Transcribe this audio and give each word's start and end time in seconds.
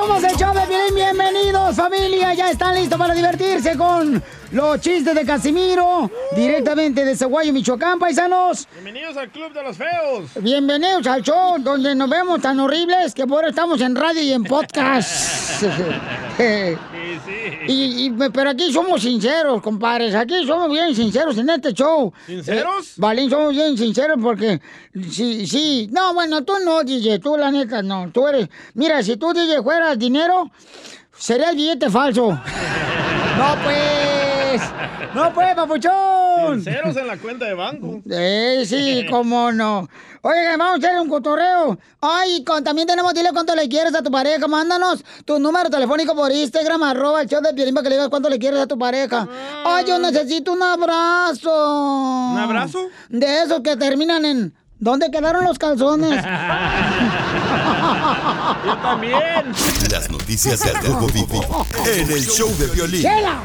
Somos 0.00 0.24
el 0.24 0.34
show. 0.34 0.54
Bienvenidos, 0.94 1.76
familia. 1.76 2.32
Ya 2.32 2.50
están 2.50 2.74
listos 2.74 2.98
para 2.98 3.12
divertirse 3.12 3.76
con 3.76 4.22
los 4.52 4.80
chistes 4.80 5.14
de 5.14 5.24
Casimiro. 5.24 6.10
Directamente 6.34 7.04
de 7.04 7.16
Zaguayo, 7.16 7.52
Michoacán, 7.52 7.98
paisanos. 7.98 8.66
Bienvenidos 8.74 9.16
al 9.16 9.30
Club 9.30 9.52
de 9.52 9.62
los 9.62 9.76
Feos. 9.76 10.30
Bienvenidos 10.40 11.06
al 11.06 11.22
show 11.22 11.56
donde 11.58 11.94
nos 11.94 12.08
vemos 12.10 12.40
tan 12.40 12.58
horribles 12.60 13.14
que 13.14 13.22
ahora 13.22 13.48
estamos 13.50 13.80
en 13.80 13.94
radio 13.94 14.22
y 14.22 14.32
en 14.32 14.44
podcast. 14.44 15.62
Y, 17.66 18.06
y- 18.06 18.10
pero 18.32 18.50
aquí 18.50 18.72
somos 18.72 19.02
sinceros, 19.02 19.60
compadres. 19.62 20.14
Aquí 20.14 20.46
somos 20.46 20.70
bien 20.70 20.94
sinceros 20.94 21.36
en 21.36 21.50
este 21.50 21.74
show. 21.74 22.12
¿Sinceros? 22.26 22.86
Eh, 22.88 22.92
Valín, 22.96 23.28
somos 23.28 23.50
bien 23.52 23.76
sinceros 23.76 24.16
porque 24.22 24.58
sí, 25.10 25.46
sí. 25.46 25.88
No, 25.92 26.14
bueno, 26.14 26.42
tú 26.42 26.54
no, 26.64 26.82
DJ. 26.82 27.18
Tú, 27.18 27.36
la 27.36 27.50
neta, 27.50 27.82
no. 27.82 28.10
Tú 28.10 28.26
eres. 28.26 28.48
Mira, 28.74 29.02
si 29.02 29.16
tú, 29.18 29.32
DJ, 29.34 29.62
fueras 29.62 29.98
dinero, 29.98 30.50
sería 31.14 31.50
el 31.50 31.56
billete 31.56 31.90
falso. 31.90 32.30
no, 33.38 33.56
pues. 33.62 34.19
No, 35.14 35.32
pues, 35.32 35.54
papuchón. 35.54 36.62
Ceros 36.62 36.96
en 36.96 37.06
la 37.06 37.16
cuenta 37.16 37.46
de 37.46 37.54
banco. 37.54 38.00
Eh, 38.10 38.64
sí, 38.66 39.06
cómo 39.10 39.52
no. 39.52 39.88
Oigan, 40.22 40.58
vamos 40.58 40.84
a 40.84 40.88
hacer 40.88 41.00
un 41.00 41.08
cotorreo. 41.08 41.78
Ay, 42.00 42.44
con- 42.44 42.62
también 42.62 42.86
tenemos, 42.86 43.14
dile 43.14 43.30
cuánto 43.32 43.54
le 43.56 43.68
quieres 43.68 43.94
a 43.94 44.02
tu 44.02 44.10
pareja. 44.10 44.46
Mándanos 44.48 45.02
tu 45.24 45.38
número 45.38 45.70
telefónico 45.70 46.14
por 46.14 46.30
Instagram, 46.30 46.82
arroba 46.82 47.22
el 47.22 47.28
show 47.28 47.40
de 47.40 47.54
Piolín, 47.54 47.74
para 47.74 47.84
que 47.84 47.88
le 47.90 47.94
digas 47.96 48.08
cuánto 48.10 48.28
le 48.28 48.38
quieres 48.38 48.60
a 48.60 48.66
tu 48.66 48.78
pareja. 48.78 49.26
Ay, 49.64 49.84
yo 49.86 49.98
necesito 49.98 50.52
un 50.52 50.62
abrazo. 50.62 52.30
¿Un 52.32 52.38
abrazo? 52.38 52.88
De 53.08 53.42
esos 53.42 53.60
que 53.60 53.76
terminan 53.76 54.24
en... 54.24 54.54
¿Dónde 54.78 55.10
quedaron 55.10 55.44
los 55.44 55.58
calzones? 55.58 56.24
Yo 58.64 58.76
también. 58.78 59.18
Las 59.90 60.10
noticias 60.10 60.60
del 60.60 60.74
Rojo 60.76 61.06
Vivo 61.08 61.66
en 61.86 62.10
el 62.10 62.26
show 62.26 62.48
de 62.58 62.66
violín. 62.68 63.02
¡Chela! 63.02 63.38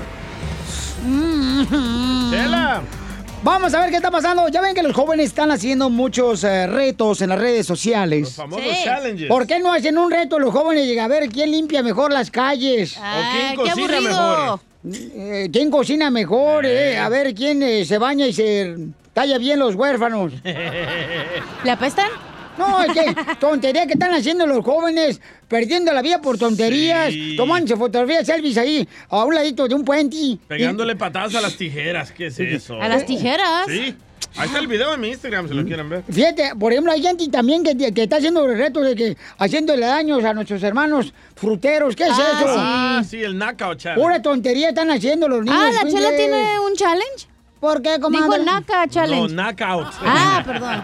Chela. 2.31 2.81
Vamos 3.43 3.73
a 3.75 3.79
ver 3.81 3.89
qué 3.91 3.97
está 3.97 4.09
pasando. 4.09 4.47
Ya 4.49 4.59
ven 4.61 4.73
que 4.73 4.81
los 4.81 4.93
jóvenes 4.93 5.27
están 5.27 5.51
haciendo 5.51 5.89
muchos 5.89 6.43
eh, 6.43 6.65
retos 6.65 7.21
en 7.21 7.29
las 7.29 7.39
redes 7.39 7.67
sociales. 7.67 8.33
Famosos 8.33 8.65
challenges. 8.83 9.27
¿Por 9.27 9.45
qué 9.45 9.59
no 9.59 9.71
hacen 9.71 9.97
un 9.97 10.09
reto 10.09 10.39
los 10.39 10.51
jóvenes 10.51 10.85
y 10.87 10.97
a 10.97 11.07
ver 11.07 11.29
quién 11.29 11.51
limpia 11.51 11.83
mejor 11.83 12.11
las 12.11 12.31
calles? 12.31 12.97
¿O 12.97 13.01
quién 13.31 13.55
cocina 13.55 14.01
mejor? 14.01 14.59
Eh, 14.93 15.49
¿Quién 15.53 15.69
cocina 15.71 16.09
mejor? 16.11 16.65
eh? 16.65 16.97
A 16.97 17.07
ver 17.09 17.33
quién 17.35 17.61
eh, 17.61 17.85
se 17.85 17.97
baña 17.99 18.25
y 18.25 18.33
se 18.33 18.75
talla 19.13 19.37
bien 19.37 19.59
los 19.59 19.75
huérfanos. 19.75 20.33
¿Le 21.63 21.71
apestan? 21.71 22.09
No, 22.57 22.83
es 22.83 22.93
que 22.93 23.15
tontería 23.39 23.85
que 23.85 23.93
están 23.93 24.13
haciendo 24.13 24.45
los 24.47 24.63
jóvenes, 24.63 25.19
perdiendo 25.47 25.91
la 25.93 26.01
vida 26.01 26.21
por 26.21 26.37
tonterías, 26.37 27.11
Sí. 27.11 27.35
tomándose 27.35 27.75
fotografías 27.75 28.25
selfies 28.25 28.57
ahí, 28.57 28.87
a 29.09 29.23
un 29.25 29.33
ladito 29.35 29.67
de 29.67 29.75
un 29.75 29.83
puente. 29.83 30.37
Pegándole 30.47 30.95
patadas 30.95 31.35
a 31.35 31.41
las 31.41 31.55
tijeras. 31.57 32.11
¿Qué 32.11 32.27
es 32.27 32.39
eso? 32.39 32.81
¿A 32.81 32.87
las 32.87 33.05
tijeras? 33.05 33.65
Sí. 33.67 33.95
Ahí 34.37 34.47
está 34.47 34.59
el 34.59 34.67
video 34.67 34.93
en 34.93 34.99
mi 34.99 35.09
Instagram, 35.09 35.47
si 35.47 35.53
lo 35.53 35.63
quieren 35.63 35.87
ver. 35.87 36.03
Fíjate, 36.11 36.51
por 36.59 36.71
ejemplo, 36.73 36.91
hay 36.91 37.01
gente 37.01 37.25
también 37.29 37.63
que, 37.63 37.93
que 37.93 38.03
está 38.03 38.17
haciendo 38.17 38.45
el 38.45 38.57
reto 38.57 38.81
de 38.81 38.93
que 38.93 39.15
haciéndole 39.37 39.85
daños 39.85 40.23
a 40.25 40.33
nuestros 40.33 40.61
hermanos 40.61 41.13
fruteros. 41.35 41.95
¿Qué 41.95 42.03
es 42.03 42.09
Ah, 42.11 42.33
eso? 42.41 42.55
Ah, 42.57 43.03
sí, 43.07 43.23
el 43.23 43.37
knockout 43.37 43.77
challenge. 43.77 44.01
Pura 44.01 44.21
tontería 44.21 44.69
están 44.69 44.91
haciendo 44.91 45.29
los 45.29 45.43
niños. 45.45 45.57
Ah, 45.57 45.71
¿la 45.83 45.89
chela 45.89 46.09
tiene 46.17 46.59
un 46.59 46.73
challenge? 46.75 47.27
¿Por 47.65 47.81
qué, 47.81 47.99
comadre? 47.99 48.25
Dijo 48.39 48.45
Naka 48.45 48.85
No, 48.85 48.91
Challenge. 48.91 49.33
knockout. 49.33 49.87
Ah, 50.05 50.43
perdón. 50.45 50.83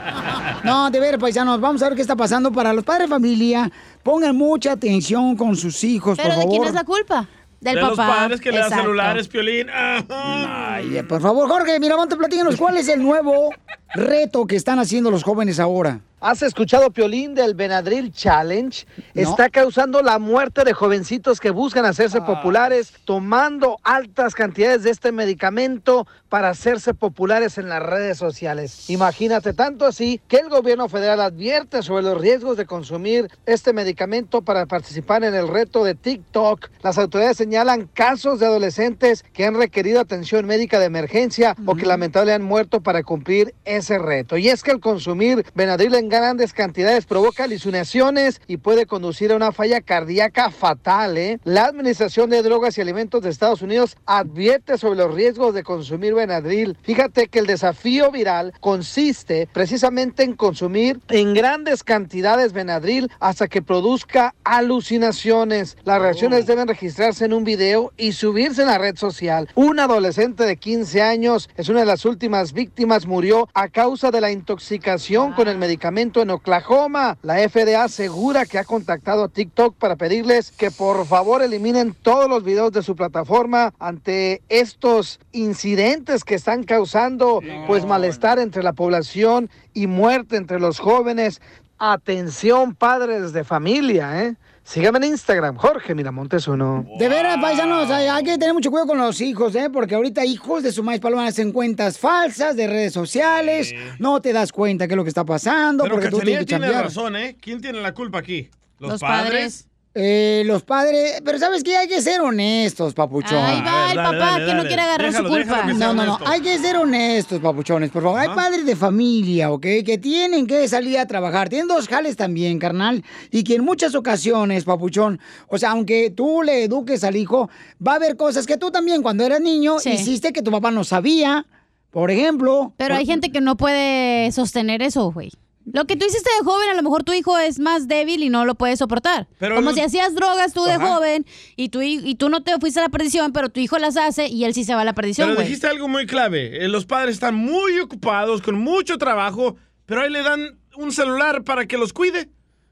No, 0.64 0.90
de 0.90 1.00
ver, 1.00 1.20
paisanos, 1.20 1.62
vamos 1.62 1.82
a 1.84 1.90
ver 1.90 1.96
qué 1.96 2.02
está 2.02 2.16
pasando 2.16 2.52
para 2.52 2.74
los 2.74 2.84
padres 2.84 3.08
de 3.08 3.14
familia. 3.16 3.72
Pongan 4.02 4.36
mucha 4.36 4.72
atención 4.72 5.36
con 5.36 5.56
sus 5.56 5.84
hijos, 5.84 6.18
¿Pero 6.18 6.30
por 6.30 6.36
de 6.38 6.42
favor. 6.42 6.52
quién 6.58 6.64
es 6.70 6.74
la 6.74 6.84
culpa? 6.84 7.28
Del 7.60 7.76
de 7.76 7.82
papá. 7.82 8.08
los 8.08 8.16
padres 8.16 8.42
que 8.42 8.52
le 8.52 8.58
dan 8.58 8.72
celulares, 8.72 9.28
Piolín. 9.28 9.70
Ajá. 9.70 10.74
Ay, 10.76 11.04
por 11.08 11.22
favor, 11.22 11.48
Jorge, 11.48 11.80
Miramonte, 11.80 12.16
platícanos 12.16 12.56
cuál 12.56 12.78
es 12.78 12.88
el 12.88 13.04
nuevo 13.04 13.52
reto 13.94 14.48
que 14.48 14.56
están 14.56 14.80
haciendo 14.80 15.12
los 15.12 15.22
jóvenes 15.24 15.60
ahora. 15.60 16.00
¿Has 16.24 16.44
escuchado, 16.44 16.92
Piolín, 16.92 17.34
del 17.34 17.56
Benadryl 17.56 18.12
Challenge? 18.12 18.86
Está 19.16 19.50
causando 19.50 20.04
la 20.04 20.20
muerte 20.20 20.64
de 20.64 20.72
jovencitos 20.72 21.40
que 21.40 21.50
buscan 21.50 21.84
hacerse 21.84 22.22
populares 22.22 22.94
tomando 23.06 23.80
altas 23.82 24.36
cantidades 24.36 24.84
de 24.84 24.92
este 24.92 25.12
medicamento 25.12 26.06
para 26.30 26.50
hacerse 26.50 26.94
populares 26.94 27.58
en 27.58 27.70
las 27.70 27.82
redes 27.82 28.20
sociales. 28.20 28.88
Imagínate, 28.92 29.54
tanto 29.54 29.88
así 29.88 30.22
que 30.28 30.38
el 30.38 30.50
gobierno 30.50 30.88
federal 30.90 31.22
advierte 31.22 31.82
sobre 31.82 32.04
los 32.04 32.22
riesgos 32.22 32.56
de 32.56 32.68
consumir 32.68 33.28
este 33.48 33.74
medicamento 33.74 34.44
para 34.44 34.68
participar 34.68 35.24
en 35.24 35.34
el 35.34 35.48
reto 35.48 35.84
de 35.84 35.96
TikTok. 35.96 36.70
Las 36.84 37.00
autoridades 37.00 37.38
señalan 37.38 37.88
casos 37.88 38.40
de 38.40 38.46
adolescentes 38.46 39.26
que 39.34 39.46
han 39.46 39.56
requerido 39.56 40.00
atención 40.00 40.46
médica 40.46 40.78
de 40.78 40.86
emergencia 40.86 41.56
o 41.66 41.74
que 41.74 41.88
lamentablemente 41.88 42.12
han 42.36 42.44
muerto 42.48 42.82
para 42.82 43.02
cumplir 43.02 43.56
ese 43.66 43.98
reto. 43.98 44.38
Y 44.38 44.50
es 44.50 44.62
que 44.62 44.70
el 44.70 44.80
consumir 44.80 45.44
Benadryl 45.56 45.96
en 45.96 46.11
grandes 46.12 46.52
cantidades 46.52 47.06
provoca 47.06 47.46
alucinaciones 47.46 48.42
y 48.46 48.58
puede 48.58 48.86
conducir 48.86 49.32
a 49.32 49.38
una 49.38 49.54
falla 49.54 49.80
cardíaca 49.80 50.52
fatal. 50.52 51.18
¿eh? 51.18 51.40
La 51.46 51.66
Administración 51.66 52.30
de 52.30 52.44
Drogas 52.44 52.78
y 52.78 52.82
Alimentos 52.82 53.22
de 53.22 53.30
Estados 53.30 53.62
Unidos 53.62 53.96
advierte 54.06 54.78
sobre 54.78 54.98
los 54.98 55.14
riesgos 55.14 55.54
de 55.54 55.64
consumir 55.64 56.14
Benadryl. 56.14 56.78
Fíjate 56.84 57.30
que 57.30 57.40
el 57.40 57.48
desafío 57.48 58.12
viral 58.12 58.54
consiste 58.60 59.48
precisamente 59.54 60.24
en 60.24 60.34
consumir 60.34 61.00
en 61.08 61.34
grandes 61.34 61.84
cantidades 61.84 62.52
Benadryl 62.52 63.10
hasta 63.20 63.48
que 63.48 63.62
produzca 63.62 64.36
alucinaciones. 64.44 65.78
Las 65.86 66.02
reacciones 66.02 66.46
deben 66.46 66.68
registrarse 66.68 67.24
en 67.24 67.34
un 67.34 67.46
video 67.46 67.94
y 67.96 68.12
subirse 68.12 68.64
en 68.64 68.68
la 68.68 68.78
red 68.78 68.98
social. 68.98 69.48
Un 69.56 69.80
adolescente 69.80 70.44
de 70.44 70.58
15 70.58 71.02
años 71.02 71.50
es 71.56 71.70
una 71.70 71.80
de 71.80 71.86
las 71.86 72.04
últimas 72.04 72.52
víctimas, 72.52 73.08
murió 73.08 73.48
a 73.54 73.70
causa 73.70 74.12
de 74.12 74.20
la 74.20 74.32
intoxicación 74.32 75.32
con 75.32 75.48
el 75.48 75.58
medicamento 75.58 76.01
en 76.02 76.32
Oklahoma. 76.32 77.18
La 77.22 77.48
FDA 77.48 77.84
asegura 77.84 78.48
que 78.48 78.58
ha 78.58 78.64
contactado 78.64 79.26
a 79.26 79.30
TikTok 79.30 79.76
para 79.76 79.96
pedirles 79.96 80.50
que 80.50 80.72
por 80.72 81.06
favor 81.06 81.44
eliminen 81.44 81.94
todos 81.94 82.28
los 82.28 82.44
videos 82.44 82.72
de 82.72 82.82
su 82.82 82.96
plataforma 82.96 83.74
ante 83.78 84.42
estos 84.50 85.20
incidentes 85.32 86.24
que 86.24 86.34
están 86.34 86.64
causando 86.64 87.42
pues 87.68 87.86
malestar 87.86 88.40
entre 88.40 88.64
la 88.64 88.74
población 88.74 89.52
y 89.76 89.86
muerte 89.86 90.38
entre 90.38 90.60
los 90.60 90.80
jóvenes. 90.80 91.40
Atención 91.78 92.74
padres 92.74 93.32
de 93.32 93.44
familia, 93.44 94.24
¿eh? 94.24 94.36
Síganme 94.64 95.00
en 95.00 95.06
Instagram, 95.06 95.56
Jorge 95.58 95.96
Miramontes 95.96 96.48
uno. 96.48 96.86
De 97.00 97.10
veras, 97.10 97.38
paisanos, 97.42 97.90
hay, 97.90 98.08
hay 98.08 98.24
que 98.24 98.38
tener 98.38 98.54
mucho 98.54 98.70
cuidado 98.70 98.88
con 98.88 98.98
los 99.00 99.20
hijos, 99.20 99.56
¿eh? 99.56 99.70
Porque 99.72 99.96
ahorita 99.96 100.24
hijos 100.24 100.64
de 100.64 100.72
su 100.72 100.84
maíz 100.84 101.02
paloma 101.02 101.26
hacen 101.26 101.52
cuentas 101.52 101.98
falsas 101.98 102.56
de 102.56 102.68
redes 102.68 102.94
sociales, 102.94 103.74
no 104.00 104.22
te 104.22 104.34
das 104.34 104.52
cuenta 104.52 104.88
qué 104.88 104.94
es 104.94 104.98
lo 104.98 105.04
que 105.04 105.10
está 105.10 105.26
pasando, 105.26 105.84
Pero 105.84 105.96
porque 105.96 106.10
tú 106.10 106.20
tienes 106.20 106.42
que 106.42 106.58
tiene 106.58 106.72
razón, 106.72 107.16
¿eh? 107.16 107.36
¿Quién 107.42 107.60
tiene 107.60 107.82
la 107.82 107.94
culpa 107.94 108.20
aquí? 108.20 108.50
¿Los, 108.80 108.92
Los 108.92 109.02
padres? 109.02 109.68
Eh, 109.94 110.44
los 110.46 110.64
padres, 110.64 111.22
pero 111.26 111.38
¿sabes 111.38 111.64
qué? 111.66 111.76
Hay 111.76 111.88
que 111.90 112.02
ser 112.02 112.22
honestos, 112.22 112.94
papuchón. 112.94 113.38
Ahí 113.44 113.62
va 113.62 113.90
el 113.90 113.96
dale, 113.98 114.10
papá 114.18 114.32
dale, 114.32 114.46
que 114.46 114.54
no 114.54 114.64
quiere 114.64 114.82
agarrar 114.84 115.08
Déjalo, 115.12 115.28
su 115.28 115.36
culpa. 115.36 115.66
que 115.68 115.74
No, 115.74 115.94
no, 115.94 116.06
no. 116.06 116.20
Hay 116.26 116.40
que 116.40 116.58
ser 116.60 116.78
honestos, 116.78 117.42
papuchones, 117.42 117.90
por 117.92 118.02
favor. 118.04 118.18
Hay 118.22 118.30
padres 118.30 118.66
de 118.66 118.78
familia, 118.78 119.52
¿ok? 119.52 119.66
Que 119.86 119.98
tienen 120.02 120.48
que 120.48 120.66
salir 120.70 120.98
a 120.98 121.06
trabajar. 121.08 121.50
Tienen 121.50 121.68
dos 121.68 121.90
jales 121.90 122.16
también, 122.16 122.58
carnal. 122.58 123.04
Y 123.32 123.44
que 123.44 123.56
en 123.56 123.66
muchas 123.66 123.94
ocasiones, 123.94 124.64
papuchón, 124.64 125.20
o 125.50 125.58
sea, 125.58 125.72
aunque 125.72 126.10
tú 126.10 126.42
le 126.42 126.64
eduques 126.64 127.04
al 127.04 127.18
hijo, 127.18 127.50
va 127.86 127.92
a 127.94 127.96
haber 127.96 128.16
cosas 128.16 128.46
que 128.48 128.56
tú 128.56 128.72
también, 128.72 129.02
cuando 129.02 129.26
eras 129.26 129.42
niño, 129.42 129.80
Sí. 129.80 129.90
hiciste 129.92 130.32
que 130.32 130.42
tu 130.42 130.52
papá 130.52 130.72
no 130.72 130.86
sabía. 130.86 131.46
Por 131.90 132.10
ejemplo. 132.12 132.74
Pero 132.78 132.96
hay 132.96 133.06
gente 133.06 133.34
que 133.34 133.42
no 133.42 133.58
puede 133.58 134.32
sostener 134.32 134.82
eso, 134.82 135.12
güey. 135.12 135.32
Lo 135.66 135.86
que 135.86 135.96
tú 135.96 136.06
hiciste 136.06 136.30
de 136.40 136.46
joven, 136.46 136.70
a 136.70 136.74
lo 136.74 136.84
mejor 136.84 137.04
tu 137.04 137.14
hijo 137.14 137.38
es 137.38 137.60
más 137.60 137.88
débil 137.88 138.24
y 138.24 138.30
no 138.30 138.46
lo 138.46 138.56
puede 138.56 138.76
soportar. 138.78 139.28
Pero 139.40 139.56
Como 139.56 139.74
si 139.74 139.82
hacías 139.82 140.16
drogas 140.16 140.54
tú 140.54 140.64
de 140.64 140.74
Ajá. 140.74 140.88
joven 140.96 141.26
y 141.56 141.70
tú, 141.70 141.82
y 141.82 142.16
tú 142.16 142.30
no 142.30 142.42
te 142.44 142.58
fuiste 142.60 142.80
a 142.80 142.84
la 142.84 142.90
perdición, 142.90 143.32
pero 143.32 143.50
tu 143.50 143.60
hijo 143.60 143.78
las 143.78 143.96
hace 143.98 144.28
y 144.28 144.44
él 144.46 144.54
sí 144.54 144.64
se 144.64 144.74
va 144.76 144.82
a 144.82 144.86
la 144.86 144.94
perdición, 144.94 145.28
Pero 145.28 145.36
güey. 145.36 145.48
dijiste 145.48 145.68
algo 145.68 145.88
muy 145.88 146.06
clave. 146.08 146.64
Eh, 146.64 146.68
Los 146.68 146.86
padres 146.86 147.14
están 147.16 147.36
muy 147.36 147.80
ocupados, 147.80 148.42
con 148.42 148.56
mucho 148.60 148.98
trabajo, 148.98 149.56
pero 149.86 150.02
ahí 150.02 150.10
le 150.10 150.24
dan 150.24 150.60
un 150.78 150.92
celular 150.92 151.44
para 151.44 151.66
que 151.68 151.78
los 151.78 151.94
cuide. 151.94 152.30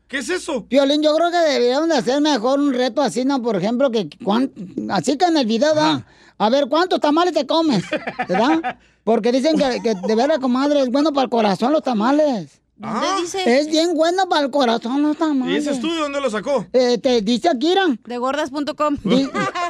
¿Qué 0.07 0.17
es 0.17 0.29
eso? 0.29 0.65
Violín, 0.67 1.03
yo 1.03 1.13
creo 1.15 1.29
que 1.29 1.37
deberíamos 1.37 1.87
de 1.89 1.97
hacer 1.97 2.19
mejor 2.19 2.59
un 2.59 2.73
reto 2.73 3.01
así, 3.03 3.25
¿no? 3.25 3.41
Por 3.43 3.55
ejemplo, 3.57 3.91
que 3.91 4.09
cuán- 4.23 4.51
así 4.89 5.15
que 5.17 5.25
en 5.25 5.37
el 5.37 5.45
video, 5.45 5.75
¿verdad? 5.75 6.03
A 6.39 6.49
ver, 6.49 6.65
¿cuántos 6.67 6.99
tamales 6.99 7.33
te 7.35 7.45
comes? 7.45 7.83
¿Verdad? 8.27 8.79
Porque 9.03 9.31
dicen 9.31 9.55
que, 9.57 9.79
que 9.83 9.93
de 10.07 10.15
veras, 10.15 10.39
comadre, 10.39 10.81
es 10.81 10.89
bueno 10.89 11.11
para 11.13 11.25
el 11.25 11.29
corazón 11.29 11.73
los 11.73 11.83
tamales. 11.83 12.59
¿Dónde 12.79 13.07
dice? 13.21 13.59
Es 13.59 13.67
bien 13.67 13.93
bueno 13.93 14.27
para 14.29 14.45
el 14.45 14.51
corazón 14.51 15.01
los 15.01 15.15
¿Y 15.15 15.19
tamales. 15.19 15.63
ese 15.63 15.71
estudio 15.75 15.99
dónde 16.03 16.21
lo 16.21 16.29
sacó? 16.29 16.65
Eh, 16.71 16.97
te 16.97 17.21
dice 17.21 17.49
Irán. 17.59 17.99
De 18.05 18.17
gordas.com. 18.17 18.97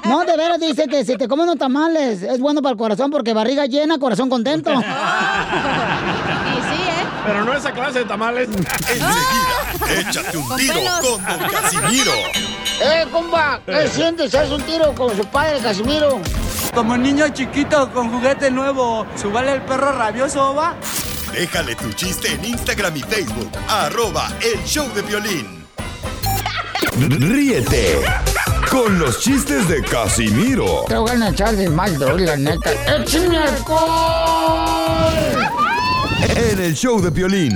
No, 0.06 0.26
de 0.26 0.38
veras 0.38 0.60
dice 0.60 0.88
que 0.88 1.04
si 1.04 1.18
te 1.18 1.28
comes 1.28 1.44
unos 1.46 1.58
tamales 1.58 2.22
es 2.22 2.40
bueno 2.40 2.62
para 2.62 2.74
el 2.74 2.78
corazón 2.78 3.10
porque 3.10 3.34
barriga 3.34 3.66
llena, 3.66 3.98
corazón 3.98 4.30
contento. 4.30 4.72
Y 4.72 4.76
sí, 4.76 4.82
¿eh? 6.84 7.06
Pero 7.26 7.44
no 7.46 7.54
esa 7.54 7.72
clase 7.72 8.00
de 8.00 8.06
tamales. 8.06 8.48
Enseguida, 8.90 10.10
échate 10.10 10.38
un 10.38 10.48
Con 10.48 10.58
tiro 10.58 10.74
pelos. 10.76 11.00
con 11.00 11.26
Don 11.40 11.50
Casimiro. 11.50 12.12
¡Eh, 12.82 13.06
compa! 13.12 13.60
¿Qué 13.66 13.88
sientes? 13.88 14.36
¿Haz 14.36 14.52
un 14.52 14.62
tiro 14.62 14.94
con 14.94 15.16
su 15.18 15.26
padre, 15.26 15.60
Casimiro? 15.60 16.20
Como 16.76 16.96
niño 16.96 17.28
chiquito 17.30 17.92
con 17.92 18.12
juguete 18.12 18.52
nuevo, 18.52 19.06
¿subale 19.20 19.54
el 19.54 19.62
perro 19.64 19.92
rabioso, 19.94 20.54
va? 20.54 20.76
Déjale 21.34 21.76
tu 21.76 21.92
chiste 21.94 22.34
en 22.34 22.44
Instagram 22.46 22.96
y 22.98 23.02
Facebook. 23.02 23.52
Arroba 23.68 24.32
el 24.42 24.64
show 24.66 24.88
de 24.94 25.02
violín. 25.02 25.66
Ríete 27.00 28.00
con 28.70 29.00
los 29.00 29.20
chistes 29.20 29.68
de 29.70 29.82
Casimiro 29.84 30.84
Te 30.88 30.98
voy 30.98 31.12
a 31.12 31.30
echar 31.30 31.56
de 31.56 31.70
mal, 31.70 31.98
droga, 31.98 32.26
la 32.26 32.36
neta. 32.36 32.72
¡Échame 32.98 33.38
alcohol! 33.38 34.90
en 36.36 36.60
el 36.60 36.74
show 36.76 37.02
de 37.02 37.10
violín. 37.10 37.54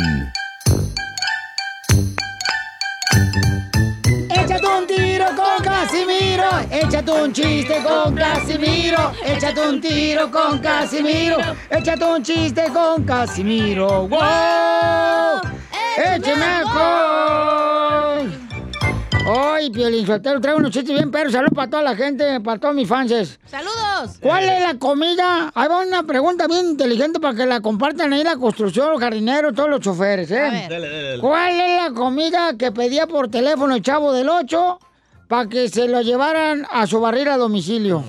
Un 7.34 7.42
chiste 7.42 7.82
con 7.84 8.14
Casimiro. 8.14 9.12
Échate 9.26 9.68
un 9.68 9.82
tiro 9.82 10.30
con 10.30 10.60
Casimiro. 10.60 11.38
Échate 11.72 12.06
un 12.06 12.22
chiste 12.22 12.66
con 12.72 13.04
Casimiro. 13.04 14.08
¡Wow! 14.08 15.42
¡Échame 15.98 16.46
alcohol! 16.46 18.32
Hoy, 19.26 19.72
Piolín 19.72 20.06
traigo 20.06 20.58
unos 20.58 20.70
chistes 20.70 20.94
bien 20.94 21.10
perros. 21.10 21.34
Saludos 21.34 21.54
para 21.56 21.70
toda 21.72 21.82
la 21.82 21.96
gente, 21.96 22.40
para 22.42 22.60
todos 22.60 22.76
mis 22.76 22.88
fans. 22.88 23.40
¡Saludos! 23.48 24.20
¿Cuál 24.22 24.44
es 24.44 24.62
la 24.62 24.78
comida? 24.78 25.52
Ahí 25.56 25.68
va 25.68 25.80
una 25.80 26.04
pregunta 26.04 26.46
bien 26.46 26.68
inteligente 26.68 27.20
para 27.20 27.34
que 27.36 27.48
la 27.48 27.62
compartan 27.62 28.14
ahí 28.14 28.24
la 28.24 28.36
construcción, 28.36 28.92
los 28.92 29.00
jardineros, 29.00 29.56
todos 29.56 29.70
los 29.70 29.80
choferes, 29.80 30.30
¿eh? 30.30 30.40
A 30.40 30.52
ver. 30.52 30.70
Dale, 30.70 30.88
dale, 30.88 31.04
dale. 31.04 31.22
¿Cuál 31.22 31.60
es 31.60 31.82
la 31.82 31.92
comida 31.96 32.58
que 32.60 32.72
pedía 32.72 33.08
por 33.08 33.30
teléfono 33.30 33.74
el 33.74 33.82
chavo 33.82 34.14
del 34.14 34.30
8 34.30 34.80
para 35.34 35.50
que 35.50 35.68
se 35.68 35.88
lo 35.88 36.00
llevaran 36.04 36.68
a 36.72 36.86
su 36.86 37.00
barril 37.02 37.28
a 37.28 37.38
domicilio? 37.38 38.04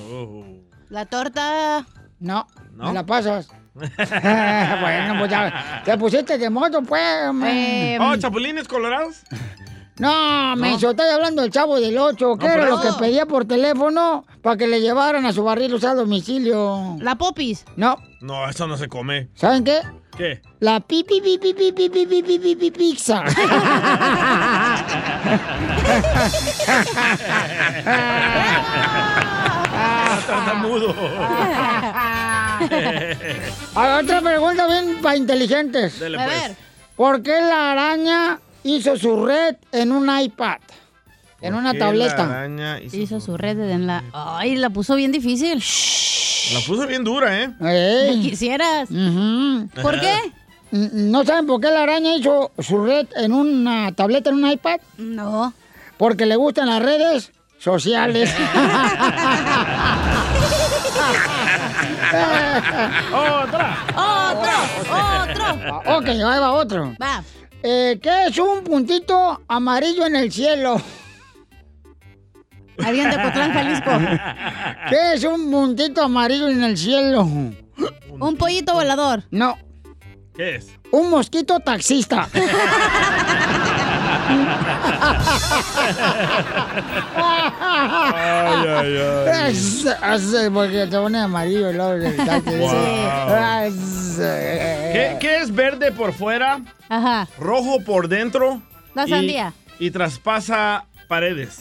La 0.90 1.06
torta. 1.06 1.86
No, 2.20 2.46
¿No? 2.74 2.88
me 2.88 2.92
la 2.92 3.06
pasas. 3.06 3.48
bueno, 3.74 5.14
pues 5.20 5.30
ya 5.30 5.82
te 5.86 5.96
pusiste 5.96 6.36
de 6.36 6.50
moto, 6.50 6.82
pues. 6.82 7.00
Eh, 7.46 7.96
Oh, 7.98 8.14
chapulines 8.16 8.68
colorados. 8.68 9.22
no, 9.98 10.54
me 10.56 10.74
estoy 10.74 10.94
hablando 11.14 11.40
del 11.40 11.50
chavo 11.50 11.80
del 11.80 11.96
8. 11.96 12.36
¿Qué 12.38 12.46
No, 12.46 12.52
era 12.52 12.66
lo 12.68 12.78
que 12.82 12.88
pedía 12.98 13.24
por 13.24 13.46
teléfono 13.46 14.26
para 14.42 14.58
que 14.58 14.66
le 14.66 14.82
llevaran 14.82 15.24
a 15.24 15.32
su 15.32 15.42
barril 15.44 15.82
a 15.82 15.94
domicilio? 15.94 16.98
la 17.00 17.14
popis. 17.14 17.64
No, 17.76 17.96
No, 18.20 18.46
eso 18.50 18.66
no 18.66 18.76
se 18.76 18.86
come. 18.88 19.30
¿saben 19.34 19.64
qué? 19.64 19.80
¿Qué? 20.14 20.42
La 20.60 20.78
pipi 20.78 21.22
pipi 21.22 21.54
pipi 21.54 21.72
pipi 21.72 22.06
pipi 22.22 22.38
pipi 22.38 22.70
pizza. 22.70 23.24
Tartamudo. 30.26 30.94
A 33.74 33.98
otra 34.02 34.20
pregunta 34.20 34.66
bien 34.66 34.98
para 35.02 35.16
inteligentes. 35.16 35.98
Dale, 36.00 36.18
A 36.20 36.24
pues. 36.24 36.42
ver. 36.48 36.56
¿Por 36.96 37.22
qué 37.22 37.40
la 37.40 37.72
araña 37.72 38.38
hizo 38.62 38.96
su 38.96 39.24
red 39.26 39.56
en 39.72 39.92
un 39.92 40.08
iPad? 40.20 40.58
En 41.40 41.52
¿Por 41.52 41.60
una 41.60 41.72
qué 41.72 41.78
La 41.78 41.84
tableta. 41.86 42.24
araña 42.24 42.80
hizo, 42.80 42.96
Hizo 42.96 43.20
su 43.20 43.36
red 43.36 43.58
en 43.58 43.86
la. 43.86 44.04
Ay, 44.12 44.56
la 44.56 44.70
puso 44.70 44.94
bien 44.94 45.12
difícil. 45.12 45.62
La 46.54 46.60
puso 46.60 46.86
bien 46.86 47.04
dura, 47.04 47.42
¿eh? 47.42 47.50
Ey. 48.10 48.20
Quisieras. 48.22 48.88
¿Por 49.82 50.00
qué? 50.00 50.14
¿No 50.70 51.24
saben 51.24 51.46
por 51.46 51.60
qué 51.60 51.70
la 51.70 51.82
araña 51.82 52.14
hizo 52.16 52.50
su 52.58 52.84
red 52.84 53.06
en 53.16 53.32
una 53.32 53.92
tableta, 53.92 54.30
en 54.30 54.36
un 54.42 54.50
iPad? 54.50 54.80
No. 54.98 55.52
Porque 55.98 56.26
le 56.26 56.36
gustan 56.36 56.68
las 56.68 56.82
redes 56.82 57.32
sociales. 57.58 58.32
¡Otra! 63.12 63.76
Otro, 63.96 64.52
otro. 64.92 65.96
ok, 65.98 66.06
ahí 66.08 66.40
va 66.40 66.52
otro. 66.52 66.94
Va. 67.00 67.22
Eh, 67.62 67.98
¿Qué 68.02 68.26
es 68.26 68.38
un 68.38 68.62
puntito 68.62 69.40
amarillo 69.48 70.06
en 70.06 70.16
el 70.16 70.30
cielo? 70.30 70.80
Alguien 72.84 73.08
de 73.10 73.22
Cotlán, 73.22 73.52
Jalisco. 73.52 73.90
¿Qué 74.90 75.14
es 75.14 75.24
un 75.24 75.50
puntito 75.50 76.02
amarillo 76.02 76.48
en 76.48 76.62
el 76.64 76.76
cielo? 76.76 77.22
Un 77.22 78.36
pollito 78.36 78.74
volador. 78.74 79.24
No, 79.30 79.56
¿Qué 80.36 80.56
es? 80.56 80.66
un 80.90 81.10
mosquito 81.10 81.60
taxista. 81.60 82.28
Ay, 87.16 88.68
ay, 88.68 88.98
ay. 88.98 89.52
Es- 89.52 89.84
es- 89.84 90.50
Porque 90.52 90.86
te 90.86 90.96
pone 90.98 91.18
amarillo 91.20 91.70
el 91.70 91.78
lado 91.78 91.98
del. 91.98 92.14
Es- 92.14 92.20
¿Qué, 94.92 95.16
qué 95.20 95.38
es 95.40 95.54
verde 95.54 95.92
por 95.92 96.12
fuera, 96.12 96.60
Ajá. 96.88 97.28
rojo 97.38 97.80
por 97.84 98.08
dentro? 98.08 98.60
La 98.94 99.06
y- 99.06 99.10
sandía. 99.10 99.52
Y 99.78 99.90
traspasa 99.90 100.84
paredes. 101.08 101.60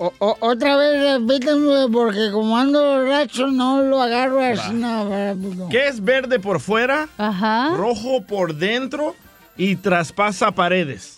O- 0.00 0.12
o- 0.20 0.36
otra 0.40 0.76
vez 0.76 1.18
repíteme 1.18 1.88
porque 1.92 2.30
como 2.32 2.56
ando 2.56 3.04
racho 3.04 3.48
no 3.48 3.82
lo 3.82 4.00
agarro 4.00 4.40
así. 4.40 4.72
No, 4.72 5.04
no. 5.34 5.68
¿Qué 5.68 5.88
es 5.88 6.02
verde 6.04 6.38
por 6.38 6.60
fuera, 6.60 7.08
Ajá. 7.18 7.70
rojo 7.76 8.22
por 8.22 8.54
dentro 8.54 9.16
y 9.56 9.74
traspasa 9.74 10.52
paredes? 10.52 11.17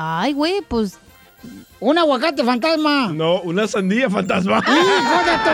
Ay, 0.00 0.32
güey, 0.32 0.60
pues. 0.68 0.96
Un 1.80 1.98
aguacate 1.98 2.44
fantasma. 2.44 3.08
No, 3.12 3.40
una 3.40 3.66
sandía 3.66 4.08
fantasma. 4.08 4.58
¡Hijo 4.58 5.18
de 5.24 5.38
tu... 5.42 5.50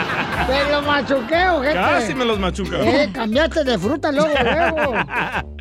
¿Te 0.46 0.70
lo 0.70 0.82
machuqueo, 0.82 1.62
gente? 1.62 1.74
Casi 1.74 2.14
me 2.14 2.24
los 2.24 2.38
machuca. 2.38 2.76
Eh, 2.82 3.10
cambiaste 3.12 3.64
de 3.64 3.78
fruta 3.78 4.12
luego, 4.12 4.28
luego. 4.42 4.94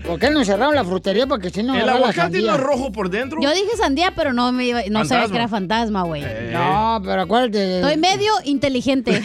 ¿Por 0.06 0.20
qué 0.20 0.30
no 0.30 0.44
cerraron 0.44 0.76
la 0.76 0.84
frutería? 0.84 1.26
Porque 1.26 1.50
si 1.50 1.64
no 1.64 1.74
¿El 1.76 1.88
aguacate 1.88 2.42
no 2.42 2.56
es 2.56 2.60
rojo 2.60 2.92
por 2.92 3.10
dentro? 3.10 3.40
Yo 3.42 3.52
dije 3.52 3.78
sandía, 3.78 4.14
pero 4.16 4.34
no 4.34 4.52
me 4.52 4.66
iba- 4.66 4.82
no 4.90 5.06
sabía 5.06 5.28
que 5.30 5.36
era 5.36 5.48
fantasma, 5.48 6.04
güey. 6.04 6.24
Eh, 6.26 6.50
No, 6.54 7.02
pero 7.04 7.22
acuérdate. 7.22 7.80
Estoy 7.80 7.98
medio 7.98 8.34
inteligente. 8.44 9.22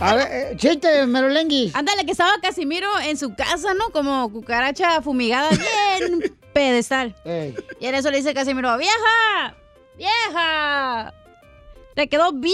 A 0.00 0.14
ver, 0.14 0.28
eh, 0.30 0.56
chiste, 0.56 1.06
Merolenguis. 1.06 1.74
Ándale, 1.74 2.04
que 2.04 2.12
estaba 2.12 2.32
Casimiro 2.42 2.88
en 3.06 3.16
su 3.16 3.34
casa, 3.34 3.72
¿no? 3.74 3.88
Como 3.90 4.30
cucaracha 4.30 5.00
fumigada, 5.00 5.48
bien 5.50 6.36
pedestal. 6.52 7.14
Ey. 7.24 7.54
Y 7.80 7.86
en 7.86 7.94
eso 7.94 8.10
le 8.10 8.18
dice 8.18 8.34
Casimiro, 8.34 8.76
¡vieja! 8.76 9.54
¡Vieja! 9.96 11.14
Te 11.94 12.08
quedó 12.08 12.32
bien 12.32 12.52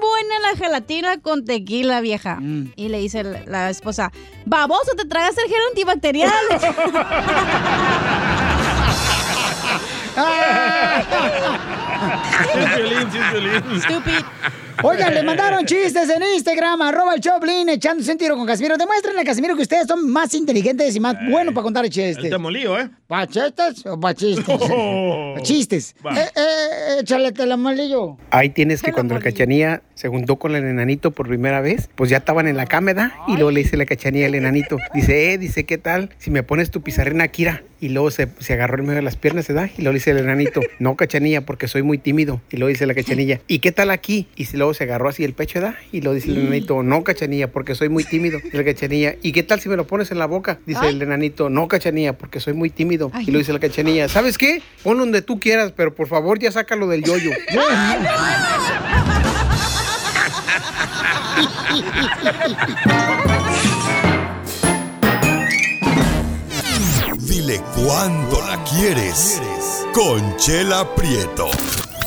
buena 0.00 0.38
la 0.40 0.56
gelatina 0.56 1.20
con 1.20 1.44
tequila, 1.44 2.00
vieja. 2.00 2.36
Mm. 2.40 2.72
Y 2.76 2.88
le 2.88 2.98
dice 2.98 3.24
la, 3.24 3.42
la 3.46 3.70
esposa, 3.70 4.12
baboso, 4.44 4.94
te 4.96 5.04
tragas 5.06 5.36
el 5.38 5.48
gel 5.48 5.60
antibacterial. 5.70 6.32
Stupid. 13.80 14.24
Oigan, 14.82 15.14
le 15.14 15.22
mandaron 15.24 15.64
chistes 15.64 16.08
en 16.10 16.22
Instagram, 16.34 16.82
arroba 16.82 17.14
el 17.14 17.20
Choplin, 17.20 17.68
echándose 17.68 18.12
un 18.12 18.18
tiro 18.18 18.36
con 18.36 18.46
Casimiro. 18.46 18.76
Demuéstrenle 18.76 19.20
a 19.22 19.24
Casimiro 19.24 19.56
que 19.56 19.62
ustedes 19.62 19.86
son 19.86 20.10
más 20.10 20.34
inteligentes 20.34 20.94
y 20.96 21.00
más 21.00 21.16
buenos 21.30 21.54
para 21.54 21.62
contar 21.62 21.84
El 21.84 21.90
chistes. 21.90 22.30
temolío, 22.30 22.78
¿eh? 22.78 22.90
¿Pa 23.06 23.26
chistes 23.26 23.86
o 23.86 23.98
pa 23.98 24.14
chistes? 24.14 24.44
Oh. 24.76 25.34
Chistes. 25.42 25.94
Va. 26.04 26.18
Eh, 26.18 26.26
eh, 26.36 27.00
échale 27.00 27.32
telemalillo. 27.32 28.16
Ahí 28.30 28.50
tienes 28.50 28.82
que 28.82 28.92
cuando 28.92 29.14
la 29.14 29.20
cachanilla 29.20 29.82
se 29.94 30.08
juntó 30.08 30.36
con 30.36 30.54
el 30.56 30.64
enanito 30.64 31.10
por 31.12 31.28
primera 31.28 31.60
vez, 31.60 31.88
pues 31.94 32.10
ya 32.10 32.18
estaban 32.18 32.48
en 32.48 32.56
la 32.56 32.66
cama, 32.66 32.86
¿verdad? 32.92 33.12
Y 33.28 33.34
luego 33.34 33.50
le 33.50 33.60
dice 33.60 33.76
la 33.76 33.86
cachanilla 33.86 34.26
al 34.26 34.34
enanito, 34.34 34.76
dice, 34.94 35.32
eh, 35.32 35.38
dice, 35.38 35.64
¿qué 35.64 35.78
tal? 35.78 36.10
Si 36.18 36.30
me 36.30 36.42
pones 36.42 36.70
tu 36.70 36.82
pizarrina, 36.82 37.28
Kira. 37.28 37.62
Y 37.80 37.90
luego 37.90 38.10
se, 38.10 38.28
se 38.38 38.54
agarró 38.54 38.78
en 38.78 38.86
medio 38.86 38.96
de 38.96 39.02
las 39.02 39.16
piernas, 39.16 39.46
¿verdad? 39.46 39.70
Y 39.76 39.82
luego 39.82 39.92
le 39.92 39.98
dice 39.98 40.10
el 40.12 40.18
enanito, 40.18 40.60
no, 40.78 40.96
cachanilla, 40.96 41.42
porque 41.42 41.68
soy 41.68 41.82
muy 41.82 41.98
tímido. 41.98 42.40
Y 42.50 42.56
luego 42.56 42.70
dice 42.70 42.86
la 42.86 42.94
cachanilla, 42.94 43.40
¿y 43.46 43.58
qué 43.58 43.72
tal 43.72 43.90
aquí? 43.90 44.26
Y 44.36 44.46
si 44.46 44.56
luego 44.64 44.74
se 44.74 44.84
agarró 44.84 45.10
así 45.10 45.24
el 45.24 45.34
pecho, 45.34 45.60
¿da? 45.60 45.76
Y 45.92 46.00
lo 46.00 46.14
dice 46.14 46.30
el 46.30 46.38
enanito, 46.38 46.82
no, 46.82 47.04
cachanilla, 47.04 47.52
porque 47.52 47.74
soy 47.74 47.90
muy 47.90 48.02
tímido. 48.02 48.40
La 48.52 48.64
cachanilla, 48.64 49.16
¿y 49.20 49.32
qué 49.32 49.42
tal 49.42 49.60
si 49.60 49.68
me 49.68 49.76
lo 49.76 49.86
pones 49.86 50.10
en 50.10 50.18
la 50.18 50.26
boca? 50.26 50.58
Dice 50.64 50.88
el 50.88 51.02
enanito, 51.02 51.50
no, 51.50 51.68
cachanilla, 51.68 52.16
porque 52.16 52.40
soy 52.40 52.54
muy 52.54 52.70
tímido. 52.70 53.12
Y 53.20 53.30
lo 53.30 53.38
dice 53.38 53.52
la 53.52 53.60
cachanilla, 53.60 54.08
¿sabes 54.08 54.38
qué? 54.38 54.62
Ponlo 54.82 55.02
donde 55.02 55.20
tú 55.20 55.38
quieras, 55.38 55.74
pero 55.76 55.94
por 55.94 56.08
favor 56.08 56.38
ya 56.38 56.50
sácalo 56.50 56.86
del 56.86 57.04
yoyo. 57.04 57.30
Dile 67.18 67.60
cuándo 67.76 68.40
la 68.48 68.64
quieres. 68.64 69.42
Conchela 69.92 70.94
Prieto. 70.94 71.50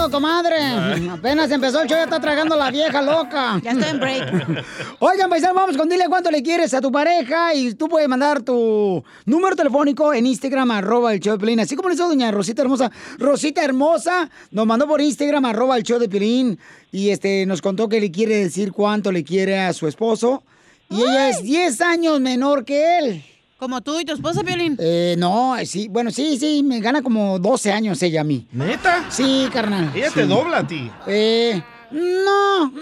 tragando, 0.00 0.10
comadre. 0.10 1.10
Apenas 1.10 1.50
empezó 1.50 1.82
el 1.82 1.88
show, 1.88 1.96
ya 1.96 2.04
está 2.04 2.20
tragando 2.20 2.56
la 2.56 2.70
vieja 2.70 3.02
loca. 3.02 3.60
Ya 3.62 3.72
estoy 3.72 3.90
en 3.90 4.00
break. 4.00 4.64
Oigan, 4.98 5.28
paisano, 5.28 5.54
vamos 5.54 5.76
con 5.76 5.88
dile 5.88 6.04
cuánto 6.08 6.30
le 6.30 6.42
quieres 6.42 6.72
a 6.74 6.80
tu 6.80 6.90
pareja 6.90 7.54
y 7.54 7.74
tú 7.74 7.88
puedes 7.88 8.08
mandar 8.08 8.42
tu 8.42 9.02
número 9.26 9.56
telefónico 9.56 10.12
en 10.14 10.26
Instagram, 10.26 10.70
arroba 10.70 11.12
el 11.12 11.20
show 11.20 11.34
de 11.34 11.38
Pelín. 11.38 11.60
Así 11.60 11.76
como 11.76 11.88
le 11.88 11.94
hizo 11.94 12.08
doña 12.08 12.30
Rosita 12.30 12.62
Hermosa. 12.62 12.90
Rosita 13.18 13.64
Hermosa 13.64 14.30
nos 14.50 14.66
mandó 14.66 14.86
por 14.86 15.00
Instagram, 15.00 15.44
arroba 15.44 15.76
el 15.76 15.82
show 15.82 15.98
de 15.98 16.08
Pelín. 16.08 16.58
Y 16.92 17.10
este, 17.10 17.46
nos 17.46 17.62
contó 17.62 17.88
que 17.88 18.00
le 18.00 18.10
quiere 18.10 18.36
decir 18.36 18.72
cuánto 18.72 19.12
le 19.12 19.24
quiere 19.24 19.58
a 19.60 19.72
su 19.72 19.86
esposo. 19.86 20.42
Y 20.88 21.02
ella 21.02 21.28
es 21.28 21.42
10 21.42 21.80
años 21.82 22.20
menor 22.20 22.64
que 22.64 22.98
él. 22.98 23.24
Como 23.60 23.82
tú 23.82 24.00
y 24.00 24.06
tu 24.06 24.14
esposa, 24.14 24.42
Piolín. 24.42 24.74
Eh, 24.80 25.16
no, 25.18 25.54
sí, 25.66 25.86
bueno, 25.88 26.10
sí, 26.10 26.38
sí, 26.38 26.62
me 26.62 26.80
gana 26.80 27.02
como 27.02 27.38
12 27.38 27.70
años 27.70 28.02
ella 28.02 28.22
a 28.22 28.24
mí. 28.24 28.46
¿Neta? 28.52 29.04
Sí, 29.10 29.50
carnal. 29.52 29.92
Ella 29.94 30.08
sí. 30.08 30.14
te 30.14 30.26
dobla 30.26 30.60
a 30.60 30.66
ti. 30.66 30.90
Eh, 31.06 31.62
no, 31.92 32.66
no, 32.70 32.72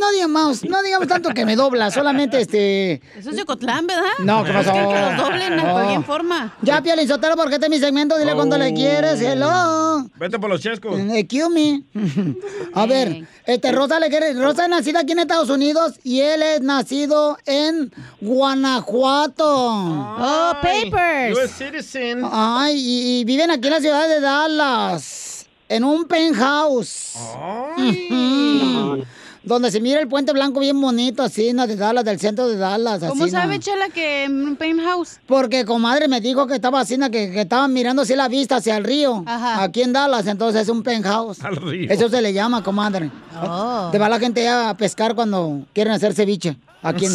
no 0.00 0.12
digamos, 0.12 0.64
no 0.64 0.82
digamos 0.82 1.08
tanto 1.08 1.30
que 1.30 1.44
me 1.46 1.56
dobla, 1.56 1.90
solamente 1.90 2.40
este... 2.40 3.00
Eso 3.16 3.30
es 3.30 3.36
de 3.36 3.44
Cotlán, 3.44 3.86
¿verdad? 3.86 4.02
No, 4.24 4.44
¿qué 4.44 4.52
pasó? 4.52 4.70
Es 4.72 4.76
que, 4.76 4.94
que 4.94 5.00
los 5.00 5.16
doblen 5.16 5.50
de 5.50 5.62
No. 5.62 5.72
cualquier 5.72 6.02
forma. 6.04 6.56
Ya, 6.62 6.82
Piolín 6.82 7.06
Sotelo, 7.08 7.36
porque 7.36 7.54
este 7.54 7.66
es 7.66 7.70
mi 7.70 7.78
segmento, 7.78 8.18
dile 8.18 8.34
cuánto 8.34 8.58
le 8.58 8.72
quieres, 8.74 9.20
hello. 9.20 10.06
Vete 10.16 10.38
por 10.38 10.50
los 10.50 10.60
chescos. 10.60 10.98
Eh, 10.98 11.26
cue 11.28 11.48
me. 11.50 11.82
A 12.74 12.86
ver, 12.86 13.26
este 13.44 13.72
Rosa 13.72 14.00
le 14.00 14.08
quiere, 14.10 14.32
Rosa 14.34 14.64
es 14.64 14.68
nacida 14.70 15.00
aquí 15.00 15.12
en 15.12 15.20
Estados 15.20 15.48
Unidos 15.50 15.94
y 16.02 16.20
él 16.20 16.42
es 16.42 16.60
nacido 16.60 17.38
en 17.46 17.92
Guanajuato. 18.20 19.44
Oh, 19.46 20.52
papers. 20.62 21.36
US 21.38 21.50
citizen. 21.52 22.22
Ay, 22.30 22.76
y, 22.78 23.20
y 23.20 23.24
viven 23.24 23.50
aquí 23.50 23.66
en 23.68 23.74
la 23.74 23.80
ciudad 23.80 24.08
de 24.08 24.20
Dallas, 24.20 25.25
en 25.68 25.84
un 25.84 26.06
penthouse. 26.06 27.14
Donde 29.42 29.70
se 29.70 29.80
mira 29.80 30.00
el 30.00 30.08
puente 30.08 30.32
blanco 30.32 30.58
bien 30.58 30.80
bonito, 30.80 31.22
así, 31.22 31.52
de 31.52 31.76
Dallas, 31.76 32.04
del 32.04 32.18
centro 32.18 32.48
de 32.48 32.56
Dallas. 32.56 32.98
¿Cómo 33.08 33.24
así, 33.24 33.30
sabe, 33.30 33.58
¿no? 33.58 33.62
Chela, 33.62 33.88
que 33.90 34.24
en 34.24 34.42
un 34.42 34.56
penthouse? 34.56 35.20
Porque 35.24 35.64
comadre 35.64 36.08
me 36.08 36.20
dijo 36.20 36.48
que 36.48 36.56
estaba 36.56 36.80
así, 36.80 36.98
que, 36.98 37.30
que 37.30 37.42
estaban 37.42 37.72
mirando 37.72 38.02
así 38.02 38.16
la 38.16 38.26
vista 38.26 38.56
hacia 38.56 38.76
el 38.76 38.82
río. 38.82 39.22
Aquí 39.26 39.82
en 39.82 39.92
Dallas, 39.92 40.26
entonces 40.26 40.62
es 40.62 40.68
un 40.68 40.82
penthouse. 40.82 41.44
Al 41.44 41.54
río. 41.54 41.88
Eso 41.88 42.08
se 42.08 42.20
le 42.20 42.32
llama, 42.32 42.64
comadre. 42.64 43.12
Oh. 43.40 43.88
Te 43.92 43.98
va 43.98 44.08
la 44.08 44.18
gente 44.18 44.48
a 44.48 44.76
pescar 44.76 45.14
cuando 45.14 45.64
quieren 45.72 45.92
hacer 45.92 46.12
ceviche. 46.12 46.56
Aquí 46.82 47.06
en... 47.06 47.12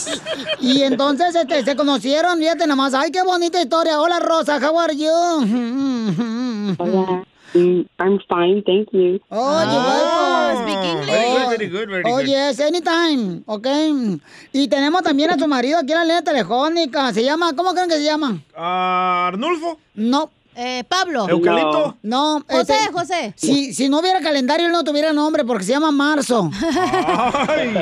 y 0.60 0.82
entonces 0.82 1.34
este, 1.36 1.64
se 1.64 1.76
conocieron, 1.76 2.36
fíjate 2.38 2.66
nomás. 2.66 2.94
Ay, 2.94 3.12
qué 3.12 3.22
bonita 3.22 3.62
historia. 3.62 4.00
Hola, 4.00 4.18
Rosa, 4.18 4.58
how 4.58 4.76
are 4.80 4.96
you? 4.96 5.08
Hola. 6.78 7.24
Mm, 7.54 7.84
I'm 7.98 8.18
fine, 8.28 8.62
thank 8.64 8.88
you. 8.92 9.20
Oh, 9.30 9.62
you're 9.62 9.82
welcome. 9.82 10.62
speak 10.62 10.84
English. 10.84 11.06
Very 11.06 11.28
good, 11.34 11.48
very 11.48 11.68
good, 11.68 11.88
very 11.90 12.02
Oh, 12.06 12.16
good. 12.18 12.26
yes, 12.28 12.60
anytime, 12.60 13.42
ok. 13.46 13.66
Y 14.52 14.68
tenemos 14.68 15.02
también 15.02 15.30
a 15.30 15.38
su 15.38 15.48
marido 15.48 15.78
aquí 15.78 15.92
en 15.92 15.98
la 15.98 16.04
línea 16.04 16.22
telefónica. 16.22 17.12
Se 17.12 17.24
llama, 17.24 17.54
¿cómo 17.56 17.72
creen 17.72 17.88
que 17.88 17.96
se 17.96 18.04
llama? 18.04 18.38
Ah, 18.56 19.28
Arnulfo. 19.32 19.78
No. 19.94 20.30
Eh, 20.54 20.84
Pablo. 20.88 21.28
Eucalipto. 21.28 21.96
No. 22.02 22.42
José, 22.48 22.74
este, 22.74 22.92
José. 22.92 23.34
Si, 23.36 23.72
si 23.72 23.88
no 23.88 24.00
hubiera 24.00 24.20
calendario, 24.20 24.66
él 24.66 24.72
no 24.72 24.84
tuviera 24.84 25.12
nombre 25.12 25.44
porque 25.44 25.64
se 25.64 25.72
llama 25.72 25.90
Marzo. 25.90 26.50
Ay. 27.48 27.74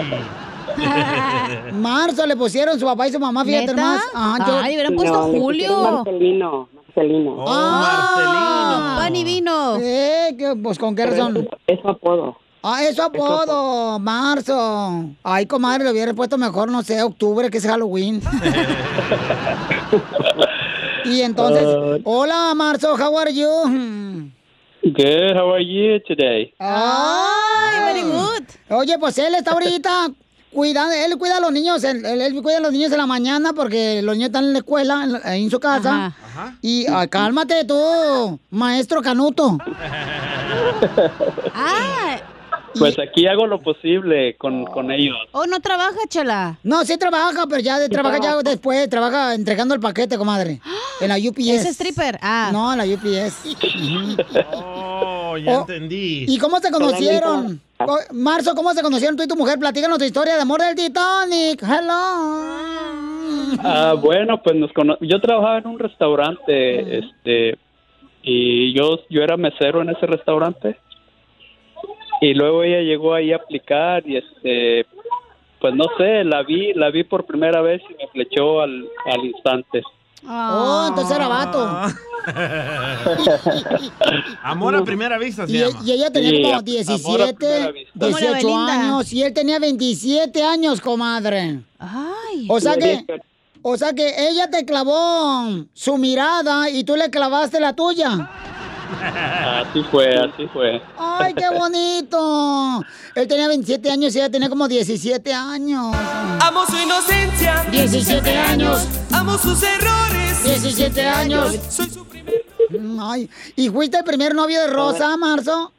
Marzo 1.72 2.26
le 2.26 2.36
pusieron 2.36 2.78
su 2.78 2.86
papá 2.86 3.08
y 3.08 3.12
su 3.12 3.18
mamá, 3.18 3.44
fíjate 3.44 3.68
¿Neta? 3.68 3.82
más. 3.82 4.02
Ajá, 4.14 4.60
Ay, 4.62 4.74
hubieran 4.74 4.94
puesto 4.94 5.22
Julio. 5.24 5.76
Marcelino, 6.04 6.68
Marcelino. 6.98 7.34
Oh, 7.38 7.44
Ah. 7.48 8.96
Pan 8.98 9.16
y 9.16 9.24
vino. 9.24 9.76
Eh, 9.80 10.34
que, 10.38 10.54
pues 10.62 10.78
con 10.78 10.94
qué 10.94 11.04
Pero 11.04 11.16
razón. 11.16 11.48
Es, 11.66 11.76
es 11.76 11.80
su 11.82 11.88
apodo. 11.88 12.36
Ah, 12.62 12.82
es 12.84 12.96
su 12.96 13.02
apodo, 13.02 13.98
Marzo. 14.00 15.04
Ay, 15.22 15.46
comadre, 15.46 15.84
le 15.84 15.92
hubiera 15.92 16.12
puesto 16.12 16.36
mejor, 16.36 16.70
no 16.70 16.82
sé, 16.82 17.00
octubre, 17.02 17.48
que 17.50 17.58
es 17.58 17.66
Halloween. 17.66 18.20
y 21.04 21.20
entonces, 21.22 21.64
hola, 22.04 22.52
Marzo, 22.56 22.94
how 22.96 23.16
are 23.18 23.32
you? 23.32 23.48
Good. 24.82 25.36
How 25.36 25.54
are 25.54 25.64
you 25.64 26.00
today? 26.06 26.52
Ay, 26.58 27.80
very 27.84 28.02
good. 28.02 28.44
Oye, 28.70 28.98
pues 28.98 29.16
él 29.18 29.34
está 29.36 29.52
ahorita 29.52 30.08
cuidando, 30.58 30.92
él 30.92 31.16
cuida 31.16 31.36
a 31.36 31.40
los 31.40 31.52
niños, 31.52 31.84
él, 31.84 32.04
él- 32.04 32.20
él 32.20 32.42
cuida 32.42 32.56
a 32.58 32.60
los 32.60 32.72
niños 32.72 32.90
en 32.90 32.98
la 32.98 33.06
mañana 33.06 33.52
porque 33.52 34.02
los 34.02 34.14
niños 34.16 34.30
están 34.30 34.44
en 34.46 34.52
la 34.54 34.58
escuela, 34.58 35.04
en, 35.04 35.12
la- 35.12 35.36
en 35.36 35.48
su 35.50 35.60
casa. 35.60 36.06
Ajá. 36.06 36.56
Y 36.60 36.84
ah, 36.88 37.06
cálmate 37.06 37.64
tú, 37.64 38.38
maestro 38.50 39.00
Canuto. 39.00 39.56
Ah, 41.54 42.16
Pues 42.78 42.96
aquí 42.98 43.26
hago 43.26 43.46
lo 43.46 43.60
posible 43.60 44.36
con, 44.36 44.64
con 44.66 44.90
ellos. 44.90 45.16
oh, 45.32 45.46
no 45.46 45.60
trabaja, 45.60 45.96
Chela. 46.08 46.58
No, 46.62 46.84
sí 46.84 46.96
trabaja, 46.96 47.46
pero 47.48 47.60
ya 47.60 47.78
de- 47.78 47.88
trabaja 47.88 48.18
ya 48.20 48.36
después, 48.42 48.88
trabaja 48.88 49.34
entregando 49.34 49.74
el 49.74 49.80
paquete, 49.80 50.16
comadre. 50.18 50.60
En 51.00 51.08
la 51.08 51.16
UPS. 51.16 51.38
¿Es 51.48 51.66
stripper? 51.66 52.18
Ah. 52.22 52.50
No, 52.52 52.72
en 52.72 52.78
la 52.78 52.84
UPS. 52.84 53.34
Oh, 54.52 55.17
ya 55.38 55.58
Oh, 55.58 55.60
entendí. 55.60 56.24
¿Y 56.28 56.38
cómo 56.38 56.58
se 56.58 56.70
conocieron? 56.70 57.60
Co- 57.78 57.98
Marzo, 58.12 58.54
¿cómo 58.54 58.72
se 58.74 58.82
conocieron 58.82 59.16
tú 59.16 59.22
y 59.22 59.28
tu 59.28 59.36
mujer? 59.36 59.58
Platícanos 59.58 59.98
tu 59.98 60.04
historia 60.04 60.34
de 60.36 60.42
amor 60.42 60.60
del 60.60 60.74
Titanic. 60.74 61.62
Hello. 61.62 62.48
Ah, 63.62 63.94
bueno, 64.00 64.42
pues 64.42 64.56
nos 64.56 64.72
cono- 64.72 64.98
yo 65.00 65.20
trabajaba 65.20 65.58
en 65.58 65.66
un 65.66 65.78
restaurante, 65.78 66.98
este, 66.98 67.58
y 68.22 68.72
yo 68.74 69.00
yo 69.10 69.22
era 69.22 69.36
mesero 69.36 69.82
en 69.82 69.90
ese 69.90 70.06
restaurante. 70.06 70.76
Y 72.20 72.34
luego 72.34 72.62
ella 72.64 72.80
llegó 72.80 73.14
ahí 73.14 73.32
a 73.32 73.36
aplicar 73.36 74.02
y 74.08 74.16
este, 74.16 74.86
pues 75.60 75.74
no 75.74 75.84
sé, 75.96 76.24
la 76.24 76.42
vi, 76.42 76.72
la 76.74 76.90
vi 76.90 77.04
por 77.04 77.24
primera 77.26 77.60
vez 77.62 77.80
y 77.88 77.94
me 77.94 78.08
flechó 78.08 78.60
al, 78.60 78.88
al 79.06 79.24
instante. 79.24 79.82
Oh, 80.26 80.86
entonces 80.88 81.16
era 81.16 81.28
vato. 81.28 81.58
Ah. 81.60 81.92
Amor 84.42 84.76
a 84.76 84.84
primera 84.84 85.18
vista 85.18 85.46
se 85.46 85.52
Y, 85.52 85.58
llama. 85.60 85.80
y 85.84 85.92
ella 85.92 86.10
tenía 86.12 86.30
Sí, 86.30 86.36
como 86.42 86.48
amor 86.54 86.58
a 86.58 86.62
17, 86.62 87.34
primera 87.34 87.70
vista. 87.72 87.92
Como 87.98 88.10
la 88.10 88.18
18 88.18 88.32
Belinda. 88.46 88.72
años 88.72 89.12
y 89.12 89.22
él 89.22 89.32
tenía 89.32 89.58
27 89.58 90.42
años, 90.44 90.80
comadre. 90.80 91.60
Ay. 91.78 92.46
O 92.50 92.60
sea 92.60 92.76
que, 92.76 93.04
o 93.62 93.76
sea 93.76 93.92
que 93.92 94.28
ella 94.28 94.50
te 94.50 94.64
clavó 94.64 95.64
su 95.72 95.96
mirada 95.98 96.68
y 96.70 96.84
tú 96.84 96.96
le 96.96 97.10
clavaste 97.10 97.60
la 97.60 97.74
tuya. 97.74 98.30
Así 98.90 99.82
fue, 99.90 100.14
así 100.16 100.46
fue. 100.52 100.80
Ay, 100.96 101.34
qué 101.34 101.48
bonito. 101.50 102.82
Él 103.14 103.28
tenía 103.28 103.48
27 103.48 103.90
años 103.90 104.14
y 104.14 104.18
ella 104.18 104.30
tenía 104.30 104.48
como 104.48 104.66
17 104.68 105.32
años. 105.32 105.94
Amo 106.40 106.64
su 106.66 106.76
inocencia. 106.76 107.64
17 107.70 108.36
años. 108.38 108.86
Amo 109.12 109.36
sus 109.38 109.62
errores. 109.62 110.44
17 110.44 111.06
años. 111.06 111.56
Soy 111.68 111.90
su 111.90 112.06
primer. 112.06 112.44
Ay, 113.00 113.28
¿y 113.56 113.68
fuiste 113.68 113.98
el 113.98 114.04
primer 114.04 114.34
novio 114.34 114.60
de 114.60 114.66
Rosa, 114.68 115.16
Marzo? 115.16 115.72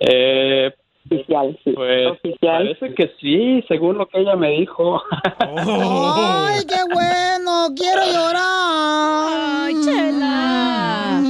Eh, 0.00 0.72
Oficial, 1.10 1.58
sí. 1.64 1.70
pues 1.72 2.06
Oficial. 2.10 2.36
parece 2.76 2.94
que 2.94 3.12
sí, 3.20 3.64
según 3.66 3.96
lo 3.98 4.06
que 4.08 4.20
ella 4.20 4.36
me 4.36 4.50
dijo. 4.50 5.00
Ay, 5.40 6.64
qué 6.66 6.82
bueno, 6.92 7.68
quiero 7.74 8.02
llorar. 8.04 9.64
Ay, 9.66 9.74
Chela. 9.82 11.20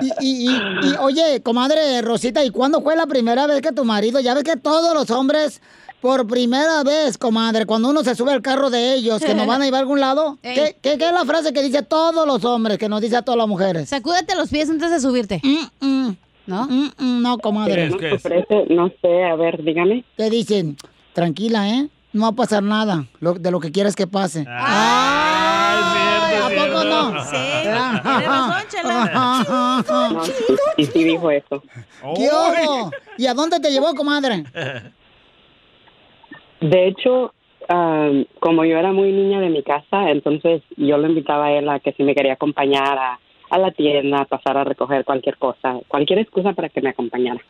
Y, 0.00 0.12
y- 0.20 0.50
y- 0.50 0.94
oye, 1.00 1.40
comadre 1.42 2.00
Rosita, 2.02 2.44
¿y 2.44 2.50
cuándo 2.50 2.80
fue 2.82 2.96
la 2.96 3.06
primera 3.06 3.46
vez 3.46 3.60
que 3.62 3.72
tu 3.72 3.84
marido, 3.84 4.20
ya 4.20 4.34
ves 4.34 4.44
que 4.44 4.56
todos 4.56 4.94
los 4.94 5.10
hombres 5.10 5.60
por 6.00 6.26
primera 6.26 6.82
vez, 6.82 7.16
comadre, 7.16 7.64
cuando 7.64 7.88
uno 7.88 8.04
se 8.04 8.14
sube 8.14 8.32
al 8.32 8.42
carro 8.42 8.68
de 8.68 8.94
ellos, 8.94 9.22
que 9.22 9.34
nos 9.34 9.46
van 9.46 9.62
a 9.62 9.64
llevar 9.64 9.78
a 9.78 9.80
algún 9.80 10.00
lado. 10.00 10.38
¿qué, 10.42 10.76
qué, 10.82 10.98
qué 10.98 11.06
es 11.06 11.12
la 11.12 11.24
frase 11.24 11.52
que 11.54 11.62
dice 11.62 11.78
a 11.78 11.82
todos 11.82 12.26
los 12.26 12.44
hombres, 12.44 12.76
que 12.78 12.88
nos 12.90 13.00
dice 13.00 13.16
a 13.16 13.22
todas 13.22 13.38
las 13.38 13.48
mujeres? 13.48 13.88
Sacúdete 13.88 14.34
los 14.36 14.50
pies 14.50 14.68
antes 14.68 14.90
de 14.90 15.00
subirte. 15.00 15.40
¿No? 16.46 16.68
no, 16.98 17.38
comadre. 17.38 17.88
¿Qué 17.98 18.12
es? 18.14 18.22
¿Qué 18.22 18.36
es? 18.38 18.70
No 18.70 18.90
sé, 19.00 19.24
a 19.24 19.34
ver, 19.34 19.64
dígame. 19.64 20.04
Te 20.16 20.28
dicen, 20.28 20.76
tranquila, 21.14 21.70
¿eh? 21.70 21.88
No 22.12 22.22
va 22.22 22.28
a 22.28 22.32
pasar 22.32 22.62
nada 22.62 23.06
lo- 23.20 23.34
de 23.34 23.50
lo 23.50 23.58
que 23.60 23.72
quieres 23.72 23.96
que 23.96 24.06
pase. 24.06 24.44
¡Ay! 24.46 24.54
¿A 24.54 24.60
poco 24.60 25.33
no? 26.84 27.24
Sí, 27.24 27.36
razón, 27.66 28.68
chela. 28.68 30.22
Y 30.76 30.86
sí 30.86 31.04
dijo 31.04 31.30
eso. 31.30 31.62
¿Qué 32.16 32.28
ojo? 32.30 32.90
¿Y 33.16 33.26
a 33.26 33.34
dónde 33.34 33.60
te 33.60 33.70
llevó, 33.70 33.94
comadre? 33.94 34.44
De 36.60 36.86
hecho, 36.86 37.34
am, 37.68 38.24
como 38.40 38.64
yo 38.64 38.78
era 38.78 38.92
muy 38.92 39.12
niña 39.12 39.40
de 39.40 39.50
mi 39.50 39.62
casa, 39.62 40.10
entonces 40.10 40.62
yo 40.76 40.96
lo 40.96 41.08
invitaba 41.08 41.46
a 41.46 41.52
él 41.52 41.68
a 41.68 41.80
que 41.80 41.92
si 41.92 42.02
me 42.02 42.14
quería 42.14 42.34
acompañar 42.34 42.98
a, 42.98 43.18
a 43.50 43.58
la 43.58 43.70
tienda, 43.72 44.20
a 44.20 44.24
pasar 44.24 44.56
a 44.56 44.64
recoger 44.64 45.04
cualquier 45.04 45.36
cosa, 45.36 45.78
cualquier 45.88 46.20
excusa 46.20 46.52
para 46.52 46.68
que 46.68 46.80
me 46.80 46.90
acompañara. 46.90 47.40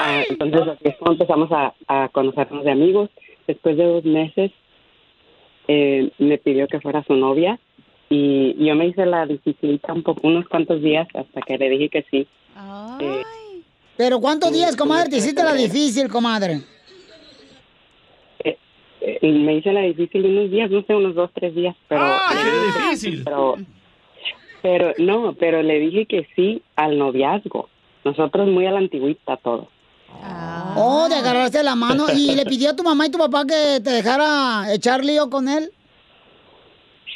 Ah, 0.00 0.22
entonces 0.28 0.62
así 0.62 0.88
es 0.88 0.96
como 0.96 1.12
empezamos 1.12 1.50
a, 1.52 1.74
a 1.86 2.08
conocernos 2.08 2.64
de 2.64 2.70
amigos. 2.70 3.10
Después 3.46 3.76
de 3.76 3.84
dos 3.84 4.04
meses 4.04 4.52
eh, 5.66 6.10
me 6.18 6.38
pidió 6.38 6.66
que 6.68 6.80
fuera 6.80 7.02
su 7.04 7.14
novia 7.14 7.58
y 8.10 8.64
yo 8.64 8.74
me 8.74 8.86
hice 8.86 9.04
la 9.06 9.26
dificilita 9.26 9.92
un 9.92 10.02
poco, 10.02 10.26
unos 10.26 10.48
cuantos 10.48 10.82
días 10.82 11.06
hasta 11.14 11.40
que 11.42 11.58
le 11.58 11.68
dije 11.68 11.88
que 11.88 12.06
sí. 12.10 12.26
Eh, 13.00 13.22
¿Pero 13.96 14.20
cuántos 14.20 14.52
días, 14.52 14.76
comadre, 14.76 15.10
te 15.10 15.16
hiciste 15.18 15.42
la 15.42 15.54
difícil, 15.54 16.08
comadre? 16.08 16.62
eh, 19.00 19.32
me 19.32 19.56
hice 19.56 19.72
la 19.72 19.80
difícil 19.82 20.24
unos 20.24 20.50
días, 20.50 20.70
no 20.70 20.82
sé, 20.82 20.94
unos 20.94 21.14
dos, 21.14 21.30
tres 21.34 21.54
días, 21.54 21.76
pero... 21.88 22.02
¡Ah, 22.04 22.30
qué 22.32 22.80
difícil! 22.80 23.24
Pero, 23.24 23.56
pero, 24.62 24.92
no, 24.98 25.34
pero 25.34 25.62
le 25.62 25.78
dije 25.78 26.06
que 26.06 26.26
sí 26.34 26.62
al 26.76 26.98
noviazgo. 26.98 27.68
Nosotros 28.04 28.48
muy 28.48 28.66
a 28.66 28.70
la 28.70 28.78
antigüita 28.78 29.36
todo. 29.36 29.68
Oh, 30.76 31.08
de 31.08 31.16
agarrarse 31.16 31.62
la 31.62 31.74
mano. 31.74 32.06
¿Y 32.14 32.34
le 32.34 32.44
pidió 32.44 32.70
a 32.70 32.76
tu 32.76 32.82
mamá 32.82 33.06
y 33.06 33.10
tu 33.10 33.18
papá 33.18 33.44
que 33.44 33.80
te 33.82 33.90
dejara 33.90 34.72
echar 34.72 35.04
lío 35.04 35.28
con 35.28 35.48
él? 35.48 35.70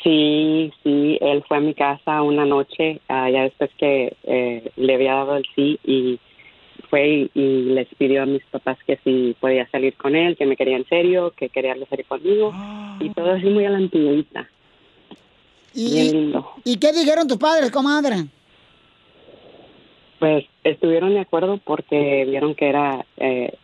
Sí, 0.02 0.72
sí, 0.82 1.18
él 1.20 1.44
fue 1.46 1.58
a 1.58 1.60
mi 1.60 1.74
casa 1.74 2.22
una 2.22 2.44
noche, 2.44 3.00
ah, 3.08 3.30
ya 3.30 3.42
después 3.42 3.70
que 3.78 4.16
eh, 4.24 4.72
le 4.76 4.94
había 4.94 5.14
dado 5.14 5.36
el 5.36 5.46
sí 5.54 5.78
y 5.84 6.18
fue 6.90 7.08
y, 7.08 7.30
y 7.34 7.62
les 7.66 7.86
pidió 7.94 8.22
a 8.22 8.26
mis 8.26 8.44
papás 8.46 8.78
que 8.84 8.98
si 9.04 9.36
podía 9.38 9.68
salir 9.70 9.94
con 9.94 10.16
él, 10.16 10.36
que 10.36 10.46
me 10.46 10.56
quería 10.56 10.76
en 10.76 10.86
serio, 10.88 11.32
que 11.36 11.50
quería 11.50 11.76
salir 11.88 12.04
conmigo 12.06 12.52
y 13.00 13.10
todo 13.10 13.32
así 13.32 13.46
muy 13.46 13.64
a 13.64 13.70
la 13.70 13.78
antigüita. 13.78 14.48
¿Y, 15.74 15.92
Bien 15.92 16.12
lindo. 16.12 16.50
¿Y 16.64 16.76
qué 16.78 16.92
dijeron 16.92 17.28
tus 17.28 17.38
padres, 17.38 17.70
comadre? 17.70 18.26
Pues 20.18 20.44
estuvieron 20.64 21.14
de 21.14 21.20
acuerdo 21.20 21.58
porque 21.58 22.24
vieron 22.28 22.54
que 22.54 22.68
era 22.68 23.06
eh, 23.16 23.54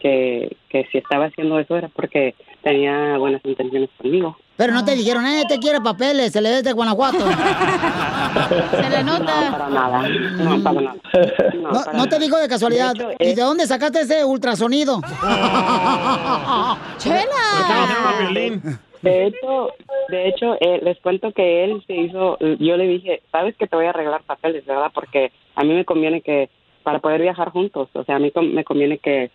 que, 0.00 0.56
que 0.68 0.86
si 0.92 0.98
estaba 0.98 1.26
haciendo 1.26 1.58
eso 1.58 1.76
era 1.76 1.88
porque 1.88 2.34
tenía 2.62 3.16
buenas 3.18 3.44
intenciones 3.44 3.90
conmigo. 3.96 4.36
Pero 4.56 4.72
no 4.72 4.84
te 4.84 4.94
dijeron, 4.94 5.26
eh, 5.26 5.44
te 5.46 5.58
quiere 5.58 5.80
papeles, 5.82 6.32
se 6.32 6.40
le 6.40 6.50
ve 6.50 6.62
de 6.62 6.72
Guanajuato. 6.72 7.18
Se 8.70 8.90
le 8.90 9.02
No, 9.04 9.18
para 9.24 9.68
nada. 9.68 10.08
No, 10.08 10.62
para 10.62 10.80
nada. 10.80 10.96
No, 11.54 11.72
No, 11.72 11.84
para 11.84 11.98
no 11.98 12.08
te 12.08 12.18
digo 12.18 12.38
de 12.38 12.48
casualidad. 12.48 12.94
De 12.94 13.02
hecho, 13.04 13.10
¿Y 13.18 13.26
es- 13.30 13.36
de 13.36 13.42
dónde 13.42 13.66
sacaste 13.66 14.00
ese 14.00 14.24
ultrasonido? 14.24 15.00
¡Chela! 16.98 17.26
De 19.02 19.26
hecho, 19.26 19.68
de 20.08 20.28
hecho 20.28 20.54
eh, 20.60 20.80
les 20.82 20.98
cuento 21.00 21.32
que 21.32 21.64
él 21.64 21.82
se 21.86 21.94
hizo, 21.94 22.38
yo 22.40 22.76
le 22.76 22.88
dije, 22.88 23.22
sabes 23.30 23.54
que 23.56 23.66
te 23.66 23.76
voy 23.76 23.86
a 23.86 23.90
arreglar 23.90 24.22
papeles, 24.22 24.64
¿verdad? 24.66 24.90
Porque 24.92 25.32
a 25.54 25.62
mí 25.64 25.72
me 25.74 25.84
conviene 25.84 26.22
que, 26.22 26.48
para 26.82 26.98
poder 26.98 27.20
viajar 27.20 27.50
juntos, 27.50 27.88
o 27.92 28.04
sea, 28.04 28.16
a 28.16 28.18
mí 28.18 28.30
con- 28.30 28.52
me 28.54 28.64
conviene 28.64 28.98
que 28.98 29.30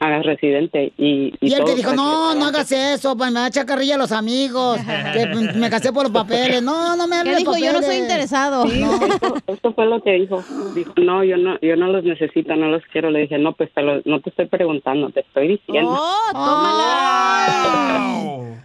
hagas 0.00 0.24
residente 0.24 0.92
y... 0.96 1.34
Y 1.40 1.52
él 1.52 1.58
todo 1.60 1.66
te 1.66 1.74
dijo, 1.76 1.92
no, 1.92 2.34
no 2.34 2.46
hagas 2.46 2.72
eso, 2.72 3.16
pues 3.16 3.30
me 3.30 3.38
va 3.40 3.44
a 3.44 3.48
echar 3.48 3.66
carrilla 3.66 3.96
a 3.96 3.98
los 3.98 4.12
amigos, 4.12 4.78
que 5.12 5.26
me 5.56 5.68
casé 5.70 5.92
por 5.92 6.04
los 6.04 6.12
papeles. 6.12 6.62
No, 6.62 6.96
no 6.96 7.06
me 7.06 7.16
hables 7.16 7.36
¿Qué 7.38 7.44
de 7.44 7.50
dijo? 7.50 7.56
Yo 7.58 7.72
no 7.72 7.82
soy 7.82 7.96
interesado. 7.96 8.66
Sí, 8.66 8.82
esto, 8.82 9.34
esto 9.46 9.72
fue 9.74 9.86
lo 9.86 10.02
que 10.02 10.12
dijo. 10.12 10.42
Dijo, 10.74 10.92
no, 10.96 11.22
yo 11.22 11.36
no, 11.36 11.58
yo 11.60 11.76
no 11.76 11.88
los 11.88 12.02
necesito, 12.02 12.56
no 12.56 12.68
los 12.68 12.82
quiero. 12.92 13.10
Le 13.10 13.20
dije, 13.20 13.38
no, 13.38 13.52
pues 13.52 13.70
te 13.74 13.82
lo- 13.82 14.00
no 14.06 14.20
te 14.20 14.30
estoy 14.30 14.46
preguntando, 14.46 15.10
te 15.10 15.20
estoy 15.20 15.48
diciendo. 15.48 15.90
¡Oh, 15.92 16.32
tómala! 16.32 17.90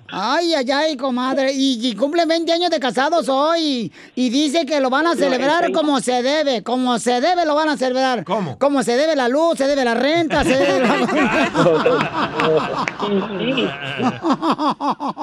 Ay, 0.07 0.53
ay, 0.53 0.71
ay, 0.71 0.97
comadre. 0.97 1.51
Y, 1.53 1.79
y 1.86 1.95
cumple 1.95 2.25
20 2.25 2.51
años 2.53 2.69
de 2.69 2.79
casados 2.79 3.27
hoy. 3.27 3.91
Y 4.15 4.29
dice 4.29 4.65
que 4.65 4.79
lo 4.79 4.89
van 4.89 5.07
a 5.07 5.15
celebrar 5.15 5.65
el 5.65 5.71
como 5.73 5.99
se 5.99 6.21
debe. 6.23 6.63
Como 6.63 6.99
se 6.99 7.19
debe 7.19 7.45
lo 7.45 7.55
van 7.55 7.69
a 7.69 7.77
celebrar. 7.77 8.23
¿Cómo? 8.23 8.57
Como 8.57 8.83
se 8.83 8.95
debe 8.95 9.15
la 9.15 9.27
luz, 9.27 9.57
se 9.57 9.67
debe 9.67 9.83
la 9.83 9.95
renta, 9.95 10.43
se 10.43 10.55
debe 10.55 10.88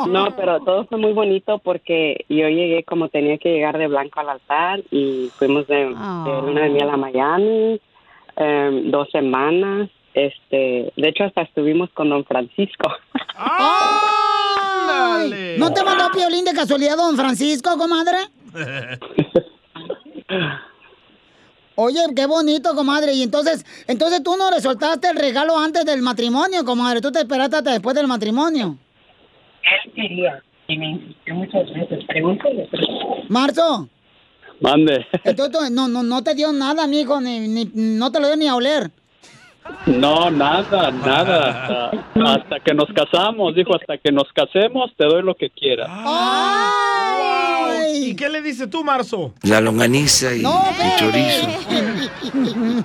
No, 0.09 0.35
pero 0.37 0.61
todo 0.61 0.85
fue 0.87 0.99
muy 0.99 1.13
bonito 1.13 1.59
porque 1.59 2.25
yo 2.29 2.49
llegué 2.49 2.85
como 2.85 3.09
tenía 3.09 3.39
que 3.39 3.53
llegar 3.53 3.79
de 3.79 3.89
blanco 3.89 4.21
al 4.21 4.31
altar 4.31 4.81
y 4.91 5.31
fuimos 5.37 5.67
de, 5.67 5.77
de 5.77 6.43
luna 6.43 6.63
de 6.63 6.71
miel 6.71 6.91
a 6.91 6.97
Miami 6.97 7.81
em, 8.37 8.91
dos 8.91 9.11
semanas. 9.11 9.91
Este, 10.15 10.93
de 10.95 11.09
hecho 11.09 11.25
hasta 11.25 11.43
estuvimos 11.43 11.91
con 11.91 12.11
Don 12.11 12.25
Francisco. 12.25 12.93
Ay, 13.37 15.57
¿No 15.59 15.73
te 15.73 15.83
mandó 15.83 16.11
piolín 16.13 16.45
de 16.45 16.53
casualidad, 16.53 16.97
don 16.97 17.17
Francisco, 17.17 17.77
comadre? 17.79 18.19
Oye, 21.75 22.01
qué 22.15 22.27
bonito, 22.27 22.75
comadre. 22.75 23.15
Y 23.15 23.23
entonces, 23.23 23.65
entonces 23.87 24.23
tú 24.23 24.37
no 24.37 24.51
le 24.51 24.61
soltaste 24.61 25.09
el 25.09 25.17
regalo 25.17 25.57
antes 25.59 25.85
del 25.85 26.03
matrimonio, 26.03 26.65
comadre. 26.65 27.01
Tú 27.01 27.11
te 27.11 27.21
esperaste 27.21 27.57
hasta 27.57 27.73
después 27.73 27.95
del 27.97 28.07
matrimonio. 28.07 28.77
Él 29.85 29.93
quería 29.95 30.43
y 30.69 30.79
me 30.79 30.91
insistió 30.91 31.35
muchas 31.35 31.73
veces. 31.73 32.05
Pregúntale. 32.07 32.69
Marzo, 33.29 33.89
Mande. 34.61 35.07
entonces 35.25 35.71
no, 35.71 35.89
no, 35.89 36.03
no 36.03 36.23
te 36.23 36.35
dio 36.35 36.53
nada, 36.53 36.87
mijo, 36.87 37.21
ni, 37.21 37.49
ni, 37.49 37.71
no 37.75 38.13
te 38.13 38.21
lo 38.21 38.29
dio 38.29 38.37
ni 38.37 38.49
a 38.49 38.55
oler. 38.55 38.91
No, 39.87 40.31
nada, 40.31 40.91
nada. 40.91 41.91
Hasta, 41.91 42.33
hasta 42.33 42.61
que 42.61 42.75
nos 42.75 42.89
casamos, 42.93 43.55
dijo, 43.55 43.75
hasta 43.75 43.97
que 43.97 44.11
nos 44.11 44.25
casemos 44.33 44.91
te 44.97 45.07
doy 45.07 45.23
lo 45.23 45.35
que 45.37 45.51
quieras. 45.51 45.89
¿Y 47.91 48.15
qué 48.15 48.29
le 48.29 48.43
dice 48.43 48.67
tú, 48.67 48.85
Marzo? 48.85 49.35
La 49.43 49.61
longaniza 49.61 50.35
y, 50.35 50.43
No, 50.43 50.63
y 50.79 50.99
chorizo. 50.99 51.49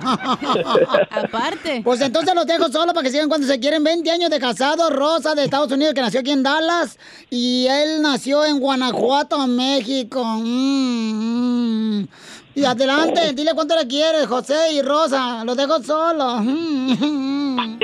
Aparte. 1.10 1.82
Pues 1.82 2.00
entonces 2.00 2.34
los 2.34 2.46
dejo 2.46 2.68
solo 2.68 2.92
para 2.92 3.04
que 3.04 3.10
sigan 3.10 3.28
cuando 3.28 3.46
se 3.46 3.58
quieren. 3.58 3.84
20 3.84 4.10
años 4.10 4.30
de 4.30 4.38
casado, 4.38 4.90
Rosa 4.90 5.34
de 5.34 5.44
Estados 5.44 5.70
Unidos, 5.72 5.94
que 5.94 6.00
nació 6.00 6.20
aquí 6.20 6.30
en 6.30 6.42
Dallas. 6.42 6.98
Y 7.30 7.66
él 7.68 8.02
nació 8.02 8.44
en 8.44 8.58
Guanajuato, 8.60 9.46
México. 9.46 10.24
Mm, 10.24 12.00
mm. 12.00 12.08
Y 12.54 12.64
adelante, 12.64 13.32
dile 13.34 13.52
cuánto 13.54 13.76
le 13.76 13.86
quieres, 13.86 14.26
José 14.26 14.72
y 14.72 14.82
Rosa. 14.82 15.44
Los 15.44 15.56
dejo 15.56 15.80
solos. 15.82 16.42
Mm, 16.42 17.78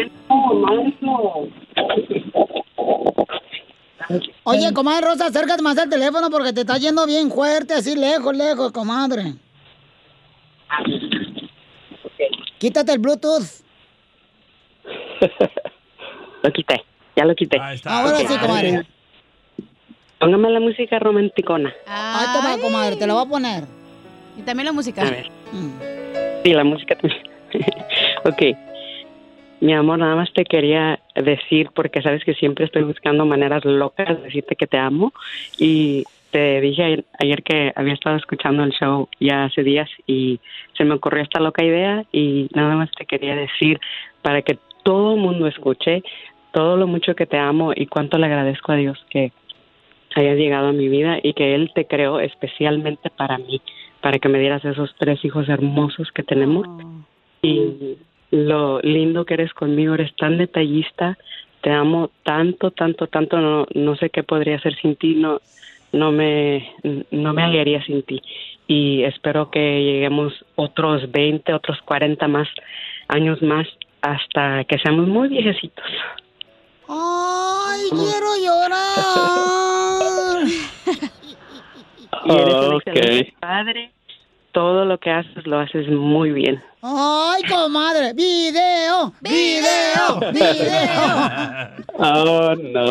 Oye, 4.45 4.73
comadre 4.73 5.07
Rosa, 5.07 5.27
acércate 5.27 5.63
más 5.63 5.79
al 5.79 5.89
teléfono 5.89 6.31
porque 6.31 6.53
te 6.53 6.61
está 6.61 6.79
yendo 6.79 7.07
bien 7.07 7.31
fuerte, 7.31 7.75
así 7.75 7.97
lejos, 7.97 8.37
lejos, 8.37 8.73
comadre. 8.73 9.35
Quítate 12.59 12.93
el 12.93 12.99
Bluetooth. 12.99 13.63
Lo 16.43 16.53
quité, 16.53 16.85
ya 17.17 17.25
lo 17.25 17.35
quité. 17.35 17.59
Ahora 17.87 18.19
sí, 18.19 18.37
comadre. 18.39 18.87
Póngame 20.19 20.51
la 20.51 20.61
música 20.61 20.99
romanticona. 20.99 21.73
Ahí 21.87 22.27
te 22.35 22.47
va, 22.47 22.59
comadre, 22.59 22.97
te 22.97 23.07
la 23.07 23.15
voy 23.15 23.25
a 23.25 23.29
poner. 23.29 23.65
Y 24.39 24.43
también 24.43 24.67
la 24.67 24.73
música. 24.73 25.03
A 25.03 25.11
ver. 25.11 25.31
Sí, 26.45 26.53
la 26.53 26.65
música 26.65 26.97
también. 26.97 27.23
ok. 28.25 28.43
Mi 29.61 29.73
amor, 29.73 29.99
nada 29.99 30.17
más 30.17 30.31
te 30.35 30.45
quería 30.45 31.01
decir, 31.15 31.71
porque 31.75 32.03
sabes 32.03 32.25
que 32.25 32.35
siempre 32.35 32.65
estoy 32.65 32.83
buscando 32.83 33.25
maneras 33.25 33.65
locas 33.65 34.09
de 34.09 34.25
decirte 34.25 34.57
que 34.57 34.67
te 34.67 34.79
amo. 34.79 35.13
Y 35.59 36.05
te 36.31 36.61
dije 36.61 36.83
ayer, 36.83 37.05
ayer 37.21 37.43
que 37.43 37.73
había 37.77 37.95
estado 37.95 38.17
escuchando 38.17 38.65
el 38.65 38.73
show 38.73 39.09
ya 39.21 39.45
hace 39.45 39.63
días 39.63 39.89
y 40.07 40.41
se 40.77 40.85
me 40.85 40.95
ocurrió 40.95 41.23
esta 41.23 41.41
loca 41.41 41.65
idea 41.65 42.05
y 42.11 42.49
nada 42.55 42.75
más 42.75 42.91
te 42.91 43.07
quería 43.07 43.37
decir 43.37 43.81
para 44.21 44.43
que 44.43 44.59
todo 44.83 45.15
el 45.15 45.21
mundo 45.21 45.47
escuche 45.47 46.03
todo 46.53 46.77
lo 46.77 46.89
mucho 46.89 47.15
que 47.15 47.27
te 47.27 47.39
amo 47.39 47.73
y 47.75 47.87
cuánto 47.87 48.19
le 48.19 48.27
agradezco 48.27 48.73
a 48.73 48.77
Dios 48.77 48.99
que 49.11 49.33
hayas 50.17 50.37
llegado 50.37 50.69
a 50.69 50.73
mi 50.73 50.89
vida 50.89 51.19
y 51.23 51.35
que 51.35 51.55
Él 51.55 51.71
te 51.75 51.87
creó 51.87 52.21
especialmente 52.21 53.11
para 53.11 53.39
mí, 53.39 53.61
para 54.01 54.19
que 54.19 54.29
me 54.29 54.39
dieras 54.39 54.65
esos 54.65 54.95
tres 54.99 55.25
hijos 55.25 55.49
hermosos 55.49 56.11
que 56.13 56.23
tenemos. 56.23 56.67
Y 57.43 57.97
lo 58.31 58.81
lindo 58.81 59.25
que 59.25 59.35
eres 59.35 59.53
conmigo, 59.53 59.95
eres 59.95 60.15
tan 60.17 60.39
detallista, 60.39 61.17
te 61.63 61.71
amo 61.71 62.11
tanto, 62.25 62.71
tanto, 62.71 63.07
tanto, 63.07 63.39
no, 63.39 63.67
no 63.75 63.97
sé 63.97 64.11
qué 64.11 64.23
podría 64.23 64.57
hacer 64.57 64.77
sin 64.77 64.97
ti, 64.97 65.15
no, 65.15 65.41
no 65.93 66.13
me, 66.13 66.73
no 67.11 67.33
me 67.33 67.43
hallaría 67.43 67.83
sin 67.85 68.03
ti. 68.03 68.21
Y 68.67 69.03
espero 69.05 69.51
que 69.51 69.83
lleguemos 69.83 70.33
otros 70.57 71.11
20, 71.11 71.53
otros 71.55 71.81
40 71.83 72.29
más 72.29 72.49
años 73.09 73.41
más 73.43 73.67
hasta 74.03 74.65
que 74.65 74.79
seamos 74.79 75.07
muy 75.09 75.29
viejecitos. 75.29 75.85
¡Ay, 76.89 77.89
quiero 77.91 78.37
llorar! 78.43 78.85
Y 82.27 82.33
eres 82.33 82.55
un 82.55 82.75
Ok. 82.75 82.87
excelente 82.87 83.35
padre. 83.39 83.94
Todo 84.55 84.85
lo 84.85 84.99
que 84.99 85.11
haces 85.11 85.47
lo 85.47 85.59
haces 85.59 85.89
muy 85.89 86.31
bien. 86.31 86.63
¡Ay, 86.81 87.43
comadre! 87.43 88.15
¡Video! 88.15 89.13
¡Video! 89.21 90.33
¡Video! 90.33 91.85
Oh, 91.97 92.55
no. 92.57 92.91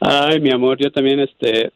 Ay, 0.00 0.40
mi 0.40 0.50
amor, 0.50 0.78
yo 0.78 0.90
también, 0.90 1.20
este, 1.20 1.72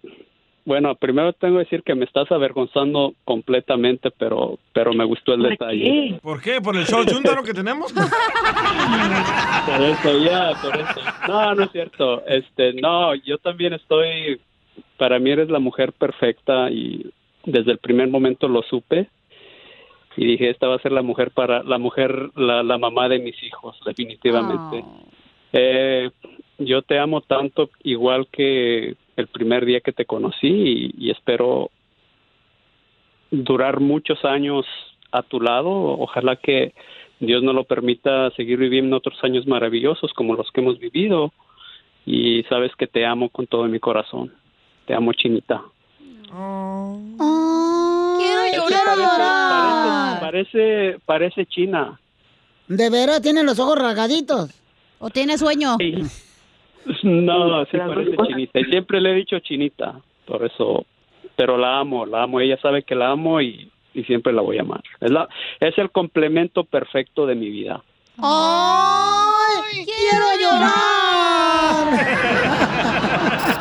bueno, 0.64 0.94
primero 0.96 1.32
tengo 1.32 1.54
que 1.54 1.64
decir 1.64 1.82
que 1.84 1.94
me 1.94 2.04
estás 2.04 2.30
avergonzando 2.32 3.14
completamente, 3.24 4.10
pero, 4.10 4.58
pero 4.72 4.92
me 4.92 5.04
gustó 5.04 5.34
el 5.34 5.42
detalle. 5.42 6.18
¿Por 6.22 6.42
qué? 6.42 6.60
¿Por 6.60 6.76
el 6.76 6.86
show 6.86 7.04
chúntaro 7.04 7.42
que 7.44 7.54
tenemos? 7.54 7.92
Por 9.66 9.82
eso, 9.82 10.18
ya, 10.18 10.52
por 10.62 10.76
eso. 10.76 11.00
No, 11.26 11.54
no 11.54 11.64
es 11.64 11.72
cierto. 11.72 12.24
Este, 12.26 12.72
no, 12.74 13.14
yo 13.16 13.38
también 13.38 13.72
estoy, 13.72 14.40
para 14.96 15.18
mí 15.18 15.30
eres 15.30 15.48
la 15.50 15.58
mujer 15.58 15.92
perfecta 15.92 16.70
y 16.70 17.12
desde 17.46 17.72
el 17.72 17.78
primer 17.78 18.08
momento 18.08 18.48
lo 18.48 18.62
supe 18.62 19.08
y 20.16 20.26
dije, 20.26 20.50
esta 20.50 20.66
va 20.66 20.76
a 20.76 20.80
ser 20.82 20.92
la 20.92 21.02
mujer 21.02 21.30
para, 21.30 21.62
la 21.62 21.78
mujer, 21.78 22.30
la, 22.34 22.62
la 22.62 22.78
mamá 22.78 23.08
de 23.08 23.18
mis 23.18 23.40
hijos, 23.42 23.78
definitivamente. 23.84 24.82
Eh, 25.52 26.10
yo 26.58 26.82
te 26.82 26.98
amo 26.98 27.20
tanto 27.20 27.70
igual 27.82 28.26
que 28.32 28.96
el 29.16 29.26
primer 29.28 29.64
día 29.66 29.80
que 29.80 29.92
te 29.92 30.06
conocí 30.06 30.48
y, 30.48 30.94
y 30.98 31.10
espero 31.10 31.70
durar 33.30 33.80
muchos 33.80 34.24
años 34.24 34.64
a 35.12 35.22
tu 35.22 35.40
lado. 35.40 35.70
Ojalá 35.70 36.36
que 36.36 36.72
Dios 37.20 37.42
nos 37.42 37.54
lo 37.54 37.64
permita 37.64 38.30
seguir 38.30 38.58
viviendo 38.58 38.96
otros 38.96 39.22
años 39.22 39.46
maravillosos 39.46 40.12
como 40.14 40.34
los 40.34 40.50
que 40.50 40.62
hemos 40.62 40.78
vivido. 40.78 41.32
Y 42.06 42.42
sabes 42.44 42.74
que 42.76 42.86
te 42.86 43.04
amo 43.04 43.28
con 43.28 43.46
todo 43.46 43.64
mi 43.64 43.80
corazón. 43.80 44.32
Te 44.86 44.94
amo, 44.94 45.12
Chinita. 45.12 45.62
¡Quiero 48.18 48.68
llorar! 48.68 50.20
Parece, 50.20 50.98
parece 51.04 51.46
China. 51.46 51.98
¿De 52.68 52.90
veras 52.90 53.22
tiene 53.22 53.44
los 53.44 53.58
ojos 53.58 53.78
rasgaditos? 53.78 54.50
¿O 54.98 55.10
tiene 55.10 55.38
sueño? 55.38 55.76
No, 57.02 57.64
sí 57.64 57.78
parece 57.78 58.16
Chinita. 58.28 58.60
Y 58.60 58.64
siempre 58.66 59.00
le 59.00 59.10
he 59.10 59.14
dicho 59.14 59.40
Chinita. 59.40 60.00
Por 60.24 60.44
eso, 60.44 60.86
pero 61.34 61.58
la 61.58 61.80
amo, 61.80 62.06
la 62.06 62.22
amo. 62.22 62.38
Ella 62.38 62.56
sabe 62.62 62.84
que 62.84 62.94
la 62.94 63.10
amo 63.10 63.40
y, 63.40 63.68
y 63.92 64.04
siempre 64.04 64.32
la 64.32 64.42
voy 64.42 64.58
a 64.58 64.60
amar. 64.60 64.82
Es, 65.00 65.10
la, 65.10 65.28
es 65.58 65.76
el 65.78 65.90
complemento 65.90 66.62
perfecto 66.62 67.26
de 67.26 67.34
mi 67.34 67.50
vida. 67.50 67.82
¡Ay, 68.18 69.84
quiero 69.84 70.26
llorar! 70.40 71.86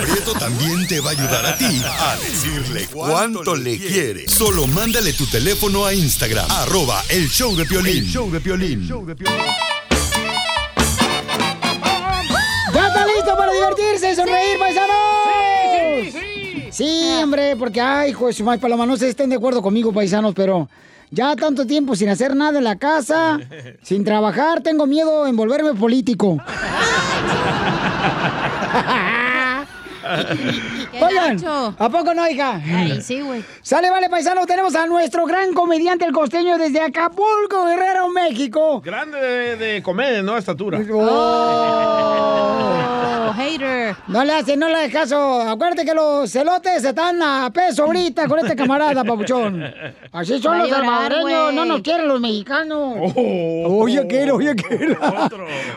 Prieto 0.00 0.32
también 0.34 0.86
te 0.86 1.00
va 1.00 1.10
a 1.10 1.12
ayudar 1.12 1.46
a 1.46 1.56
ti 1.56 1.80
a 1.82 2.16
decirle 2.16 2.86
cuánto 2.92 3.56
le 3.56 3.78
quiere. 3.78 4.28
Solo 4.28 4.66
mándale 4.66 5.14
tu 5.14 5.26
teléfono 5.26 5.86
a 5.86 5.94
Instagram, 5.94 6.44
arroba 6.50 7.02
el 7.08 7.26
show 7.28 7.56
de 7.56 7.64
Piolín. 7.64 8.04
El 8.04 8.06
show 8.06 8.30
de 8.30 8.40
Piolín. 8.40 8.86
¿Ya 12.74 12.86
está 12.88 13.06
listo 13.06 13.34
para 13.36 13.52
divertirse 13.52 14.12
y 14.12 14.14
sonreír, 14.14 14.58
paisanos? 14.58 14.96
Sí, 16.02 16.12
sí, 16.12 16.68
sí. 16.72 17.08
hombre, 17.22 17.56
porque, 17.56 17.80
ay, 17.80 18.10
hijo 18.10 18.26
de 18.26 18.34
su 18.34 18.44
madre, 18.44 18.60
Paloma, 18.60 18.84
no 18.84 18.98
sé 18.98 19.06
si 19.06 19.10
estén 19.10 19.30
de 19.30 19.36
acuerdo 19.36 19.62
conmigo, 19.62 19.94
paisanos, 19.94 20.34
pero 20.34 20.68
ya 21.10 21.34
tanto 21.36 21.66
tiempo 21.66 21.96
sin 21.96 22.10
hacer 22.10 22.36
nada 22.36 22.58
en 22.58 22.64
la 22.64 22.76
casa, 22.76 23.38
sin 23.82 24.04
trabajar, 24.04 24.62
tengo 24.62 24.86
miedo 24.86 25.26
en 25.26 25.36
volverme 25.36 25.72
político. 25.72 26.36
Oigan, 31.00 31.38
¿a 31.78 31.88
poco 31.88 32.14
no, 32.14 32.28
hija? 32.28 32.60
Ay, 32.64 33.00
sí, 33.02 33.20
güey. 33.20 33.44
Sale, 33.62 33.90
vale, 33.90 34.08
paisano, 34.08 34.46
tenemos 34.46 34.74
a 34.74 34.86
nuestro 34.86 35.26
gran 35.26 35.52
comediante, 35.52 36.04
el 36.04 36.12
costeño, 36.12 36.58
desde 36.58 36.80
Acapulco, 36.80 37.66
Guerrero, 37.66 38.08
México. 38.08 38.80
Grande 38.80 39.18
de, 39.20 39.56
de 39.56 39.82
comedia, 39.82 40.22
¿no? 40.22 40.36
Estatura. 40.36 40.80
Oh, 43.28 43.32
hater. 43.32 43.96
No 44.08 44.24
le 44.24 44.32
hace, 44.32 44.56
no 44.56 44.68
le 44.68 44.76
hagas 44.76 44.92
caso. 44.92 45.40
Acuérdate 45.42 45.84
que 45.84 45.94
los 45.94 46.30
celotes 46.30 46.84
están 46.84 47.22
a 47.22 47.50
peso 47.52 47.84
ahorita 47.84 48.28
con 48.28 48.38
este 48.38 48.54
camarada, 48.56 49.04
papuchón. 49.04 49.62
Así 50.12 50.40
son 50.40 50.58
los 50.58 50.68
salvadoreños, 50.68 51.52
no 51.52 51.64
nos 51.64 51.80
quieren 51.80 52.08
los 52.08 52.20
mexicanos. 52.20 52.94
Oye, 53.16 53.98
aquel, 54.00 54.30
oye, 54.30 54.50
aquel. 54.50 54.96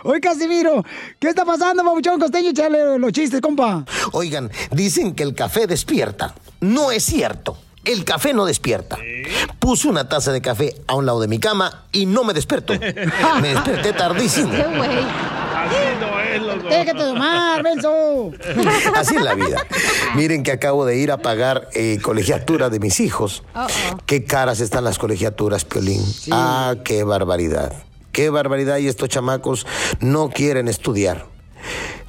Oye, 0.03 0.19
Casimiro, 0.21 0.83
¿qué 1.19 1.29
está 1.29 1.45
pasando, 1.45 1.83
papuchón 1.83 2.19
costeño? 2.19 2.49
Échale 2.49 2.99
los 2.99 3.11
chistes, 3.11 3.41
compa. 3.41 3.83
Oigan, 4.19 4.51
dicen 4.71 5.15
que 5.15 5.23
el 5.23 5.34
café 5.34 5.65
despierta. 5.65 6.36
No 6.60 6.91
es 6.91 7.05
cierto. 7.05 7.58
El 7.86 8.03
café 8.03 8.34
no 8.34 8.45
despierta. 8.45 8.97
Puse 9.60 9.88
una 9.88 10.10
taza 10.10 10.34
de 10.34 10.41
café 10.41 10.75
a 10.88 10.95
un 10.95 11.05
lado 11.05 11.21
de 11.21 11.29
mi 11.29 11.39
cama 11.39 11.86
y 11.93 12.05
no 12.05 12.25
me 12.25 12.34
despertó. 12.34 12.73
Me 13.41 13.53
desperté 13.53 13.93
tardísimo. 13.93 14.51
Este 14.51 14.67
güey. 14.67 14.89
Así 15.55 15.75
no 16.01 16.19
es. 16.19 16.63
Déjate 16.63 16.99
tomar, 16.99 17.63
Benzo. 17.63 18.32
Así 18.95 19.15
es 19.15 19.21
la 19.21 19.36
vida. 19.36 19.65
Miren 20.15 20.43
que 20.43 20.51
acabo 20.51 20.86
de 20.86 20.97
ir 20.97 21.13
a 21.13 21.19
pagar 21.19 21.69
eh, 21.73 21.99
colegiatura 22.01 22.69
de 22.69 22.82
mis 22.82 22.99
hijos. 22.99 23.43
Qué 24.05 24.25
caras 24.25 24.60
están 24.60 24.84
las 24.84 24.99
colegiaturas, 24.99 25.63
Piolín. 25.63 26.03
Ah, 26.29 26.75
qué 26.84 27.05
barbaridad. 27.05 27.71
Qué 28.12 28.29
barbaridad. 28.29 28.79
Y 28.79 28.89
estos 28.89 29.08
chamacos 29.08 29.65
no 30.01 30.29
quieren 30.29 30.67
estudiar. 30.67 31.38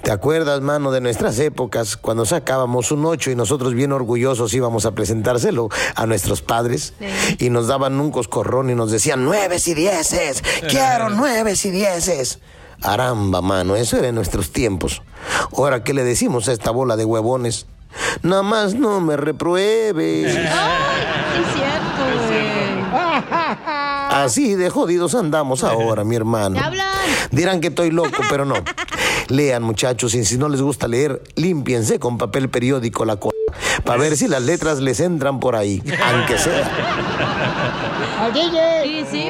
¿Te 0.02 0.10
acuerdas, 0.12 0.60
mano, 0.62 0.90
de 0.90 1.00
nuestras 1.00 1.38
épocas, 1.38 1.96
cuando 1.96 2.24
sacábamos 2.24 2.90
un 2.90 3.04
8 3.04 3.32
y 3.32 3.36
nosotros 3.36 3.74
bien 3.74 3.92
orgullosos 3.92 4.54
íbamos 4.54 4.86
a 4.86 4.92
presentárselo 4.92 5.68
a 5.94 6.06
nuestros 6.06 6.40
padres? 6.40 6.94
Y 7.38 7.50
nos 7.50 7.66
daban 7.66 8.00
un 8.00 8.10
coscorrón 8.10 8.70
y 8.70 8.74
nos 8.74 8.90
decían, 8.90 9.24
nueves 9.24 9.68
y 9.68 9.74
dieces, 9.74 10.42
quiero 10.68 11.10
nueves 11.10 11.64
y 11.66 11.70
dieces. 11.70 12.38
Aramba, 12.82 13.42
mano, 13.42 13.76
eso 13.76 13.98
era 13.98 14.08
en 14.08 14.14
nuestros 14.14 14.52
tiempos. 14.52 15.02
Ahora, 15.54 15.84
¿qué 15.84 15.92
le 15.92 16.02
decimos 16.02 16.48
a 16.48 16.52
esta 16.52 16.70
bola 16.70 16.96
de 16.96 17.04
huevones? 17.04 17.66
Nada 18.22 18.42
más 18.42 18.74
no 18.74 19.00
me 19.00 19.16
repruebes. 19.16 20.34
Es 21.30 21.46
cierto, 21.54 22.26
güey. 22.26 22.50
Así 24.10 24.54
de 24.56 24.68
jodidos 24.70 25.14
andamos 25.14 25.62
ahora, 25.62 26.02
mi 26.04 26.16
hermano. 26.16 26.60
Dirán 27.30 27.60
que 27.60 27.68
estoy 27.68 27.90
loco, 27.90 28.22
pero 28.28 28.44
no. 28.44 28.54
Lean, 29.30 29.62
muchachos, 29.62 30.14
y 30.14 30.24
si 30.24 30.36
no 30.38 30.48
les 30.48 30.60
gusta 30.60 30.88
leer, 30.88 31.22
límpiense 31.36 31.98
con 32.00 32.18
papel 32.18 32.50
periódico 32.50 33.04
la 33.04 33.16
cola. 33.16 33.34
Para 33.84 33.98
ver 33.98 34.16
si 34.16 34.26
las 34.28 34.42
letras 34.42 34.80
les 34.80 35.00
entran 35.00 35.40
por 35.40 35.54
ahí, 35.56 35.82
aunque 36.04 36.36
sea. 36.36 36.68
Sí, 38.84 39.04
sí. 39.10 39.28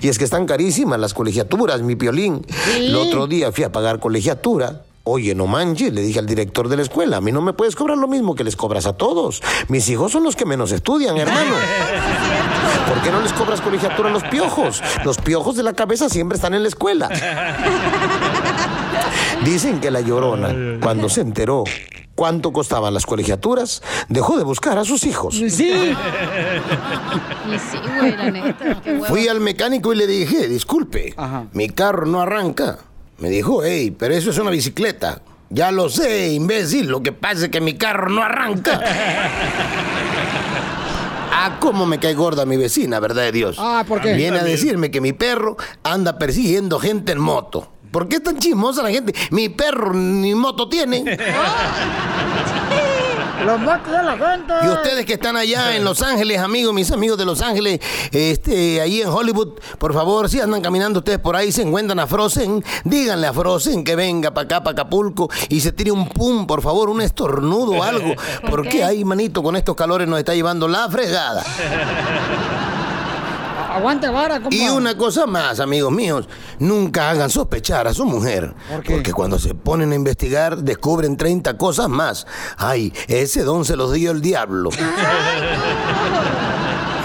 Y 0.00 0.08
es 0.08 0.18
que 0.18 0.24
están 0.24 0.46
carísimas 0.46 0.98
las 0.98 1.14
colegiaturas, 1.14 1.82
mi 1.82 1.96
piolín. 1.96 2.46
El 2.76 2.94
otro 2.94 3.26
día 3.26 3.52
fui 3.52 3.64
a 3.64 3.72
pagar 3.72 3.98
colegiatura. 3.98 4.82
Oye, 5.02 5.34
no 5.34 5.46
manches, 5.46 5.92
le 5.92 6.02
dije 6.02 6.18
al 6.18 6.26
director 6.26 6.68
de 6.68 6.76
la 6.76 6.82
escuela, 6.82 7.16
a 7.16 7.20
mí 7.20 7.32
no 7.32 7.40
me 7.40 7.54
puedes 7.54 7.74
cobrar 7.74 7.96
lo 7.96 8.06
mismo 8.06 8.34
que 8.34 8.44
les 8.44 8.54
cobras 8.54 8.86
a 8.86 8.92
todos. 8.92 9.42
Mis 9.68 9.88
hijos 9.88 10.12
son 10.12 10.24
los 10.24 10.36
que 10.36 10.44
menos 10.44 10.72
estudian, 10.72 11.16
hermano. 11.18 11.54
¿Por 12.86 13.00
qué 13.02 13.10
no 13.10 13.20
les 13.20 13.32
cobras 13.32 13.60
colegiatura 13.60 14.10
a 14.10 14.12
los 14.12 14.22
piojos? 14.24 14.82
Los 15.04 15.18
piojos 15.18 15.56
de 15.56 15.62
la 15.62 15.72
cabeza 15.72 16.08
siempre 16.08 16.36
están 16.36 16.54
en 16.54 16.62
la 16.62 16.68
escuela. 16.68 17.08
Dicen 19.44 19.80
que 19.80 19.90
la 19.90 20.00
llorona, 20.00 20.78
cuando 20.80 21.08
se 21.08 21.22
enteró 21.22 21.64
cuánto 22.14 22.52
costaban 22.52 22.92
las 22.92 23.06
colegiaturas, 23.06 23.82
dejó 24.08 24.36
de 24.36 24.44
buscar 24.44 24.76
a 24.78 24.84
sus 24.84 25.04
hijos. 25.04 25.34
Sí. 25.34 25.44
Y 25.46 25.50
sí, 25.50 25.68
güey, 27.98 28.16
la 28.16 28.30
neta. 28.30 28.80
Qué. 28.82 29.00
Fui 29.08 29.28
al 29.28 29.40
mecánico 29.40 29.92
y 29.92 29.96
le 29.96 30.06
dije, 30.06 30.48
disculpe, 30.48 31.14
mi 31.52 31.70
carro 31.70 32.06
no 32.06 32.20
arranca. 32.20 32.78
Me 33.18 33.28
dijo, 33.30 33.62
hey, 33.64 33.94
pero 33.98 34.14
eso 34.14 34.30
es 34.30 34.38
una 34.38 34.50
bicicleta. 34.50 35.22
Ya 35.48 35.72
lo 35.72 35.88
sé, 35.88 36.32
imbécil, 36.32 36.86
lo 36.88 37.02
que 37.02 37.12
pasa 37.12 37.46
es 37.46 37.50
que 37.50 37.60
mi 37.60 37.74
carro 37.74 38.08
no 38.08 38.22
arranca. 38.22 38.80
Ah, 41.42 41.56
cómo 41.58 41.86
me 41.86 41.98
cae 41.98 42.12
gorda 42.12 42.44
mi 42.44 42.58
vecina, 42.58 43.00
¿verdad 43.00 43.22
de 43.22 43.32
Dios? 43.32 43.56
Ah, 43.58 43.82
¿por 43.88 44.02
qué? 44.02 44.12
Viene 44.12 44.40
a 44.40 44.44
decirme 44.44 44.90
que 44.90 45.00
mi 45.00 45.14
perro 45.14 45.56
anda 45.82 46.18
persiguiendo 46.18 46.78
gente 46.78 47.12
en 47.12 47.18
moto. 47.18 47.72
¿Por 47.90 48.08
qué 48.08 48.16
es 48.16 48.22
tan 48.22 48.38
chismosa 48.38 48.82
la 48.82 48.90
gente? 48.90 49.14
Mi 49.30 49.48
perro 49.48 49.92
ni 49.92 50.34
moto 50.34 50.68
tiene. 50.68 51.04
Los 53.44 53.64
votos 53.64 53.90
de 53.90 54.02
la 54.02 54.18
gente. 54.18 54.52
Y 54.64 54.68
ustedes 54.68 55.06
que 55.06 55.14
están 55.14 55.34
allá 55.36 55.74
en 55.74 55.82
Los 55.82 56.02
Ángeles, 56.02 56.38
amigos, 56.40 56.74
mis 56.74 56.90
amigos 56.92 57.16
de 57.16 57.24
Los 57.24 57.40
Ángeles, 57.40 57.80
este, 58.12 58.82
ahí 58.82 59.00
en 59.00 59.08
Hollywood, 59.08 59.58
por 59.78 59.94
favor, 59.94 60.28
si 60.28 60.40
andan 60.40 60.60
caminando 60.60 60.98
ustedes 60.98 61.18
por 61.20 61.36
ahí, 61.36 61.50
se 61.50 61.62
encuentran 61.62 61.98
a 62.00 62.06
Frozen, 62.06 62.62
díganle 62.84 63.26
a 63.26 63.32
Frozen 63.32 63.82
que 63.82 63.96
venga 63.96 64.32
para 64.32 64.44
acá, 64.44 64.62
para 64.62 64.72
Acapulco, 64.72 65.30
y 65.48 65.60
se 65.60 65.72
tire 65.72 65.90
un 65.90 66.06
pum, 66.08 66.46
por 66.46 66.60
favor, 66.60 66.90
un 66.90 67.00
estornudo 67.00 67.78
o 67.78 67.82
algo, 67.82 68.14
porque 68.50 68.84
ahí, 68.84 69.04
manito, 69.04 69.42
con 69.42 69.56
estos 69.56 69.74
calores 69.74 70.06
nos 70.06 70.18
está 70.18 70.34
llevando 70.34 70.68
la 70.68 70.88
fregada. 70.90 71.42
Aguante 73.76 74.08
vara, 74.08 74.40
compa. 74.40 74.54
Y 74.54 74.68
una 74.68 74.96
cosa 74.96 75.26
más, 75.26 75.60
amigos 75.60 75.92
míos, 75.92 76.28
nunca 76.58 77.10
hagan 77.10 77.30
sospechar 77.30 77.86
a 77.86 77.94
su 77.94 78.04
mujer. 78.04 78.54
Porque 78.86 79.12
cuando 79.12 79.38
se 79.38 79.54
ponen 79.54 79.92
a 79.92 79.94
investigar, 79.94 80.58
descubren 80.58 81.16
30 81.16 81.56
cosas 81.56 81.88
más. 81.88 82.26
Ay, 82.56 82.92
ese 83.08 83.44
don 83.44 83.64
se 83.64 83.76
los 83.76 83.92
dio 83.92 84.10
el 84.10 84.20
diablo. 84.20 84.70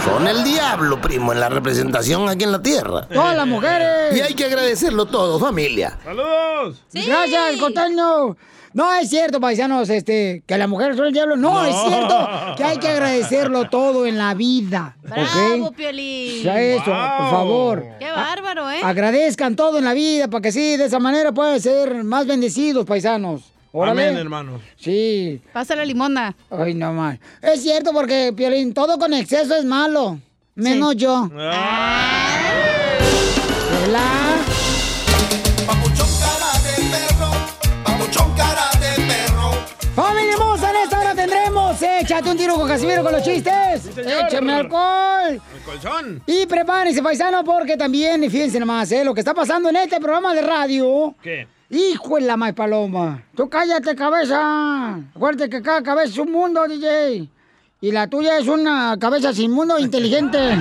Son 0.06 0.28
el 0.28 0.44
diablo, 0.44 1.02
primo, 1.02 1.34
en 1.34 1.40
la 1.40 1.50
representación 1.50 2.30
aquí 2.30 2.44
en 2.44 2.52
la 2.52 2.62
tierra. 2.62 3.08
Todas 3.08 3.36
las 3.36 3.48
mujeres. 3.48 4.16
Y 4.16 4.22
hay 4.22 4.36
que 4.36 4.46
agradecerlo 4.46 5.08
todo, 5.08 5.40
familia. 5.40 5.98
¡Saludos! 6.04 6.84
Gracias, 6.94 7.60
costeño. 7.60 8.38
No 8.76 8.94
es 8.94 9.10
cierto, 9.10 9.40
paisanos, 9.40 9.90
este, 9.90 10.44
que 10.46 10.58
las 10.58 10.68
mujeres 10.68 10.98
son 10.98 11.06
el 11.06 11.14
diablo. 11.14 11.38
No, 11.38 11.64
es 11.64 11.74
cierto 11.88 12.28
que 12.58 12.64
hay 12.66 12.78
que 12.78 12.90
agradecerlo 12.90 13.70
todo 13.70 14.06
en 14.06 14.18
la 14.18 14.34
vida. 14.34 14.98
Bravo. 15.02 15.72
Piolín. 15.72 16.44
Ya 16.44 16.60
eso, 16.62 16.84
por 16.84 16.92
favor. 16.92 17.86
Qué 18.00 18.12
bárbaro, 18.12 18.70
¿eh? 18.70 18.82
Agradezcan 18.84 19.56
todo 19.56 19.78
en 19.78 19.86
la 19.86 19.94
vida 19.94 20.28
para 20.28 20.42
que 20.42 20.52
sí, 20.52 20.76
de 20.76 20.88
esa 20.88 21.00
manera 21.00 21.32
puedan 21.32 21.58
ser 21.62 22.04
más 22.04 22.28
bendecidos, 22.28 22.86
paisanos. 22.86 23.44
Órale. 23.72 24.10
Amén, 24.10 24.18
hermanos. 24.18 24.62
Sí. 24.76 25.40
Pasa 25.54 25.74
la 25.78 25.86
limonda. 25.86 26.36
Ay, 26.50 26.74
no 26.74 26.92
más. 26.92 27.18
Es 27.42 27.64
cierto 27.64 27.94
porque, 27.94 28.34
Piolín, 28.36 28.74
todo 28.74 29.00
con 29.00 29.14
exceso 29.14 29.56
es 29.56 29.64
malo. 29.64 30.20
Menos 30.56 30.98
yo. 30.98 31.30
Hola. 31.34 32.25
Échate 42.16 42.32
un 42.32 42.38
tiro 42.38 42.56
con 42.56 42.66
Casimiro 42.66 43.04
con 43.04 43.12
los 43.12 43.24
chistes. 43.24 43.82
señor. 43.94 44.26
Échame 44.26 44.54
alcohol. 44.54 45.32
El 45.32 45.62
colchón. 45.66 46.24
Y 46.26 46.46
prepárense, 46.46 47.04
paisano, 47.04 47.44
porque 47.44 47.76
también, 47.76 48.32
fíjense 48.32 48.58
nomás, 48.58 48.90
¿eh? 48.94 49.04
lo 49.04 49.14
que 49.14 49.20
está 49.20 49.34
pasando 49.34 49.68
en 49.68 49.76
este 49.76 50.00
programa 50.00 50.34
de 50.34 50.42
radio. 50.42 51.14
¿Qué? 51.22 51.46
Hijo 51.70 52.16
de 52.16 52.22
la 52.22 52.38
más 52.38 52.54
paloma. 52.54 53.22
Tú 53.36 53.50
cállate, 53.50 53.98
cabeza. 53.98 54.96
Acuérdate 55.14 55.50
que 55.50 55.62
cada 55.62 55.84
cabeza 55.84 56.14
es 56.14 56.18
un 56.18 56.32
mundo, 56.32 56.66
DJ. 56.66 57.28
Y 57.82 57.92
la 57.92 58.08
tuya 58.08 58.38
es 58.38 58.48
una 58.48 58.96
cabeza 58.98 59.34
sin 59.34 59.52
mundo 59.52 59.78
inteligente. 59.78 60.40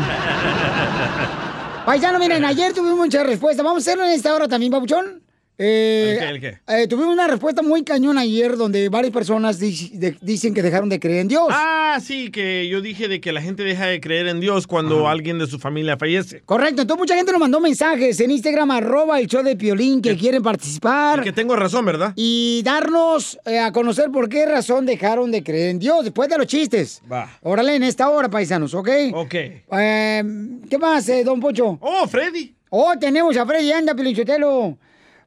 Paisano, 1.86 2.18
miren, 2.18 2.44
ayer 2.44 2.72
tuvimos 2.72 2.98
muchas 2.98 3.24
respuestas. 3.24 3.64
Vamos 3.64 3.86
a 3.86 3.90
hacerlo 3.90 4.04
en 4.04 4.10
esta 4.10 4.34
hora 4.34 4.48
también, 4.48 4.72
Pabuchón. 4.72 5.23
Eh, 5.56 6.14
¿El 6.14 6.18
qué, 6.18 6.28
el 6.28 6.40
qué? 6.40 6.58
eh, 6.82 6.88
tuvimos 6.88 7.12
una 7.12 7.28
respuesta 7.28 7.62
muy 7.62 7.84
cañona 7.84 8.22
ayer 8.22 8.56
donde 8.56 8.88
varias 8.88 9.12
personas 9.12 9.60
di- 9.60 9.90
de- 9.94 10.16
dicen 10.20 10.52
que 10.52 10.62
dejaron 10.62 10.88
de 10.88 10.98
creer 10.98 11.20
en 11.20 11.28
Dios. 11.28 11.46
Ah, 11.50 12.00
sí, 12.02 12.30
que 12.32 12.66
yo 12.66 12.80
dije 12.80 13.06
de 13.06 13.20
que 13.20 13.30
la 13.32 13.40
gente 13.40 13.62
deja 13.62 13.86
de 13.86 14.00
creer 14.00 14.26
en 14.26 14.40
Dios 14.40 14.66
cuando 14.66 15.06
alguien 15.06 15.38
de 15.38 15.46
su 15.46 15.60
familia 15.60 15.96
fallece. 15.96 16.42
Correcto, 16.44 16.82
entonces 16.82 17.00
mucha 17.00 17.14
gente 17.14 17.30
nos 17.30 17.40
mandó 17.40 17.60
mensajes 17.60 18.18
en 18.18 18.32
Instagram, 18.32 18.72
arroba 18.72 19.20
el 19.20 19.28
show 19.28 19.44
de 19.44 19.54
Piolín, 19.54 20.02
que 20.02 20.16
quieren 20.16 20.42
participar. 20.42 21.22
Que 21.22 21.30
tengo 21.32 21.54
razón, 21.54 21.84
¿verdad? 21.84 22.12
Y 22.16 22.62
darnos 22.64 23.38
eh, 23.44 23.60
a 23.60 23.70
conocer 23.70 24.10
por 24.10 24.28
qué 24.28 24.46
razón 24.46 24.84
dejaron 24.86 25.30
de 25.30 25.44
creer 25.44 25.70
en 25.70 25.78
Dios 25.78 26.02
después 26.02 26.28
de 26.28 26.36
los 26.36 26.48
chistes. 26.48 27.00
Va. 27.10 27.30
Órale, 27.42 27.76
en 27.76 27.84
esta 27.84 28.08
hora, 28.10 28.28
paisanos, 28.28 28.74
¿ok? 28.74 28.88
Ok. 29.12 29.34
Eh, 29.34 30.22
¿Qué 30.68 30.78
más, 30.78 31.08
eh, 31.08 31.22
don 31.22 31.38
Pocho? 31.38 31.78
Oh, 31.80 32.08
Freddy. 32.08 32.52
Oh, 32.70 32.92
tenemos 32.98 33.36
a 33.36 33.46
Freddy 33.46 33.70
Anda, 33.70 33.94
Pelichotelo. 33.94 34.76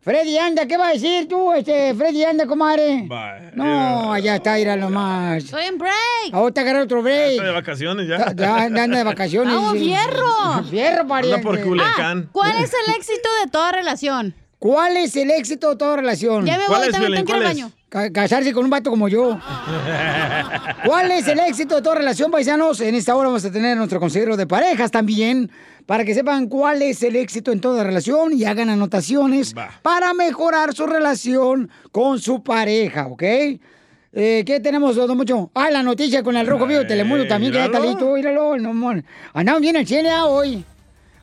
Freddy 0.08 0.38
Anda, 0.38 0.66
¿qué 0.66 0.78
va 0.78 0.88
a 0.88 0.94
decir 0.94 1.28
tú, 1.28 1.52
este, 1.52 1.94
Freddy 1.94 2.24
Anda, 2.24 2.48
comadre? 2.48 3.06
No, 3.54 4.14
allá 4.14 4.38
está, 4.38 4.58
irá 4.58 4.78
nomás. 4.78 5.44
Estoy 5.44 5.66
en 5.66 5.78
break. 5.78 6.32
Ahorita 6.32 6.62
agarra 6.62 6.84
otro 6.84 7.04
break. 7.04 7.32
Estoy 7.32 7.46
de 7.48 7.52
vacaciones 7.52 8.08
ya. 8.08 8.34
Ya, 8.34 8.70
ya 8.70 8.84
anda 8.84 9.00
de 9.00 9.04
vacaciones. 9.04 9.54
¡Vamos, 9.54 9.74
fierro! 9.74 10.64
Fierro, 10.70 11.06
pariente. 11.06 11.36
Anda 11.40 11.50
por 11.50 11.62
Culiacán. 11.62 12.30
¿Cuál 12.32 12.64
es 12.64 12.72
el 12.88 12.96
éxito 12.96 13.28
de 13.44 13.52
toda 13.52 13.74
relación? 13.74 14.34
¿Cuál 14.60 14.96
es 14.96 15.14
el 15.18 15.30
éxito 15.30 15.72
de 15.72 15.76
toda 15.76 15.98
relación? 15.98 16.46
Ya 16.46 16.54
me 16.54 16.60
voy, 16.60 16.68
¿Cuál 16.68 16.84
es, 16.86 16.92
también 16.92 17.14
tengo 17.26 17.34
que 17.34 17.40
ir 17.40 17.46
al 17.46 17.58
¿Cuál 17.58 17.74
Ca- 17.90 18.12
casarse 18.12 18.54
con 18.54 18.64
un 18.64 18.70
vato 18.70 18.90
como 18.90 19.08
yo. 19.08 19.38
¿Cuál 20.86 21.12
es 21.12 21.28
el 21.28 21.40
éxito 21.40 21.76
de 21.76 21.82
toda 21.82 21.96
relación, 21.96 22.32
paisanos? 22.32 22.82
En 22.82 22.96
esta 22.96 23.14
hora 23.16 23.28
vamos 23.28 23.46
a 23.46 23.52
tener 23.52 23.74
a 23.74 23.76
nuestro 23.76 24.00
consejero 24.00 24.36
de 24.36 24.48
parejas 24.48 24.90
también, 24.90 25.52
para 25.88 26.04
que 26.04 26.14
sepan 26.14 26.48
cuál 26.48 26.82
es 26.82 27.02
el 27.02 27.16
éxito 27.16 27.52
en 27.52 27.62
toda 27.62 27.84
relación 27.84 28.34
y 28.34 28.44
hagan 28.44 28.70
anotaciones 28.70 29.56
para 29.82 30.14
mejorar 30.14 30.76
su 30.76 30.86
relación 30.86 31.72
con 31.92 32.20
su 32.20 32.44
pareja, 32.44 33.08
¿ok? 33.08 33.24
Eh, 33.24 34.44
¿Qué 34.46 34.60
tenemos, 34.62 34.96
don 34.98 35.16
Mucho? 35.16 35.50
Ah, 35.54 35.72
la 35.72 35.82
noticia 35.84 36.24
con 36.24 36.36
el 36.36 36.46
Rojo 36.46 36.68
Vivo 36.68 36.82
de 36.82 36.86
Telemundo 36.86 37.26
también, 37.26 37.54
que 37.54 37.60
ya 37.60 37.66
está 37.66 37.80
listo. 37.80 38.14
Míralo, 38.14 38.58
no, 38.58 38.74
mon. 38.74 39.04
Andamos 39.34 39.62
bien 39.62 39.78
al 39.78 39.86
ya 39.86 40.26
hoy. 40.26 40.66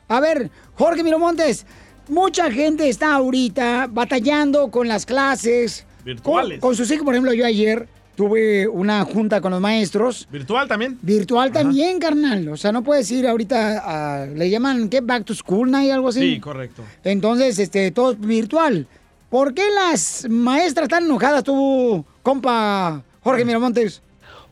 A 0.07 0.19
ver, 0.19 0.49
Jorge 0.73 1.03
Miramontes, 1.03 1.65
mucha 2.07 2.49
gente 2.49 2.89
está 2.89 3.13
ahorita 3.13 3.87
batallando 3.91 4.71
con 4.71 4.87
las 4.87 5.05
clases. 5.05 5.85
Virtuales. 6.03 6.59
Con, 6.59 6.69
con 6.69 6.75
sus 6.75 6.89
hijos, 6.89 7.05
por 7.05 7.13
ejemplo, 7.13 7.33
yo 7.33 7.45
ayer 7.45 7.87
tuve 8.15 8.67
una 8.67 9.03
junta 9.03 9.41
con 9.41 9.51
los 9.51 9.61
maestros. 9.61 10.27
¿Virtual 10.31 10.67
también? 10.67 10.97
Virtual 11.01 11.51
también, 11.51 11.99
carnal. 11.99 12.49
O 12.49 12.57
sea, 12.57 12.71
no 12.71 12.83
puedes 12.83 13.09
ir 13.11 13.27
ahorita 13.27 13.83
a... 13.85 14.25
¿Le 14.25 14.49
llaman 14.49 14.89
qué? 14.89 15.01
¿Back 15.01 15.25
to 15.25 15.35
school 15.35 15.69
night? 15.69 15.91
Algo 15.91 16.09
así. 16.09 16.21
Sí, 16.21 16.39
correcto. 16.39 16.83
Entonces, 17.03 17.59
este, 17.59 17.91
todo 17.91 18.11
es 18.11 18.19
virtual. 18.19 18.87
¿Por 19.29 19.53
qué 19.53 19.63
las 19.71 20.27
maestras 20.29 20.85
están 20.85 21.05
enojadas 21.05 21.43
tú, 21.43 22.05
compa 22.23 23.03
Jorge 23.21 23.43
Miramontes? 23.43 24.01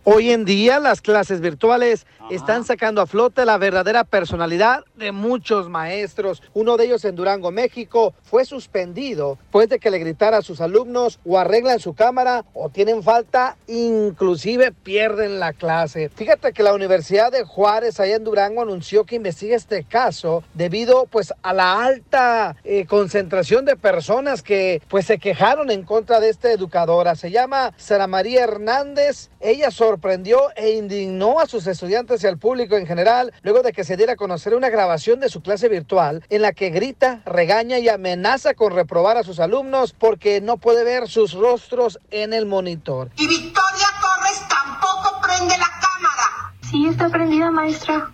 Hoy 0.04 0.32
en 0.32 0.44
día 0.44 0.80
las 0.80 1.00
clases 1.00 1.40
virtuales 1.40 2.06
están 2.30 2.64
sacando 2.64 3.02
a 3.02 3.06
flote 3.06 3.46
la 3.46 3.58
verdadera 3.58 4.04
personalidad 4.04 4.84
de 4.96 5.12
muchos 5.12 5.70
maestros. 5.70 6.42
Uno 6.54 6.78
de 6.78 6.86
ellos 6.86 7.06
en 7.06 7.16
Durango, 7.16 7.52
México, 7.52 8.14
fue 8.24 8.46
suspendido 8.46 9.38
después 9.42 9.70
de 9.70 9.80
que 9.80 9.92
le 9.92 10.00
gritara 10.00 10.38
a 10.38 10.42
sus 10.42 10.62
alumnos 10.62 11.20
o 11.26 11.38
arreglan 11.38 11.80
su 11.80 11.94
cámara 11.94 12.46
o 12.54 12.70
tienen 12.70 13.04
falta, 13.04 13.58
inclusive 13.68 14.72
pierden 14.72 15.40
la 15.40 15.54
clase. 15.54 16.10
Fíjate 16.10 16.54
que 16.54 16.64
la 16.64 16.74
Universidad 16.74 17.32
de 17.32 17.44
Juárez 17.44 18.00
allá 18.00 18.16
en 18.16 18.24
Durango 18.24 18.62
anunció 18.62 19.06
que 19.06 19.16
investiga 19.16 19.56
este 19.56 19.84
caso 19.84 20.44
debido 20.54 21.06
pues 21.08 21.34
a 21.42 21.54
la 21.54 21.84
alta 21.84 22.56
eh, 22.64 22.86
concentración 22.86 23.66
de 23.66 23.76
personas 23.76 24.42
que 24.42 24.82
pues 24.88 25.06
se 25.06 25.18
quejaron 25.18 25.72
en 25.72 25.84
contra 25.84 26.20
de 26.20 26.30
esta 26.30 26.52
educadora. 26.52 27.16
Se 27.16 27.32
llama 27.32 27.74
Sara 27.78 28.08
María 28.08 28.44
Hernández. 28.44 29.30
Ella 29.40 29.72
sorprendió 29.72 30.40
e 30.56 30.72
indignó 30.72 31.40
a 31.40 31.48
sus 31.48 31.68
estudiantes 31.68 32.13
y 32.22 32.28
al 32.28 32.38
público 32.38 32.76
en 32.76 32.86
general 32.86 33.34
luego 33.42 33.64
de 33.64 33.72
que 33.72 33.84
se 33.84 33.98
diera 33.98 34.14
a 34.14 34.16
conocer 34.16 34.54
una 34.54 34.70
grabación 34.70 35.20
de 35.20 35.30
su 35.30 35.42
clase 35.42 35.70
virtual 35.70 36.24
en 36.30 36.42
la 36.42 36.52
que 36.52 36.70
grita, 36.70 37.22
regaña 37.26 37.80
y 37.80 37.90
amenaza 37.90 38.54
con 38.54 38.74
reprobar 38.74 39.18
a 39.18 39.24
sus 39.24 39.40
alumnos 39.40 39.94
porque 39.98 40.42
no 40.42 40.58
puede 40.58 40.84
ver 40.84 41.08
sus 41.08 41.34
rostros 41.34 42.00
en 42.12 42.34
el 42.34 42.46
monitor. 42.46 43.10
Y 43.16 43.28
Victoria 43.28 43.88
Torres 44.02 44.42
tampoco 44.48 45.22
prende 45.22 45.58
la 45.58 45.72
cámara. 45.82 46.54
Sí, 46.70 46.88
está 46.88 47.10
prendida, 47.10 47.50
maestra. 47.50 48.12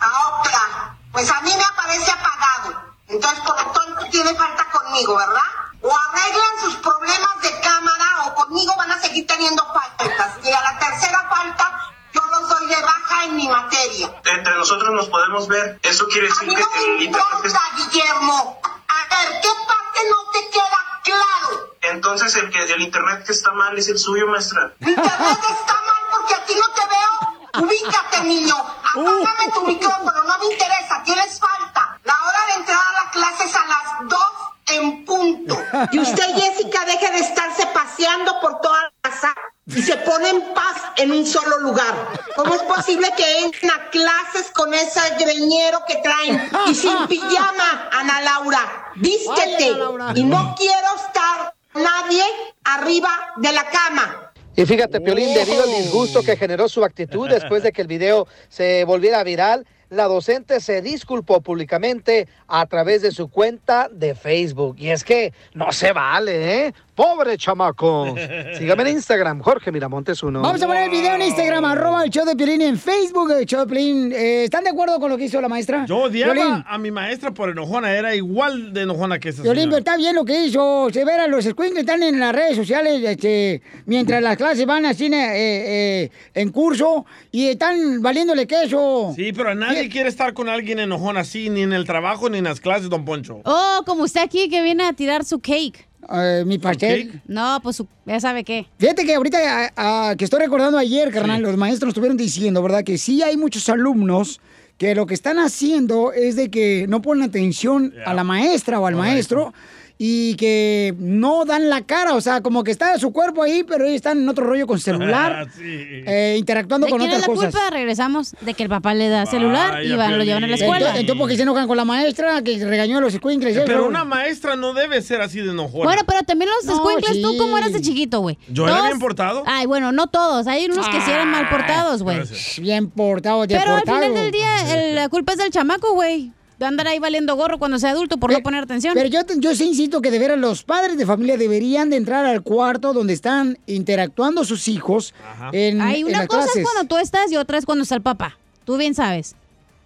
Ah, 0.00 0.40
otra. 0.40 0.98
Pues 1.12 1.30
a 1.30 1.40
mí 1.42 1.50
me 1.56 1.62
aparece 1.62 2.10
apagado. 2.10 2.82
Entonces, 3.08 3.40
por 3.40 3.56
lo 3.56 3.72
tanto, 3.72 4.10
tiene 4.10 4.34
falta 4.34 4.66
conmigo, 4.70 5.16
¿verdad? 5.16 5.48
O 5.80 5.88
arreglan 5.88 6.58
sus 6.62 6.76
problemas 6.76 7.42
de 7.42 7.50
cámara 7.60 8.26
o 8.26 8.34
conmigo 8.34 8.74
van 8.76 8.92
a 8.92 9.00
seguir 9.00 9.26
teniendo 9.26 9.64
faltas. 9.72 10.38
Y 10.44 10.48
a 10.52 10.60
la 10.60 10.78
tercera 10.78 11.26
falta, 11.30 11.72
yo 12.18 12.40
los 12.40 12.48
doy 12.48 12.66
de 12.66 12.82
baja 12.82 13.24
en 13.24 13.36
mi 13.36 13.48
materia. 13.48 14.20
Entre 14.24 14.54
nosotros 14.56 14.90
nos 14.92 15.08
podemos 15.08 15.48
ver. 15.48 15.78
Eso 15.82 16.06
quiere 16.08 16.26
A 16.28 16.30
decir 16.30 16.48
mí 16.48 16.54
que 16.54 16.62
no 16.62 16.68
me 16.70 16.76
el 16.96 17.02
internet 17.02 17.28
importa, 17.44 17.60
Guillermo. 17.76 18.60
A 18.88 19.14
ver, 19.14 19.40
¿qué 19.42 19.48
parte 19.66 20.00
no 20.10 20.30
te 20.32 20.50
queda 20.50 21.00
claro? 21.04 21.74
es- 21.80 21.90
Entonces 21.90 22.34
el 22.36 22.50
que 22.50 22.62
el 22.64 22.80
internet 22.82 23.24
que 23.24 23.32
está 23.32 23.52
mal 23.52 23.76
es 23.78 23.88
el 23.88 23.98
suyo, 23.98 24.26
maestra. 24.26 24.72
Internet 24.80 25.38
está 25.50 25.74
mal 25.74 26.02
porque 26.12 26.34
a 26.34 26.44
ti 26.44 26.54
no 26.54 26.68
te 26.74 26.82
veo. 26.86 27.64
Ubícate, 27.66 28.20
niño. 28.24 28.54
Apágame 28.56 29.52
tu 29.54 29.62
micrófono, 29.66 30.22
no 30.24 30.38
me 30.38 30.46
interesa. 30.52 31.02
Tienes 31.04 31.38
falta. 31.38 31.98
La 32.04 32.14
hora 32.14 32.38
de 32.48 32.54
entrar 32.60 32.78
a 32.78 33.04
la 33.04 33.10
clase 33.10 33.44
es 33.44 33.54
a 33.56 33.66
las 33.66 34.08
2 34.08 34.22
en 34.66 35.04
punto. 35.04 35.58
Y 35.92 35.98
usted, 36.00 36.34
Jessica, 36.36 36.84
deje 36.84 37.10
de 37.10 37.18
estarse 37.20 37.66
paseando 37.68 38.40
por 38.40 38.60
toda 38.60 38.82
la 38.82 38.92
casa 39.10 39.34
y 39.68 39.82
se 39.82 39.96
pone 39.98 40.30
en 40.30 40.40
paz 40.54 40.76
en 40.96 41.12
un 41.12 41.26
solo 41.26 41.58
lugar. 41.58 41.94
¿Cómo 42.36 42.54
es 42.54 42.62
posible 42.62 43.08
que 43.16 43.44
entren 43.44 43.70
a 43.70 43.90
clases 43.90 44.50
con 44.52 44.72
ese 44.72 45.00
greñero 45.18 45.80
que 45.86 45.96
traen 45.96 46.48
y 46.68 46.74
sin 46.74 47.06
pijama, 47.08 47.88
Ana 47.92 48.20
Laura? 48.22 48.92
Vístete. 48.96 49.64
Ay, 49.64 49.70
Ana 49.70 49.78
Laura. 49.78 50.12
Y 50.14 50.24
no 50.24 50.54
quiero 50.56 50.88
estar 50.96 51.54
nadie 51.74 52.22
arriba 52.64 53.10
de 53.36 53.52
la 53.52 53.64
cama. 53.68 54.32
Y 54.56 54.66
fíjate, 54.66 55.00
Piolín, 55.00 55.32
debido 55.34 55.62
al 55.62 55.70
disgusto 55.70 56.22
que 56.22 56.36
generó 56.36 56.68
su 56.68 56.84
actitud 56.84 57.28
después 57.28 57.62
de 57.62 57.70
que 57.70 57.82
el 57.82 57.86
video 57.86 58.26
se 58.48 58.82
volviera 58.82 59.22
viral, 59.22 59.64
la 59.90 60.04
docente 60.04 60.60
se 60.60 60.82
disculpó 60.82 61.40
públicamente 61.40 62.28
a 62.46 62.66
través 62.66 63.02
de 63.02 63.12
su 63.12 63.30
cuenta 63.30 63.88
de 63.90 64.14
Facebook. 64.14 64.76
Y 64.78 64.90
es 64.90 65.04
que 65.04 65.32
no 65.54 65.72
se 65.72 65.92
vale, 65.92 66.66
¿eh? 66.66 66.74
Pobre 66.98 67.38
chamaco. 67.38 68.12
Sígame 68.58 68.82
en 68.82 68.88
Instagram, 68.96 69.40
Jorge 69.40 69.70
Miramontes 69.70 70.20
uno. 70.24 70.40
Vamos 70.40 70.60
a 70.60 70.66
poner 70.66 70.82
el 70.82 70.90
video 70.90 71.14
en 71.14 71.22
Instagram, 71.22 71.64
arroba 71.64 72.02
el 72.02 72.10
show 72.10 72.26
de 72.26 72.34
Piolín, 72.34 72.60
y 72.60 72.64
en 72.64 72.76
Facebook 72.76 73.30
el 73.30 73.46
show 73.46 73.60
de 73.60 73.66
Piolín. 73.68 74.12
Eh, 74.12 74.42
¿Están 74.42 74.64
de 74.64 74.70
acuerdo 74.70 74.98
con 74.98 75.08
lo 75.08 75.16
que 75.16 75.26
hizo 75.26 75.40
la 75.40 75.48
maestra? 75.48 75.86
Yo 75.86 75.98
odiaba 75.98 76.34
Piolín, 76.34 76.64
a 76.66 76.76
mi 76.78 76.90
maestra 76.90 77.30
por 77.30 77.50
enojona, 77.50 77.92
era 77.92 78.16
igual 78.16 78.72
de 78.72 78.82
enojona 78.82 79.20
que 79.20 79.28
esa 79.28 79.44
Piolín, 79.44 79.66
pero 79.66 79.78
está 79.78 79.96
bien 79.96 80.16
lo 80.16 80.24
que 80.24 80.44
hizo. 80.44 80.88
Se 80.92 81.04
verán, 81.04 81.30
los 81.30 81.44
squinkles 81.44 81.78
están 81.78 82.02
en 82.02 82.18
las 82.18 82.34
redes 82.34 82.56
sociales 82.56 83.00
este, 83.04 83.62
mientras 83.86 84.20
las 84.20 84.36
clases 84.36 84.66
van 84.66 84.84
así 84.84 85.06
eh, 85.06 85.12
eh, 85.14 86.10
en 86.34 86.50
curso 86.50 87.06
y 87.30 87.46
están 87.46 88.02
valiéndole 88.02 88.48
queso. 88.48 89.12
Sí, 89.14 89.32
pero 89.32 89.54
nadie 89.54 89.88
quiere 89.88 90.08
estar 90.08 90.34
con 90.34 90.48
alguien 90.48 90.80
enojón 90.80 91.16
así, 91.16 91.48
ni 91.48 91.62
en 91.62 91.72
el 91.72 91.84
trabajo 91.84 92.28
ni 92.28 92.38
en 92.38 92.44
las 92.44 92.58
clases, 92.58 92.90
don 92.90 93.04
Poncho. 93.04 93.40
Oh, 93.44 93.82
como 93.86 94.02
usted 94.02 94.20
aquí 94.20 94.48
que 94.48 94.64
viene 94.64 94.82
a 94.82 94.92
tirar 94.94 95.24
su 95.24 95.38
cake. 95.38 95.87
Eh, 96.10 96.44
mi 96.46 96.58
pastel. 96.58 97.20
No, 97.26 97.60
pues 97.62 97.76
su- 97.76 97.86
ya 98.06 98.18
sabe 98.20 98.42
qué. 98.44 98.66
Fíjate 98.78 99.04
que 99.04 99.14
ahorita 99.14 99.70
a- 99.76 100.10
a- 100.10 100.16
que 100.16 100.24
estoy 100.24 100.40
recordando 100.40 100.78
ayer, 100.78 101.10
carnal, 101.10 101.42
los 101.42 101.56
maestros 101.56 101.90
estuvieron 101.90 102.16
diciendo, 102.16 102.62
¿verdad? 102.62 102.82
Que 102.84 102.96
sí 102.98 103.22
hay 103.22 103.36
muchos 103.36 103.68
alumnos 103.68 104.40
que 104.78 104.94
lo 104.94 105.06
que 105.06 105.14
están 105.14 105.38
haciendo 105.38 106.12
es 106.12 106.36
de 106.36 106.50
que 106.50 106.86
no 106.88 107.02
ponen 107.02 107.24
atención 107.24 107.92
a 108.06 108.14
la 108.14 108.24
maestra 108.24 108.78
o 108.80 108.86
al 108.86 108.94
maestro 108.94 109.52
y 110.00 110.36
que 110.36 110.94
no 110.98 111.44
dan 111.44 111.68
la 111.68 111.82
cara, 111.82 112.14
o 112.14 112.20
sea, 112.20 112.40
como 112.40 112.62
que 112.62 112.70
está 112.70 112.96
su 113.00 113.12
cuerpo 113.12 113.42
ahí, 113.42 113.64
pero 113.64 113.84
ellos 113.84 113.96
están 113.96 114.18
en 114.22 114.28
otro 114.28 114.46
rollo 114.46 114.66
con 114.68 114.78
celular, 114.78 115.48
eh, 115.60 116.36
interactuando 116.38 116.86
¿De 116.86 116.90
con 116.92 117.00
quién 117.00 117.10
es 117.10 117.20
la 117.20 117.26
cosas. 117.26 117.52
culpa? 117.52 117.70
Regresamos 117.70 118.36
de 118.40 118.54
que 118.54 118.62
el 118.62 118.68
papá 118.68 118.94
le 118.94 119.08
da 119.08 119.26
celular 119.26 119.82
y 119.82 119.92
van, 119.96 120.16
lo 120.16 120.22
llevan 120.22 120.44
a 120.44 120.46
la 120.46 120.54
escuela. 120.54 120.76
Entonces, 120.78 121.00
entonces, 121.00 121.20
¿por 121.20 121.28
qué 121.28 121.36
se 121.36 121.42
enojan 121.42 121.66
con 121.66 121.76
la 121.76 121.84
maestra 121.84 122.40
que 122.42 122.64
regañó 122.64 122.98
a 122.98 123.00
los 123.00 123.12
squinkles? 123.14 123.58
Pero 123.66 123.80
eso? 123.80 123.88
una 123.88 124.04
maestra 124.04 124.54
no 124.54 124.72
debe 124.72 125.02
ser 125.02 125.20
así 125.20 125.40
de 125.40 125.50
enojona. 125.50 125.84
Bueno, 125.84 126.02
pero 126.06 126.22
también 126.22 126.48
los 126.56 126.64
No, 126.76 126.84
squinkles, 126.86 127.20
¿tú 127.20 127.32
sí. 127.32 127.38
cómo 127.38 127.58
eras 127.58 127.72
de 127.72 127.80
chiquito, 127.80 128.20
güey? 128.20 128.38
Yo 128.48 128.68
era 128.68 128.82
bien 128.82 129.00
portado. 129.00 129.42
Ay, 129.46 129.66
bueno, 129.66 129.90
no 129.90 130.06
todos. 130.06 130.46
Hay 130.46 130.66
unos 130.66 130.88
que 130.88 131.00
sí 131.00 131.10
eran 131.10 131.28
mal 131.28 131.48
portados, 131.48 132.04
güey. 132.04 132.20
Bien 132.60 132.88
portado, 132.88 133.44
Pero 133.48 133.74
al 133.74 133.82
final 133.82 134.14
del 134.14 134.30
día, 134.30 134.76
el- 134.90 134.94
la 134.94 135.08
culpa 135.08 135.32
es 135.32 135.38
del 135.38 135.50
chamaco, 135.50 135.92
güey. 135.94 136.30
De 136.58 136.66
andar 136.66 136.88
ahí 136.88 136.98
valiendo 136.98 137.36
gorro 137.36 137.58
cuando 137.58 137.78
sea 137.78 137.90
adulto 137.90 138.16
por 138.16 138.32
no 138.32 138.40
poner 138.40 138.64
atención. 138.64 138.92
Pero 138.94 139.08
yo, 139.08 139.20
yo 139.36 139.54
sí 139.54 139.64
insisto 139.68 140.00
que 140.02 140.10
de 140.10 140.18
veras 140.18 140.38
los 140.38 140.64
padres 140.64 140.96
de 140.98 141.06
familia 141.06 141.36
deberían 141.36 141.88
de 141.88 141.96
entrar 141.96 142.26
al 142.26 142.42
cuarto 142.42 142.92
donde 142.92 143.12
están 143.12 143.58
interactuando 143.66 144.44
sus 144.44 144.66
hijos 144.66 145.14
en, 145.52 145.80
Hay 145.80 146.00
en 146.00 146.06
una 146.08 146.18
las 146.18 146.26
cosa 146.26 146.42
clases. 146.42 146.56
es 146.62 146.68
cuando 146.68 146.88
tú 146.88 146.96
estás 147.00 147.30
y 147.30 147.36
otra 147.36 147.58
es 147.58 147.64
cuando 147.64 147.82
está 147.84 147.94
el 147.94 148.02
papá. 148.02 148.36
Tú 148.64 148.76
bien 148.76 148.94
sabes. 148.96 149.36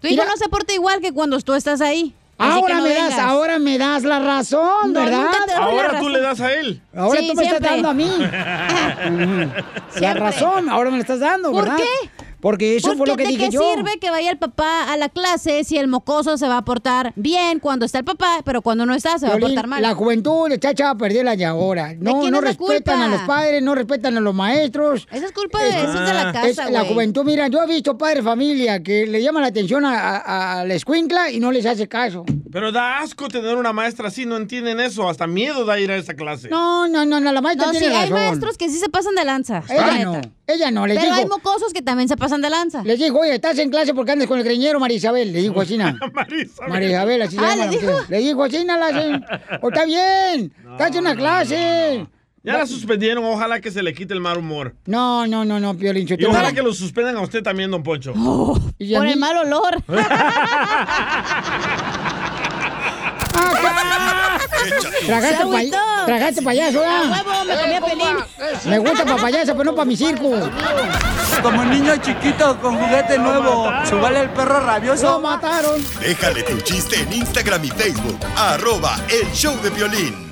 Tu 0.00 0.06
hijo 0.08 0.22
Mira. 0.22 0.24
no 0.30 0.36
se 0.38 0.48
porta 0.48 0.72
igual 0.72 1.00
que 1.00 1.12
cuando 1.12 1.38
tú 1.40 1.52
estás 1.52 1.82
ahí. 1.82 2.14
Así 2.38 2.58
Ahora 2.58 2.76
no 2.76 2.82
me 2.84 2.94
das, 2.94 3.18
ahora 3.18 3.58
me 3.58 3.78
das 3.78 4.02
la 4.04 4.18
razón, 4.18 4.92
No, 4.94 5.00
¿verdad? 5.00 5.26
Ahora 5.58 6.00
tú 6.00 6.08
le 6.08 6.20
das 6.20 6.40
a 6.40 6.52
él. 6.54 6.80
Ahora 6.96 7.20
Sí, 7.20 7.28
tú 7.28 7.34
me 7.34 7.44
siempre. 7.44 7.66
estás 7.66 7.70
dando 7.70 7.88
a 7.90 7.94
mí. 7.94 8.10
La 10.00 10.14
razón, 10.14 10.68
ahora 10.68 10.90
me 10.90 10.96
la 10.96 11.02
estás 11.02 11.20
dando, 11.20 11.52
¿Por 11.52 11.64
¿verdad? 11.64 11.76
qué? 11.76 12.10
Porque 12.42 12.76
eso 12.76 12.94
fue 12.96 13.06
lo 13.06 13.16
que 13.16 13.22
¿de 13.22 13.28
dije 13.30 13.44
qué 13.46 13.50
yo. 13.52 13.60
sirve 13.74 13.98
que 14.00 14.10
vaya 14.10 14.28
el 14.30 14.36
papá 14.36 14.92
a 14.92 14.96
la 14.98 15.08
clase 15.08 15.62
si 15.64 15.78
el 15.78 15.86
mocoso 15.88 16.36
se 16.36 16.48
va 16.48 16.58
a 16.58 16.64
portar 16.64 17.12
bien 17.16 17.60
cuando 17.60 17.86
está 17.86 17.98
el 17.98 18.04
papá, 18.04 18.40
pero 18.44 18.60
cuando 18.62 18.84
no 18.84 18.94
está 18.94 19.16
se 19.18 19.28
va 19.28 19.34
a 19.34 19.38
portar 19.38 19.68
mal? 19.68 19.80
La 19.80 19.94
juventud 19.94 20.50
está 20.52 20.70
echada 20.72 20.90
a 20.90 20.94
perder 20.98 21.24
la 21.24 21.36
de 21.36 21.44
ahora. 21.44 21.94
No, 21.98 22.28
no 22.28 22.38
es 22.38 22.44
respetan 22.44 22.96
culpa? 22.98 23.04
a 23.04 23.08
los 23.08 23.20
padres, 23.22 23.62
no 23.62 23.74
respetan 23.76 24.16
a 24.16 24.20
los 24.20 24.34
maestros. 24.34 25.06
Esa 25.12 25.26
es 25.26 25.32
culpa 25.32 25.62
de, 25.62 25.70
eso 25.70 25.78
es 26.02 26.06
de 26.08 26.14
la 26.14 26.30
Es 26.44 26.56
casa, 26.56 26.70
la 26.70 26.84
juventud, 26.84 27.24
mira, 27.24 27.46
yo 27.46 27.62
he 27.62 27.66
visto 27.68 27.96
padres 27.96 28.18
de 28.18 28.22
familia 28.24 28.82
que 28.82 29.06
le 29.06 29.22
llaman 29.22 29.42
la 29.42 29.48
atención 29.48 29.84
a, 29.84 30.16
a- 30.18 30.60
a 30.60 30.64
la 30.64 30.74
escuincla 30.74 31.30
y 31.30 31.38
no 31.38 31.52
les 31.52 31.64
hace 31.64 31.86
caso. 31.86 32.24
Pero 32.50 32.72
da 32.72 32.98
asco 32.98 33.28
tener 33.28 33.56
una 33.56 33.72
maestra 33.72 34.08
así, 34.08 34.26
no 34.26 34.36
entienden 34.36 34.80
eso. 34.80 35.08
Hasta 35.08 35.26
miedo 35.26 35.64
da 35.64 35.78
ir 35.78 35.90
a 35.92 35.96
esa 35.96 36.14
clase. 36.14 36.48
No, 36.48 36.88
no, 36.88 37.04
no, 37.06 37.20
no, 37.20 37.30
la 37.32 37.40
maestra 37.40 37.68
No, 37.68 37.72
sí, 37.72 37.78
tiene 37.78 37.94
hay 37.94 38.10
razón. 38.10 38.26
maestros 38.26 38.58
que 38.58 38.68
sí 38.68 38.78
se 38.78 38.88
pasan 38.88 39.14
de 39.14 39.24
lanza. 39.24 39.62
la 39.68 39.74
Ella 39.94 40.04
no, 40.04 40.20
ella 40.46 40.70
no, 40.70 40.86
les 40.86 40.98
Pero 40.98 41.08
dijo. 41.14 41.20
hay 41.22 41.28
mocosos 41.28 41.72
que 41.72 41.82
también 41.82 42.08
se 42.08 42.16
pasan 42.16 42.31
de 42.40 42.48
lanza. 42.50 42.82
Les 42.84 42.98
dijo, 42.98 43.18
oye, 43.18 43.34
estás 43.34 43.58
en 43.58 43.68
clase 43.70 43.92
porque 43.92 44.12
andas 44.12 44.28
con 44.28 44.38
el 44.38 44.44
greñero, 44.44 44.80
María 44.80 44.96
Isabel. 44.96 45.32
Le 45.32 45.40
dijo 45.42 45.60
así, 45.60 45.76
¿no? 45.76 45.92
María 46.68 46.88
Isabel, 46.88 47.22
así 47.22 47.36
se 47.36 47.44
Ah, 47.44 47.50
llama 47.56 47.66
¿le 47.70 47.78
dijo? 47.78 47.92
Le 48.08 48.18
dijo 48.18 48.44
así, 48.44 48.64
¿no? 48.64 48.76
La 48.78 48.86
hacen. 48.86 49.24
O 49.62 49.68
está 49.68 49.84
bien, 49.84 50.52
estás 50.72 50.90
en 50.94 50.98
una 50.98 51.14
clase. 51.16 52.06
Ya 52.44 52.56
la 52.56 52.66
suspendieron, 52.66 53.24
ojalá 53.24 53.60
que 53.60 53.70
se 53.70 53.84
le 53.84 53.94
quite 53.94 54.14
el 54.14 54.20
mal 54.20 54.36
humor. 54.38 54.74
No, 54.86 55.28
no, 55.28 55.44
no, 55.44 55.60
no, 55.60 55.76
Piolín. 55.76 56.08
Y 56.18 56.24
ojalá 56.24 56.52
que 56.52 56.60
lo 56.62 56.72
suspendan 56.74 57.16
a 57.16 57.20
usted 57.20 57.40
también, 57.42 57.70
don 57.70 57.82
Poncho. 57.84 58.12
Y 58.78 58.94
a 58.94 58.98
Por 58.98 59.06
mí- 59.06 59.12
el 59.12 59.18
mal 59.20 59.36
olor. 59.36 59.76
Tragaste, 65.06 65.44
pa- 65.46 66.06
tragaste 66.06 66.42
payaso, 66.42 66.82
¿ah? 66.84 67.02
huevo, 67.24 67.44
me 67.44 67.56
comí 67.56 67.74
a 67.74 67.80
pelín. 67.80 68.16
Me 68.66 68.78
gusta 68.78 69.04
pa' 69.04 69.16
payaso, 69.16 69.52
pero 69.52 69.64
no 69.64 69.74
para 69.74 69.84
mi 69.84 69.96
circo. 69.96 70.30
Como 71.42 71.64
niño 71.64 71.96
chiquito 71.96 72.58
con 72.60 72.78
juguete 72.78 73.18
nuevo, 73.18 73.70
subale 73.88 74.20
el 74.20 74.30
perro 74.30 74.60
rabioso. 74.60 75.04
Lo 75.12 75.20
mataron. 75.20 75.84
Déjale 76.00 76.42
tu 76.44 76.60
chiste 76.60 77.00
en 77.00 77.12
Instagram 77.12 77.64
y 77.64 77.70
Facebook. 77.70 78.18
Arroba 78.36 78.96
el 79.10 79.30
show 79.32 79.56
de 79.62 79.70
violín. 79.70 80.31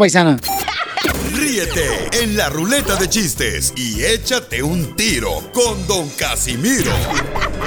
paisana. 0.01 0.35
Ríete 1.35 2.09
en 2.23 2.35
la 2.35 2.49
ruleta 2.49 2.95
de 2.95 3.07
chistes 3.07 3.71
y 3.75 4.03
échate 4.03 4.63
un 4.63 4.95
tiro 4.95 5.43
con 5.53 5.85
Don 5.85 6.09
Casimiro. 6.17 6.91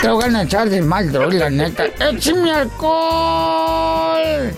Te 0.03 0.09
voy 0.09 0.35
a 0.35 0.42
echar 0.42 0.68
de 0.68 0.83
mal, 0.83 1.12
la 1.12 1.49
neta. 1.49 1.85
¡Échame 2.01 2.51
alcohol! 2.51 4.53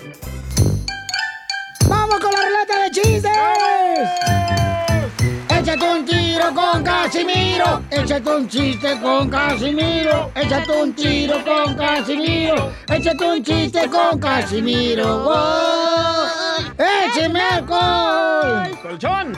¡Vamos 1.86 2.18
con 2.18 2.32
la 2.32 2.40
ruleta 2.46 2.82
de 2.84 2.90
chistes! 2.92 3.30
Échate 5.50 5.84
un 5.84 6.06
tiro 6.06 6.54
con 6.54 6.82
Casimiro. 6.82 7.82
Échate 7.90 8.30
un 8.30 8.48
chiste 8.48 8.98
con 9.02 9.28
Casimiro. 9.28 10.32
Échate 10.34 10.72
un 10.82 10.94
tiro 10.94 11.44
con 11.44 11.76
Casimiro. 11.76 12.72
Échate 12.88 13.24
un 13.24 13.44
chiste 13.44 13.86
con 13.90 14.18
Casimiro. 14.18 15.24
¡Wow! 15.24 16.55
¡Écheme 16.78 17.40
alcohol! 17.40 18.78
¡Colchón! 18.82 19.32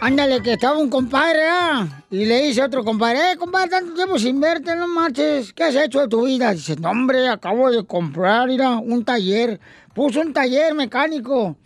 Ándale, 0.00 0.42
que 0.42 0.52
estaba 0.52 0.78
un 0.78 0.90
compadre, 0.90 1.48
¿ah? 1.48 2.04
Y 2.10 2.26
le 2.26 2.42
dice 2.42 2.60
a 2.60 2.66
otro 2.66 2.84
compadre, 2.84 3.32
eh, 3.32 3.36
compadre, 3.36 3.70
tanto 3.70 3.94
tiempo 3.94 4.18
sin 4.18 4.38
verte, 4.40 4.76
no 4.76 4.86
marches. 4.86 5.52
¿Qué 5.52 5.64
has 5.64 5.74
hecho 5.74 6.00
de 6.00 6.08
tu 6.08 6.26
vida? 6.26 6.52
Dice, 6.52 6.76
no, 6.76 6.90
hombre, 6.90 7.28
acabo 7.28 7.70
de 7.70 7.84
comprar, 7.84 8.46
mira, 8.46 8.76
un 8.76 9.04
taller. 9.04 9.58
Puso 9.94 10.20
un 10.20 10.32
taller 10.32 10.74
mecánico. 10.74 11.56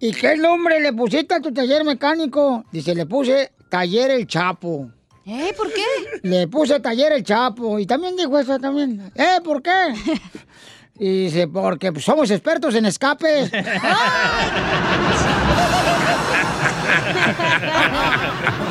¿Y 0.00 0.12
qué 0.12 0.36
nombre 0.36 0.80
le 0.80 0.92
pusiste 0.92 1.34
a 1.34 1.40
tu 1.40 1.52
taller 1.52 1.84
mecánico? 1.84 2.64
Dice, 2.72 2.94
le 2.94 3.06
puse 3.06 3.52
Taller 3.68 4.10
El 4.10 4.26
Chapo. 4.26 4.90
¿Eh? 5.26 5.52
¿Por 5.56 5.72
qué? 5.72 5.82
Le 6.22 6.48
puse 6.48 6.80
Taller 6.80 7.12
El 7.12 7.22
Chapo. 7.22 7.78
Y 7.78 7.86
también 7.86 8.16
dijo 8.16 8.38
eso 8.38 8.58
también. 8.58 9.12
¿Eh? 9.14 9.40
¿Por 9.44 9.62
qué? 9.62 9.70
Y 11.00 11.24
dice, 11.26 11.46
porque 11.48 11.92
somos 12.00 12.30
expertos 12.30 12.74
en 12.74 12.86
escapes. 12.86 13.50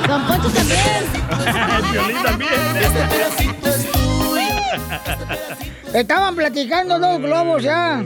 Don 0.07 0.25
Poncho 0.27 0.49
también. 0.49 1.91
Violín 1.91 2.23
también. 2.23 2.51
Estaban 5.93 6.35
platicando 6.35 6.99
dos 6.99 7.19
globos 7.21 7.63
ya. 7.63 8.03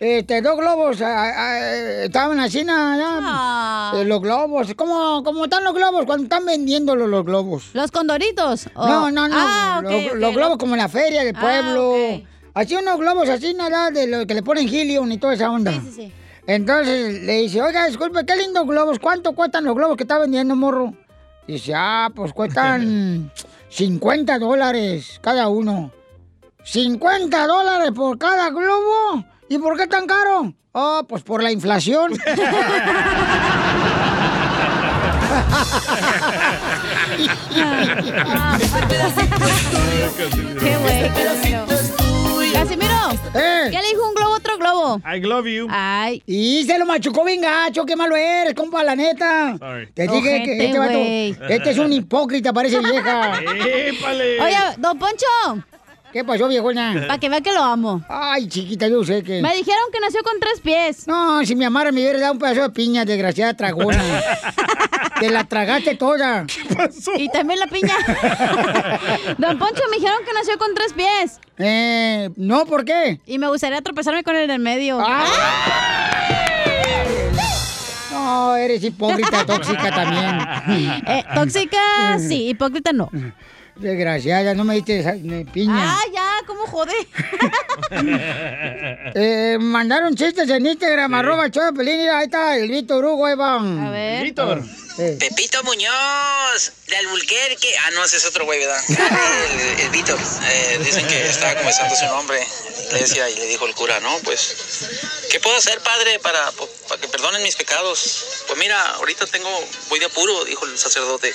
Este, 0.00 0.42
dos 0.42 0.58
globos 0.58 1.00
ah, 1.00 1.30
ah, 1.34 1.58
estaban 2.04 2.38
así 2.40 2.62
nada. 2.64 3.18
Ah. 3.22 3.92
Eh, 3.96 4.04
los 4.04 4.20
globos. 4.20 4.74
¿Cómo, 4.76 5.22
¿Cómo 5.24 5.44
están 5.44 5.64
los 5.64 5.72
globos 5.72 6.04
cuando 6.04 6.24
están 6.24 6.44
vendiéndolos 6.44 7.08
los 7.08 7.24
globos? 7.24 7.70
¿Los 7.72 7.90
condoritos? 7.90 8.68
o- 8.74 8.86
No, 8.86 9.10
no, 9.10 9.28
no. 9.28 9.36
Ah, 9.38 9.80
los, 9.82 10.34
globos 10.34 10.58
como 10.58 10.74
en 10.74 10.80
la 10.80 10.88
feria 10.88 11.24
del 11.24 11.34
Ah, 11.36 11.40
pueblo. 11.40 11.90
ok. 11.92 12.24
Así 12.54 12.76
unos 12.76 12.98
globos 12.98 13.28
así 13.28 13.52
nada 13.52 13.90
de 13.90 14.06
los 14.06 14.26
que 14.26 14.34
le 14.34 14.42
ponen 14.42 14.68
helium 14.68 15.10
y 15.10 15.18
toda 15.18 15.34
esa 15.34 15.50
onda. 15.50 15.72
Sí, 15.72 15.80
sí, 15.84 15.92
sí. 15.92 16.12
Entonces 16.46 17.22
le 17.22 17.38
dice, 17.38 17.60
oiga, 17.60 17.86
disculpe, 17.86 18.24
qué 18.24 18.36
lindos 18.36 18.64
globos. 18.66 18.98
¿Cuánto 19.00 19.32
cuestan 19.32 19.64
los 19.64 19.74
globos 19.74 19.96
que 19.96 20.04
está 20.04 20.18
vendiendo, 20.18 20.54
morro? 20.54 20.94
Dice, 21.48 21.72
ah, 21.74 22.10
pues 22.14 22.32
cuestan 22.32 23.32
50 23.70 24.38
dólares 24.38 25.18
cada 25.20 25.48
uno. 25.48 25.90
¿50 26.64 27.46
dólares 27.46 27.90
por 27.94 28.16
cada 28.18 28.50
globo? 28.50 29.24
¿Y 29.48 29.58
por 29.58 29.76
qué 29.76 29.86
tan 29.88 30.06
caro? 30.06 30.54
Oh, 30.72 31.04
pues 31.08 31.22
por 31.22 31.42
la 31.42 31.50
inflación. 31.50 32.12
Qué 40.60 40.76
güey. 40.78 41.83
Casimiro, 42.54 42.94
Eh. 43.34 43.68
¿qué 43.70 43.78
le 43.82 43.88
dijo 43.88 44.08
un 44.08 44.14
globo 44.14 44.34
a 44.34 44.36
otro 44.36 44.56
globo? 44.58 45.00
I 45.04 45.20
love 45.20 45.46
you. 45.46 45.66
Ay. 45.70 46.22
Y 46.26 46.64
se 46.64 46.78
lo 46.78 46.86
machucó 46.86 47.24
bien 47.24 47.40
gacho, 47.40 47.84
qué 47.84 47.96
malo 47.96 48.16
eres, 48.16 48.54
compa, 48.54 48.84
la 48.84 48.94
neta. 48.94 49.56
Sorry. 49.58 49.88
Te 49.92 50.06
dije 50.06 50.42
que 50.44 50.64
este 50.66 50.78
vato, 50.78 50.98
este 51.48 51.70
es 51.70 51.78
un 51.78 51.92
hipócrita, 51.92 52.52
parece 52.52 52.78
vieja. 52.78 53.40
¡Épale! 53.76 54.40
Oye, 54.40 54.56
don 54.78 54.98
Poncho, 54.98 55.26
¿Qué 56.14 56.22
pasó, 56.22 56.46
viejona? 56.46 56.94
para 57.08 57.18
que 57.18 57.28
vea 57.28 57.40
que 57.40 57.52
lo 57.52 57.60
amo. 57.60 58.00
Ay, 58.08 58.46
chiquita, 58.46 58.86
yo 58.86 59.02
sé 59.02 59.24
que... 59.24 59.42
Me 59.42 59.56
dijeron 59.56 59.82
que 59.92 59.98
nació 59.98 60.22
con 60.22 60.38
tres 60.38 60.60
pies. 60.60 61.08
No, 61.08 61.44
si 61.44 61.56
mi 61.56 61.64
amara 61.64 61.90
me 61.90 62.02
hubiera 62.02 62.20
dado 62.20 62.34
un 62.34 62.38
pedazo 62.38 62.62
de 62.62 62.70
piña, 62.70 63.04
desgraciada 63.04 63.52
tragona. 63.54 64.00
Te 65.18 65.28
la 65.28 65.42
tragaste 65.42 65.96
toda. 65.96 66.46
Y 67.16 67.28
también 67.30 67.58
la 67.58 67.66
piña. 67.66 67.96
Don 69.38 69.58
Poncho, 69.58 69.82
me 69.90 69.96
dijeron 69.96 70.18
que 70.24 70.32
nació 70.34 70.56
con 70.56 70.72
tres 70.72 70.92
pies. 70.92 71.40
Eh, 71.58 72.30
no, 72.36 72.64
¿por 72.64 72.84
qué? 72.84 73.20
Y 73.26 73.38
me 73.38 73.48
gustaría 73.48 73.82
tropezarme 73.82 74.22
con 74.22 74.36
el 74.36 74.46
del 74.46 74.60
medio. 74.60 75.00
No, 78.12 78.54
eres 78.54 78.84
hipócrita, 78.84 79.44
tóxica 79.44 79.90
también. 79.90 80.38
Eh, 81.08 81.24
tóxica, 81.34 82.20
sí, 82.20 82.50
hipócrita 82.50 82.92
no. 82.92 83.10
Desgraciada, 83.76 84.54
no 84.54 84.64
me 84.64 84.76
diste 84.76 85.00
eh, 85.00 85.46
piña. 85.52 85.74
Ah, 85.76 86.02
ya, 86.12 86.46
¿cómo 86.46 86.66
jode? 86.66 86.94
Eh, 89.16 89.58
mandaron 89.60 90.16
chistes 90.16 90.48
en 90.48 90.66
Instagram, 90.66 91.14
arroba 91.14 91.46
el 91.46 91.52
Pelín, 91.52 91.98
mira, 91.98 92.18
ahí 92.18 92.24
está 92.24 92.56
el 92.56 92.68
Víctor 92.68 93.04
Hugo, 93.04 93.26
ahí 93.26 93.36
van. 93.36 93.78
A 93.86 93.90
ver. 93.90 94.24
Víctor. 94.24 94.62
Eh. 94.98 95.16
Pepito 95.18 95.62
Muñoz, 95.64 96.72
de 96.86 96.96
Albuquerque. 96.96 97.74
Ah, 97.84 97.90
no, 97.94 98.04
ese 98.04 98.16
es 98.16 98.26
otro 98.26 98.44
güey, 98.44 98.60
¿verdad? 98.60 98.80
El, 98.88 99.80
el 99.80 99.90
Víctor. 99.90 100.18
Eh, 100.18 100.80
dicen 100.84 101.06
que 101.06 101.28
estaba 101.28 101.54
comenzando 101.56 101.94
su 101.94 102.06
nombre 102.06 102.38
en 102.40 102.88
la 102.90 102.96
iglesia 102.96 103.30
y 103.30 103.36
le 103.36 103.46
dijo 103.46 103.66
el 103.66 103.74
cura, 103.74 103.98
no, 104.00 104.18
pues, 104.20 105.26
¿qué 105.30 105.40
puedo 105.40 105.56
hacer, 105.56 105.80
padre, 105.80 106.18
para, 106.20 106.50
para 106.88 107.00
que 107.00 107.08
perdonen 107.08 107.42
mis 107.42 107.56
pecados? 107.56 108.44
Pues 108.46 108.58
mira, 108.58 108.80
ahorita 108.96 109.26
tengo, 109.26 109.50
voy 109.88 109.98
de 109.98 110.06
apuro, 110.06 110.44
dijo 110.44 110.64
el 110.66 110.78
sacerdote. 110.78 111.32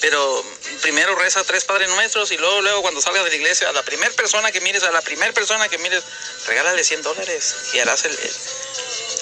Pero 0.00 0.44
primero 0.80 1.14
reza 1.16 1.42
tres 1.44 1.64
Padres 1.64 1.88
Nuestros 1.88 2.30
y 2.30 2.36
luego, 2.36 2.60
luego 2.60 2.82
cuando 2.82 3.00
salgas 3.00 3.24
de 3.24 3.30
la 3.30 3.36
iglesia, 3.36 3.68
a 3.68 3.72
la 3.72 3.82
primera 3.82 4.12
persona 4.12 4.52
que 4.52 4.60
mires, 4.60 4.82
a 4.84 4.92
la 4.92 5.02
primera 5.02 5.32
persona 5.32 5.68
que 5.68 5.78
mires, 5.78 6.04
regálale 6.46 6.84
100 6.84 7.02
dólares 7.02 7.54
y 7.74 7.80
harás 7.80 8.04
el, 8.04 8.16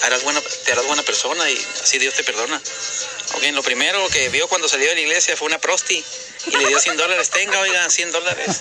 harás 0.03 0.23
buena, 0.23 0.41
te 0.65 0.71
harás 0.71 0.85
buena 0.85 1.01
persona 1.03 1.49
y 1.49 1.67
así 1.81 1.97
Dios 1.97 2.13
te 2.13 2.23
perdona. 2.23 2.61
Ok, 3.33 3.43
lo 3.53 3.63
primero 3.63 4.07
que 4.09 4.29
vio 4.29 4.47
cuando 4.47 4.69
salió 4.69 4.87
de 4.89 4.95
la 4.95 5.01
iglesia 5.01 5.35
fue 5.35 5.47
una 5.47 5.59
prosti 5.59 6.03
y 6.45 6.57
le 6.57 6.67
dio 6.67 6.79
100 6.79 6.97
dólares. 6.97 7.29
Tenga, 7.29 7.59
oiga, 7.59 7.89
100 7.89 8.11
dólares. 8.11 8.59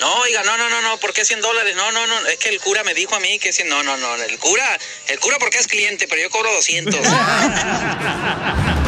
No, 0.00 0.12
oiga, 0.20 0.42
no, 0.42 0.56
no, 0.56 0.68
no, 0.68 0.82
no, 0.82 0.98
¿por 0.98 1.12
qué 1.12 1.24
100 1.24 1.40
dólares? 1.40 1.76
No, 1.76 1.92
no, 1.92 2.06
no, 2.06 2.26
es 2.26 2.36
que 2.38 2.48
el 2.48 2.60
cura 2.60 2.82
me 2.84 2.94
dijo 2.94 3.14
a 3.14 3.20
mí 3.20 3.38
que 3.38 3.52
100, 3.52 3.68
no, 3.68 3.82
no, 3.82 3.96
no, 3.96 4.14
el 4.16 4.38
cura, 4.38 4.78
el 5.06 5.20
cura 5.20 5.38
porque 5.38 5.58
es 5.58 5.66
cliente, 5.66 6.08
pero 6.08 6.20
yo 6.20 6.30
cobro 6.30 6.52
200. 6.52 6.94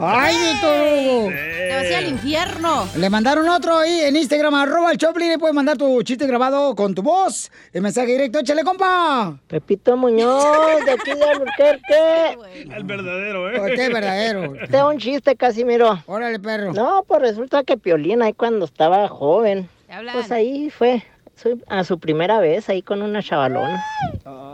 Ay. 0.00 0.36
Te 0.60 1.74
vas 1.74 1.92
al 1.96 2.08
infierno. 2.08 2.88
Le 2.96 3.10
mandaron 3.10 3.48
otro 3.48 3.78
ahí 3.78 4.00
en 4.00 4.16
Instagram, 4.16 4.54
arroba 4.54 4.92
el 4.92 4.98
Choplin, 4.98 5.32
y 5.32 5.36
puedes 5.36 5.54
mandar 5.54 5.76
tu 5.76 6.02
chiste 6.02 6.26
grabado 6.26 6.74
con 6.74 6.94
tu 6.94 7.02
voz. 7.02 7.50
El 7.72 7.82
mensaje 7.82 8.12
directo, 8.12 8.38
échale, 8.40 8.62
compa. 8.64 9.38
Pepito 9.46 9.96
Muñoz, 9.96 10.84
de 10.84 10.92
aquí 10.92 11.12
de 11.12 11.24
Albuquerque. 11.24 12.38
El 12.74 12.84
verdadero, 12.84 13.50
¿eh? 13.50 13.70
Este 13.70 13.86
es 13.86 13.92
verdadero. 13.92 14.52
Te 14.70 14.82
un 14.82 14.98
chiste, 14.98 15.36
Casimiro. 15.36 16.02
Órale, 16.06 16.38
perro. 16.38 16.72
No, 16.72 17.04
pues 17.06 17.20
resulta 17.20 17.64
que 17.64 17.76
Piolín 17.76 18.22
ahí 18.22 18.32
cuando 18.32 18.64
estaba 18.64 19.08
joven, 19.08 19.68
pues 20.12 20.30
ahí 20.30 20.70
fue 20.70 21.02
su- 21.36 21.62
a 21.68 21.84
su 21.84 21.98
primera 21.98 22.40
vez 22.40 22.68
ahí 22.68 22.82
con 22.82 23.02
una 23.02 23.22
chavalona. 23.22 23.82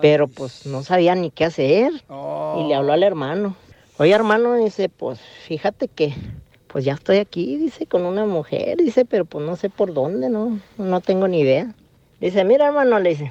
Pero 0.00 0.28
pues 0.28 0.66
no 0.66 0.82
sabía 0.82 1.14
ni 1.14 1.30
qué 1.30 1.44
hacer. 1.46 1.92
Y 2.58 2.68
le 2.68 2.74
habló 2.74 2.92
al 2.92 3.02
hermano. 3.02 3.56
Oye, 3.98 4.12
hermano, 4.12 4.54
dice, 4.56 4.88
pues 4.88 5.20
fíjate 5.46 5.88
que 5.88 6.14
pues 6.66 6.84
ya 6.86 6.94
estoy 6.94 7.18
aquí, 7.18 7.56
dice, 7.56 7.86
con 7.86 8.06
una 8.06 8.24
mujer, 8.24 8.78
dice, 8.78 9.04
pero 9.04 9.26
pues 9.26 9.44
no 9.44 9.56
sé 9.56 9.68
por 9.68 9.92
dónde, 9.92 10.30
no, 10.30 10.58
no 10.78 11.00
tengo 11.02 11.28
ni 11.28 11.40
idea. 11.40 11.74
Dice, 12.18 12.44
mira, 12.44 12.66
hermano, 12.68 12.98
le 12.98 13.10
dice, 13.10 13.30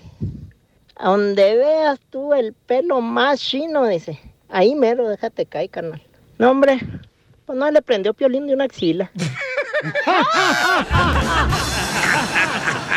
a 0.96 1.10
donde 1.10 1.56
veas 1.58 2.00
tú 2.12 2.36
el 2.36 2.54
pelo 2.54 3.02
más 3.02 3.40
chino, 3.42 3.88
dice, 3.88 4.20
ahí 4.48 4.76
mero, 4.76 5.10
déjate 5.10 5.48
caer, 5.48 5.72
carnal. 5.72 6.04
No, 6.38 6.52
hombre, 6.52 6.80
pues 7.48 7.58
no 7.58 7.70
le 7.72 7.82
prendió 7.82 8.14
piolín 8.14 8.46
de 8.46 8.54
una 8.54 8.66
axila. 8.66 9.10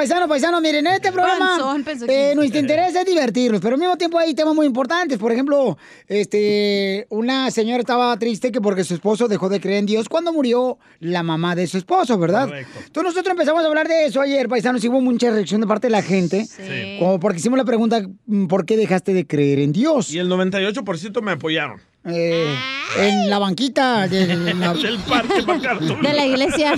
Paisanos, 0.00 0.28
paisanos, 0.30 0.60
paisanos, 0.60 0.62
miren, 0.62 0.86
este 0.86 1.12
programa, 1.12 1.58
Panzón, 1.84 2.08
eh, 2.08 2.32
nuestro 2.34 2.58
interés 2.58 2.94
es 2.94 3.04
divertirnos, 3.04 3.60
pero 3.60 3.74
al 3.74 3.80
mismo 3.80 3.98
tiempo 3.98 4.18
hay 4.18 4.32
temas 4.34 4.54
muy 4.54 4.64
importantes. 4.64 5.18
Por 5.18 5.30
ejemplo, 5.30 5.76
este, 6.08 7.06
una 7.10 7.50
señora 7.50 7.80
estaba 7.80 8.16
triste 8.18 8.50
que 8.50 8.62
porque 8.62 8.82
su 8.82 8.94
esposo 8.94 9.28
dejó 9.28 9.50
de 9.50 9.60
creer 9.60 9.80
en 9.80 9.84
Dios 9.86 10.08
cuando 10.08 10.32
murió 10.32 10.78
la 11.00 11.22
mamá 11.22 11.54
de 11.54 11.66
su 11.66 11.76
esposo, 11.76 12.16
¿verdad? 12.16 12.44
Entonces 12.50 13.02
nosotros 13.12 13.32
empezamos 13.32 13.62
a 13.62 13.66
hablar 13.66 13.88
de 13.88 14.06
eso 14.06 14.22
ayer, 14.22 14.48
paisanos, 14.48 14.82
y 14.82 14.88
hubo 14.88 15.02
mucha 15.02 15.30
reacción 15.32 15.60
de 15.60 15.66
parte 15.66 15.88
de 15.88 15.90
la 15.92 16.02
gente, 16.02 16.46
Sí. 16.46 16.96
como 16.98 17.20
porque 17.20 17.36
hicimos 17.38 17.58
la 17.58 17.66
pregunta, 17.66 18.00
¿por 18.48 18.64
qué 18.64 18.78
dejaste 18.78 19.12
de 19.12 19.26
creer 19.26 19.58
en 19.58 19.72
Dios? 19.72 20.10
Y 20.14 20.18
el 20.18 20.30
98% 20.30 21.20
me 21.20 21.32
apoyaron. 21.32 21.78
Eh, 22.04 22.56
en 22.96 23.28
la 23.28 23.38
banquita 23.38 24.08
de 24.08 24.54
la... 24.54 24.72
Del 24.74 24.98
parque. 25.00 25.42
De 26.02 26.12
la 26.12 26.26
iglesia. 26.26 26.72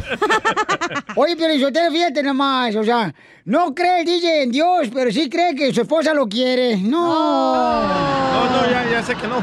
Oye, 1.17 1.37
pero 1.37 1.55
yo 1.55 1.73
te 1.73 1.91
fíjate 1.91 2.23
nomás, 2.23 2.75
o 2.75 2.83
sea, 2.83 3.15
no 3.45 3.75
cree 3.75 4.01
el 4.01 4.07
DJ 4.07 4.43
en 4.43 4.53
Dios, 4.53 4.89
pero 4.93 5.13
sí 5.13 5.29
cree 5.31 5.55
que 5.55 5.73
su 5.73 5.83
esposa 5.83 6.13
lo 6.13 6.29
quiere. 6.29 6.77
No. 6.77 7.83
No, 7.83 8.51
no, 8.51 8.71
ya, 8.71 8.91
ya 8.91 9.03
sé 9.03 9.15
que 9.15 9.29
no. 9.29 9.37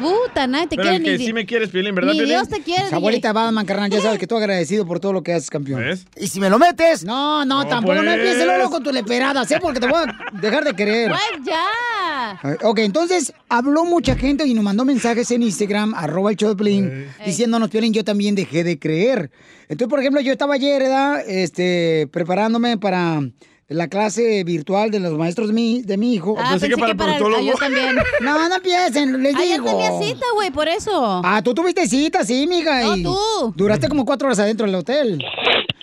Puta, 0.00 0.46
nadie 0.46 0.66
te 0.66 0.76
Pero 0.76 0.88
quiere 0.90 0.96
el 0.96 1.02
que 1.04 1.18
ni... 1.18 1.26
sí 1.26 1.32
me 1.32 1.46
quieres, 1.46 1.70
Piolín, 1.70 1.94
¿verdad, 1.94 2.12
Ni 2.12 2.18
Piolín? 2.18 2.36
Dios 2.36 2.48
te 2.48 2.60
quiere, 2.60 2.84
Esa 2.86 2.96
abuelita 2.96 3.32
Batman, 3.32 3.64
carnal, 3.64 3.90
ya 3.90 4.00
sabes 4.00 4.18
que 4.18 4.26
tú 4.26 4.36
agradecido 4.36 4.86
por 4.86 5.00
todo 5.00 5.12
lo 5.14 5.22
que 5.22 5.32
haces, 5.32 5.48
campeón. 5.48 5.80
¿Ves? 5.80 6.06
Y 6.16 6.28
si 6.28 6.38
me 6.38 6.50
lo 6.50 6.58
metes. 6.58 7.04
No, 7.04 7.44
no, 7.44 7.64
No, 7.64 7.68
tampoco, 7.68 7.94
no 7.94 8.02
pues. 8.02 8.14
empieces 8.14 8.44
luego 8.44 8.70
con 8.70 8.82
tu 8.82 8.92
leperada, 8.92 9.44
¿sí? 9.46 9.54
Porque 9.60 9.80
te 9.80 9.86
voy 9.86 10.00
a 10.06 10.38
dejar 10.40 10.64
de 10.64 10.74
querer. 10.74 11.08
Güey, 11.08 11.20
ya. 11.46 12.58
Ok, 12.62 12.80
entonces 12.80 13.32
habló 13.48 13.84
mucha 13.84 14.16
gente 14.16 14.46
y 14.46 14.54
nos 14.54 14.64
mandó 14.64 14.84
mensajes 14.84 15.30
en 15.30 15.42
Instagram, 15.42 15.94
arroba 15.94 16.30
el 16.30 16.36
show 16.36 16.50
de 16.50 16.56
Piolín, 16.56 17.06
diciéndonos, 17.24 17.70
Piolín, 17.70 17.92
yo 17.92 18.04
también 18.04 18.34
dejé 18.34 18.64
de 18.64 18.78
creer. 18.78 19.30
Entonces, 19.68 19.88
por 19.88 20.00
ejemplo, 20.00 20.20
yo 20.20 20.30
estaba 20.32 20.54
ayer, 20.54 20.82
¿verdad? 20.82 21.22
Este, 21.26 22.08
preparándome 22.12 22.76
para 22.78 23.20
la 23.68 23.88
clase 23.88 24.44
virtual 24.44 24.90
de 24.90 25.00
los 25.00 25.12
maestros 25.18 25.48
de 25.48 25.54
mi, 25.54 25.82
de 25.82 25.96
mi 25.96 26.14
hijo. 26.14 26.36
Ah, 26.38 26.50
pensé 26.50 26.68
que 26.68 26.76
para 26.76 26.92
el 27.16 27.34
Ah, 27.34 27.40
yo 27.40 27.54
también. 27.54 27.96
No, 28.20 28.48
no 28.48 28.54
empiecen, 28.56 29.22
les 29.22 29.34
Ah, 29.34 29.42
digo. 29.42 29.64
tenía 29.64 29.90
cita, 30.00 30.26
güey, 30.34 30.50
por 30.50 30.68
eso. 30.68 31.20
Ah, 31.24 31.42
tú 31.42 31.52
tuviste 31.54 31.86
cita, 31.88 32.24
sí, 32.24 32.46
mija. 32.46 32.82
No, 32.82 32.96
y 32.96 33.02
tú. 33.02 33.18
Duraste 33.56 33.88
como 33.88 34.04
cuatro 34.04 34.28
horas 34.28 34.38
adentro 34.38 34.66
del 34.66 34.74
hotel. 34.76 35.18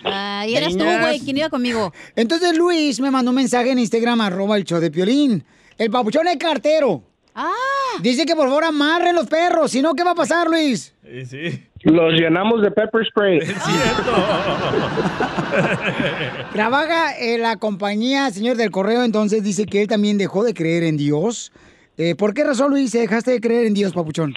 Ah, 0.04 0.44
y 0.46 0.54
eras 0.54 0.72
tú, 0.76 0.84
güey, 0.84 1.20
¿quién 1.20 1.36
iba 1.38 1.48
conmigo? 1.50 1.92
Entonces 2.16 2.56
Luis 2.56 3.00
me 3.00 3.10
mandó 3.10 3.30
un 3.30 3.36
mensaje 3.36 3.70
en 3.70 3.78
Instagram, 3.78 4.20
arroba 4.20 4.56
el 4.56 4.64
show 4.64 4.80
de 4.80 4.90
Piolín. 4.90 5.44
El 5.76 5.90
papuchón 5.90 6.26
es 6.28 6.36
cartero. 6.36 7.02
Ah. 7.34 7.52
Dice 8.00 8.24
que 8.26 8.36
por 8.36 8.46
favor 8.48 8.64
amarren 8.64 9.14
los 9.14 9.26
perros, 9.26 9.70
si 9.72 9.82
no, 9.82 9.94
¿qué 9.94 10.04
va 10.04 10.12
a 10.12 10.14
pasar, 10.14 10.48
Luis? 10.48 10.92
Sí, 11.02 11.26
sí. 11.26 11.62
Los 11.84 12.14
llenamos 12.14 12.62
de 12.62 12.70
pepper 12.70 13.04
spray. 13.06 13.40
Trabaja 16.52 17.18
en 17.18 17.42
la 17.42 17.56
compañía, 17.56 18.30
señor 18.30 18.56
del 18.56 18.70
correo, 18.70 19.04
entonces 19.04 19.44
dice 19.44 19.66
que 19.66 19.82
él 19.82 19.88
también 19.88 20.16
dejó 20.16 20.44
de 20.44 20.54
creer 20.54 20.84
en 20.84 20.96
Dios. 20.96 21.52
Eh, 21.98 22.14
¿Por 22.14 22.32
qué 22.32 22.44
razón, 22.44 22.70
Luis, 22.70 22.92
dejaste 22.92 23.32
de 23.32 23.40
creer 23.40 23.66
en 23.66 23.74
Dios, 23.74 23.92
papuchón? 23.92 24.34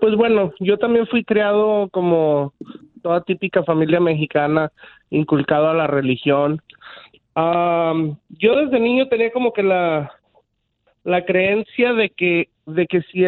Pues 0.00 0.14
bueno, 0.16 0.52
yo 0.60 0.78
también 0.78 1.06
fui 1.08 1.24
criado 1.24 1.88
como 1.90 2.54
toda 3.02 3.22
típica 3.22 3.62
familia 3.64 4.00
mexicana, 4.00 4.72
inculcado 5.10 5.68
a 5.68 5.74
la 5.74 5.86
religión. 5.86 6.62
Yo 7.34 8.56
desde 8.56 8.80
niño 8.80 9.08
tenía 9.08 9.30
como 9.32 9.52
que 9.52 9.62
la, 9.62 10.12
la 11.04 11.24
creencia 11.24 11.92
de 11.92 12.10
que, 12.10 12.48
de 12.64 12.86
que 12.86 13.02
si, 13.02 13.24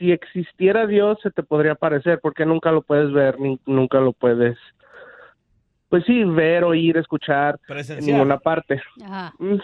si 0.00 0.10
existiera 0.12 0.86
Dios 0.86 1.18
se 1.22 1.30
te 1.30 1.42
podría 1.42 1.72
aparecer, 1.72 2.20
porque 2.20 2.46
nunca 2.46 2.72
lo 2.72 2.80
puedes 2.80 3.12
ver, 3.12 3.38
ni 3.38 3.60
nunca 3.66 4.00
lo 4.00 4.14
puedes, 4.14 4.56
pues 5.90 6.04
sí, 6.06 6.24
ver, 6.24 6.64
oír, 6.64 6.96
escuchar 6.96 7.60
en 7.68 8.06
ninguna 8.06 8.38
parte. 8.38 8.80
Ajá. 9.04 9.34
Mm, 9.38 9.56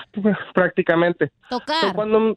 Prácticamente. 0.54 1.32
Tocar. 1.48 1.80
So, 1.80 1.94
cuando, 1.94 2.36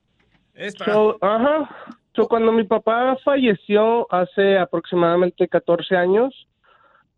so, 0.85 1.17
ajá. 1.21 1.69
So, 2.15 2.27
cuando 2.27 2.53
mi 2.53 2.63
papá 2.63 3.17
falleció 3.23 4.07
hace 4.11 4.57
aproximadamente 4.57 5.47
14 5.47 5.97
años, 5.97 6.47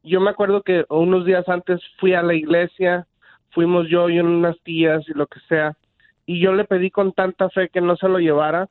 yo 0.04 0.20
me 0.20 0.32
acuerdo 0.32 0.64
que 0.64 0.84
unos 0.90 1.26
días 1.26 1.48
antes 1.48 1.80
fui 2.00 2.16
a 2.16 2.24
la 2.24 2.34
iglesia, 2.34 3.06
fuimos 3.52 3.88
yo 3.88 4.10
y 4.10 4.20
unas 4.20 4.60
tías 4.64 5.08
y 5.08 5.14
lo 5.14 5.28
que 5.28 5.40
sea, 5.48 5.78
y 6.26 6.40
yo 6.40 6.54
le 6.54 6.66
pedí 6.66 6.90
con 6.90 7.14
tanta 7.14 7.50
fe 7.50 7.70
que 7.70 7.82
no 7.82 7.96
se 7.98 8.08
lo 8.08 8.18
llevara, 8.18 8.68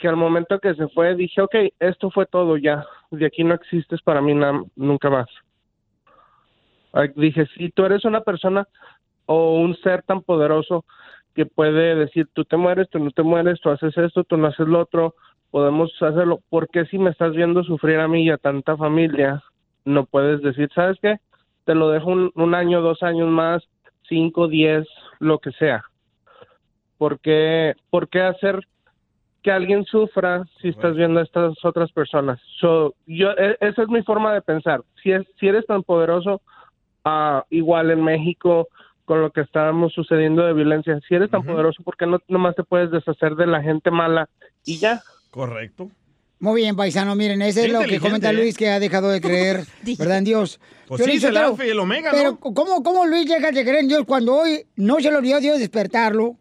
que 0.00 0.08
al 0.08 0.16
momento 0.16 0.58
que 0.58 0.74
se 0.74 0.88
fue 0.88 1.14
dije, 1.14 1.42
ok, 1.42 1.54
esto 1.78 2.10
fue 2.10 2.26
todo 2.26 2.56
ya, 2.56 2.84
de 3.10 3.26
aquí 3.26 3.44
no 3.44 3.54
existes 3.54 4.00
para 4.02 4.22
mí 4.22 4.34
nunca 4.74 5.10
más. 5.10 5.28
Dije, 7.14 7.46
si 7.56 7.70
tú 7.70 7.84
eres 7.84 8.04
una 8.04 8.22
persona 8.22 8.66
o 9.26 9.60
un 9.60 9.76
ser 9.76 10.02
tan 10.02 10.22
poderoso 10.22 10.84
que 11.34 11.46
puede 11.46 11.94
decir, 11.94 12.26
tú 12.32 12.44
te 12.44 12.56
mueres, 12.56 12.88
tú 12.88 12.98
no 12.98 13.10
te 13.10 13.22
mueres, 13.22 13.60
tú 13.60 13.70
haces 13.70 13.96
esto, 13.96 14.24
tú 14.24 14.38
no 14.38 14.48
haces 14.48 14.66
lo 14.66 14.80
otro, 14.80 15.14
podemos 15.50 15.92
hacerlo. 16.02 16.40
¿Por 16.48 16.68
qué 16.70 16.86
si 16.86 16.98
me 16.98 17.10
estás 17.10 17.32
viendo 17.32 17.62
sufrir 17.62 18.00
a 18.00 18.08
mí 18.08 18.24
y 18.24 18.30
a 18.30 18.38
tanta 18.38 18.76
familia, 18.76 19.44
no 19.84 20.06
puedes 20.06 20.40
decir, 20.40 20.70
¿sabes 20.74 20.98
qué? 21.00 21.18
Te 21.64 21.74
lo 21.74 21.90
dejo 21.90 22.10
un, 22.10 22.32
un 22.34 22.54
año, 22.54 22.80
dos 22.80 23.02
años 23.02 23.28
más, 23.28 23.62
cinco, 24.08 24.48
diez, 24.48 24.88
lo 25.20 25.38
que 25.38 25.52
sea. 25.52 25.84
¿Por 26.98 27.20
qué, 27.20 27.74
por 27.90 28.08
qué 28.08 28.22
hacer 28.22 28.66
que 29.42 29.50
alguien 29.50 29.84
sufra 29.84 30.44
si 30.60 30.68
estás 30.68 30.94
viendo 30.96 31.20
a 31.20 31.22
estas 31.22 31.54
otras 31.64 31.90
personas? 31.92 32.40
So, 32.60 32.94
yo, 33.06 33.30
e- 33.32 33.56
esa 33.60 33.82
es 33.82 33.88
mi 33.88 34.02
forma 34.02 34.34
de 34.34 34.42
pensar. 34.42 34.82
Si, 35.02 35.10
es, 35.12 35.22
si 35.38 35.48
eres 35.48 35.64
tan 35.66 35.82
poderoso, 35.82 36.42
ah, 37.04 37.44
igual 37.50 37.90
en 37.90 38.02
México, 38.04 38.68
con 39.04 39.22
lo 39.22 39.30
que 39.32 39.40
estábamos 39.40 39.92
sucediendo 39.92 40.44
de 40.46 40.52
violencia, 40.52 41.00
si 41.08 41.14
eres 41.14 41.30
tan 41.30 41.42
poderoso, 41.42 41.82
¿por 41.82 41.96
qué 41.96 42.06
no 42.06 42.18
nomás 42.28 42.54
te 42.54 42.64
puedes 42.64 42.90
deshacer 42.90 43.34
de 43.34 43.46
la 43.46 43.62
gente 43.62 43.90
mala 43.90 44.28
y 44.64 44.78
ya? 44.78 45.02
Correcto. 45.30 45.90
Muy 46.38 46.62
bien, 46.62 46.74
paisano, 46.74 47.14
miren, 47.16 47.42
ese 47.42 47.66
es 47.66 47.72
lo 47.72 47.80
que 47.80 48.00
comenta 48.00 48.30
¿eh? 48.30 48.32
Luis, 48.32 48.56
que 48.56 48.70
ha 48.70 48.80
dejado 48.80 49.10
de 49.10 49.20
creer, 49.20 49.64
¿verdad, 49.98 50.18
en 50.18 50.24
Dios? 50.24 50.58
Pues 50.86 51.02
sí, 51.04 51.12
el 51.26 51.32
pero- 51.34 51.46
alfa 51.48 51.66
y 51.66 51.70
el 51.70 51.78
omega, 51.78 52.10
Pero, 52.12 52.30
¿no? 52.32 52.40
¿cómo, 52.40 52.82
¿cómo 52.82 53.06
Luis 53.06 53.26
llega 53.26 53.50
de 53.50 53.62
creer 53.62 53.80
en 53.80 53.88
Dios 53.88 54.04
cuando 54.06 54.36
hoy 54.36 54.64
no 54.76 55.00
se 55.00 55.10
le 55.10 55.16
olvidó 55.16 55.38
Dios 55.40 55.58
despertarlo? 55.58 56.36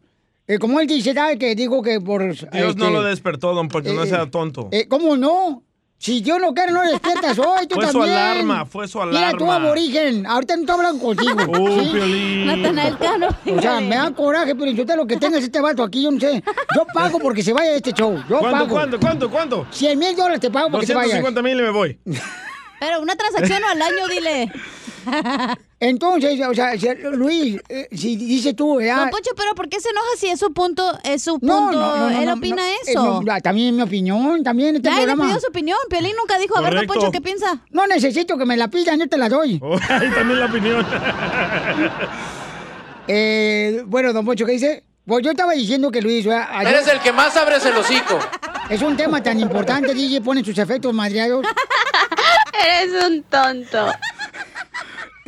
Eh, 0.49 0.57
como 0.57 0.79
él 0.79 0.87
dice, 0.87 1.13
¿sabe? 1.13 1.37
Que 1.37 1.53
digo 1.53 1.83
que 1.83 2.01
por... 2.01 2.23
Dios 2.23 2.41
este, 2.51 2.75
no 2.75 2.89
lo 2.89 3.03
despertó, 3.03 3.53
don, 3.53 3.67
porque 3.67 3.93
no 3.93 4.03
eh, 4.03 4.07
sea 4.07 4.29
tonto. 4.31 4.67
eh, 4.71 4.87
¿Cómo 4.87 5.15
no? 5.15 5.61
Si 5.99 6.21
Dios 6.21 6.39
no 6.39 6.53
quiere, 6.55 6.71
no 6.71 6.81
despiertas 6.81 7.37
hoy, 7.37 7.67
tú 7.67 7.75
Fue 7.75 7.85
su 7.87 7.91
también. 7.99 8.17
alarma, 8.17 8.65
fue 8.65 8.87
su 8.87 8.97
Mira, 8.99 9.31
tú 9.37 9.43
alarma. 9.51 9.67
aborigen, 9.67 10.25
ahorita 10.25 10.55
no 10.55 10.61
estoy 10.61 10.75
hablando 10.75 11.03
contigo. 11.05 11.35
Uh, 11.59 11.91
Piolín. 11.91 12.47
Natanael 12.47 12.97
Cano. 12.97 13.27
O 13.55 13.61
sea, 13.61 13.79
me 13.79 13.95
da 13.95 14.09
coraje, 14.11 14.55
pero 14.55 14.71
yo 14.71 14.85
te 14.87 14.95
lo 14.95 15.05
que 15.05 15.17
tengas 15.17 15.43
este 15.43 15.61
vato 15.61 15.83
aquí, 15.83 16.01
yo 16.01 16.09
no 16.11 16.19
sé. 16.19 16.43
Yo 16.75 16.85
pago 16.95 17.19
porque 17.19 17.43
se 17.43 17.53
vaya 17.53 17.69
de 17.71 17.77
este 17.77 17.91
show. 17.93 18.15
Yo 18.27 18.39
¿Cuánto, 18.39 18.51
pago. 18.59 18.69
cuánto, 18.69 18.99
cuánto, 18.99 19.29
cuánto? 19.29 19.67
100 19.71 19.99
mil 19.99 20.15
dólares 20.15 20.39
te 20.39 20.49
pago 20.49 20.71
porque 20.71 20.87
te 20.87 20.95
vayas. 20.95 21.21
250 21.21 21.41
mil 21.43 21.59
y 21.59 21.61
me 21.61 21.69
voy. 21.69 21.99
Pero 22.79 23.01
una 23.01 23.15
transacción 23.15 23.61
al 23.65 23.81
año, 23.81 24.07
dile. 24.09 24.51
Entonces, 25.81 26.39
o 26.45 26.53
sea, 26.53 26.77
si- 26.77 26.89
Luis, 27.13 27.57
eh, 27.69 27.87
si 27.91 28.17
dices 28.17 28.53
tú, 28.55 28.81
ya... 28.81 28.99
Don 28.99 29.09
Poncho, 29.11 29.31
pero 29.37 29.55
¿por 29.55 29.69
qué 29.69 29.79
se 29.79 29.89
enoja 29.89 30.07
si 30.17 30.27
es 30.27 30.37
su 30.39 30.51
punto? 30.53 30.97
Es 31.03 31.23
su 31.23 31.39
punto. 31.39 31.47
No, 31.47 31.71
no, 31.71 31.97
no, 31.97 32.09
no, 32.09 32.19
Él 32.19 32.25
no, 32.25 32.33
opina 32.33 32.57
no, 32.57 32.61
eh, 32.63 32.75
eso. 32.85 33.21
no, 33.21 33.41
también 33.41 33.69
es 33.69 33.73
mi 33.75 33.81
opinión, 33.83 34.43
también 34.43 34.75
este 34.75 34.89
Nadie 34.89 35.01
le 35.01 35.07
programa. 35.07 35.29
pidió 35.29 35.39
su 35.39 35.47
opinión. 35.47 35.77
Piolín 35.89 36.15
nunca 36.17 36.37
dijo, 36.37 36.57
a 36.57 36.61
ver, 36.61 36.73
Don 36.73 36.85
Correcto. 36.85 36.93
Poncho, 36.99 37.11
¿qué 37.13 37.21
piensa? 37.21 37.61
No 37.71 37.87
necesito 37.87 38.37
que 38.37 38.45
me 38.45 38.57
la 38.57 38.67
pidan, 38.67 38.99
yo 38.99 39.07
te 39.07 39.17
la 39.17 39.29
doy. 39.29 39.57
Oh, 39.61 39.75
ahí 39.89 40.09
también 40.11 40.39
la 40.39 40.45
opinión. 40.47 40.85
Eh, 43.11 43.81
bueno, 43.87 44.13
don 44.13 44.23
Poncho, 44.23 44.45
¿qué 44.45 44.51
dice? 44.51 44.83
Pues 45.03 45.23
yo 45.25 45.31
estaba 45.31 45.53
diciendo 45.53 45.89
que 45.89 45.99
Luis... 46.01 46.27
Eres 46.27 46.87
el 46.87 46.99
que 46.99 47.11
más 47.11 47.35
abres 47.35 47.65
el 47.65 47.75
hocico. 47.75 48.19
Es 48.69 48.83
un 48.83 48.95
tema 48.95 49.23
tan 49.23 49.39
importante, 49.39 49.93
DJ, 49.95 50.21
pone 50.21 50.43
sus 50.45 50.55
efectos 50.59 50.93
madreados. 50.93 51.43
Eres 52.53 53.03
un 53.03 53.23
tonto. 53.23 53.91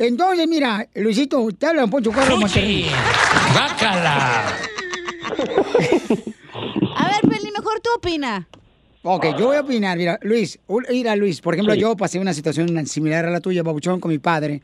Entonces, 0.02 0.48
mira, 0.48 0.88
Luisito, 0.96 1.46
te 1.56 1.64
habla 1.64 1.82
don 1.82 1.90
Poncho 1.90 2.10
Carlos 2.10 2.40
Monterrey. 2.40 2.86
¡Bácala! 3.54 4.48
A 6.96 7.08
ver, 7.08 7.20
Piolín, 7.30 7.52
mejor 7.56 7.80
tú 7.80 7.90
opina. 7.96 8.48
Ok, 9.04 9.26
yo 9.38 9.46
voy 9.46 9.56
a 9.56 9.60
opinar. 9.60 9.96
Mira, 9.96 10.18
Luis, 10.22 10.58
mira, 10.90 11.14
Luis, 11.14 11.40
por 11.40 11.54
ejemplo, 11.54 11.76
yo 11.76 11.96
pasé 11.96 12.18
una 12.18 12.34
situación 12.34 12.84
similar 12.84 13.26
a 13.26 13.30
la 13.30 13.40
tuya, 13.40 13.62
Pabuchón, 13.62 14.00
con 14.00 14.10
mi 14.10 14.18
padre, 14.18 14.60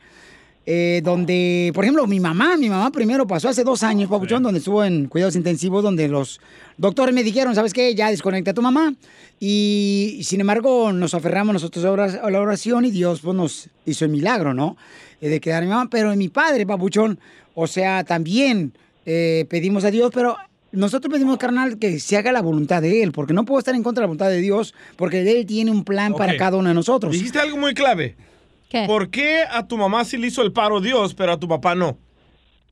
eh, 0.65 0.99
donde, 1.05 1.71
por 1.73 1.85
ejemplo, 1.85 2.05
mi 2.05 2.19
mamá, 2.19 2.57
mi 2.57 2.67
mamá 2.67 2.91
primero 2.91 3.25
pasó 3.25 3.47
hace 3.47 3.63
dos 3.63 3.81
años, 3.81 4.09
Pabuchón, 4.09 4.43
donde 4.43 4.59
estuvo 4.59 4.83
en 4.83 5.07
cuidados 5.07 5.37
intensivos, 5.37 5.81
donde 5.81 6.09
los 6.09 6.41
doctores 6.77 7.15
me 7.15 7.23
dijeron, 7.23 7.55
¿sabes 7.55 7.73
qué? 7.73 7.95
Ya 7.95 8.11
desconecta 8.11 8.51
a 8.51 8.53
tu 8.53 8.61
mamá. 8.61 8.93
Y, 9.39 10.19
sin 10.23 10.41
embargo, 10.41 10.91
nos 10.91 11.13
aferramos 11.13 11.53
nosotros 11.53 11.85
a 12.21 12.29
la 12.29 12.41
oración 12.41 12.83
y 12.83 12.91
Dios 12.91 13.21
pues, 13.21 13.37
nos 13.37 13.69
hizo 13.85 14.03
el 14.03 14.11
milagro, 14.11 14.53
¿no? 14.53 14.75
Eh, 15.21 15.29
de 15.29 15.39
quedar 15.39 15.63
a 15.63 15.65
mi 15.65 15.71
mamá. 15.71 15.89
Pero 15.89 16.15
mi 16.15 16.29
padre, 16.29 16.65
Pabuchón, 16.65 17.19
o 17.55 17.67
sea, 17.67 18.03
también 18.03 18.73
eh, 19.05 19.45
pedimos 19.49 19.83
a 19.83 19.91
Dios, 19.91 20.11
pero 20.13 20.37
nosotros 20.71 21.11
pedimos, 21.11 21.37
carnal, 21.37 21.79
que 21.79 21.99
se 21.99 22.17
haga 22.17 22.31
la 22.31 22.41
voluntad 22.41 22.81
de 22.81 23.03
Él, 23.03 23.11
porque 23.11 23.33
no 23.33 23.45
puedo 23.45 23.59
estar 23.59 23.75
en 23.75 23.83
contra 23.83 24.01
de 24.01 24.03
la 24.03 24.07
voluntad 24.07 24.29
de 24.29 24.41
Dios, 24.41 24.73
porque 24.95 25.21
Él 25.21 25.45
tiene 25.45 25.71
un 25.71 25.83
plan 25.83 26.13
para 26.13 26.37
cada 26.37 26.57
uno 26.57 26.69
de 26.69 26.75
nosotros. 26.75 27.11
Dijiste 27.11 27.39
algo 27.39 27.57
muy 27.57 27.73
clave. 27.73 28.15
¿Qué? 28.69 28.85
¿Por 28.85 29.09
qué 29.09 29.43
a 29.49 29.67
tu 29.67 29.77
mamá 29.77 30.05
sí 30.05 30.17
le 30.17 30.27
hizo 30.27 30.43
el 30.43 30.51
paro 30.51 30.79
Dios, 30.79 31.15
pero 31.15 31.33
a 31.33 31.39
tu 31.39 31.47
papá 31.47 31.73
no? 31.73 31.97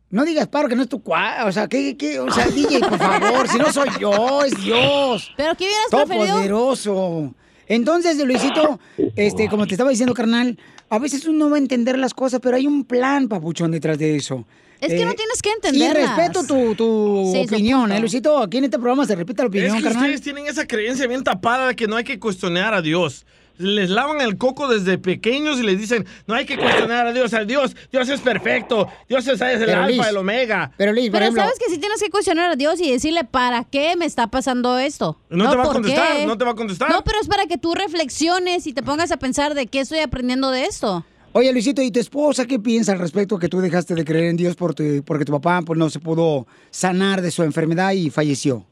No 0.10 0.24
digas 0.24 0.48
paro 0.48 0.70
que 0.70 0.76
no 0.76 0.84
es 0.84 0.90
tu 0.90 1.02
cua... 1.02 1.46
O 1.46 1.52
sea, 1.52 1.68
¿qué, 1.68 1.98
qué? 1.98 2.20
O 2.20 2.32
sea, 2.32 2.48
DJ, 2.48 2.80
por 2.80 2.98
favor, 2.98 3.48
si 3.50 3.58
no 3.58 3.74
soy 3.74 3.90
yo, 4.00 4.44
es 4.44 4.56
Dios. 4.62 5.34
¿Pero 5.36 5.56
qué 5.56 5.66
hubieras 5.66 5.88
preferido? 5.90 6.28
Todopoderoso. 6.28 7.34
Entonces, 7.68 8.18
Luisito, 8.24 8.80
este, 9.18 9.50
como 9.50 9.68
te 9.68 9.74
estaba 9.74 9.90
diciendo, 9.90 10.14
carnal, 10.14 10.58
a 10.90 11.00
veces 11.00 11.26
uno 11.26 11.50
va 11.50 11.56
a 11.58 11.60
entender 11.60 11.98
las 11.98 12.14
cosas, 12.14 12.40
pero 12.42 12.56
hay 12.58 12.68
un 12.68 12.84
plan, 12.86 13.28
papuchón, 13.28 13.72
detrás 13.72 13.98
de 13.98 14.16
eso. 14.16 14.46
Es 14.80 14.90
que 14.90 15.02
Eh, 15.02 15.06
no 15.06 15.14
tienes 15.16 15.42
que 15.42 15.50
Sí, 15.50 15.56
entenderlas. 15.56 16.16
respeto 16.18 16.46
tu, 16.46 16.76
tu 16.76 17.32
Sí, 17.34 17.40
opinión. 17.42 17.92
¿eh, 17.92 18.00
Luisito? 18.00 18.38
Aquí 18.38 18.58
en 18.58 18.66
este 18.66 18.78
programa 18.78 19.06
se 19.06 19.16
repite 19.16 19.42
la 19.42 19.48
opinión, 19.48 19.70
es 19.72 19.78
que 19.78 19.82
carnal. 19.84 20.04
ustedes 20.04 20.22
tienen 20.22 20.46
esa 20.48 20.68
creencia 20.68 21.08
bien 21.08 21.24
tapada 21.24 21.68
de 21.70 21.76
que 21.76 21.88
no 21.88 21.96
hay 21.96 22.04
que 22.04 22.20
cuestionar 22.20 22.74
a 22.76 22.82
Dios. 22.82 23.26
Les 23.60 23.90
lavan 23.90 24.22
el 24.22 24.38
coco 24.38 24.68
desde 24.68 24.98
pequeños 24.98 25.60
y 25.60 25.64
les 25.64 25.80
dicen, 25.80 26.06
no 26.28 26.36
hay 26.36 26.46
que 26.46 26.58
cuestionar 26.58 27.08
a 27.08 27.14
Dios. 27.14 27.34
A 27.34 27.44
Dios, 27.44 27.76
Dios 27.92 28.08
es 28.10 28.22
perfecto. 28.22 28.88
Dios 29.10 29.28
es, 29.28 29.42
es 29.42 29.42
el 29.42 29.66
Pero, 29.66 29.82
alfa, 29.84 29.88
Liz, 30.04 30.08
el 30.08 30.18
omega. 30.18 30.72
Pero, 30.78 30.94
Liz, 30.94 31.06
por 31.06 31.14
Pero 31.14 31.24
ejemplo... 31.26 31.44
sabes 31.44 31.58
que 31.60 31.66
sí 31.74 31.80
tienes 31.80 32.02
que 32.02 32.10
cuestionar 32.10 32.52
a 32.52 32.56
Dios 32.56 32.80
y 32.80 32.92
decirle, 32.92 33.24
¿para 33.24 33.64
qué 33.64 33.96
me 33.98 34.06
está 34.06 34.28
pasando 34.28 34.78
esto? 34.78 35.18
No 35.30 35.50
te 35.50 35.56
va 35.56 35.64
a 35.64 35.66
¿por 35.66 35.74
contestar, 35.76 36.18
qué? 36.18 36.26
no 36.28 36.38
te 36.38 36.46
va 36.46 36.52
a 36.52 36.56
contestar. 36.56 36.90
No, 36.92 37.04
pero 37.04 37.20
es 37.20 37.28
para 37.28 37.48
que 37.48 37.58
tú 37.58 37.74
reflexiones 37.74 38.68
y 38.68 38.74
te 38.74 38.84
pongas 38.84 39.12
a 39.12 39.18
pensar 39.18 39.54
de 39.56 39.68
qué 39.68 39.80
estoy 39.80 40.00
aprendiendo 40.00 40.52
de 40.52 40.66
esto. 40.66 41.04
Oye, 41.34 41.52
Luisito, 41.52 41.82
¿y 41.82 41.92
tu 41.92 42.00
esposa 42.00 42.46
qué 42.46 42.60
piensa 42.60 42.94
al 42.94 43.00
respecto 43.00 43.38
que 43.38 43.50
tú 43.50 43.60
dejaste 43.60 43.94
de 43.96 44.06
creer 44.06 44.26
en 44.26 44.38
Dios 44.38 44.56
por 44.56 44.74
tu- 44.74 45.04
porque 45.06 45.26
tu 45.26 45.32
papá 45.34 45.62
pues, 45.66 45.78
no 45.78 45.90
se 45.90 46.00
pudo 46.00 46.48
sanar 46.72 47.22
de 47.22 47.32
su 47.32 47.44
enfermedad 47.44 47.92
y 47.92 48.10
falleció? 48.10 48.66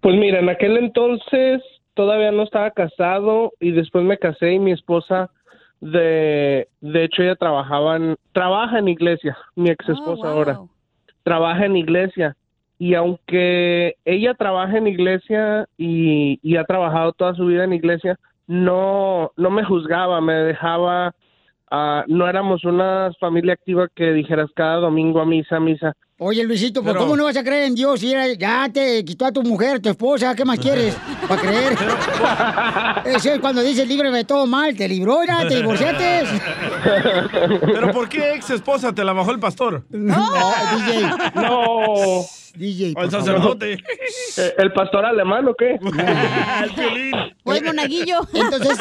Pues 0.00 0.16
mira, 0.16 0.40
en 0.40 0.48
aquel 0.48 0.76
entonces 0.76 1.62
todavía 1.94 2.32
no 2.32 2.42
estaba 2.42 2.70
casado 2.72 3.52
y 3.60 3.70
después 3.70 4.04
me 4.04 4.18
casé 4.18 4.52
y 4.52 4.58
mi 4.58 4.72
esposa 4.72 5.30
de 5.80 6.68
de 6.80 7.04
hecho 7.04 7.22
ella 7.22 7.36
trabajaba 7.36 7.96
en 7.96 8.16
trabaja 8.32 8.78
en 8.78 8.88
iglesia, 8.88 9.36
mi 9.54 9.70
ex 9.70 9.88
esposa 9.88 10.30
ahora. 10.30 10.60
Trabaja 11.22 11.64
en 11.66 11.76
iglesia 11.76 12.36
y 12.78 12.94
aunque 12.94 13.96
ella 14.04 14.34
trabaja 14.34 14.76
en 14.76 14.86
iglesia 14.86 15.66
y, 15.78 16.38
y 16.42 16.56
ha 16.56 16.64
trabajado 16.64 17.12
toda 17.12 17.34
su 17.34 17.46
vida 17.46 17.64
en 17.64 17.72
iglesia, 17.72 18.18
no 18.46 19.32
no 19.36 19.50
me 19.50 19.64
juzgaba, 19.64 20.20
me 20.20 20.34
dejaba 20.34 21.14
ah, 21.70 22.04
no 22.08 22.28
éramos 22.28 22.64
una 22.64 23.10
familia 23.20 23.54
activa 23.54 23.88
que 23.94 24.12
dijeras 24.12 24.50
cada 24.54 24.76
domingo 24.76 25.20
a 25.20 25.26
misa, 25.26 25.60
misa. 25.60 25.94
Oye, 26.16 26.44
Luisito, 26.44 26.80
¿por 26.80 26.92
Pero- 26.92 27.00
cómo 27.04 27.16
no 27.16 27.24
vas 27.24 27.36
a 27.36 27.42
creer 27.42 27.64
en 27.64 27.74
Dios 27.74 27.98
si 27.98 28.12
era- 28.12 28.32
ya 28.34 28.68
te 28.72 29.04
quitó 29.04 29.26
a 29.26 29.32
tu 29.32 29.42
mujer, 29.42 29.80
tu 29.80 29.88
esposa? 29.88 30.32
¿Qué 30.36 30.44
más 30.44 30.60
quieres 30.60 30.94
para 31.28 31.40
creer? 31.42 31.76
Eso 33.16 33.32
es 33.32 33.40
cuando 33.40 33.62
dice 33.62 33.84
líbrame 33.84 34.18
de 34.18 34.24
todo 34.24 34.46
mal. 34.46 34.76
Te 34.76 34.88
libró, 34.88 35.24
ya, 35.26 35.46
te 35.48 35.56
divorciaste. 35.56 36.22
¿Pero 37.60 37.90
por 37.90 38.08
qué 38.08 38.34
ex 38.34 38.48
esposa 38.50 38.92
te 38.94 39.02
la 39.04 39.12
bajó 39.12 39.32
el 39.32 39.40
pastor? 39.40 39.84
No, 39.90 40.24
DJ. 40.86 41.10
No. 41.34 42.24
DJ. 42.56 42.94
O 42.96 43.02
el 43.02 43.10
sacerdote. 43.10 43.72
Eh, 44.36 44.54
¿El 44.58 44.72
pastor 44.72 45.04
alemán 45.04 45.48
o 45.48 45.54
qué? 45.58 45.76
O 47.42 47.52
el 47.52 47.64
monaguillo. 47.64 48.20
Entonces, 48.32 48.78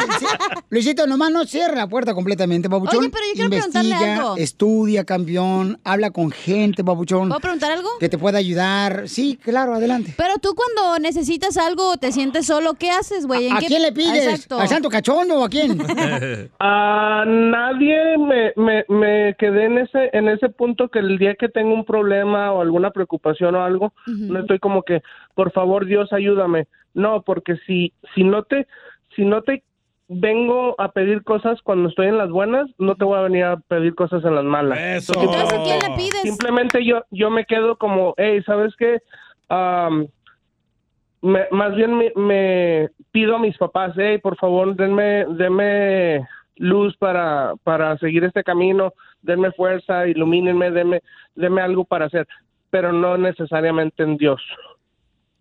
Luisito, 0.69 1.07
nomás 1.07 1.31
no 1.31 1.43
cierra 1.45 1.73
la 1.77 1.88
puerta 1.88 2.13
completamente, 2.13 2.67
babuchón. 2.67 2.99
Oye, 2.99 3.09
pero 3.09 3.23
yo 3.25 3.34
quiero 3.34 3.49
preguntarle 3.49 3.89
Investiga, 3.89 4.17
algo. 4.21 4.38
estudia, 4.38 5.05
campeón, 5.05 5.79
habla 5.84 6.11
con 6.11 6.29
gente, 6.29 6.84
babuchón. 6.84 7.22
¿Puedo 7.30 7.39
preguntar 7.41 7.71
algo? 7.71 7.89
Que 7.99 8.09
te 8.09 8.17
pueda 8.17 8.38
ayudar. 8.38 9.07
Sí, 9.07 9.38
claro, 9.41 9.74
adelante. 9.76 10.13
Pero 10.17 10.36
tú 10.41 10.55
cuando 10.55 10.99
necesitas 10.99 11.57
algo 11.57 11.91
o 11.91 11.97
te 11.97 12.11
sientes 12.11 12.45
solo, 12.45 12.74
¿qué 12.76 12.89
haces, 12.91 13.26
güey? 13.26 13.47
¿En 13.47 13.57
¿A 13.57 13.59
qué- 13.59 13.67
quién 13.67 13.82
le 13.82 13.91
pides? 13.91 14.26
Exacto. 14.28 14.59
¿Al 14.59 14.67
santo 14.67 14.89
cachondo 14.89 15.39
o 15.39 15.43
a 15.45 15.49
quién? 15.49 15.78
A 16.59 17.24
nadie 17.26 18.17
me, 18.17 18.53
me, 18.55 18.86
me 18.89 19.36
quedé 19.38 19.65
en 19.65 19.78
ese 19.80 20.09
en 20.13 20.28
ese 20.30 20.49
punto 20.49 20.89
que 20.89 20.99
el 20.99 21.17
día 21.17 21.36
que 21.36 21.49
tengo 21.49 21.74
un 21.74 21.86
problema 21.86 22.51
o 22.51 22.61
alguna 22.61 22.91
preocupación 22.91 23.55
o 23.55 23.63
algo, 23.63 23.93
no 24.07 24.39
estoy 24.39 24.59
como 24.59 24.84
que, 24.84 25.01
por 25.36 25.51
favor 25.51 25.86
Dios 25.86 26.11
ayúdame. 26.13 26.67
No, 26.93 27.21
porque 27.24 27.55
si 27.65 27.93
si 28.15 28.24
no 28.24 28.43
te 28.43 28.67
si 29.15 29.26
no 29.26 29.41
te 29.41 29.63
vengo 30.08 30.76
a 30.80 30.91
pedir 30.91 31.24
cosas 31.24 31.62
cuando 31.62 31.89
estoy 31.89 32.08
en 32.08 32.18
las 32.18 32.30
buenas, 32.30 32.70
no 32.78 32.95
te 32.95 33.06
voy 33.06 33.18
a 33.18 33.24
venir 33.24 33.43
a 33.45 33.58
pedir 33.58 33.95
cosas 33.95 34.24
en 34.26 34.36
las 34.36 34.43
malas. 34.43 34.80
Eso. 34.80 35.14
Entonces, 35.20 35.60
¿a 35.60 35.64
quién 35.64 35.80
le 35.80 35.89
pides? 35.95 36.22
Simplemente 36.22 36.84
yo 36.86 37.04
yo 37.12 37.30
me 37.30 37.45
quedo 37.45 37.78
como, 37.78 38.14
hey, 38.18 38.41
¿sabes 38.45 38.76
qué? 38.78 38.99
Am, 39.49 40.08
me- 41.22 41.47
más 41.51 41.74
bien 41.76 41.95
me, 41.97 42.12
me 42.16 42.89
pido 43.12 43.36
a 43.36 43.39
mis 43.39 43.58
papás, 43.58 43.93
hey, 43.97 44.18
por 44.18 44.36
favor, 44.38 44.76
denme, 44.76 45.26
denme 45.30 46.28
luz 46.58 46.95
para, 46.97 47.54
para 47.64 47.97
seguir 47.97 48.24
este 48.26 48.43
camino, 48.43 48.93
denme 49.22 49.51
fuerza, 49.54 50.06
ilumínenme, 50.08 50.70
denme, 50.72 51.01
denme 51.36 51.62
algo 51.62 51.86
para 51.86 52.06
hacer, 52.06 52.28
pero 52.70 52.91
no 52.91 53.18
necesariamente 53.18 54.04
en 54.04 54.18
Dios. 54.18 54.41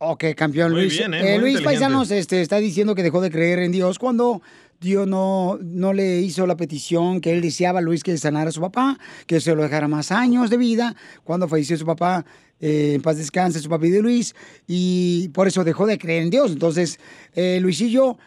Ok, 0.05 0.25
campeón 0.37 0.73
Luis. 0.73 0.99
bien, 0.99 1.15
¿eh? 1.15 1.37
Eh, 1.37 1.39
Luis. 1.39 1.61
Paisanos 1.61 2.11
este, 2.11 2.43
está 2.43 2.57
diciendo 2.57 2.97
que 2.97 3.05
dejó 3.05 3.21
de 3.21 3.31
creer 3.31 3.61
en 3.61 3.71
Dios 3.71 4.01
cuando 4.01 4.43
Dios 4.81 5.07
no, 5.07 5.61
no 5.63 5.93
le 5.93 6.19
hizo 6.19 6.45
la 6.45 6.57
petición 6.57 7.21
que 7.21 7.31
él 7.31 7.41
deseaba 7.41 7.79
a 7.79 7.83
Luis 7.83 8.03
que 8.03 8.19
sanara 8.19 8.49
a 8.49 8.53
su 8.53 8.61
papá, 8.61 8.99
que 9.29 9.41
se 9.41 9.55
lo 9.55 9.63
dejara 9.63 9.87
más 9.87 10.11
años 10.11 10.51
de 10.51 10.57
vida. 10.57 10.97
Cuando 11.23 11.47
falleció 11.47 11.77
su 11.77 11.87
papá, 11.87 12.27
eh, 12.59 12.95
en 12.97 13.03
paz 13.03 13.17
descanse 13.17 13.61
su 13.61 13.69
papi 13.69 13.91
de 13.91 14.03
Luis, 14.03 14.35
y 14.67 15.29
por 15.29 15.47
eso 15.47 15.63
dejó 15.63 15.87
de 15.87 15.99
creer 15.99 16.25
en 16.25 16.31
Dios. 16.31 16.51
Entonces, 16.51 16.99
Luisillo, 17.37 18.19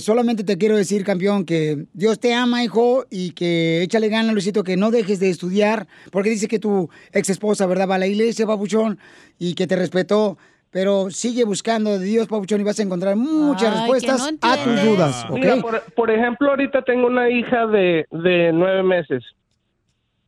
solamente 0.00 0.44
te 0.44 0.58
quiero 0.58 0.76
decir, 0.76 1.04
campeón, 1.04 1.46
que 1.46 1.86
Dios 1.94 2.20
te 2.20 2.34
ama, 2.34 2.62
hijo, 2.62 3.06
y 3.08 3.30
que 3.30 3.80
échale 3.80 4.10
gana, 4.10 4.30
Luisito, 4.32 4.62
que 4.62 4.76
no 4.76 4.90
dejes 4.90 5.20
de 5.20 5.30
estudiar, 5.30 5.88
porque 6.12 6.28
dice 6.28 6.48
que 6.48 6.58
tu 6.58 6.90
ex 7.12 7.30
esposa, 7.30 7.64
¿verdad? 7.64 7.88
Va 7.88 7.94
a 7.94 7.98
la 7.98 8.08
iglesia, 8.08 8.46
papuchón, 8.46 8.98
y 9.38 9.54
que 9.54 9.66
te 9.66 9.76
respetó. 9.76 10.36
Pero 10.74 11.08
sigue 11.08 11.44
buscando 11.44 11.96
de 11.96 12.04
Dios, 12.04 12.26
Papuchón, 12.26 12.60
y 12.60 12.64
vas 12.64 12.80
a 12.80 12.82
encontrar 12.82 13.14
muchas 13.14 13.70
Ay, 13.72 13.78
respuestas 13.78 14.32
no 14.32 14.38
a 14.50 14.56
tus 14.64 14.82
dudas, 14.82 15.24
¿ok? 15.30 15.36
Mira, 15.38 15.56
por, 15.62 15.80
por 15.94 16.10
ejemplo, 16.10 16.50
ahorita 16.50 16.82
tengo 16.82 17.06
una 17.06 17.30
hija 17.30 17.68
de, 17.68 18.06
de 18.10 18.50
nueve 18.52 18.82
meses. 18.82 19.22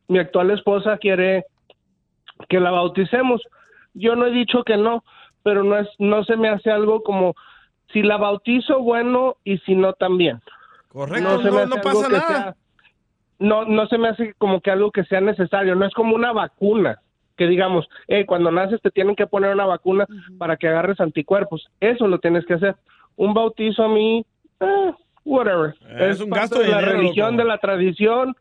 Mi 0.07 0.19
actual 0.19 0.51
esposa 0.51 0.97
quiere 0.99 1.43
que 2.47 2.61
la 2.61 2.71
bauticemos. 2.71 3.41
Yo 3.93 4.15
no 4.15 4.27
he 4.27 4.31
dicho 4.31 4.63
que 4.63 4.77
no, 4.77 5.03
pero 5.43 5.65
no 5.65 5.77
es, 5.79 5.89
no 5.99 6.23
se 6.23 6.37
me 6.37 6.47
hace 6.47 6.71
algo 6.71 7.03
como 7.03 7.35
si 7.91 8.01
la 8.01 8.15
bautizo, 8.15 8.79
bueno, 8.79 9.35
y 9.43 9.57
si 9.57 9.75
no, 9.75 9.91
también. 9.91 10.39
Correcto, 10.87 11.41
se 11.41 11.51
me 11.51 11.65
no, 11.65 11.75
no 11.75 11.81
pasa 11.81 12.07
nada. 12.07 12.27
sea- 12.27 12.55
no, 13.39 13.65
no 13.65 13.85
se 13.87 13.97
me 13.97 14.07
hace 14.07 14.33
como 14.37 14.61
que 14.61 14.71
algo 14.71 14.91
que 14.91 15.03
sea 15.03 15.19
necesario. 15.19 15.75
No 15.75 15.85
es 15.85 15.93
como 15.93 16.15
una 16.15 16.31
vacuna 16.31 17.01
que 17.37 17.47
digamos, 17.47 17.87
eh, 18.07 18.25
cuando 18.25 18.51
naces 18.51 18.81
te 18.81 18.91
tienen 18.91 19.15
que 19.15 19.27
poner 19.27 19.53
una 19.53 19.65
vacuna 19.65 20.05
para 20.37 20.57
que 20.57 20.67
agarres 20.67 20.99
anticuerpos. 20.99 21.67
Eso 21.79 22.07
lo 22.07 22.19
tienes 22.19 22.45
que 22.45 22.55
hacer. 22.55 22.75
Un 23.15 23.33
bautizo 23.33 23.83
a 23.83 23.89
mí, 23.89 24.25
eh, 24.59 24.91
whatever. 25.23 25.75
Eh, 25.87 26.09
es 26.09 26.19
un 26.19 26.29
parte 26.29 26.41
gasto 26.41 26.59
de 26.59 26.65
de 26.65 26.71
la 26.71 26.79
dinero, 26.79 26.97
religión, 26.97 27.31
loco. 27.31 27.37
de 27.43 27.47
la 27.47 27.57
tradición. 27.59 28.35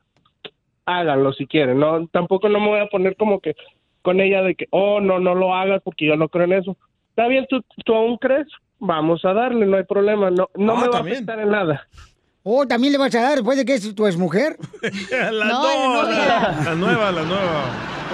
Háganlo 0.86 1.32
si 1.32 1.46
quieren. 1.46 1.78
No, 1.78 2.06
tampoco 2.08 2.48
no 2.48 2.60
me 2.60 2.68
voy 2.68 2.80
a 2.80 2.86
poner 2.86 3.16
como 3.16 3.40
que 3.40 3.54
con 4.02 4.20
ella 4.20 4.42
de 4.42 4.54
que, 4.54 4.66
oh, 4.70 5.00
no, 5.00 5.18
no 5.18 5.34
lo 5.34 5.52
hagas 5.54 5.82
porque 5.82 6.06
yo 6.06 6.16
no 6.16 6.28
creo 6.28 6.44
en 6.44 6.52
eso. 6.52 6.76
Está 7.10 7.26
bien, 7.26 7.46
tú, 7.48 7.62
tú 7.84 7.94
aún 7.94 8.18
crees, 8.18 8.46
vamos 8.78 9.24
a 9.24 9.32
darle, 9.32 9.66
no 9.66 9.76
hay 9.78 9.84
problema. 9.84 10.30
No, 10.30 10.48
no 10.54 10.72
Ah, 10.74 10.80
me 10.80 10.86
va 10.86 10.90
también. 10.92 11.14
a 11.14 11.18
afectar 11.18 11.40
en 11.40 11.50
nada. 11.50 11.88
Oh, 12.48 12.64
¿también 12.64 12.92
le 12.92 12.98
vas 12.98 13.12
a 13.16 13.22
dar 13.22 13.34
después 13.34 13.58
de 13.58 13.64
que 13.64 13.74
es 13.74 13.92
tu 13.92 14.06
exmujer? 14.06 14.56
la, 15.10 15.30
No, 15.46 16.02
no, 16.02 16.02
la 16.04 16.10
la, 16.16 16.60
la 16.64 16.74
nueva, 16.76 17.10
la 17.10 17.22
nueva. 17.24 17.64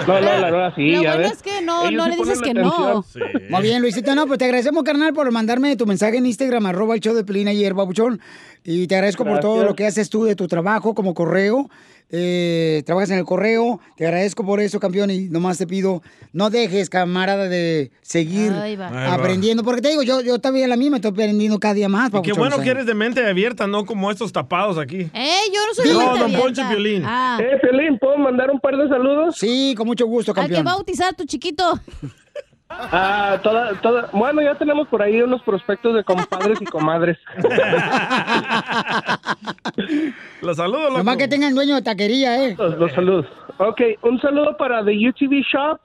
No, 0.07 0.13
no, 0.15 0.21
la 0.21 0.49
verdad 0.49 0.73
sí, 0.75 0.89
Lo 0.95 1.03
ya 1.03 1.11
bueno 1.11 1.29
ves. 1.29 1.31
es 1.33 1.43
que 1.43 1.61
no, 1.61 1.81
Ellos 1.87 1.93
no 1.93 2.03
sí 2.05 2.09
le 2.09 2.15
dices 2.17 2.41
que 2.41 2.53
no. 2.55 2.97
atención. 2.97 3.31
Muy 3.51 3.61
bien, 3.61 3.81
Luisito. 3.83 4.15
No, 4.15 4.25
pues 4.25 4.39
te 4.39 4.45
agradecemos, 4.45 4.83
carnal, 4.83 5.13
por 5.13 5.31
mandarme 5.31 5.75
tu 5.75 5.85
mensaje 5.85 6.17
en 6.17 6.25
Instagram, 6.25 6.65
arroba 6.65 6.95
el 6.95 6.99
show 7.01 7.13
de 7.13 7.23
Pelín 7.23 7.47
ayer, 7.47 7.75
babuchón. 7.75 8.19
Y 8.63 8.87
te 8.87 8.95
agradezco 8.95 9.23
por 9.23 9.39
todo 9.39 9.63
lo 9.65 9.75
que 9.75 9.85
haces 9.85 10.09
tú 10.09 10.23
de 10.23 10.35
tu 10.35 10.47
trabajo 10.47 10.95
como 10.95 11.13
correo. 11.13 11.69
Eh, 12.15 12.83
trabajas 12.85 13.09
en 13.09 13.17
el 13.17 13.25
correo. 13.25 13.79
Te 13.97 14.05
agradezco 14.05 14.45
por 14.45 14.59
eso, 14.59 14.79
campeón. 14.79 15.09
Y 15.09 15.29
nomás 15.29 15.57
te 15.57 15.65
pido, 15.65 16.03
no 16.31 16.51
dejes, 16.51 16.87
camarada, 16.89 17.49
de 17.49 17.89
seguir 18.03 18.51
Ahí 18.53 18.75
va. 18.75 18.87
Ahí 18.89 18.93
va. 19.09 19.13
aprendiendo. 19.15 19.63
Porque 19.63 19.81
te 19.81 19.89
digo, 19.89 20.03
yo, 20.03 20.21
yo 20.21 20.37
también 20.37 20.69
la 20.69 20.77
misma 20.77 20.97
estoy 20.97 21.09
aprendiendo 21.09 21.59
cada 21.59 21.73
día 21.73 21.89
más, 21.89 22.11
Y 22.13 22.21
qué 22.21 22.33
bueno 22.33 22.55
o 22.55 22.59
sea. 22.59 22.63
que 22.65 22.69
eres 22.69 22.85
de 22.85 22.93
mente 22.93 23.25
abierta, 23.27 23.65
no 23.65 23.83
como 23.85 24.11
estos 24.11 24.31
tapados 24.31 24.77
aquí. 24.77 25.09
Eh, 25.11 25.37
yo 25.51 25.59
no 25.67 25.73
soy 25.73 25.91
No, 25.91 25.97
mente 25.99 26.13
don 26.19 26.23
abierta. 26.25 26.43
Poncho 26.43 26.61
Piolín. 26.69 27.03
Ah, 27.03 27.39
Eh, 27.41 27.57
Piolín, 27.59 27.97
¿puedo 27.97 28.17
mandar 28.19 28.51
un 28.51 28.59
par 28.59 28.77
de 28.77 28.87
saludos? 28.87 29.35
Sí, 29.35 29.73
con 29.75 29.87
mucho 29.87 30.05
gusto, 30.05 30.31
al 30.31 30.35
que 30.35 30.41
campeón. 30.41 30.67
va 30.67 30.71
a 30.71 30.75
bautizar 30.75 31.09
a 31.09 31.13
tu 31.15 31.25
chiquito. 31.25 31.79
Ah, 32.79 33.39
toda, 33.41 33.79
toda, 33.81 34.09
bueno, 34.11 34.41
ya 34.41 34.55
tenemos 34.55 34.87
por 34.87 35.01
ahí 35.01 35.21
unos 35.21 35.41
prospectos 35.43 35.95
de 35.95 36.03
compadres 36.03 36.61
y 36.61 36.65
comadres. 36.65 37.17
Los 40.41 40.57
saludo, 40.57 40.89
loco. 40.89 40.97
Nomás 40.97 41.17
que 41.17 41.27
tengan 41.27 41.53
dueño 41.53 41.75
de 41.75 41.81
taquería, 41.81 42.45
¿eh? 42.45 42.55
Los, 42.57 42.77
los 42.77 42.91
saludos. 42.91 43.25
Ok, 43.57 43.81
un 44.01 44.19
saludo 44.19 44.57
para 44.57 44.83
The 44.83 44.91
UTV 44.91 45.43
Shop, 45.51 45.79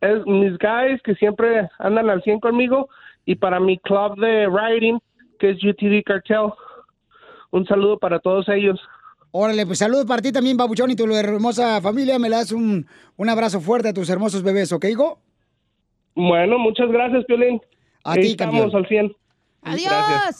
es 0.00 0.24
mis 0.26 0.58
guys 0.58 1.00
que 1.04 1.14
siempre 1.14 1.68
andan 1.78 2.10
al 2.10 2.22
100 2.22 2.40
conmigo, 2.40 2.88
y 3.24 3.36
para 3.36 3.60
mi 3.60 3.78
club 3.78 4.18
de 4.18 4.48
riding, 4.48 4.98
que 5.38 5.50
es 5.50 5.64
UTV 5.64 6.02
Cartel. 6.04 6.50
Un 7.50 7.66
saludo 7.66 7.98
para 7.98 8.18
todos 8.18 8.48
ellos. 8.48 8.80
Órale, 9.32 9.64
pues 9.64 9.78
saludos 9.78 10.06
para 10.06 10.22
ti 10.22 10.32
también, 10.32 10.56
babuchón, 10.56 10.90
y 10.90 10.96
tu 10.96 11.04
hermosa 11.14 11.80
familia. 11.80 12.18
Me 12.18 12.28
le 12.28 12.36
das 12.36 12.52
un, 12.52 12.86
un 13.16 13.28
abrazo 13.28 13.60
fuerte 13.60 13.88
a 13.88 13.94
tus 13.94 14.10
hermosos 14.10 14.42
bebés, 14.42 14.72
¿ok, 14.72 14.84
hijo? 14.86 15.20
Bueno, 16.14 16.58
muchas 16.58 16.90
gracias, 16.90 17.24
Piolín. 17.26 17.60
A 18.04 18.14
ti, 18.14 18.28
estamos 18.32 18.74
al 18.74 18.86
100. 18.86 19.12
Adiós. 19.62 19.92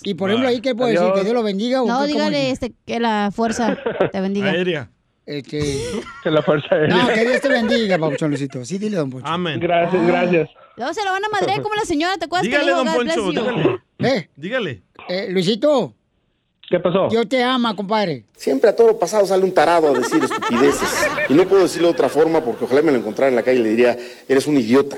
Y 0.02 0.14
por 0.14 0.30
ejemplo, 0.30 0.48
ahí, 0.48 0.60
¿qué 0.60 0.74
puedo 0.74 0.90
decir? 0.90 1.12
¿Que 1.14 1.22
Dios 1.22 1.34
lo 1.34 1.42
bendiga? 1.42 1.82
o 1.82 1.86
No, 1.86 2.06
dígale 2.06 2.46
es? 2.46 2.54
este, 2.54 2.72
que 2.86 2.98
la 3.00 3.30
fuerza 3.32 3.76
te 4.10 4.20
bendiga. 4.20 4.50
Aérea. 4.50 4.90
Este, 5.26 5.60
Que 6.24 6.30
la 6.30 6.42
fuerza 6.42 6.74
de 6.74 6.88
no, 6.88 7.06
que 7.08 7.20
Dios 7.26 7.40
te 7.40 7.48
bendiga, 7.48 7.98
babuchón 7.98 8.30
Luisito. 8.30 8.64
Sí, 8.64 8.78
dile, 8.78 8.96
don 8.96 9.10
Poncho. 9.10 9.26
Amén. 9.26 9.60
Gracias, 9.60 10.06
gracias. 10.06 10.48
Luego 10.76 10.94
se 10.94 11.04
lo 11.04 11.10
van 11.12 11.24
a 11.24 11.28
madrear 11.28 11.60
como 11.62 11.74
la 11.74 11.82
señora, 11.82 12.16
¿te 12.16 12.24
acuerdas 12.24 12.46
Dígale, 12.46 12.64
que 12.64 12.70
le 12.70 12.76
don 12.76 12.84
dijo 12.86 12.96
God 12.96 13.04
Poncho, 13.06 13.30
dígale. 13.42 13.78
Eh, 13.98 14.28
Dígale. 14.36 14.82
eh, 15.08 15.26
Luisito, 15.30 15.94
¿Qué 16.70 16.78
pasó? 16.78 17.08
Dios 17.10 17.28
te 17.28 17.42
ama, 17.42 17.74
compadre. 17.74 18.24
Siempre 18.36 18.70
a 18.70 18.76
todo 18.76 18.86
lo 18.86 18.98
pasado 18.98 19.26
sale 19.26 19.42
un 19.44 19.52
tarado 19.52 19.88
a 19.88 19.98
decir 19.98 20.22
estupideces. 20.22 20.88
Y 21.28 21.34
no 21.34 21.44
puedo 21.48 21.64
decirlo 21.64 21.88
de 21.88 21.94
otra 21.94 22.08
forma 22.08 22.40
porque 22.44 22.64
ojalá 22.64 22.80
me 22.80 22.92
lo 22.92 22.98
encontrara 22.98 23.28
en 23.28 23.34
la 23.34 23.42
calle 23.42 23.58
y 23.58 23.62
le 23.64 23.68
diría, 23.70 23.98
eres 24.28 24.46
un 24.46 24.56
idiota. 24.56 24.96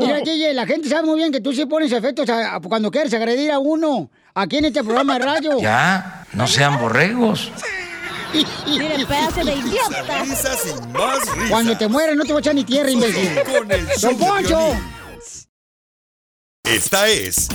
Mira, 0.00 0.20
DJ, 0.20 0.54
la 0.54 0.66
gente 0.66 0.88
sabe 0.88 1.06
muy 1.06 1.18
bien 1.18 1.30
que 1.30 1.40
tú 1.42 1.52
sí 1.52 1.66
pones 1.66 1.92
efectos 1.92 2.26
a- 2.30 2.56
a- 2.56 2.60
cuando 2.60 2.90
quieres 2.90 3.12
agredir 3.12 3.52
a 3.52 3.58
uno. 3.58 4.10
Aquí 4.34 4.56
en 4.56 4.64
este 4.66 4.82
programa 4.82 5.18
de 5.18 5.24
radio. 5.26 5.60
Ya, 5.60 6.24
no 6.32 6.46
sean 6.46 6.80
borregos. 6.80 7.52
Miren, 8.66 9.06
pedazo 9.06 9.44
de 9.44 9.52
idiota. 9.54 10.22
Risas 10.22 10.66
y 10.66 10.88
más 10.96 11.20
risas. 11.34 11.50
Cuando 11.50 11.76
te 11.76 11.88
mueres 11.88 12.16
no 12.16 12.22
te 12.24 12.32
voy 12.32 12.38
a 12.38 12.40
echar 12.40 12.54
ni 12.54 12.64
tierra, 12.64 12.90
imbécil. 12.90 13.28
Con 13.58 13.70
el 13.70 13.86
show 13.88 14.10
¡Don 14.12 14.18
Poncho! 14.18 14.60
Esta 16.64 17.06
es 17.08 17.48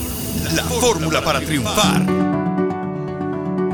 la 0.56 0.64
fórmula 0.64 1.24
para 1.24 1.39
triunfar. 1.39 2.06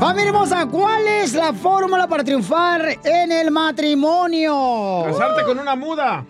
Familia 0.02 0.30
hermosa, 0.30 0.66
¿cuál 0.66 1.08
es 1.08 1.36
la 1.36 1.54
fórmula 1.54 2.08
para 2.08 2.24
triunfar 2.24 2.98
en 3.04 3.32
el 3.32 3.52
matrimonio? 3.52 5.04
Casarte 5.06 5.44
con 5.44 5.60
una 5.60 5.76
muda. 5.76 6.26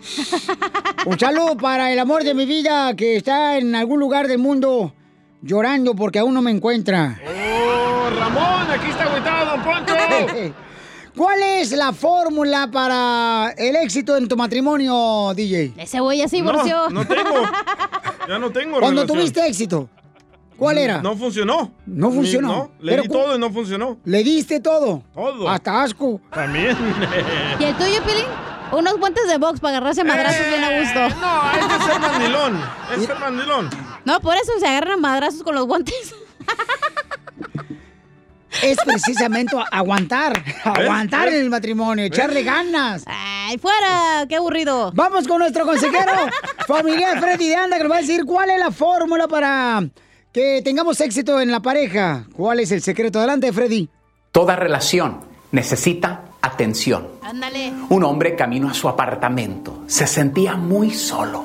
Un 1.06 1.18
saludo 1.18 1.56
para 1.56 1.90
el 1.90 1.98
amor 1.98 2.22
de 2.22 2.34
mi 2.34 2.44
vida 2.44 2.94
que 2.94 3.16
está 3.16 3.56
en 3.56 3.74
algún 3.74 3.98
lugar 3.98 4.28
del 4.28 4.36
mundo 4.36 4.92
llorando 5.40 5.94
porque 5.94 6.18
aún 6.18 6.34
no 6.34 6.42
me 6.42 6.50
encuentra. 6.50 7.18
Oh, 7.26 8.10
Ramón, 8.10 8.70
aquí 8.70 8.90
está 8.90 9.04
agüitado, 9.04 9.52
don 9.52 9.62
Poncho. 9.64 9.94
¿Cuál 11.16 11.42
es 11.42 11.72
la 11.72 11.94
fórmula 11.94 12.68
para 12.70 13.54
el 13.56 13.76
éxito 13.76 14.18
en 14.18 14.28
tu 14.28 14.36
matrimonio, 14.36 15.32
DJ? 15.34 15.72
Ese 15.78 15.98
güey 15.98 16.18
ya 16.18 16.28
se 16.28 16.36
divorció. 16.36 16.90
No, 16.90 17.04
no 17.04 17.06
tengo. 17.06 17.30
Ya 18.28 18.38
no 18.38 18.50
tengo 18.50 18.78
Cuando 18.78 19.02
relación. 19.02 19.18
tuviste 19.18 19.46
éxito, 19.48 19.88
¿cuál 20.62 20.78
era? 20.78 21.02
No 21.02 21.16
funcionó. 21.16 21.72
No 21.86 22.10
funcionó. 22.10 22.48
Ni- 22.48 22.54
no, 22.54 22.70
le 22.80 22.90
Pero 22.92 23.02
di 23.02 23.08
todo 23.08 23.36
y 23.36 23.38
no 23.38 23.50
funcionó. 23.50 23.98
¿Le 24.04 24.22
diste 24.22 24.60
todo? 24.60 25.02
Todo. 25.14 25.48
Hasta 25.48 25.82
asco. 25.82 26.20
También. 26.32 26.76
¿Y 27.60 27.64
el 27.64 27.74
tuyo, 27.76 28.02
Pilín? 28.04 28.24
Unos 28.72 28.96
guantes 28.98 29.28
de 29.28 29.36
box 29.38 29.60
para 29.60 29.76
agarrarse 29.76 30.00
a 30.00 30.04
madrazos 30.04 30.46
bien 30.48 30.64
a 30.64 30.80
gusto. 30.80 30.98
Eh, 31.00 31.14
no, 31.20 31.52
es 31.52 31.68
de 31.78 31.84
ser 31.84 32.00
mandilón. 32.10 32.60
Es 32.96 33.04
ser 33.06 33.18
mandilón. 33.18 33.70
No, 34.04 34.20
por 34.20 34.34
eso 34.36 34.52
se 34.58 34.66
agarran 34.66 35.00
madrazos 35.00 35.42
con 35.42 35.54
los 35.54 35.66
guantes. 35.66 36.14
Es 38.62 38.76
precisamente 38.84 39.56
aguantar, 39.72 40.40
aguantar 40.62 41.28
en 41.28 41.40
el 41.40 41.48
matrimonio, 41.50 42.04
echarle 42.04 42.42
ganas. 42.44 43.02
¡Ay, 43.06 43.56
fuera! 43.58 44.26
¡Qué 44.28 44.36
aburrido! 44.36 44.92
Vamos 44.94 45.26
con 45.26 45.38
nuestro 45.38 45.64
consejero 45.64 46.12
familiar 46.68 47.18
Freddy 47.18 47.48
de 47.48 47.56
Anda, 47.56 47.78
que 47.78 47.84
nos 47.84 47.92
va 47.92 47.96
a 47.96 48.00
decir 48.02 48.24
cuál 48.26 48.50
es 48.50 48.58
la 48.60 48.70
fórmula 48.70 49.26
para 49.26 49.82
que 50.32 50.62
tengamos 50.62 51.00
éxito 51.00 51.40
en 51.40 51.50
la 51.50 51.60
pareja. 51.60 52.26
¿Cuál 52.32 52.60
es 52.60 52.72
el 52.72 52.82
secreto? 52.82 53.18
Adelante, 53.18 53.52
Freddy. 53.52 53.88
Toda 54.32 54.56
relación 54.56 55.20
necesita 55.52 56.22
atención. 56.40 57.06
Ándale. 57.22 57.72
Un 57.90 58.02
hombre 58.02 58.34
camino 58.34 58.68
a 58.68 58.74
su 58.74 58.88
apartamento 58.88 59.84
se 59.86 60.06
sentía 60.06 60.56
muy 60.56 60.90
solo. 60.90 61.44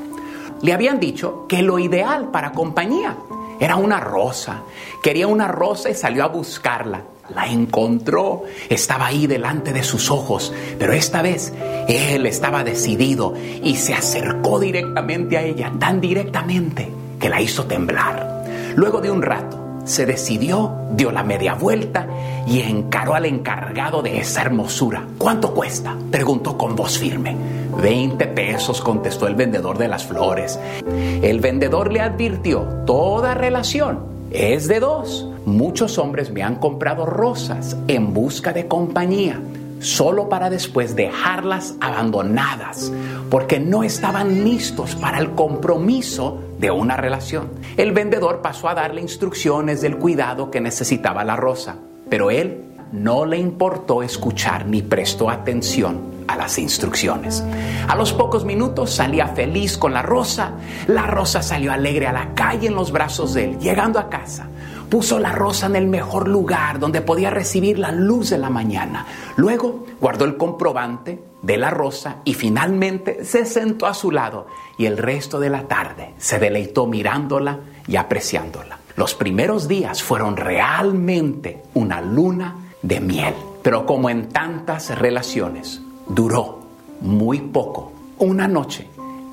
Le 0.62 0.74
habían 0.74 1.00
dicho 1.00 1.46
que 1.48 1.62
lo 1.62 1.78
ideal 1.78 2.32
para 2.32 2.54
compañía 2.54 3.16
era 3.60 3.76
una 3.76 4.00
rosa. 4.00 4.64
Quería 5.04 5.28
una 5.28 5.48
rosa 5.48 5.90
y 5.90 5.94
salió 5.94 6.24
a 6.24 6.28
buscarla. 6.28 7.04
La 7.36 7.46
encontró, 7.46 8.44
estaba 8.70 9.08
ahí 9.08 9.28
delante 9.28 9.74
de 9.74 9.84
sus 9.84 10.10
ojos, 10.10 10.54
pero 10.80 10.94
esta 10.94 11.22
vez 11.22 11.52
él 11.90 12.26
estaba 12.26 12.64
decidido 12.64 13.34
y 13.62 13.76
se 13.76 13.94
acercó 13.94 14.62
directamente 14.62 15.38
a 15.38 15.42
ella, 15.42 15.74
tan 15.78 16.00
directamente 16.00 16.90
que 17.20 17.28
la 17.28 17.42
hizo 17.42 17.66
temblar. 17.66 18.37
Luego 18.78 19.02
de 19.02 19.10
un 19.10 19.24
rato, 19.24 19.58
se 19.86 20.06
decidió, 20.06 20.72
dio 20.92 21.12
la 21.12 21.24
media 21.24 21.56
vuelta 21.56 22.06
y 22.46 22.60
encaró 22.60 23.16
al 23.16 23.26
encargado 23.26 24.04
de 24.04 24.20
esa 24.20 24.44
hermosura. 24.44 25.04
¿Cuánto 25.18 25.52
cuesta? 25.56 25.98
Preguntó 26.12 26.60
con 26.60 26.76
voz 26.76 27.00
firme. 27.00 27.36
20 27.82 28.28
pesos, 28.28 28.80
contestó 28.82 29.26
el 29.26 29.34
vendedor 29.34 29.80
de 29.80 29.88
las 29.88 30.06
flores. 30.06 30.60
El 30.86 31.40
vendedor 31.40 31.92
le 31.92 32.02
advirtió, 32.02 32.68
toda 32.86 33.34
relación 33.34 34.02
es 34.30 34.68
de 34.68 34.80
dos. 34.80 35.28
Muchos 35.48 35.98
hombres 35.98 36.30
me 36.30 36.44
han 36.44 36.58
comprado 36.58 37.08
rosas 37.08 37.76
en 37.88 38.14
busca 38.14 38.54
de 38.54 38.68
compañía, 38.68 39.42
solo 39.80 40.30
para 40.30 40.52
después 40.52 40.96
dejarlas 40.96 41.74
abandonadas, 41.82 42.92
porque 43.32 43.60
no 43.60 43.82
estaban 43.82 44.44
listos 44.44 44.94
para 44.94 45.18
el 45.18 45.32
compromiso 45.32 46.44
de 46.58 46.72
una 46.72 46.98
relación. 46.98 47.50
El 47.78 47.92
vendedor 47.92 48.42
pasó 48.42 48.70
a 48.70 48.76
darle 48.76 49.02
instrucciones 49.02 49.82
del 49.82 49.98
cuidado 49.98 50.50
que 50.52 50.62
necesitaba 50.62 51.24
la 51.24 51.36
rosa, 51.36 51.78
pero 52.10 52.32
él 52.32 52.64
no 52.92 53.26
le 53.26 53.38
importó 53.38 54.02
escuchar 54.02 54.66
ni 54.66 54.82
prestó 54.82 55.30
atención 55.30 56.18
a 56.28 56.36
las 56.36 56.58
instrucciones. 56.58 57.44
A 57.88 57.96
los 57.96 58.14
pocos 58.14 58.46
minutos 58.46 58.92
salía 58.92 59.28
feliz 59.28 59.78
con 59.78 59.94
la 59.94 60.02
rosa. 60.02 60.52
La 60.88 61.08
rosa 61.08 61.42
salió 61.42 61.72
alegre 61.72 62.08
a 62.08 62.14
la 62.14 62.34
calle 62.34 62.68
en 62.68 62.76
los 62.76 62.92
brazos 62.92 63.34
de 63.34 63.46
él. 63.46 63.60
Llegando 63.60 64.00
a 64.00 64.10
casa, 64.10 64.48
puso 64.90 65.20
la 65.20 65.32
rosa 65.32 65.68
en 65.68 65.76
el 65.76 65.88
mejor 65.88 66.28
lugar 66.28 66.80
donde 66.80 67.02
podía 67.02 67.30
recibir 67.30 67.80
la 67.80 67.92
luz 67.92 68.30
de 68.30 68.38
la 68.38 68.50
mañana. 68.50 69.06
Luego 69.38 69.86
guardó 70.02 70.26
el 70.26 70.38
comprobante 70.38 71.22
de 71.48 71.58
la 71.58 71.70
rosa 71.70 72.18
y 72.26 72.34
finalmente 72.34 73.24
se 73.24 73.46
sentó 73.46 73.88
a 73.88 73.94
su 73.94 74.12
lado 74.12 74.48
y 74.78 74.86
el 74.86 74.98
resto 74.98 75.40
de 75.40 75.50
la 75.50 75.64
tarde 75.64 76.14
se 76.18 76.40
deleitó 76.40 76.88
mirándola 76.88 77.62
y 77.88 77.96
apreciándola. 77.96 78.80
Los 78.98 79.16
primeros 79.16 79.70
días 79.70 80.04
fueron 80.04 80.36
realmente 80.36 81.64
una 81.74 82.02
luna 82.02 82.74
de 82.82 83.00
miel, 83.00 83.34
pero 83.64 83.86
como 83.86 84.10
en 84.10 84.28
tantas 84.28 85.00
relaciones, 85.00 85.82
duró 86.06 86.60
muy 87.00 87.40
poco. 87.40 87.94
Una 88.18 88.50
noche, 88.50 88.90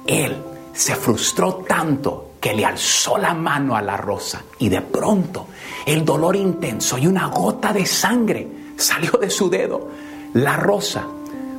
él 0.06 0.36
se 0.72 0.94
frustró 0.94 1.64
tanto 1.66 2.34
que 2.40 2.54
le 2.54 2.64
alzó 2.64 3.18
la 3.18 3.34
mano 3.34 3.74
a 3.74 3.82
la 3.82 3.96
rosa 3.96 4.44
y 4.60 4.68
de 4.68 4.82
pronto 4.82 5.48
el 5.84 6.04
dolor 6.04 6.36
intenso 6.36 6.96
y 6.96 7.08
una 7.08 7.26
gota 7.26 7.72
de 7.72 7.86
sangre 7.86 8.46
salió 8.76 9.12
de 9.20 9.30
su 9.30 9.50
dedo. 9.50 9.88
La 10.34 10.56
rosa, 10.56 11.06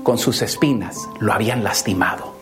con 0.06 0.20
sus 0.20 0.44
espinas, 0.44 1.10
lo 1.20 1.34
habían 1.34 1.64
lastimado 1.64 2.36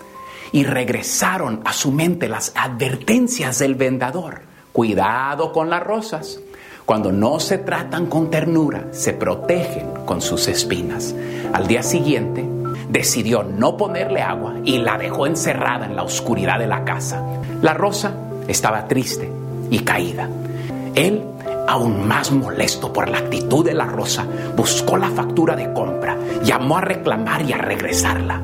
y 0.51 0.65
regresaron 0.65 1.61
a 1.63 1.71
su 1.71 1.93
mente 1.93 2.27
las 2.27 2.51
advertencias 2.55 3.57
del 3.57 3.75
vendedor. 3.75 4.41
Cuidado 4.73 5.53
con 5.53 5.69
las 5.69 5.81
rosas. 5.81 6.41
Cuando 6.85 7.13
no 7.13 7.39
se 7.39 7.59
tratan 7.59 8.07
con 8.07 8.29
ternura, 8.29 8.87
se 8.91 9.13
protegen 9.13 10.05
con 10.05 10.21
sus 10.21 10.49
espinas. 10.49 11.15
Al 11.53 11.65
día 11.65 11.83
siguiente, 11.83 12.43
decidió 12.89 13.43
no 13.43 13.77
ponerle 13.77 14.21
agua 14.21 14.55
y 14.65 14.79
la 14.79 14.97
dejó 14.97 15.25
encerrada 15.25 15.85
en 15.85 15.95
la 15.95 16.03
oscuridad 16.03 16.59
de 16.59 16.67
la 16.67 16.83
casa. 16.83 17.23
La 17.61 17.73
rosa 17.73 18.13
estaba 18.49 18.89
triste 18.89 19.31
y 19.71 19.79
caída. 19.79 20.29
Él, 20.95 21.23
aún 21.67 22.07
más 22.07 22.31
molesto 22.31 22.91
por 22.91 23.09
la 23.09 23.19
actitud 23.19 23.65
de 23.65 23.73
la 23.73 23.85
rosa, 23.85 24.25
buscó 24.55 24.97
la 24.97 25.09
factura 25.09 25.55
de 25.55 25.71
compra, 25.73 26.17
llamó 26.43 26.77
a 26.77 26.81
reclamar 26.81 27.41
y 27.43 27.53
a 27.53 27.57
regresarla. 27.57 28.41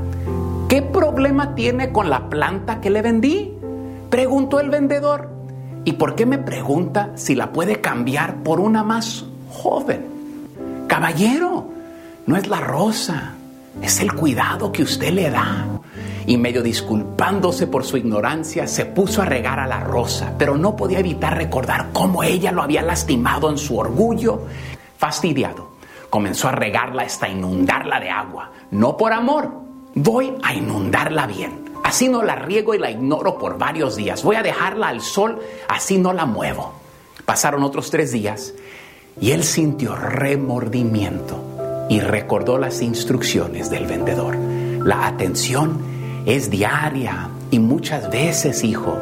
¿Qué 0.67 0.81
problema 0.81 1.55
tiene 1.55 1.91
con 1.91 2.09
la 2.09 2.29
planta 2.29 2.79
que 2.79 2.89
le 2.89 3.01
vendí? 3.01 3.57
Preguntó 4.09 4.59
el 4.59 4.69
vendedor. 4.69 5.29
¿Y 5.85 5.93
por 5.93 6.15
qué 6.15 6.25
me 6.25 6.37
pregunta 6.37 7.11
si 7.15 7.35
la 7.35 7.51
puede 7.51 7.81
cambiar 7.81 8.43
por 8.43 8.59
una 8.59 8.83
más 8.83 9.25
joven? 9.51 10.05
Caballero, 10.87 11.69
no 12.25 12.37
es 12.37 12.47
la 12.47 12.59
rosa, 12.59 13.33
es 13.81 13.99
el 13.99 14.13
cuidado 14.13 14.71
que 14.71 14.83
usted 14.83 15.11
le 15.11 15.29
da. 15.29 15.78
Y 16.29 16.37
medio 16.37 16.61
disculpándose 16.61 17.65
por 17.65 17.83
su 17.83 17.97
ignorancia, 17.97 18.67
se 18.67 18.85
puso 18.85 19.23
a 19.23 19.25
regar 19.25 19.59
a 19.59 19.65
la 19.65 19.79
rosa, 19.79 20.35
pero 20.37 20.59
no 20.59 20.75
podía 20.75 20.99
evitar 20.99 21.35
recordar 21.35 21.87
cómo 21.91 22.21
ella 22.21 22.51
lo 22.51 22.61
había 22.61 22.83
lastimado 22.83 23.49
en 23.49 23.57
su 23.57 23.79
orgullo. 23.79 24.43
Fastidiado, 24.95 25.71
comenzó 26.07 26.47
a 26.47 26.51
regarla 26.51 27.01
hasta 27.01 27.27
inundarla 27.27 27.99
de 27.99 28.11
agua. 28.11 28.51
No 28.69 28.95
por 28.95 29.11
amor, 29.11 29.49
voy 29.95 30.35
a 30.43 30.53
inundarla 30.53 31.25
bien. 31.25 31.65
Así 31.83 32.09
no 32.09 32.21
la 32.21 32.35
riego 32.35 32.75
y 32.75 32.77
la 32.77 32.91
ignoro 32.91 33.39
por 33.39 33.57
varios 33.57 33.95
días. 33.95 34.21
Voy 34.21 34.35
a 34.35 34.43
dejarla 34.43 34.89
al 34.89 35.01
sol, 35.01 35.39
así 35.67 35.97
no 35.97 36.13
la 36.13 36.27
muevo. 36.27 36.73
Pasaron 37.25 37.63
otros 37.63 37.89
tres 37.89 38.11
días 38.11 38.53
y 39.19 39.31
él 39.31 39.43
sintió 39.43 39.95
remordimiento 39.95 41.87
y 41.89 42.01
recordó 42.01 42.59
las 42.59 42.83
instrucciones 42.83 43.71
del 43.71 43.87
vendedor. 43.87 44.35
La 44.35 45.07
atención 45.07 45.97
es 46.25 46.49
diaria 46.49 47.29
y 47.51 47.59
muchas 47.59 48.09
veces, 48.09 48.63
hijo, 48.63 48.97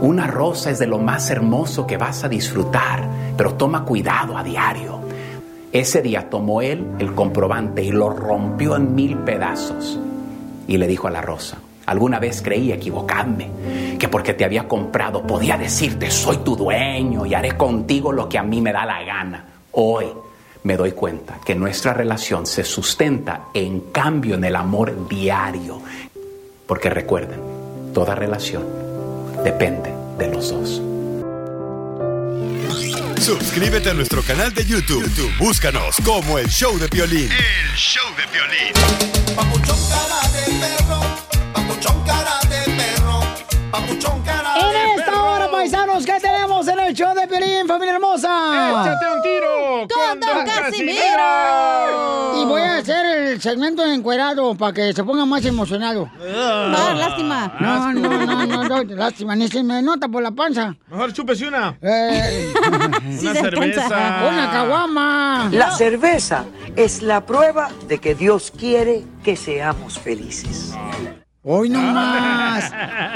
una 0.00 0.26
rosa 0.26 0.70
es 0.70 0.78
de 0.78 0.86
lo 0.86 0.98
más 0.98 1.30
hermoso 1.30 1.86
que 1.86 1.96
vas 1.96 2.24
a 2.24 2.28
disfrutar, 2.28 3.06
pero 3.36 3.54
toma 3.54 3.84
cuidado 3.84 4.36
a 4.36 4.42
diario. 4.42 5.00
Ese 5.72 6.02
día 6.02 6.28
tomó 6.28 6.60
él 6.60 6.86
el 6.98 7.14
comprobante 7.14 7.82
y 7.82 7.92
lo 7.92 8.10
rompió 8.10 8.76
en 8.76 8.94
mil 8.94 9.16
pedazos 9.18 9.98
y 10.66 10.76
le 10.76 10.86
dijo 10.86 11.08
a 11.08 11.10
la 11.10 11.22
rosa, 11.22 11.58
alguna 11.86 12.18
vez 12.18 12.42
creí 12.42 12.72
equivocarme, 12.72 13.48
que 13.98 14.08
porque 14.08 14.34
te 14.34 14.44
había 14.44 14.66
comprado 14.68 15.26
podía 15.26 15.56
decirte 15.56 16.10
soy 16.10 16.38
tu 16.38 16.56
dueño 16.56 17.24
y 17.24 17.34
haré 17.34 17.56
contigo 17.56 18.12
lo 18.12 18.28
que 18.28 18.38
a 18.38 18.42
mí 18.42 18.60
me 18.60 18.72
da 18.72 18.84
la 18.84 19.02
gana. 19.02 19.44
Hoy 19.72 20.06
me 20.64 20.76
doy 20.76 20.92
cuenta 20.92 21.38
que 21.44 21.54
nuestra 21.54 21.94
relación 21.94 22.46
se 22.46 22.64
sustenta 22.64 23.46
en 23.54 23.80
cambio 23.92 24.34
en 24.34 24.44
el 24.44 24.56
amor 24.56 25.08
diario. 25.08 25.80
Porque 26.72 26.88
recuerden, 26.88 27.38
toda 27.92 28.14
relación 28.14 28.64
depende 29.44 29.92
de 30.16 30.26
los 30.28 30.48
dos. 30.48 30.80
Suscríbete 33.22 33.90
a 33.90 33.92
nuestro 33.92 34.22
canal 34.22 34.54
de 34.54 34.64
YouTube. 34.64 35.02
YouTube, 35.02 35.36
Búscanos 35.36 35.96
como 36.02 36.38
el 36.38 36.48
show 36.48 36.78
de 36.78 36.86
violín. 36.86 37.30
El 37.30 37.76
show 37.76 38.08
de 38.16 38.24
violín. 38.32 38.72
Papuchón 39.36 39.76
cara 39.90 40.26
de 40.32 40.44
perro, 40.60 41.00
papuchón 41.52 42.02
cara 42.06 42.40
de 42.48 42.72
perro, 42.72 43.20
papuchón 43.70 44.22
cara 44.22 44.54
de 44.54 44.70
En 44.70 44.98
esta 44.98 45.22
hora, 45.24 45.50
paisanos, 45.50 46.06
¿qué 46.06 46.18
tenemos 46.22 46.66
en 46.68 46.80
el 46.80 46.94
show 46.94 47.14
de 47.14 47.28
Pelín, 47.28 47.68
familia 47.68 47.96
hermosa? 47.96 48.82
¡Échate 48.82 49.06
un 49.14 49.20
con 49.20 49.31
Don 50.34 50.46
Casimiro! 50.46 52.42
Y 52.42 52.44
voy 52.44 52.60
a 52.62 52.78
hacer 52.78 53.04
el 53.06 53.40
segmento 53.40 53.84
encuerado 53.84 54.54
para 54.54 54.72
que 54.72 54.92
se 54.92 55.04
ponga 55.04 55.24
más 55.24 55.44
emocionado. 55.44 56.10
No, 56.18 56.94
lástima. 56.94 57.54
No, 57.60 57.92
no, 57.92 58.26
no, 58.26 58.46
no, 58.46 58.64
no, 58.64 58.82
lástima, 58.94 59.36
ni 59.36 59.48
se 59.48 59.62
me 59.62 59.82
nota 59.82 60.08
por 60.08 60.22
la 60.22 60.30
panza. 60.30 60.74
Mejor 60.88 61.12
chúpese 61.12 61.46
una. 61.48 61.76
Eh, 61.82 62.52
Una 63.20 63.34
cerveza. 63.34 63.86
Una 64.28 64.50
caguama. 64.50 65.48
La 65.52 65.70
cerveza 65.72 66.44
es 66.76 67.02
la 67.02 67.24
prueba 67.24 67.70
de 67.88 67.98
que 67.98 68.14
Dios 68.14 68.52
quiere 68.56 69.04
que 69.22 69.36
seamos 69.36 69.98
felices. 69.98 70.74
Hoy 71.44 71.68
no 71.68 71.80
más. 71.80 72.70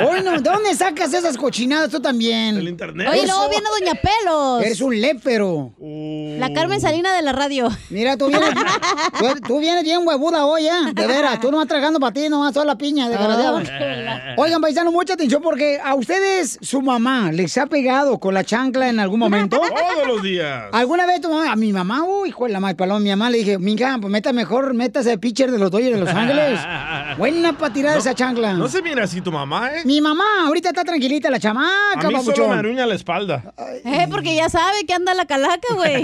Hoy 0.04 0.20
no. 0.24 0.32
¿De 0.32 0.40
dónde 0.40 0.74
sacas 0.74 1.14
esas 1.14 1.36
cochinadas 1.36 1.90
tú 1.90 2.00
también? 2.00 2.56
Del 2.56 2.66
internet. 2.66 3.06
Oye, 3.08 3.24
luego 3.24 3.48
viene 3.48 3.68
Doña 3.78 3.92
Pelos. 3.94 4.64
Eres 4.64 4.80
un 4.80 5.00
lépero. 5.00 5.72
La 5.78 6.52
Carmen 6.52 6.80
Salina 6.80 7.14
de 7.14 7.22
la 7.22 7.32
radio. 7.32 7.68
Mira, 7.88 8.16
tú 8.16 8.26
vienes, 8.26 8.50
tú, 9.18 9.26
tú 9.46 9.60
vienes 9.60 9.84
bien 9.84 10.00
huevuda 10.04 10.44
hoy, 10.44 10.66
¿eh? 10.66 10.92
De 10.92 11.06
veras, 11.06 11.38
tú 11.38 11.52
no 11.52 11.58
vas 11.58 11.68
tragando 11.68 12.00
para 12.00 12.12
ti, 12.12 12.28
no 12.28 12.40
vas 12.40 12.52
toda 12.52 12.66
la 12.66 12.76
piña, 12.76 13.08
de 13.08 13.16
verdad. 13.16 14.34
Oigan, 14.36 14.60
paisano, 14.60 14.90
mucha 14.90 15.14
atención 15.14 15.40
porque 15.40 15.78
a 15.82 15.94
ustedes, 15.94 16.58
su 16.62 16.82
mamá, 16.82 17.30
¿les 17.30 17.56
ha 17.58 17.66
pegado 17.66 18.18
con 18.18 18.34
la 18.34 18.42
chancla 18.42 18.88
en 18.88 18.98
algún 18.98 19.20
momento? 19.20 19.60
Todos 19.60 20.06
los 20.08 20.22
días. 20.24 20.64
¿Alguna 20.72 21.06
vez 21.06 21.20
tu 21.20 21.30
mamá, 21.30 21.52
a 21.52 21.56
mi 21.56 21.72
mamá, 21.72 22.02
uy, 22.02 22.30
hijo 22.30 22.46
de 22.46 22.52
la 22.52 22.58
madre, 22.58 22.74
paloma, 22.74 22.98
mi 22.98 23.10
mamá 23.10 23.30
le 23.30 23.38
dije, 23.38 23.58
mija, 23.60 23.96
pues 24.00 24.10
meta 24.10 24.32
mejor, 24.32 24.74
métase 24.74 25.12
el 25.12 25.20
pitcher 25.20 25.52
de 25.52 25.58
los 25.58 25.70
Dodgers 25.70 25.92
de 25.92 26.00
Los 26.04 26.10
Ángeles. 26.10 26.58
Buena 27.18 27.52
para 27.52 27.72
tirar 27.72 27.96
esa 27.96 28.15
chancla. 28.16 28.54
No 28.54 28.66
se 28.68 28.82
mira 28.82 29.04
así 29.04 29.20
tu 29.20 29.30
mamá, 29.30 29.70
¿eh? 29.70 29.82
Mi 29.84 30.00
mamá, 30.00 30.24
ahorita 30.46 30.70
está 30.70 30.82
tranquilita 30.82 31.30
la 31.30 31.38
chamaca, 31.38 32.08
A 32.08 32.08
mí 32.08 32.24
solo 32.24 32.48
me 32.48 32.54
aruña 32.54 32.86
la 32.86 32.96
espalda. 32.96 33.54
Eh, 33.84 34.08
porque 34.10 34.34
ya 34.34 34.48
sabe 34.48 34.84
que 34.84 34.94
anda 34.94 35.14
la 35.14 35.26
calaca, 35.26 35.74
güey. 35.74 36.02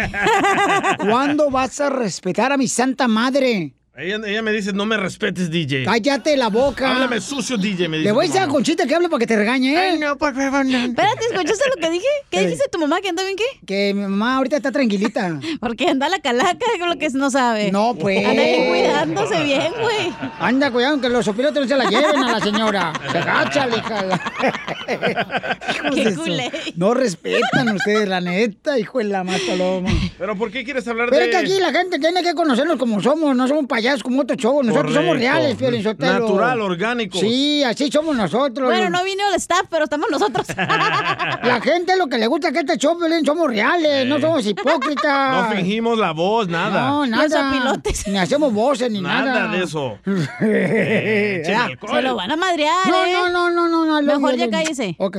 ¿Cuándo 1.10 1.50
vas 1.50 1.80
a 1.80 1.90
respetar 1.90 2.52
a 2.52 2.56
mi 2.56 2.68
santa 2.68 3.08
madre? 3.08 3.74
Ella, 3.95 4.18
ella 4.26 4.40
me 4.40 4.53
dice, 4.53 4.72
no 4.72 4.86
me 4.86 4.97
respetes, 4.97 5.51
DJ. 5.51 5.84
Cállate 5.84 6.34
la 6.38 6.49
boca. 6.49 6.90
Háblame 6.93 7.20
sucio, 7.20 7.59
DJ, 7.59 7.88
me 7.90 7.99
dice. 7.99 8.09
Le 8.09 8.12
voy 8.12 8.24
a 8.24 8.28
decir 8.28 8.40
a. 8.43 8.49
Conchita 8.49 8.86
que 8.86 8.95
hable 8.95 9.11
para 9.11 9.18
que 9.18 9.26
te 9.26 9.36
regañe, 9.36 9.74
¿eh? 9.74 9.99
no, 9.99 10.16
por 10.16 10.34
favor, 10.34 10.64
no. 10.64 10.78
Espérate, 10.78 11.26
¿escuchaste 11.30 11.64
lo 11.68 11.76
que 11.78 11.90
dije? 11.90 12.07
¿Qué 12.30 12.38
Eh. 12.40 12.45
dijiste 12.45 12.64
tu 12.72 12.78
mamá? 12.78 13.03
¿Que 13.03 13.11
anda 13.11 13.22
bien 13.22 13.36
qué? 13.36 13.45
Que 13.66 13.93
mi 13.93 14.01
mamá 14.01 14.36
ahorita 14.38 14.57
está 14.57 14.72
tranquilita. 14.72 15.38
Porque 15.61 15.88
anda 15.90 16.09
la 16.09 16.20
calaca, 16.20 16.64
es 16.74 16.80
lo 16.80 16.97
que 16.99 17.11
no 17.11 17.30
sabe. 17.30 17.70
No, 17.70 17.95
pues. 17.95 18.26
Anda 18.26 18.40
ahí 18.43 18.66
cuidándose 18.70 19.45
bien, 19.45 19.72
güey. 19.78 20.11
Anda, 20.40 20.70
cuidado 20.70 20.99
que 20.99 21.11
los 21.11 21.26
sopilotes 21.26 21.61
no 21.61 21.68
se 21.68 21.76
la 21.76 21.84
lleven 21.90 22.16
a 22.24 22.32
la 22.32 22.40
señora. 22.40 22.93
Se 23.12 23.18
agacha, 23.18 23.68
hija. 23.68 24.32
Qué 25.95 26.14
culé. 26.14 26.51
No 26.76 26.95
respetan 26.95 27.68
ustedes, 27.76 28.09
la 28.09 28.22
neta, 28.22 28.78
hijo 28.78 28.99
de 28.99 29.05
la 29.05 29.22
más 29.22 29.38
paloma. 29.40 29.90
¿Pero 30.18 30.34
por 30.36 30.51
qué 30.51 30.64
quieres 30.64 30.88
hablar 30.88 31.09
Pero 31.11 31.20
de...? 31.20 31.30
es 31.30 31.36
que 31.36 31.36
aquí 31.36 31.61
la 31.61 31.72
gente 31.72 31.99
tiene 31.99 32.22
que 32.22 32.34
conocernos 32.34 32.78
como 32.78 33.03
somos, 33.03 33.36
no 33.36 33.47
somos 33.47 33.66
payasos 33.66 33.82
como 34.03 34.22
otro 34.22 34.37
show. 34.37 34.62
Nosotros 34.62 34.95
somos 34.95 35.16
reales, 35.16 35.57
Piolín 35.57 35.83
Sotelo. 35.83 36.20
Natural, 36.20 36.61
orgánicos. 36.61 37.20
Sí, 37.20 37.62
así 37.64 37.91
somos 37.91 38.16
nosotros. 38.16 38.68
Bueno, 38.68 38.91
no 38.91 39.05
vino 39.05 39.22
el 39.28 39.35
staff, 39.37 39.62
pero 39.70 39.85
estamos 39.85 40.09
nosotros. 40.11 40.47
La 40.57 41.61
gente 41.62 41.97
lo 41.97 42.07
que 42.09 42.18
le 42.18 42.26
gusta 42.26 42.53
que 42.53 42.61
este 42.61 42.76
show, 42.78 42.99
Piolín, 42.99 43.24
somos 43.24 43.49
reales, 43.49 44.07
no 44.07 44.20
somos 44.20 44.47
hipócritas. 44.47 45.33
No 45.51 45.57
fingimos 45.57 45.99
la 45.99 46.12
voz, 46.12 46.49
nada. 46.49 46.89
No, 46.89 47.07
nada. 47.07 47.53
Ni 48.07 48.18
hacemos 48.18 48.53
voces 48.53 48.91
ni 48.91 49.01
nada. 49.01 49.24
Nada 49.24 49.49
de 49.53 49.64
eso. 49.64 49.99
Eh, 50.41 51.43
Ah. 51.55 51.68
Se 51.91 52.03
lo 52.03 52.14
van 52.16 52.30
a 52.30 52.37
madrear, 52.37 52.87
No, 52.89 53.05
¿eh? 53.05 53.12
no, 53.12 53.51
no, 53.51 53.68
no, 53.68 53.85
no, 53.85 54.03
Mejor 54.03 54.37
ya 54.37 54.51
cállese. 54.51 54.97
Ok. 54.99 55.18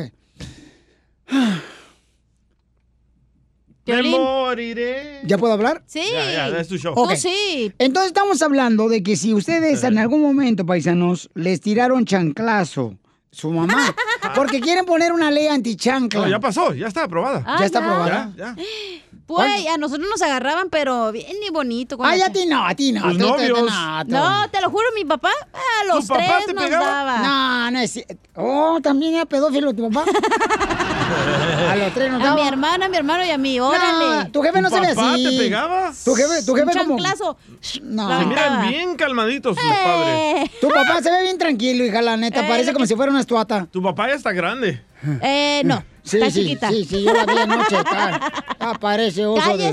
Me 3.86 4.02
moriré. 4.04 5.22
¿Ya 5.26 5.38
puedo 5.38 5.54
hablar? 5.54 5.84
Sí. 5.86 6.04
Ya, 6.12 6.50
ya, 6.50 6.58
es 6.60 6.68
tu 6.68 6.78
show. 6.78 6.96
Sí. 7.16 7.72
Entonces 7.80 8.08
estamos 8.08 8.42
hablando 8.42 8.88
de 8.88 9.04
que 9.04 9.16
si 9.16 9.34
ustedes 9.34 9.84
en 9.84 9.98
algún 9.98 10.22
momento, 10.22 10.66
paisanos, 10.66 11.30
les 11.34 11.60
tiraron 11.60 12.06
chanclazo, 12.06 12.96
su 13.32 13.52
mamá, 13.52 13.94
porque 14.36 14.62
quieren 14.62 14.86
poner 14.86 15.12
una 15.12 15.32
ley 15.32 15.48
antichancla. 15.48 16.22
No, 16.22 16.28
ya 16.30 16.40
pasó, 16.40 16.74
ya 16.74 16.88
está 16.88 17.04
aprobada. 17.04 17.44
Ah, 17.46 17.58
¿Ya 17.60 17.66
está 17.66 17.80
ya. 17.80 17.86
aprobada? 17.86 18.34
Ya, 18.38 18.56
ya. 18.56 18.64
Pues, 19.26 19.68
a 19.68 19.78
nosotros 19.78 20.08
nos 20.10 20.22
agarraban, 20.22 20.70
pero 20.70 21.12
bien 21.12 21.28
y 21.48 21.50
bonito. 21.50 21.98
Ay, 22.02 22.22
a 22.22 22.30
ti 22.32 22.46
no, 22.46 22.66
a 22.68 22.76
ti 22.76 22.92
no. 22.92 23.02
Tus 23.04 23.14
tú- 23.14 23.18
tú- 23.20 23.24
tú- 23.26 23.32
novios. 23.32 23.60
no, 23.72 24.06
tú- 24.06 24.12
No, 24.12 24.50
te 24.50 24.62
lo 24.62 24.70
juro, 24.70 24.86
mi 24.96 25.06
papá 25.06 25.32
a 25.54 25.86
los 25.86 26.02
¿Tu 26.06 26.08
papá 26.08 26.24
tres 26.36 26.46
te 26.48 26.54
nos 26.54 26.64
pegaba? 26.66 26.86
daba. 26.86 27.18
No, 27.20 27.72
no 27.72 27.80
es 27.80 28.04
Oh, 28.36 28.80
también 28.82 29.14
era 29.16 29.26
pedófilo 29.26 29.74
tu 29.74 29.90
papá. 29.90 30.10
a 31.70 31.76
los 31.76 31.94
tres 31.94 32.12
nos 32.12 32.22
A 32.22 32.26
daba. 32.26 32.36
mi 32.42 32.48
hermana, 32.48 32.86
a 32.88 32.90
mi 32.90 32.98
hermano 32.98 33.24
y 33.26 33.30
a 33.30 33.38
mí, 33.38 33.60
órale. 33.60 34.24
No, 34.26 34.32
tu 34.32 34.42
jefe 34.42 34.62
no 34.62 34.70
¿Tu 34.70 34.76
se 34.76 34.82
ve 34.82 34.88
papá 34.96 35.14
así. 35.14 35.24
te 35.24 35.38
pegaba? 35.38 35.92
Tu 36.04 36.16
jefe, 36.16 36.44
tu 36.46 36.54
jefe 36.56 36.66
Un 36.68 36.74
como... 36.88 36.98
chanclazo. 37.00 37.38
No. 37.84 38.20
Se 38.20 38.26
miran 38.26 38.68
bien 38.70 38.96
calmaditos 38.96 39.56
padres. 39.56 40.48
Eh, 40.48 40.52
Tu 40.62 40.68
papá 40.70 41.02
se 41.02 41.12
ve 41.12 41.22
bien 41.24 41.38
tranquilo, 41.38 41.86
hija, 41.86 42.02
la 42.02 42.18
neta. 42.18 42.42
Eh, 42.42 42.50
parece 42.50 42.74
como 42.74 42.86
si 42.86 42.96
fuera 42.96 43.12
una 43.12 43.22
estuata. 43.22 43.68
Tu 43.72 43.82
papá 43.82 44.08
ya 44.10 44.16
está 44.16 44.32
grande. 44.32 44.82
eh, 45.22 45.62
no, 45.66 45.84
Sí, 46.04 46.18
está 46.18 46.30
sí, 46.32 46.42
chiquita. 46.42 46.70
sí, 46.70 46.86
sí, 46.86 47.04
yo 47.04 47.14
la 47.14 47.26
vi 47.26 47.38
anoche. 47.38 47.76
Está, 47.78 48.32
está, 48.52 48.74
parece 48.76 49.26
oso 49.26 49.58
de... 49.58 49.72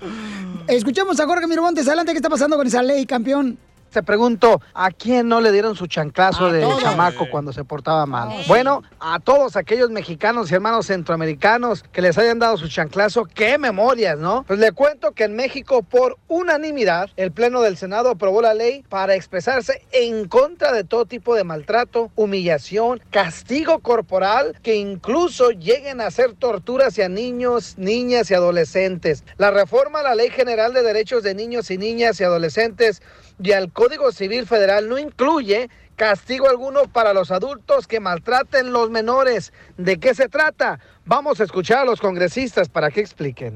Bueno. 0.00 0.64
Escuchemos 0.68 1.18
a 1.18 1.26
Jorge 1.26 1.46
Miramontes. 1.46 1.86
Adelante, 1.88 2.12
¿qué 2.12 2.18
está 2.18 2.28
pasando 2.28 2.56
con 2.56 2.66
esa 2.66 2.82
ley, 2.82 3.06
campeón? 3.06 3.58
Te 3.90 4.04
pregunto, 4.04 4.60
¿a 4.72 4.92
quién 4.92 5.26
no 5.26 5.40
le 5.40 5.50
dieron 5.50 5.74
su 5.74 5.88
chanclazo 5.88 6.46
A 6.46 6.52
de 6.52 6.60
todos. 6.60 6.80
chamaco 6.80 7.28
cuando 7.28 7.52
se 7.52 7.64
portaba 7.64 8.06
mal? 8.06 8.44
Bueno, 8.46 8.84
a 9.00 9.18
todos 9.18 9.56
aquellos 9.56 9.90
mexicanos 9.90 10.50
y 10.50 10.54
hermanos 10.54 10.86
centroamericanos 10.86 11.82
que 11.82 12.00
les 12.00 12.16
hayan 12.16 12.38
dado 12.38 12.56
su 12.56 12.68
chanclazo, 12.68 13.24
qué 13.24 13.58
memorias, 13.58 14.16
¿no? 14.16 14.44
Pues 14.44 14.60
le 14.60 14.70
cuento 14.70 15.10
que 15.10 15.24
en 15.24 15.34
México, 15.34 15.82
por 15.82 16.18
unanimidad, 16.28 17.10
el 17.16 17.32
Pleno 17.32 17.62
del 17.62 17.76
Senado 17.76 18.10
aprobó 18.10 18.40
la 18.42 18.54
ley 18.54 18.84
para 18.88 19.16
expresarse 19.16 19.84
en 19.90 20.28
contra 20.28 20.72
de 20.72 20.84
todo 20.84 21.04
tipo 21.04 21.34
de 21.34 21.42
maltrato, 21.42 22.12
humillación, 22.14 23.02
castigo 23.10 23.80
corporal, 23.80 24.56
que 24.62 24.76
incluso 24.76 25.50
lleguen 25.50 26.00
a 26.00 26.06
hacer 26.06 26.34
tortura 26.34 26.86
hacia 26.86 27.08
niños, 27.08 27.74
niñas 27.76 28.30
y 28.30 28.34
adolescentes. 28.34 29.24
La 29.36 29.50
reforma 29.50 29.98
a 29.98 30.04
la 30.04 30.14
Ley 30.14 30.30
General 30.30 30.72
de 30.72 30.84
Derechos 30.84 31.24
de 31.24 31.34
Niños 31.34 31.72
y 31.72 31.78
Niñas 31.78 32.20
y 32.20 32.24
Adolescentes 32.24 33.02
y 33.42 33.52
al 33.52 33.72
Código 33.72 34.12
Civil 34.12 34.46
Federal 34.46 34.88
no 34.88 34.98
incluye 34.98 35.70
castigo 35.96 36.48
alguno 36.48 36.84
para 36.84 37.12
los 37.12 37.30
adultos 37.30 37.86
que 37.86 38.00
maltraten 38.00 38.72
los 38.72 38.90
menores. 38.90 39.52
¿De 39.76 39.98
qué 39.98 40.14
se 40.14 40.28
trata? 40.28 40.80
Vamos 41.04 41.40
a 41.40 41.44
escuchar 41.44 41.78
a 41.78 41.84
los 41.84 42.00
congresistas 42.00 42.68
para 42.68 42.90
que 42.90 43.00
expliquen. 43.00 43.54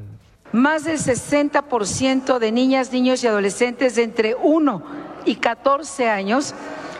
Más 0.52 0.84
del 0.84 0.98
60% 0.98 2.38
de 2.38 2.52
niñas, 2.52 2.92
niños 2.92 3.24
y 3.24 3.26
adolescentes 3.26 3.96
de 3.96 4.04
entre 4.04 4.34
1 4.34 4.82
y 5.24 5.36
14 5.36 6.08
años 6.08 6.54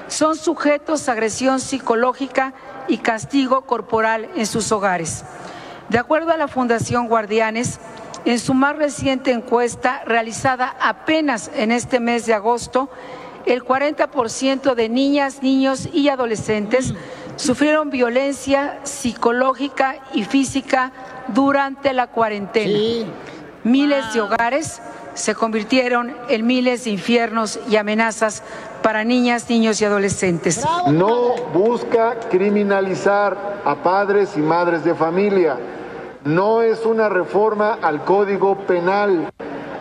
son 0.09 0.37
sujetos 0.37 1.09
a 1.09 1.13
agresión 1.13 1.61
psicológica 1.61 2.53
y 2.89 2.99
castigo 2.99 3.63
corporal 3.63 4.29
en 4.35 4.47
sus 4.47 4.73
hogares. 4.73 5.25
De 5.89 5.99
acuerdo 5.99 6.33
a 6.33 6.37
la 6.37 6.49
Fundación 6.49 7.09
Guardianes, 7.09 7.79
en 8.25 8.39
su 8.39 8.55
más 8.55 8.77
reciente 8.77 9.33
encuesta 9.33 10.03
realizada 10.07 10.75
apenas 10.81 11.51
en 11.55 11.73
este 11.73 12.01
mes 12.01 12.27
de 12.27 12.35
agosto, 12.35 12.89
el 13.47 13.63
40% 13.63 14.75
de 14.75 14.89
niñas, 14.89 15.43
niños 15.43 15.89
y 15.93 16.09
adolescentes 16.09 16.95
sufrieron 17.37 17.91
violencia 17.91 18.79
psicológica 18.85 19.97
y 20.15 20.25
física 20.25 20.93
durante 21.29 21.93
la 21.93 22.07
cuarentena. 22.07 22.79
Miles 23.65 24.15
de 24.15 24.21
hogares 24.21 24.81
se 25.15 25.35
convirtieron 25.35 26.17
en 26.29 26.47
miles 26.47 26.85
de 26.85 26.91
infiernos 26.91 27.59
y 27.69 27.77
amenazas 27.77 28.43
para 28.83 29.05
niñas, 29.05 29.49
niños 29.49 29.81
y 29.81 29.85
adolescentes. 29.85 30.65
No 30.89 31.35
busca 31.53 32.19
criminalizar 32.31 33.63
a 33.65 33.77
padres 33.77 34.37
y 34.37 34.41
madres 34.41 34.85
de 34.85 34.95
familia. 34.95 35.57
No 36.25 36.63
es 36.63 36.87
una 36.87 37.11
reforma 37.11 37.79
al 37.83 38.03
Código 38.03 38.57
Penal. 38.67 39.31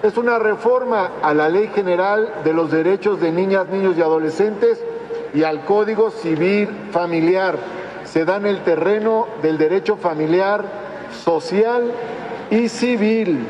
Es 0.01 0.17
una 0.17 0.39
reforma 0.39 1.11
a 1.21 1.33
la 1.33 1.47
Ley 1.47 1.69
General 1.73 2.41
de 2.43 2.51
los 2.51 2.69
Derechos 2.69 3.21
de 3.21 3.31
Niñas, 3.31 3.69
Niños 3.69 3.97
y 3.97 4.01
Adolescentes 4.01 4.83
y 5.33 5.43
al 5.43 5.63
Código 5.63 6.11
Civil 6.11 6.67
Familiar. 6.91 7.57
Se 8.03 8.25
da 8.25 8.35
en 8.35 8.45
el 8.45 8.61
terreno 8.65 9.27
del 9.41 9.57
derecho 9.57 9.95
familiar, 9.95 10.65
social 11.23 11.93
y 12.51 12.67
civil. 12.67 13.47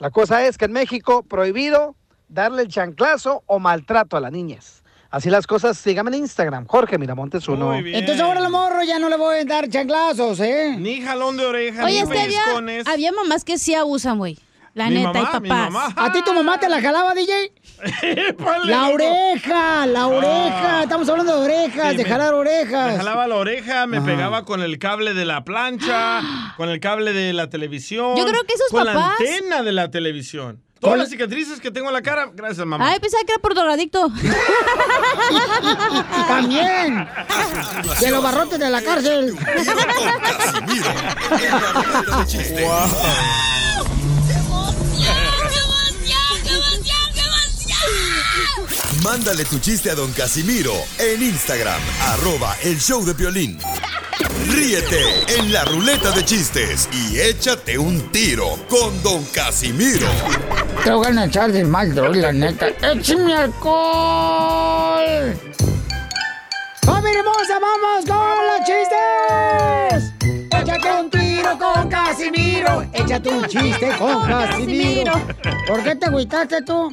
La 0.00 0.10
cosa 0.10 0.44
es 0.44 0.58
que 0.58 0.64
en 0.64 0.72
México 0.72 1.22
prohibido 1.22 1.94
darle 2.28 2.62
el 2.62 2.68
chanclazo 2.68 3.44
o 3.46 3.60
maltrato 3.60 4.16
a 4.16 4.20
las 4.20 4.32
niñas. 4.32 4.82
Así 5.10 5.30
las 5.30 5.46
cosas, 5.46 5.78
síganme 5.78 6.10
en 6.10 6.22
Instagram, 6.24 6.66
Jorge 6.66 6.98
Miramontes 6.98 7.48
uno. 7.48 7.74
Entonces 7.74 8.20
ahora 8.20 8.40
la 8.40 8.50
morro 8.50 8.82
ya 8.82 8.98
no 8.98 9.08
le 9.08 9.16
voy 9.16 9.38
a 9.38 9.44
dar 9.44 9.68
chanclazos, 9.68 10.38
¿eh? 10.40 10.76
Ni 10.78 11.00
jalón 11.00 11.36
de 11.38 11.46
oreja, 11.46 11.84
Oye, 11.84 11.94
ni 11.94 12.00
es 12.00 12.08
que 12.10 12.20
había, 12.20 12.42
pellizcones. 12.44 12.86
había 12.86 13.12
mamás 13.12 13.42
que 13.44 13.56
sí 13.56 13.74
abusan, 13.74 14.18
güey. 14.18 14.38
La 14.74 14.90
neta, 14.90 15.18
y 15.42 15.48
papás. 15.48 15.94
¿A 15.96 16.12
ti 16.12 16.22
tu 16.22 16.32
mamá 16.34 16.60
te 16.60 16.68
la 16.68 16.80
jalaba, 16.80 17.12
DJ? 17.14 17.52
La 18.64 18.88
oreja, 18.90 19.86
la 19.86 20.06
oreja. 20.08 20.82
Estamos 20.82 21.08
hablando 21.08 21.40
de 21.40 21.44
orejas, 21.44 21.90
Sí, 21.92 21.96
de 21.96 22.04
jalar 22.04 22.34
orejas. 22.34 22.92
Me 22.92 22.96
jalaba 22.98 23.26
la 23.26 23.36
oreja, 23.36 23.86
me 23.86 24.00
pegaba 24.00 24.44
con 24.44 24.62
el 24.62 24.78
cable 24.78 25.14
de 25.14 25.24
la 25.24 25.42
plancha, 25.44 26.20
con 26.56 26.68
el 26.68 26.80
cable 26.80 27.12
de 27.12 27.32
la 27.32 27.48
televisión. 27.50 28.16
Yo 28.16 28.24
creo 28.26 28.42
que 28.44 28.54
esos 28.54 28.68
con 28.70 28.84
la 28.84 28.92
papás- 28.94 29.20
antena 29.20 29.62
de 29.62 29.72
la 29.72 29.90
televisión. 29.90 30.62
Todas 30.80 30.98
las 30.98 31.08
cicatrices 31.08 31.60
que 31.60 31.70
tengo 31.70 31.88
en 31.88 31.94
la 31.94 32.02
cara, 32.02 32.30
gracias, 32.32 32.66
mamá. 32.66 32.88
Ay, 32.88 33.00
pensaba 33.00 33.24
que 33.24 33.32
era 33.32 33.42
por 33.42 33.54
drogadicto. 33.54 34.08
También. 36.28 37.08
De 38.00 38.10
los 38.10 38.22
barrotes 38.22 38.58
de 38.58 38.70
la 38.70 38.82
cárcel. 38.82 39.36
Mándale 49.04 49.44
tu 49.44 49.58
chiste 49.58 49.90
a 49.90 49.94
don 49.94 50.10
Casimiro 50.12 50.72
en 50.98 51.22
Instagram, 51.22 51.80
arroba 52.00 52.56
el 52.62 52.80
show 52.80 53.04
de 53.04 53.12
violín. 53.14 53.58
Ríete 54.48 55.00
en 55.38 55.52
la 55.52 55.64
ruleta 55.64 56.10
de 56.10 56.24
chistes 56.24 56.88
y 56.92 57.20
échate 57.20 57.78
un 57.78 58.10
tiro 58.10 58.58
con 58.68 59.00
don 59.02 59.24
Casimiro. 59.26 60.08
Te 60.82 60.90
voy 60.90 61.16
a 61.16 61.24
echar 61.24 61.52
de 61.52 61.64
mal, 61.64 61.94
la 62.20 62.32
neta. 62.32 62.66
¡Échame 62.68 63.34
alcohol! 63.34 65.38
¡Familia 66.82 67.20
hermosa, 67.20 67.60
vamos 67.60 68.04
con 68.04 68.46
los 68.48 68.58
chistes! 68.66 70.12
Échate 70.50 70.90
un 71.00 71.08
tiro 71.10 71.56
con 71.58 71.88
Casimiro. 71.88 72.84
Échate 72.92 73.28
un 73.28 73.46
chiste 73.46 73.92
con 73.96 74.26
Casimiro. 74.26 75.12
¿Por 75.68 75.84
qué 75.84 75.94
te 75.94 76.06
agüitaste 76.06 76.62
tú? 76.62 76.90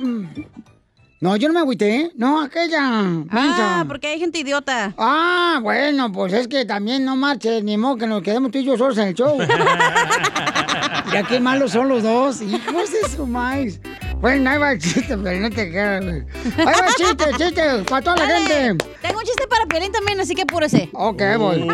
No, 1.26 1.36
yo 1.38 1.47
no 1.47 1.55
me 1.55 1.59
agüité. 1.61 2.11
No, 2.15 2.39
aquella. 2.39 3.01
Ah, 3.32 3.84
porque 3.88 4.05
hay 4.09 4.19
gente 4.19 4.38
idiota. 4.38 4.93
Ah, 4.95 5.57
bueno, 5.59 6.11
pues 6.11 6.32
es 6.34 6.47
que 6.47 6.65
también 6.65 7.03
no 7.03 7.15
marches, 7.15 7.63
ni 7.63 7.78
modo 7.78 7.97
que 7.97 8.05
nos 8.05 8.21
quedemos 8.21 8.51
tú 8.51 8.59
y 8.59 8.63
yo 8.63 8.78
solos 8.78 8.95
en 8.99 9.07
el 9.07 9.15
show. 9.15 9.36
ya 11.11 11.23
qué 11.28 11.39
malos 11.39 11.71
son 11.71 11.89
los 11.89 12.03
dos, 12.03 12.43
hijos 12.43 12.91
de 12.91 13.09
su 13.09 13.26
maíz. 13.26 13.80
Bueno, 14.21 14.51
ahí 14.51 14.57
va 14.59 14.71
el 14.73 14.80
chiste, 14.80 15.17
pero 15.17 15.39
no 15.39 15.49
te 15.49 15.71
quedas. 15.71 16.03
Ahí 16.03 16.65
va 16.65 16.71
el 16.88 16.93
chiste, 16.95 17.26
chiste, 17.38 17.63
para 17.89 18.03
toda 18.03 18.17
la 18.17 18.28
Dale. 18.28 18.45
gente. 18.47 18.86
Tengo 19.01 19.17
un 19.17 19.26
chiste 19.26 19.47
para 19.47 19.65
Piolín 19.65 19.91
también, 19.91 20.19
así 20.19 20.36
que 20.36 20.43
apúrese. 20.43 20.89
Ok, 20.93 21.21
voy. 21.39 21.67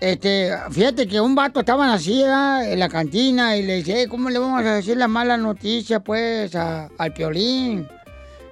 Este, 0.00 0.52
fíjate 0.70 1.06
que 1.06 1.20
un 1.20 1.34
vato 1.34 1.60
estaba 1.60 1.92
así 1.92 2.22
¿verdad? 2.22 2.72
en 2.72 2.78
la 2.78 2.88
cantina 2.88 3.58
y 3.58 3.62
le 3.62 3.76
dice, 3.76 4.02
"Eh, 4.04 4.08
¿cómo 4.08 4.30
le 4.30 4.38
vamos 4.38 4.58
a 4.64 4.74
decir 4.76 4.96
la 4.96 5.08
mala 5.08 5.36
noticia, 5.36 6.00
pues, 6.00 6.54
a- 6.54 6.88
al 6.96 7.12
Piolín? 7.12 7.86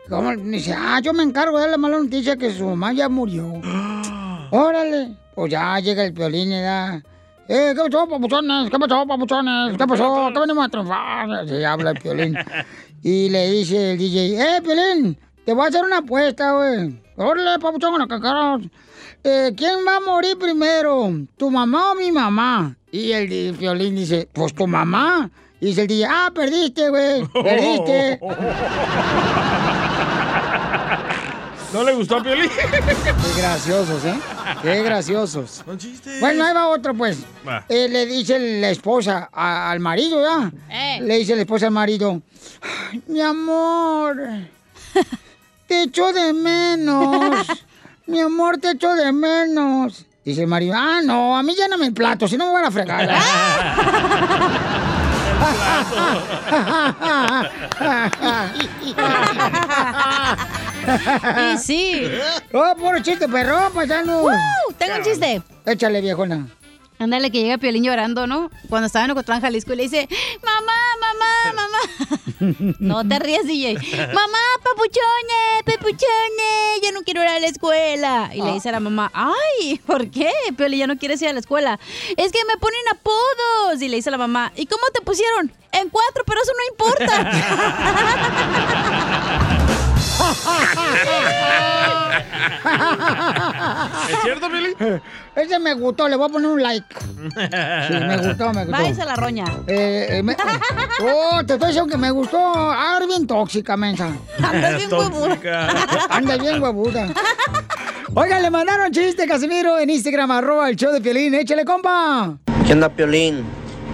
¿Cómo? 0.09 0.35
Dice, 0.37 0.75
ah, 0.77 1.01
yo 1.03 1.13
me 1.13 1.23
encargo 1.23 1.59
de 1.59 1.69
la 1.69 1.77
mala 1.77 1.99
noticia 1.99 2.37
que 2.37 2.51
su 2.51 2.65
mamá 2.65 2.93
ya 2.93 3.09
murió. 3.09 3.61
Órale. 4.51 5.17
Pues 5.35 5.53
ya 5.53 5.79
llega 5.81 6.05
el 6.05 6.15
Piolín 6.15 6.51
y 6.53 6.61
da... 6.63 7.03
Eh, 7.47 7.73
¿qué 7.75 7.91
pasó, 7.91 8.09
papuchones? 8.09 8.71
¿Qué 8.71 8.79
pasó, 8.79 9.07
papuchones? 9.07 9.77
¿Qué 9.77 9.87
pasó? 9.87 10.31
¿Qué 10.33 10.41
venimos 10.41 10.67
a 10.67 10.69
triunfar? 10.69 11.49
Se 11.49 11.65
habla 11.65 11.91
el 11.91 11.99
Piolín. 11.99 12.37
Y 13.01 13.31
le 13.31 13.49
dice 13.53 13.93
el 13.93 13.99
DJ, 13.99 14.57
eh, 14.57 14.61
Piolín, 14.61 15.17
te 15.45 15.53
voy 15.53 15.67
a 15.67 15.69
hacer 15.69 15.85
una 15.85 15.99
apuesta, 15.99 16.51
güey. 16.53 17.01
Órale, 17.17 17.61
papuchón, 17.61 17.93
con 17.93 18.01
la 18.01 18.09
cacaros. 18.09 18.63
Eh, 19.23 19.53
¿Quién 19.57 19.87
va 19.87 19.99
a 19.99 20.01
morir 20.01 20.37
primero? 20.37 21.09
¿Tu 21.37 21.49
mamá 21.49 21.93
o 21.93 21.95
mi 21.95 22.11
mamá? 22.11 22.77
Y 22.91 23.13
el, 23.13 23.33
el 23.33 23.55
Piolín 23.55 23.95
dice, 23.95 24.29
pues 24.33 24.53
tu 24.53 24.67
mamá. 24.67 25.31
Y 25.61 25.67
dice 25.67 25.83
el 25.83 25.87
DJ, 25.87 26.07
ah, 26.07 26.33
perdiste, 26.35 26.89
güey, 26.89 27.25
perdiste. 27.29 28.21
¿No 31.73 31.83
le 31.85 31.93
gustó 31.95 32.17
a 32.17 32.23
Piolín? 32.23 32.51
Qué 32.51 33.41
graciosos, 33.41 34.05
¿eh? 34.07 34.15
Qué 34.63 34.83
graciosos. 34.83 35.63
Son 35.67 35.77
chistes. 35.77 36.19
Bueno, 36.21 36.45
ahí 36.45 36.55
va 36.55 36.69
otro, 36.69 36.95
pues. 36.95 37.19
Va. 37.47 37.65
Eh, 37.69 37.89
le 37.91 38.07
dice 38.07 38.39
la 38.61 38.71
esposa 38.71 39.29
a- 39.33 39.71
al 39.71 39.81
marido, 39.81 40.23
¿ya? 40.23 40.51
Eh. 40.71 41.01
Le 41.03 41.19
dice 41.19 41.37
la 41.37 41.43
esposa 41.43 41.67
al 41.67 41.73
marido, 41.73 42.23
"Ay, 42.91 43.03
mi 43.09 43.21
amor, 43.21 44.17
te 45.67 45.83
echo 45.83 46.11
de 46.13 46.33
menos. 46.33 47.47
Mi 48.07 48.21
amor, 48.21 48.57
te 48.57 48.71
echo 48.71 48.95
de 48.95 49.13
menos. 49.13 50.07
Dice 50.25 50.43
el 50.43 50.47
marido, 50.49 50.75
ah, 50.77 51.01
no, 51.05 51.37
a 51.37 51.43
mí 51.43 51.55
lléname 51.55 51.87
el 51.87 51.93
plato, 51.93 52.27
si 52.27 52.39
no 52.39 52.47
me 52.47 52.53
van 52.55 52.65
a 52.65 52.71
fregar. 52.71 53.09
Y 61.55 61.59
sí. 61.59 62.03
Oh, 62.53 62.75
puro 62.77 63.01
chiste, 63.03 63.29
perro, 63.29 63.71
paisano. 63.73 64.23
¡Woo! 64.23 64.31
Tengo 64.79 64.97
un 64.97 65.03
chiste. 65.03 65.43
Échale, 65.67 66.01
viejona. 66.01 66.47
Ándale, 67.01 67.31
que 67.31 67.41
llega 67.43 67.59
Piolín 67.59 67.85
llorando, 67.85 68.27
¿no? 68.27 68.51
Cuando 68.69 68.87
estaba 68.87 69.05
en 69.05 69.13
Ocotlán, 69.13 69.41
Jalisco, 69.41 69.73
y 69.73 69.77
le 69.77 69.85
dice, 69.85 70.09
mamá, 70.43 70.73
mamá, 71.01 71.53
mamá. 71.55 71.79
No 72.81 73.07
te 73.07 73.19
rías, 73.21 73.47
DJ. 73.47 73.75
Mamá, 73.75 74.39
papuchones, 74.65 75.63
papuchones, 75.65 76.81
ya 76.83 76.91
no 76.93 77.03
quiero 77.03 77.23
ir 77.23 77.29
a 77.29 77.39
la 77.39 77.47
escuela. 77.47 78.31
Y 78.35 78.43
le 78.43 78.53
dice 78.53 78.69
a 78.71 78.73
la 78.73 78.81
mamá, 78.81 79.13
ay, 79.15 79.81
¿por 79.87 80.11
qué? 80.11 80.33
Piolín 80.57 80.81
ya 80.81 80.87
no 80.89 80.99
quieres 80.99 81.23
ir 81.23 81.29
a 81.29 81.33
la 81.33 81.41
escuela. 81.41 81.79
Es 82.17 82.33
que 82.33 82.45
me 82.47 82.57
ponen 82.59 82.81
apodos. 82.91 83.81
Y 83.81 83.89
le 83.89 83.97
dice 83.97 84.11
a 84.11 84.13
la 84.13 84.19
mamá, 84.19 84.53
¿y 84.57 84.67
cómo 84.67 84.83
te 84.93 85.01
pusieron? 85.01 85.53
En 85.71 85.91
cuatro, 85.91 86.25
pero 86.27 86.41
eso 86.43 86.53
no 86.57 86.65
importa. 86.73 87.31
¿Es 94.11 94.21
cierto, 94.23 94.49
Piolín? 94.49 94.75
Ese 95.37 95.59
me 95.59 95.75
gustó, 95.75 96.09
le 96.09 96.17
voy 96.17 96.29
a 96.29 96.33
poner 96.33 96.51
un 96.51 96.63
like. 96.63 96.87
Sí, 96.99 97.95
me 97.95 98.17
gustó, 98.19 98.53
me 98.53 98.65
gustó. 98.65 98.83
Váyase 98.83 99.03
a 99.03 99.05
la 99.05 99.17
roña. 99.17 99.45
Eh, 99.67 100.07
eh, 100.11 100.23
me- 100.23 100.37
oh, 101.03 101.43
te 101.45 101.55
estoy 101.55 101.69
diciendo 101.69 101.91
que 101.91 101.99
me 101.99 102.11
gustó. 102.11 102.39
Ah, 102.41 102.95
eres 102.97 103.09
bien 103.09 103.27
tóxica, 103.27 103.77
mensa. 103.77 104.11
Andas 104.43 104.77
bien 104.77 104.91
Tóxica. 104.91 105.69
Anda 106.11 106.37
bien 106.37 106.63
huevuda. 106.63 107.09
Oigan, 108.15 108.43
le 108.43 108.51
mandaron 108.51 108.91
chiste, 108.91 109.27
Casimiro, 109.27 109.79
en 109.79 109.91
Instagram, 109.91 110.31
arroba 110.31 110.69
el 110.69 110.77
show 110.77 110.93
de 110.93 111.01
Piolín. 111.01 111.35
Échale, 111.35 111.65
compa. 111.65 112.35
¿Qué 112.67 112.73
onda, 112.73 112.89
Piolín? 112.89 113.45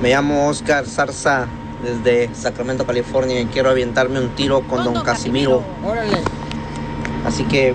Me 0.01 0.11
llamo 0.11 0.49
Oscar 0.49 0.87
Zarza 0.87 1.47
desde 1.85 2.35
Sacramento, 2.35 2.87
California 2.87 3.41
y 3.41 3.47
quiero 3.47 3.71
aventarme 3.71 4.19
un 4.19 4.31
tiro 4.31 4.67
con 4.67 4.83
Don 4.85 5.03
Casimiro. 5.03 5.63
Órale. 5.85 6.19
Así 7.27 7.45
que 7.45 7.75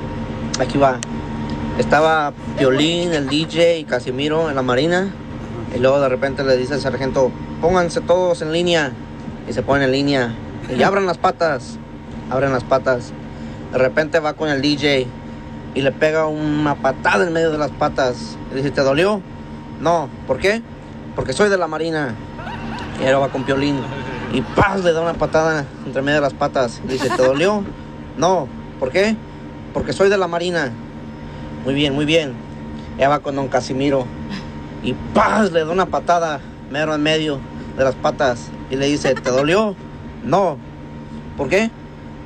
aquí 0.60 0.78
va. 0.78 1.00
Estaba 1.78 2.34
Piolín, 2.58 3.14
el 3.14 3.30
DJ 3.30 3.80
y 3.80 3.84
Casimiro 3.86 4.50
en 4.50 4.56
la 4.56 4.62
marina. 4.62 5.14
Y 5.76 5.80
luego 5.80 6.00
de 6.02 6.10
repente 6.10 6.44
le 6.44 6.58
dice 6.58 6.74
al 6.74 6.82
sargento, 6.82 7.32
pónganse 7.62 8.02
todos 8.02 8.42
en 8.42 8.52
línea. 8.52 8.92
Y 9.48 9.54
se 9.54 9.62
ponen 9.62 9.84
en 9.84 9.92
línea. 9.92 10.36
Y 10.76 10.84
abran 10.84 11.06
las 11.06 11.18
patas. 11.18 11.78
Abren 12.30 12.52
las 12.52 12.64
patas. 12.64 13.14
De 13.72 13.78
repente 13.78 14.20
va 14.20 14.34
con 14.34 14.50
el 14.50 14.62
DJ 14.62 15.08
y 15.76 15.82
le 15.82 15.92
pega 15.92 16.28
una 16.28 16.76
patada 16.76 17.26
en 17.26 17.34
medio 17.34 17.52
de 17.52 17.58
las 17.58 17.72
patas. 17.72 18.38
Y 18.52 18.56
dice, 18.56 18.72
¿te 18.72 18.82
dolió? 18.82 19.22
No. 19.80 20.10
¿Por 20.28 20.40
qué? 20.40 20.62
Porque 21.16 21.34
soy 21.34 21.50
de 21.50 21.58
la 21.58 21.68
marina. 21.68 22.16
Y 23.00 23.06
ahora 23.06 23.20
va 23.20 23.30
con 23.30 23.44
Piolín. 23.44 23.80
Y 24.34 24.42
¡paz! 24.42 24.84
le 24.84 24.94
da 24.94 25.02
una 25.02 25.14
patada 25.14 25.66
entre 25.86 26.02
medio 26.02 26.18
de 26.18 26.22
las 26.22 26.34
patas. 26.34 26.82
Y 26.84 26.88
dice, 26.88 27.10
¿te 27.10 27.24
dolió? 27.24 27.64
No. 28.18 28.48
¿Por 28.80 28.92
qué? 28.92 29.16
Porque 29.74 29.94
soy 29.94 30.10
de 30.10 30.18
la 30.18 30.28
marina. 30.28 30.72
Muy 31.64 31.74
bien, 31.74 31.96
muy 31.96 32.06
bien. 32.06 32.34
Ella 32.98 33.10
va 33.10 33.20
con 33.20 33.36
don 33.36 33.48
Casimiro. 33.48 34.06
Y 34.84 34.94
¡paz! 35.14 35.52
le 35.52 35.66
da 35.66 35.72
una 35.72 35.86
patada 35.86 36.40
mero 36.70 36.94
en 36.94 37.02
medio 37.02 37.40
de 37.78 37.84
las 37.84 37.96
patas. 37.96 38.50
Y 38.70 38.76
le 38.76 38.88
dice, 38.88 39.16
¿te 39.16 39.30
dolió? 39.32 39.76
No. 40.24 40.58
¿Por 41.38 41.50
qué? 41.50 41.72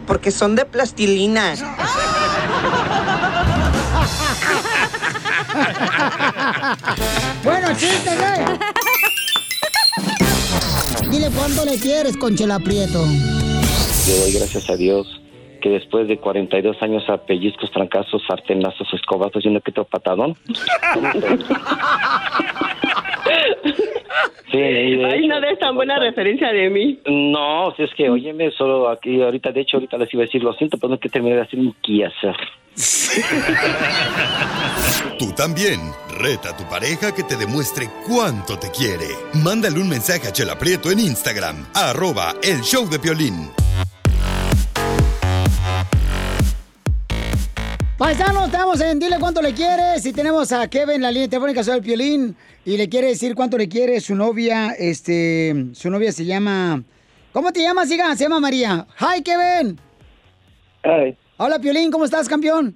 Porque 0.07 0.31
son 0.31 0.55
de 0.55 0.65
plastilina. 0.65 1.53
bueno, 7.43 7.67
chiste, 7.75 8.15
güey. 8.17 8.59
Dile 11.13 11.29
cuánto 11.29 11.63
le 11.63 11.77
quieres, 11.79 12.17
Conchela 12.17 12.57
Prieto. 12.57 13.05
Yo 14.07 14.15
doy 14.17 14.33
gracias 14.33 14.67
a 14.67 14.75
Dios 14.75 15.05
que 15.61 15.69
después 15.69 16.07
de 16.07 16.17
42 16.17 16.81
años 16.81 17.07
a 17.07 17.23
pellizcos, 17.23 17.69
trancazos, 17.69 18.23
sartenazos, 18.27 18.91
escobazos 18.95 19.45
y 19.45 19.49
que 19.61 19.69
otro 19.69 19.83
patadón, 19.85 20.35
Sí, 24.51 24.59
Ay, 24.59 25.27
no 25.27 25.39
des 25.39 25.57
tan 25.59 25.75
buena 25.75 25.99
referencia 25.99 26.51
de 26.51 26.69
mí. 26.69 26.99
No, 27.05 27.73
si 27.75 27.83
es 27.83 27.93
que, 27.95 28.09
óyeme, 28.09 28.51
solo 28.51 28.89
aquí, 28.89 29.21
ahorita, 29.21 29.51
de 29.51 29.61
hecho, 29.61 29.77
ahorita 29.77 29.97
les 29.97 30.13
iba 30.13 30.23
a 30.23 30.25
decir, 30.25 30.43
lo 30.43 30.53
siento, 30.53 30.77
pero 30.77 30.89
no 30.89 30.95
es 30.95 31.01
que 31.01 31.09
terminé 31.09 31.35
de 31.35 31.41
hacer 31.41 31.59
un 31.59 31.75
quehacer. 31.81 32.35
Tú 35.19 35.31
también. 35.33 35.79
Reta 36.17 36.49
a 36.49 36.57
tu 36.57 36.63
pareja 36.65 37.13
que 37.13 37.23
te 37.23 37.35
demuestre 37.35 37.89
cuánto 38.07 38.57
te 38.57 38.69
quiere. 38.71 39.07
Mándale 39.33 39.79
un 39.79 39.89
mensaje 39.89 40.27
a 40.27 40.31
Chela 40.31 40.57
Prieto 40.57 40.91
en 40.91 40.99
Instagram. 40.99 41.65
Arroba 41.73 42.35
el 42.43 42.61
show 42.61 42.87
de 42.89 42.99
Piolín. 42.99 43.49
Paisanos, 47.97 48.45
estamos 48.45 48.81
en 48.81 48.99
Dile 48.99 49.17
cuánto 49.19 49.41
le 49.41 49.53
quieres. 49.53 50.05
Y 50.05 50.13
tenemos 50.13 50.51
a 50.51 50.67
Kevin 50.67 50.95
en 50.95 51.01
la 51.03 51.11
línea 51.11 51.29
telefónica, 51.29 51.63
soy 51.63 51.77
el 51.77 51.83
Piolín. 51.83 52.35
Y 52.65 52.77
le 52.77 52.89
quiere 52.89 53.07
decir 53.07 53.35
cuánto 53.35 53.57
le 53.57 53.69
quiere 53.69 53.99
su 54.01 54.15
novia. 54.15 54.75
Este, 54.77 55.67
su 55.73 55.89
novia 55.89 56.11
se 56.11 56.25
llama. 56.25 56.83
¿Cómo 57.31 57.51
te 57.51 57.61
llamas, 57.61 57.89
hija? 57.91 58.15
Se 58.15 58.23
llama 58.23 58.39
María. 58.39 58.85
Hi, 58.99 59.21
Kevin. 59.23 59.79
Ay, 60.83 61.17
Hola, 61.45 61.59
Piolín, 61.59 61.91
¿cómo 61.91 62.05
estás, 62.05 62.29
campeón? 62.29 62.73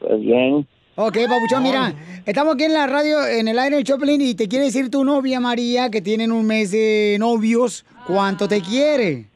pues 0.00 0.20
bien. 0.20 0.66
Ok, 0.96 1.16
papuchón, 1.28 1.62
mira, 1.62 1.94
estamos 2.26 2.56
aquí 2.56 2.64
en 2.64 2.72
la 2.72 2.88
radio, 2.88 3.24
en 3.24 3.46
el 3.46 3.56
aire 3.56 3.76
de 3.76 3.84
Choplin, 3.84 4.20
y 4.20 4.34
te 4.34 4.48
quiere 4.48 4.64
decir 4.64 4.90
tu 4.90 5.04
novia, 5.04 5.38
María, 5.38 5.88
que 5.88 6.00
tienen 6.00 6.32
un 6.32 6.44
mes 6.44 6.72
de 6.72 7.16
novios, 7.20 7.84
cuánto 8.04 8.48
te 8.48 8.60
quiere. 8.60 9.28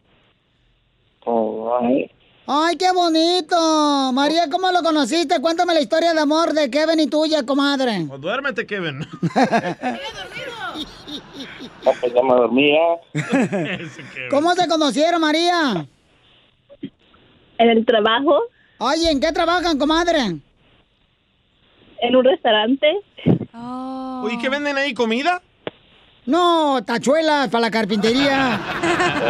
Ay, 1.25 2.11
Ay, 2.49 2.77
qué 2.77 2.91
bonito. 2.91 4.13
María, 4.13 4.51
¿cómo 4.51 4.73
lo 4.73 4.83
conociste? 4.83 5.41
Cuéntame 5.41 5.75
la 5.75 5.81
historia 5.81 6.13
de 6.13 6.19
amor 6.19 6.53
de 6.53 6.69
Kevin 6.69 6.99
y 6.99 7.07
tuya, 7.07 7.45
comadre. 7.45 8.09
O 8.11 8.19
duérmete, 8.19 8.67
Kevin. 8.67 8.99
no, 11.85 11.93
pues 12.01 12.13
ya 12.13 12.23
me 12.25 12.35
dormía. 12.35 12.81
¿Cómo 14.31 14.53
se 14.57 14.67
conocieron, 14.67 15.21
María? 15.21 15.87
En 17.59 17.71
el 17.71 17.85
trabajo, 17.87 18.39
Oye, 18.79 19.11
¿en 19.11 19.21
qué 19.21 19.33
trabajan, 19.33 19.79
comadre? 19.79 20.37
en 21.99 22.15
un 22.15 22.25
restaurante. 22.25 22.87
Uy, 24.23 24.39
¿qué 24.39 24.49
venden 24.51 24.77
ahí? 24.77 24.93
¿Comida? 24.93 25.41
No, 26.27 26.85
tachuelas 26.85 27.49
para 27.49 27.63
la 27.63 27.71
carpintería. 27.71 28.61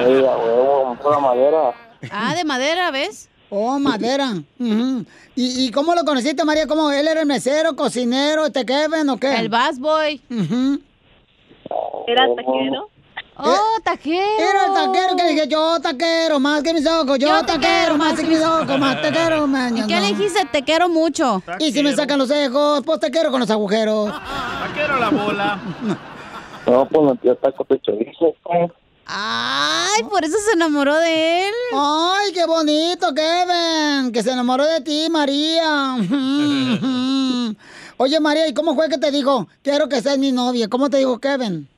Huevo, 0.05 0.97
pura 1.01 1.19
madera. 1.21 1.75
Ah, 2.11 2.35
de 2.35 2.45
madera, 2.45 2.91
¿ves? 2.91 3.29
Oh, 3.51 3.79
madera. 3.79 4.33
Ujú. 4.59 5.05
¿Y, 5.37 5.67
¿Y 5.67 5.71
cómo 5.71 5.95
lo 5.95 6.05
conociste, 6.05 6.45
María? 6.45 6.67
¿Cómo 6.67 6.91
él 6.91 7.07
era 7.07 7.21
el 7.21 7.27
mesero, 7.27 7.77
cocinero, 7.77 8.47
este 8.47 8.67
Kevin 8.67 9.09
o 9.11 9.17
qué? 9.17 9.37
El 9.37 9.49
bus 9.49 9.79
boy. 9.79 10.21
Era 12.09 12.27
taquero. 12.35 12.91
Oh, 13.39 13.81
taquero. 13.83 14.25
Era 14.39 14.67
el 14.67 14.73
taquero 14.73 15.17
que 15.17 15.27
dije 15.29 15.47
yo, 15.49 15.79
taquero, 15.81 16.41
más 16.41 16.63
que 16.63 16.73
mis 16.73 16.87
ojos, 16.87 17.19
yo, 17.19 17.45
taquero, 17.45 17.97
más 17.99 18.15
que 18.15 18.25
mis 18.25 18.41
ojos, 18.41 18.79
más 18.79 19.03
taquero, 19.03 19.47
man. 19.47 19.77
¿Y 19.77 19.87
qué 19.87 20.01
le 20.01 20.09
dijiste? 20.09 20.47
Te 20.51 20.63
quiero 20.63 20.89
mucho. 20.89 21.43
Y 21.59 21.71
si 21.73 21.83
me 21.83 21.95
sacan 21.95 22.19
los 22.19 22.31
ojos, 22.31 22.83
pues 22.85 23.01
taquero 23.01 23.31
con 23.31 23.41
los 23.41 23.51
agujeros. 23.51 24.11
Taquero 24.11 24.99
la 24.99 25.11
bola. 25.11 25.61
No, 26.67 26.85
pues 26.89 27.01
me 27.09 27.15
pidió 27.15 27.37
taco 27.37 27.65
de 27.69 27.81
chorizo. 27.81 28.35
pues. 28.43 28.73
Ay, 29.07 30.03
por 30.11 30.25
eso 30.25 30.37
se 30.45 30.55
enamoró 30.55 30.97
de 30.97 31.47
él. 31.47 31.55
Ay, 31.73 32.33
qué 32.33 32.45
bonito, 32.45 33.15
Kevin, 33.15 34.11
que 34.11 34.21
se 34.21 34.33
enamoró 34.33 34.67
de 34.67 34.81
ti, 34.81 35.07
María. 35.09 35.95
Oye, 37.99 38.19
María, 38.19 38.49
¿y 38.49 38.53
cómo 38.55 38.75
fue 38.75 38.89
que 38.89 38.99
te 38.99 39.13
dijo? 39.13 39.47
Quiero 39.63 39.89
que 39.89 40.03
seas 40.03 40.19
mi 40.19 40.33
novia. 40.33 40.67
¿Cómo 40.69 40.91
te 40.91 40.97
dijo 40.97 41.21
Kevin? 41.21 41.69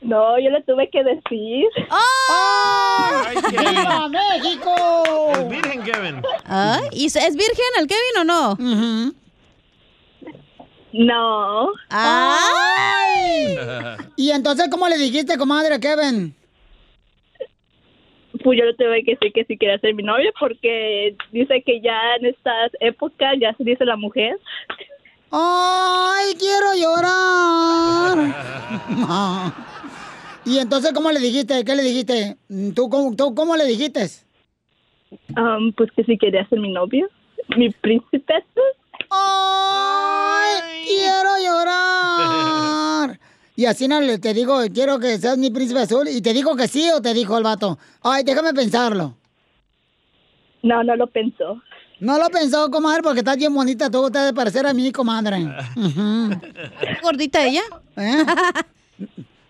No, 0.00 0.38
yo 0.38 0.50
le 0.50 0.62
tuve 0.62 0.88
que 0.90 1.02
decir. 1.02 1.66
¡Ay! 1.90 3.36
¡Viva 3.50 4.08
México! 4.08 4.72
Es 5.32 5.48
virgen, 5.48 5.82
Kevin. 5.82 6.22
¿Y 6.92 7.06
es 7.06 7.14
virgen 7.14 7.72
el 7.80 7.86
Kevin 7.86 8.18
o 8.20 8.24
no? 8.24 8.56
No. 10.92 11.72
¡Ay! 11.90 13.56
¿Y 14.16 14.30
entonces 14.30 14.68
cómo 14.70 14.88
le 14.88 14.98
dijiste, 14.98 15.36
comadre, 15.36 15.74
a 15.74 15.80
Kevin? 15.80 16.34
Pues 18.44 18.58
yo 18.58 18.64
le 18.66 18.74
tuve 18.74 19.02
que 19.04 19.12
decir 19.14 19.32
que 19.32 19.44
sí 19.46 19.58
quería 19.58 19.78
ser 19.78 19.94
mi 19.94 20.04
novia 20.04 20.30
porque 20.38 21.16
dice 21.32 21.60
que 21.66 21.80
ya 21.80 22.14
en 22.20 22.26
estas 22.26 22.70
épocas 22.78 23.34
ya 23.40 23.52
se 23.54 23.64
dice 23.64 23.84
la 23.84 23.96
mujer. 23.96 24.38
¡Ay, 25.30 26.34
quiero 26.38 26.74
llorar! 26.74 28.34
¿Y 30.44 30.58
entonces 30.58 30.92
cómo 30.94 31.10
le 31.12 31.20
dijiste? 31.20 31.64
¿Qué 31.64 31.74
le 31.76 31.82
dijiste? 31.82 32.36
¿Tú 32.74 32.88
cómo, 32.88 33.14
tú, 33.14 33.34
cómo 33.34 33.56
le 33.56 33.64
dijiste? 33.66 34.08
Um, 35.36 35.72
pues 35.76 35.90
que 35.92 36.04
sí 36.04 36.16
quería 36.18 36.46
ser 36.48 36.60
mi 36.60 36.72
novio, 36.72 37.06
mi 37.56 37.70
príncipe. 37.70 38.34
¡Ay, 39.10 40.84
quiero 40.86 41.30
llorar! 41.44 43.18
Y 43.56 43.66
así 43.66 43.88
no 43.88 44.00
le- 44.00 44.18
te 44.18 44.32
digo, 44.34 44.58
quiero 44.72 44.98
que 44.98 45.18
seas 45.18 45.36
mi 45.36 45.50
príncipe 45.50 45.80
azul. 45.80 46.08
¿Y 46.08 46.22
te 46.22 46.32
dijo 46.32 46.56
que 46.56 46.68
sí 46.68 46.88
o 46.94 47.02
te 47.02 47.12
dijo 47.12 47.36
el 47.36 47.44
vato? 47.44 47.78
Ay, 48.02 48.22
déjame 48.24 48.54
pensarlo. 48.54 49.16
No, 50.62 50.82
no 50.84 50.96
lo 50.96 51.06
pensó. 51.08 51.60
No 52.00 52.16
lo 52.18 52.28
pensó, 52.30 52.70
comadre, 52.70 53.02
porque 53.02 53.20
estás 53.20 53.36
bien 53.36 53.52
bonita. 53.52 53.90
Tú 53.90 54.08
te 54.10 54.18
has 54.18 54.26
de 54.26 54.32
parecer 54.32 54.66
a 54.66 54.72
mí, 54.72 54.92
comadre. 54.92 55.48
¿Es 55.76 57.02
gordita 57.02 57.44
ella? 57.44 57.62
¿Eh? 57.96 58.24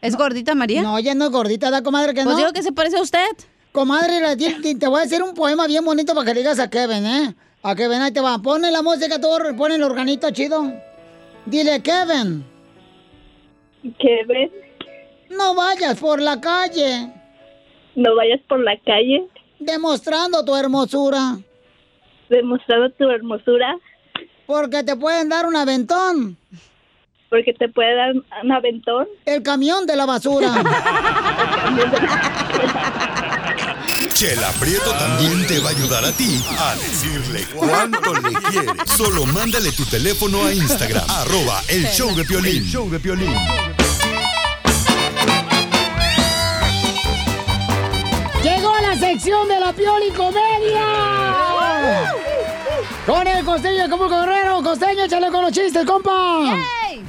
¿Es 0.00 0.16
gordita 0.16 0.54
María? 0.54 0.82
No, 0.82 0.96
ella 0.96 1.14
no 1.14 1.26
es 1.26 1.30
gordita, 1.30 1.70
¿da, 1.70 1.82
comadre, 1.82 2.14
que 2.14 2.22
Pues 2.22 2.34
no? 2.34 2.36
digo 2.38 2.52
que 2.52 2.62
se 2.62 2.72
parece 2.72 2.96
a 2.98 3.02
usted. 3.02 3.26
Comadre, 3.72 4.36
te, 4.36 4.74
te 4.76 4.86
voy 4.88 5.00
a 5.00 5.02
decir 5.04 5.22
un 5.22 5.34
poema 5.34 5.66
bien 5.66 5.84
bonito 5.84 6.14
para 6.14 6.24
que 6.26 6.34
le 6.34 6.40
digas 6.40 6.58
a 6.58 6.70
Kevin, 6.70 7.04
¿eh? 7.04 7.34
A 7.62 7.74
Kevin, 7.74 8.00
ahí 8.00 8.12
te 8.12 8.20
va. 8.20 8.38
Pone 8.38 8.70
la 8.70 8.80
música, 8.82 9.20
tú, 9.20 9.28
pone 9.56 9.74
el 9.74 9.82
organito 9.82 10.30
chido. 10.30 10.72
Dile, 11.44 11.82
Kevin. 11.82 12.44
Kevin. 13.98 14.50
No 15.30 15.54
vayas 15.54 15.98
por 15.98 16.20
la 16.20 16.40
calle. 16.40 17.12
No 17.94 18.14
vayas 18.16 18.40
por 18.48 18.60
la 18.60 18.78
calle. 18.86 19.28
Demostrando 19.58 20.44
tu 20.44 20.54
hermosura. 20.56 21.38
Demostrando 22.28 22.90
tu 22.90 23.08
hermosura. 23.08 23.76
Porque 24.46 24.82
te 24.82 24.96
pueden 24.96 25.28
dar 25.28 25.46
un 25.46 25.56
aventón. 25.56 26.36
Porque 27.28 27.52
te 27.52 27.68
puede 27.68 27.94
dar 27.94 28.14
un 28.42 28.52
aventón. 28.52 29.06
El 29.26 29.42
camión 29.42 29.86
de 29.86 29.96
la 29.96 30.06
basura. 30.06 30.48
Chela 34.18 34.50
Prieto 34.58 34.90
también 34.98 35.46
te 35.46 35.60
va 35.60 35.68
a 35.68 35.70
ayudar 35.70 36.04
a 36.04 36.10
ti 36.10 36.42
a 36.58 36.74
decirle 36.74 37.46
cuánto 37.54 38.14
le 38.14 38.32
quiere. 38.50 38.66
Solo 38.84 39.24
mándale 39.26 39.70
tu 39.70 39.84
teléfono 39.84 40.44
a 40.44 40.52
Instagram, 40.52 41.08
arroba 41.08 41.62
el 41.68 41.86
show 41.86 42.12
de 42.16 42.24
Piolín. 42.24 42.56
El 42.56 42.64
show 42.64 42.90
de 42.90 42.98
Piolín. 42.98 43.32
Llegó 48.42 48.74
la 48.80 48.96
sección 48.98 49.46
de 49.46 49.60
la 49.60 49.72
Pioli 49.72 50.10
Comedia. 50.10 52.17
Con 53.08 53.26
el 53.26 53.42
costeño 53.42 53.88
como 53.88 54.06
Guerrero. 54.06 54.62
Costeño, 54.62 55.04
échale 55.04 55.30
con 55.30 55.40
los 55.40 55.50
chistes, 55.50 55.86
compa. 55.86 56.58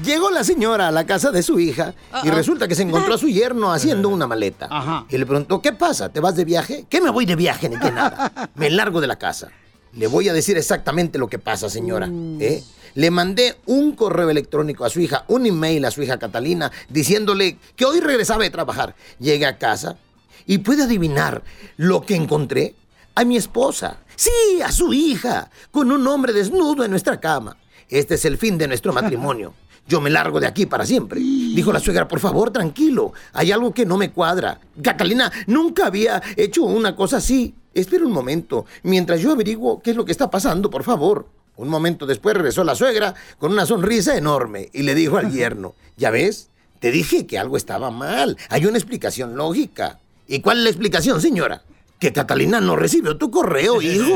Llegó 0.01 0.31
la 0.31 0.45
señora 0.45 0.87
a 0.87 0.91
la 0.91 1.05
casa 1.05 1.29
de 1.29 1.43
su 1.43 1.59
hija 1.59 1.93
y 2.23 2.29
resulta 2.29 2.69
que 2.69 2.75
se 2.75 2.83
encontró 2.83 3.15
a 3.15 3.17
su 3.17 3.27
yerno 3.27 3.73
haciendo 3.73 4.07
una 4.07 4.25
maleta. 4.25 5.05
Y 5.09 5.17
le 5.17 5.25
preguntó, 5.25 5.61
¿qué 5.61 5.73
pasa? 5.73 6.07
¿Te 6.07 6.21
vas 6.21 6.37
de 6.37 6.45
viaje? 6.45 6.85
¿Qué 6.87 7.01
me 7.01 7.09
voy 7.09 7.25
de 7.25 7.35
viaje 7.35 7.67
ni 7.67 7.77
qué 7.77 7.91
nada? 7.91 8.49
Me 8.55 8.69
largo 8.69 9.01
de 9.01 9.07
la 9.07 9.17
casa. 9.17 9.49
Le 9.91 10.07
voy 10.07 10.29
a 10.29 10.33
decir 10.33 10.57
exactamente 10.57 11.19
lo 11.19 11.27
que 11.27 11.37
pasa, 11.37 11.69
señora. 11.69 12.09
¿eh? 12.39 12.63
Le 12.95 13.11
mandé 13.11 13.57
un 13.65 13.91
correo 13.91 14.29
electrónico 14.29 14.85
a 14.85 14.89
su 14.89 15.01
hija, 15.01 15.25
un 15.27 15.47
email 15.47 15.83
a 15.83 15.91
su 15.91 16.01
hija 16.01 16.17
Catalina, 16.17 16.71
diciéndole 16.87 17.57
que 17.75 17.83
hoy 17.83 17.99
regresaba 17.99 18.43
de 18.43 18.51
trabajar. 18.51 18.95
Llegué 19.19 19.45
a 19.45 19.57
casa 19.57 19.97
y 20.45 20.59
puede 20.59 20.83
adivinar 20.83 21.43
lo 21.75 22.03
que 22.03 22.15
encontré. 22.15 22.75
A 23.19 23.25
mi 23.25 23.35
esposa. 23.35 23.97
Sí, 24.15 24.61
a 24.63 24.71
su 24.71 24.93
hija, 24.93 25.51
con 25.71 25.91
un 25.91 26.07
hombre 26.07 26.31
desnudo 26.31 26.85
en 26.85 26.91
nuestra 26.91 27.19
cama. 27.19 27.57
Este 27.89 28.15
es 28.15 28.23
el 28.23 28.37
fin 28.37 28.57
de 28.57 28.65
nuestro 28.65 28.93
matrimonio. 28.93 29.53
Yo 29.85 29.99
me 29.99 30.09
largo 30.09 30.39
de 30.39 30.47
aquí 30.47 30.65
para 30.65 30.85
siempre. 30.85 31.19
Dijo 31.19 31.73
la 31.73 31.81
suegra, 31.81 32.07
por 32.07 32.21
favor, 32.21 32.49
tranquilo. 32.51 33.11
Hay 33.33 33.51
algo 33.51 33.73
que 33.73 33.85
no 33.85 33.97
me 33.97 34.11
cuadra. 34.11 34.61
Catalina 34.81 35.29
nunca 35.47 35.87
había 35.87 36.23
hecho 36.37 36.63
una 36.63 36.95
cosa 36.95 37.17
así. 37.17 37.53
Espera 37.73 38.05
un 38.05 38.13
momento, 38.13 38.65
mientras 38.83 39.19
yo 39.19 39.33
averiguo 39.33 39.81
qué 39.81 39.91
es 39.91 39.97
lo 39.97 40.05
que 40.05 40.13
está 40.13 40.31
pasando, 40.31 40.69
por 40.69 40.85
favor. 40.85 41.27
Un 41.57 41.67
momento 41.67 42.05
después 42.05 42.37
regresó 42.37 42.63
la 42.63 42.73
suegra 42.73 43.15
con 43.37 43.51
una 43.51 43.65
sonrisa 43.65 44.15
enorme 44.15 44.69
y 44.71 44.83
le 44.83 44.95
dijo 44.95 45.17
al 45.17 45.29
yerno, 45.29 45.75
¿ya 45.97 46.09
ves? 46.09 46.51
Te 46.79 46.89
dije 46.89 47.27
que 47.27 47.37
algo 47.37 47.57
estaba 47.57 47.91
mal. 47.91 48.37
Hay 48.47 48.65
una 48.65 48.77
explicación 48.77 49.35
lógica. 49.35 49.99
¿Y 50.25 50.39
cuál 50.39 50.59
es 50.59 50.63
la 50.63 50.69
explicación, 50.69 51.19
señora? 51.19 51.63
Que 51.99 52.13
Catalina 52.13 52.61
no 52.61 52.77
recibió 52.77 53.17
tu 53.17 53.29
correo, 53.29 53.81
hijo. 53.81 54.05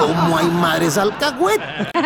¿Cómo 0.00 0.38
hay 0.38 0.46
madres 0.46 0.96
alcahuet? 0.96 1.60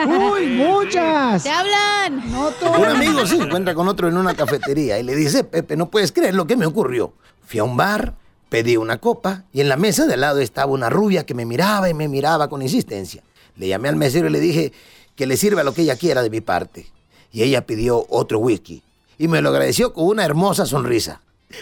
Uy, 0.09 0.47
muchas. 0.48 1.44
¡Te 1.44 1.51
hablan! 1.51 2.32
No 2.32 2.51
Un 2.77 2.85
amigo 2.85 3.24
se 3.27 3.36
encuentra 3.36 3.77
con 3.77 3.86
otro 3.86 4.09
en 4.09 4.16
una 4.16 4.35
cafetería 4.35 4.98
y 4.98 5.05
le 5.05 5.14
dice, 5.14 5.44
Pepe, 5.44 5.77
no 5.77 5.89
puedes 5.89 6.10
creer 6.10 6.35
lo 6.35 6.48
que 6.48 6.56
me 6.56 6.66
ocurrió. 6.66 7.12
Fui 7.47 7.60
a 7.60 7.64
un 7.64 7.77
bar, 7.77 8.14
pedí 8.48 8.77
una 8.77 8.98
copa 8.98 9.44
y 9.52 9.60
en 9.60 9.68
la 9.68 9.77
mesa 9.77 10.06
de 10.06 10.14
al 10.14 10.20
lado 10.20 10.40
estaba 10.40 10.72
una 10.72 10.90
rubia 10.90 11.24
que 11.24 11.35
me 11.35 11.47
miraba 11.47 11.89
y 11.89 11.94
me 11.94 12.09
miraba 12.09 12.48
con 12.48 12.60
insistencia. 12.60 13.22
Le 13.55 13.68
llamé 13.68 13.89
al 13.89 13.97
mesero 13.97 14.27
y 14.27 14.32
le 14.32 14.40
dije 14.40 14.72
que 15.14 15.27
le 15.27 15.36
sirva 15.36 15.62
lo 15.62 15.74
que 15.74 15.82
ella 15.82 15.97
quiera 15.97 16.22
de 16.22 16.31
mi 16.31 16.40
parte. 16.40 16.86
Y 17.31 17.43
ella 17.43 17.66
pidió 17.66 18.05
otro 18.09 18.40
whisky 18.40 18.82
y 19.16 19.28
me 19.28 19.43
lo 19.43 19.51
agradeció 19.51 19.93
con 19.93 20.06
una 20.06 20.24
hermosa 20.24 20.66
sonrisa. 20.66 21.20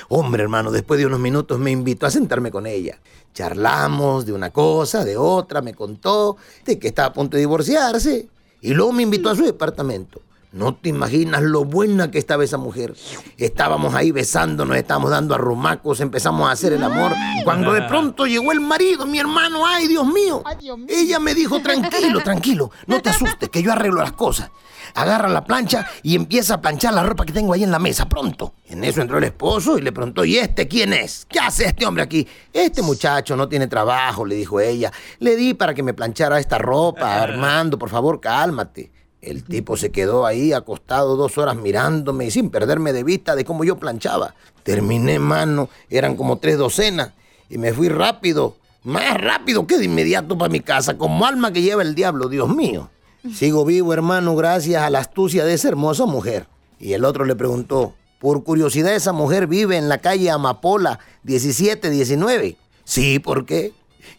Hombre, 0.09 0.43
hermano, 0.43 0.71
después 0.71 0.99
de 0.99 1.07
unos 1.07 1.21
minutos 1.21 1.59
me 1.59 1.71
invitó 1.71 2.07
a 2.07 2.11
sentarme 2.11 2.51
con 2.51 2.67
ella. 2.67 2.99
Charlamos 3.35 4.27
de 4.27 4.33
una 4.33 4.51
cosa, 4.51 5.05
de 5.05 5.17
otra, 5.17 5.63
me 5.63 5.75
contó 5.75 6.37
de 6.65 6.79
que 6.79 6.89
estaba 6.89 7.09
a 7.09 7.13
punto 7.13 7.37
de 7.37 7.43
divorciarse 7.43 8.29
y 8.61 8.75
luego 8.75 8.93
me 8.93 9.03
invitó 9.03 9.31
a 9.31 9.37
su 9.37 9.45
departamento. 9.45 10.21
No 10.51 10.75
te 10.75 10.89
imaginas 10.89 11.43
lo 11.43 11.65
buena 11.65 12.11
que 12.11 12.19
estaba 12.19 12.43
esa 12.43 12.57
mujer. 12.57 12.95
Estábamos 13.37 13.95
ahí 13.95 14.13
besándonos, 14.13 14.77
estábamos 14.77 15.11
dando 15.11 15.35
arrumacos, 15.35 16.01
empezamos 16.01 16.49
a 16.49 16.53
hacer 16.53 16.73
el 16.73 16.83
amor. 16.83 17.13
Cuando 17.45 17.75
de 17.75 17.83
pronto 17.83 18.27
llegó 18.27 18.51
el 18.53 18.61
marido, 18.61 19.05
mi 19.05 19.19
hermano, 19.19 19.67
ay 19.67 19.89
Dios 19.89 20.07
mío. 20.07 20.43
Ella 20.89 21.19
me 21.19 21.35
dijo, 21.35 21.61
tranquilo, 21.61 22.21
tranquilo, 22.21 22.71
no 22.87 23.03
te 23.03 23.11
asustes, 23.11 23.51
que 23.51 23.63
yo 23.63 23.73
arreglo 23.73 24.01
las 24.01 24.13
cosas. 24.13 24.51
Agarra 24.95 25.29
la 25.29 25.45
plancha 25.45 25.87
y 26.03 26.15
empieza 26.15 26.55
a 26.55 26.61
planchar 26.63 26.95
la 26.95 27.03
ropa 27.03 27.27
que 27.27 27.33
tengo 27.35 27.53
ahí 27.53 27.63
en 27.63 27.71
la 27.71 27.79
mesa, 27.79 28.09
pronto. 28.09 28.55
En 28.65 28.83
eso 28.85 29.03
entró 29.03 29.19
el 29.19 29.25
esposo 29.25 29.77
y 29.77 29.83
le 29.83 29.93
preguntó, 29.93 30.25
¿y 30.25 30.39
este 30.39 30.67
quién 30.67 30.95
es? 30.95 31.27
¿Qué 31.29 31.39
hace 31.39 31.67
este 31.67 31.85
hombre 31.85 32.03
aquí? 32.03 32.27
Este 32.55 32.81
muchacho 32.81 33.37
no 33.37 33.49
tiene 33.49 33.67
trabajo, 33.67 34.25
le 34.25 34.35
dijo 34.35 34.61
ella. 34.61 34.91
Le 35.19 35.37
di 35.37 35.53
para 35.53 35.75
que 35.75 35.83
me 35.83 35.93
planchara 35.93 36.41
esta 36.41 36.57
ropa, 36.57 37.23
Armando, 37.23 37.79
por 37.79 37.91
favor, 37.91 38.19
cálmate. 38.19 38.91
El 39.21 39.43
tipo 39.43 39.77
se 39.77 39.91
quedó 39.91 40.27
ahí 40.27 40.53
acostado 40.53 41.17
dos 41.17 41.39
horas 41.39 41.57
mirándome 41.57 42.27
y 42.27 42.31
sin 42.31 42.51
perderme 42.51 42.93
de 42.93 43.03
vista 43.03 43.35
de 43.35 43.45
cómo 43.45 43.65
yo 43.65 43.77
planchaba. 43.77 44.35
Terminé, 44.63 45.19
mano, 45.19 45.69
eran 45.91 46.17
como 46.17 46.39
tres 46.39 46.57
docenas 46.57 47.13
y 47.51 47.59
me 47.59 47.73
fui 47.73 47.89
rápido, 47.89 48.57
más 48.85 49.17
rápido 49.17 49.67
que 49.67 49.79
de 49.79 49.87
inmediato 49.87 50.39
para 50.39 50.53
mi 50.53 50.61
casa, 50.61 50.97
como 50.97 51.27
alma 51.27 51.53
que 51.53 51.63
lleva 51.63 51.83
el 51.83 51.95
diablo, 51.95 52.29
Dios 52.29 52.49
mío. 52.55 52.91
Sigo 53.35 53.65
vivo, 53.65 53.93
hermano, 53.93 54.37
gracias 54.37 54.83
a 54.83 54.91
la 54.91 55.01
astucia 55.01 55.45
de 55.45 55.55
esa 55.55 55.69
hermosa 55.69 56.07
mujer. 56.07 56.47
Y 56.79 56.93
el 56.93 57.05
otro 57.05 57.25
le 57.25 57.35
preguntó, 57.35 57.95
por 58.21 58.45
curiosidad, 58.45 58.95
esa 58.95 59.13
mujer 59.13 59.49
vive 59.49 59.77
en 59.77 59.89
la 59.89 59.99
calle 59.99 60.31
Amapola 60.31 61.01
1719. 61.25 62.57
Sí, 62.85 63.19
¿por 63.19 63.45
qué? 63.45 63.73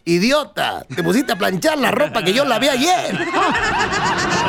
Idiota, 0.04 0.84
te 0.94 1.02
pusiste 1.02 1.32
a 1.32 1.36
planchar 1.38 1.78
la 1.78 1.90
ropa 1.90 2.22
que 2.22 2.32
yo 2.32 2.44
lavé 2.44 2.70
ayer. 2.70 3.18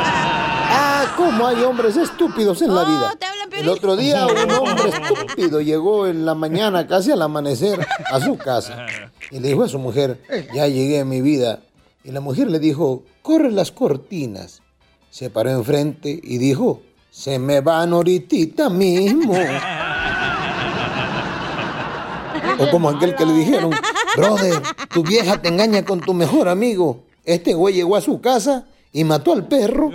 Ah, 0.74 1.14
cómo 1.16 1.46
hay 1.46 1.62
hombres 1.62 1.96
estúpidos 1.96 2.62
en 2.62 2.74
la 2.74 2.84
vida. 2.84 3.14
El 3.52 3.68
otro 3.68 3.96
día 3.96 4.26
un 4.26 4.50
hombre 4.50 4.88
estúpido 4.88 5.60
llegó 5.60 6.06
en 6.06 6.24
la 6.24 6.34
mañana, 6.34 6.86
casi 6.86 7.10
al 7.10 7.20
amanecer, 7.20 7.86
a 8.10 8.20
su 8.20 8.38
casa. 8.38 8.86
Y 9.30 9.40
le 9.40 9.48
dijo 9.48 9.64
a 9.64 9.68
su 9.68 9.78
mujer, 9.78 10.20
ya 10.54 10.66
llegué 10.66 11.00
a 11.00 11.04
mi 11.04 11.20
vida. 11.20 11.60
Y 12.04 12.10
la 12.10 12.20
mujer 12.20 12.50
le 12.50 12.58
dijo, 12.58 13.02
corre 13.20 13.50
las 13.50 13.70
cortinas. 13.70 14.62
Se 15.10 15.28
paró 15.28 15.50
enfrente 15.50 16.18
y 16.22 16.38
dijo, 16.38 16.80
se 17.10 17.38
me 17.38 17.60
van 17.60 17.92
ahorita 17.92 18.70
mismo. 18.70 19.34
O 22.58 22.70
como 22.70 22.88
aquel 22.88 23.14
que 23.14 23.26
le 23.26 23.34
dijeron, 23.34 23.70
brother, 24.16 24.62
tu 24.92 25.02
vieja 25.02 25.40
te 25.40 25.48
engaña 25.48 25.84
con 25.84 26.00
tu 26.00 26.14
mejor 26.14 26.48
amigo. 26.48 27.04
Este 27.24 27.52
güey 27.54 27.74
llegó 27.74 27.96
a 27.96 28.00
su 28.00 28.20
casa 28.20 28.66
y 28.92 29.04
mató 29.04 29.32
al 29.32 29.46
perro. 29.46 29.90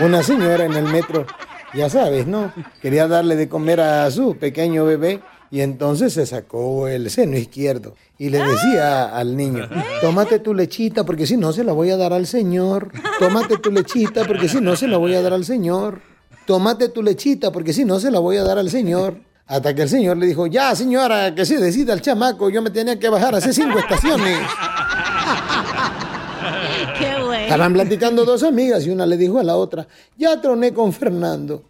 Una 0.00 0.22
señora 0.22 0.64
en 0.64 0.74
el 0.74 0.84
metro, 0.84 1.26
ya 1.74 1.90
sabes, 1.90 2.26
¿no? 2.26 2.52
Quería 2.80 3.08
darle 3.08 3.36
de 3.36 3.48
comer 3.48 3.80
a 3.80 4.10
su 4.10 4.36
pequeño 4.36 4.84
bebé 4.84 5.20
y 5.50 5.62
entonces 5.62 6.12
se 6.12 6.26
sacó 6.26 6.86
el 6.86 7.10
seno 7.10 7.36
izquierdo 7.36 7.96
y 8.18 8.28
le 8.30 8.38
decía 8.38 9.16
al 9.16 9.36
niño, 9.36 9.68
tómate 10.00 10.38
tu 10.38 10.54
lechita 10.54 11.04
porque 11.04 11.26
si 11.26 11.36
no 11.36 11.52
se 11.52 11.64
la 11.64 11.72
voy 11.72 11.90
a 11.90 11.96
dar 11.96 12.12
al 12.12 12.26
señor. 12.26 12.92
Tómate 13.18 13.58
tu 13.58 13.72
lechita 13.72 14.24
porque 14.24 14.48
si 14.48 14.60
no 14.60 14.76
se 14.76 14.86
la 14.86 14.96
voy 14.96 15.14
a 15.14 15.22
dar 15.22 15.32
al 15.32 15.44
señor. 15.44 16.02
Tómate 16.46 16.88
tu 16.88 17.02
lechita 17.02 17.50
porque 17.50 17.72
si 17.72 17.84
no 17.84 17.98
se 17.98 18.10
la 18.10 18.20
voy 18.20 18.36
a 18.36 18.44
dar 18.44 18.58
al 18.58 18.70
señor. 18.70 19.16
Hasta 19.46 19.74
que 19.74 19.82
el 19.82 19.88
señor 19.88 20.16
le 20.16 20.26
dijo, 20.26 20.46
ya 20.46 20.76
señora, 20.76 21.34
que 21.34 21.44
se 21.44 21.58
decida 21.58 21.92
el 21.92 22.00
chamaco, 22.00 22.50
yo 22.50 22.62
me 22.62 22.70
tenía 22.70 23.00
que 23.00 23.08
bajar 23.08 23.34
hace 23.34 23.52
cinco 23.52 23.80
estaciones. 23.80 24.38
Qué. 26.98 27.42
Estaban 27.42 27.72
platicando 27.72 28.24
dos 28.24 28.42
amigas 28.42 28.86
y 28.86 28.90
una 28.90 29.06
le 29.06 29.16
dijo 29.16 29.38
a 29.38 29.42
la 29.42 29.56
otra, 29.56 29.86
ya 30.16 30.40
troné 30.40 30.72
con 30.72 30.92
Fernando. 30.92 31.64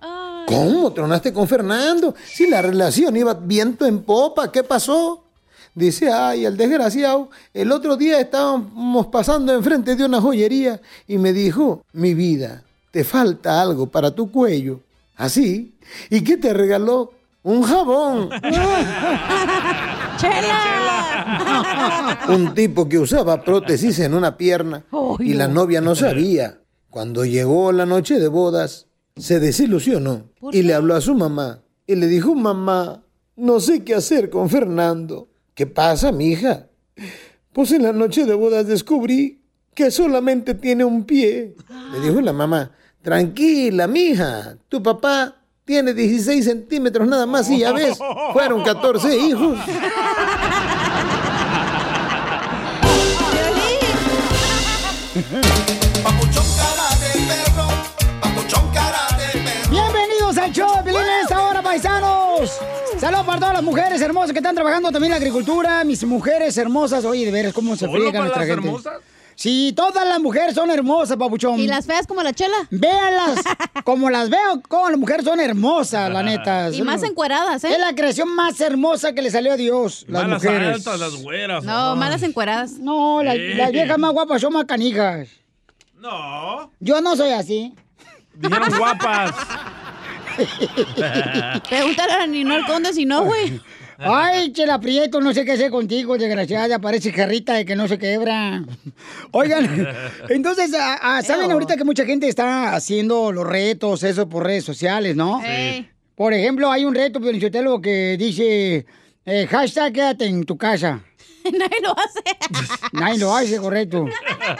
¿Cómo 0.47 0.93
tronaste 0.93 1.32
con 1.32 1.47
Fernando? 1.49 2.15
Si 2.24 2.49
la 2.49 2.61
relación 2.61 3.16
iba 3.16 3.35
viento 3.35 3.87
en 3.87 4.03
popa, 4.03 4.51
¿qué 4.51 4.62
pasó? 4.62 5.24
Dice, 5.74 6.11
ay, 6.11 6.45
el 6.45 6.57
desgraciado, 6.57 7.31
el 7.55 7.70
otro 7.70 7.97
día 7.97 8.20
estábamos 8.20 9.07
pasando 9.07 9.55
enfrente 9.55 9.95
de 9.95 10.05
una 10.05 10.20
joyería 10.20 10.81
y 11.07 11.19
me 11.19 11.32
dijo, 11.32 11.82
mi 11.93 12.15
vida, 12.15 12.65
te 12.91 13.05
falta 13.05 13.62
algo 13.62 13.87
para 13.87 14.11
tu 14.11 14.31
cuello. 14.32 14.81
¿Así? 15.16 15.74
¿Y 16.11 16.23
qué 16.23 16.37
te 16.37 16.53
regaló? 16.53 17.12
Un 17.43 17.62
jabón. 17.62 18.31
Un 22.28 22.55
tipo 22.55 22.89
que 22.89 22.99
usaba 22.99 23.43
prótesis 23.43 23.99
en 24.01 24.15
una 24.15 24.37
pierna 24.37 24.85
y 25.19 25.35
la 25.35 25.49
novia 25.49 25.81
no 25.81 25.95
sabía. 25.95 26.61
Cuando 26.89 27.24
llegó 27.24 27.73
la 27.73 27.87
noche 27.87 28.19
de 28.19 28.28
bodas, 28.28 28.87
se 29.16 29.41
desilusionó 29.41 30.31
y 30.53 30.62
le 30.62 30.74
habló 30.74 30.95
a 30.95 31.01
su 31.01 31.15
mamá 31.15 31.62
y 31.87 31.95
le 31.95 32.07
dijo, 32.07 32.35
mamá, 32.35 33.03
no 33.37 33.61
sé 33.61 33.85
qué 33.85 33.95
hacer 33.95 34.31
con 34.31 34.51
Fernando. 34.51 35.28
¿Qué 35.55 35.66
pasa, 35.66 36.12
mija? 36.12 36.69
Pues 37.53 37.73
en 37.73 37.82
la 37.82 37.93
noche 37.93 38.27
de 38.27 38.35
bodas 38.35 38.66
descubrí 38.66 39.43
que 39.74 39.91
solamente 39.91 40.55
tiene 40.55 40.85
un 40.85 41.05
pie. 41.05 41.55
Le 41.93 42.01
dijo 42.01 42.20
la 42.20 42.32
mamá, 42.32 42.73
tranquila, 43.03 43.87
mija, 43.87 44.57
tu 44.69 44.82
papá 44.82 45.39
tiene 45.65 45.95
16 45.95 46.45
centímetros 46.45 47.07
nada 47.07 47.27
más 47.27 47.49
y 47.51 47.61
ya 47.61 47.73
ves, 47.73 47.99
fueron 48.32 48.62
14 48.62 49.16
hijos. 49.16 49.59
Bienvenidos 59.70 60.37
al 60.37 60.53
show 60.53 60.69
en 60.87 60.97
esta 61.23 61.43
hora, 61.49 61.62
paisanos. 61.62 62.59
Saludos 62.99 63.24
para 63.27 63.39
todas 63.39 63.55
las 63.55 63.62
mujeres 63.62 64.01
hermosas 64.03 64.32
que 64.32 64.39
están 64.39 64.55
trabajando 64.55 64.91
también 64.91 65.12
en 65.12 65.19
la 65.20 65.24
agricultura. 65.24 65.85
Mis 65.85 66.05
mujeres 66.05 66.57
hermosas. 66.59 67.05
Oye, 67.05 67.24
de 67.24 67.31
veras, 67.32 67.53
cómo 67.55 67.74
se 67.77 67.87
¿Solo 67.87 67.93
friegan 67.93 68.23
nuestra 68.23 68.45
las 68.45 68.49
gente. 68.55 68.66
hermosas? 68.69 68.95
Sí, 69.40 69.72
todas 69.74 70.06
las 70.06 70.20
mujeres 70.20 70.54
son 70.54 70.70
hermosas, 70.70 71.16
papuchón. 71.16 71.58
¿Y 71.58 71.66
las 71.66 71.86
feas 71.86 72.06
como 72.06 72.22
la 72.22 72.34
chela? 72.34 72.58
Véanlas 72.70 73.40
como 73.84 74.10
las 74.10 74.28
veo, 74.28 74.60
como 74.68 74.90
las 74.90 74.98
mujeres 74.98 75.24
son 75.24 75.40
hermosas, 75.40 76.10
la 76.12 76.22
neta. 76.22 76.68
Y 76.70 76.82
más 76.82 77.02
encueradas, 77.02 77.64
¿eh? 77.64 77.72
Es 77.72 77.78
la 77.78 77.94
creación 77.94 78.34
más 78.36 78.60
hermosa 78.60 79.14
que 79.14 79.22
le 79.22 79.30
salió 79.30 79.54
a 79.54 79.56
Dios, 79.56 80.04
las 80.08 80.24
Malas 80.24 80.44
mujeres. 80.44 80.74
altas, 80.76 81.00
las 81.00 81.16
güeras. 81.22 81.64
No, 81.64 81.96
malas 81.96 82.22
encueradas. 82.22 82.72
No, 82.72 83.22
la- 83.22 83.32
Sí. 83.32 83.54
las 83.54 83.72
viejas 83.72 83.96
más 83.96 84.12
guapas 84.12 84.42
son 84.42 84.52
más 84.52 84.66
canijas. 84.66 85.28
No. 85.96 86.70
Yo 86.78 87.00
no 87.00 87.16
soy 87.16 87.30
así. 87.30 87.74
Dijeron 88.34 88.68
guapas. 88.78 89.32
Pregúntale 91.66 92.12
a 92.12 92.26
Ninol 92.26 92.66
Conde 92.66 92.92
si 92.92 93.06
no, 93.06 93.24
güey. 93.24 93.58
Ay, 94.02 94.52
Chela 94.52 94.81
Prieto, 94.81 95.20
no 95.20 95.35
sé 95.35 95.44
qué 95.44 95.52
hacer 95.52 95.70
contigo, 95.70 96.16
desgraciada. 96.16 96.78
Parece 96.78 97.12
jarrita 97.12 97.55
de 97.55 97.64
que 97.64 97.77
no 97.77 97.86
se 97.86 97.98
quebra. 97.98 98.64
Oigan, 99.32 99.89
entonces, 100.28 100.72
ah, 100.78 100.98
ah, 101.02 101.22
¿saben 101.22 101.51
ahorita 101.51 101.77
que 101.77 101.85
mucha 101.85 102.05
gente 102.06 102.27
está 102.27 102.74
haciendo 102.74 103.31
los 103.31 103.47
retos, 103.47 104.02
eso 104.02 104.28
por 104.28 104.44
redes 104.44 104.64
sociales, 104.64 105.16
no? 105.16 105.43
Sí. 105.43 105.86
Por 106.14 106.32
ejemplo, 106.32 106.70
hay 106.70 106.85
un 106.85 106.94
reto, 106.94 107.20
Piolichotelo, 107.20 107.81
que 107.81 108.16
dice, 108.18 108.86
eh, 109.27 109.47
hashtag 109.47 109.93
quédate 109.93 110.27
en 110.27 110.44
tu 110.44 110.56
casa. 110.56 111.02
Nadie 111.44 111.81
lo 111.82 111.93
hace. 111.93 112.22
Nadie 112.93 113.18
lo 113.18 113.35
hace, 113.35 113.59
correcto. 113.59 114.06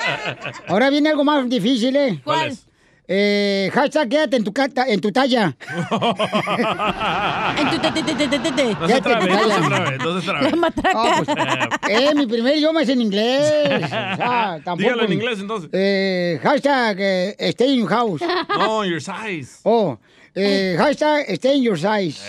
Ahora 0.69 0.91
viene 0.91 1.11
algo 1.11 1.25
más 1.25 1.49
difícil, 1.49 1.97
¿eh? 1.97 2.21
¿Cuál? 2.23 2.57
Eh, 3.13 3.69
hashtag 3.75 4.09
quédate 4.09 4.37
en 4.37 4.45
tu, 4.45 4.53
cata- 4.53 4.87
en 4.87 5.01
tu 5.01 5.11
talla. 5.11 5.57
En 7.59 7.69
tu 7.71 7.79
te. 7.81 7.91
No 8.81 8.89
se 8.89 9.01
trabe, 9.01 9.29
no 9.31 9.39
se 9.51 9.61
trabe, 9.69 9.99
no 9.99 10.21
se 10.21 10.27
trabe. 10.27 10.51
La 10.51 10.57
matraca. 10.57 10.93
No, 11.19 11.25
pues, 11.25 11.37
eh, 11.89 12.15
mi 12.15 12.27
primer 12.29 12.57
idioma 12.57 12.83
es 12.83 12.89
en 12.89 13.01
inglés. 13.01 13.53
O 13.83 13.87
sea, 13.89 14.61
tampoco. 14.65 14.77
Dígalo 14.79 15.05
en 15.05 15.13
inglés 15.13 15.41
entonces. 15.41 15.71
Eh, 15.73 16.39
hashtag 16.43 16.97
eh, 17.01 17.35
stay 17.51 17.73
in 17.75 17.81
your 17.81 17.89
house. 17.91 18.23
No, 18.57 18.85
your 18.85 19.01
size. 19.01 19.59
Oh, 19.65 19.99
Eh, 20.35 20.77
hashtag 20.79 21.29
stay 21.31 21.57
in 21.57 21.63
your 21.63 21.79
size. 21.79 22.21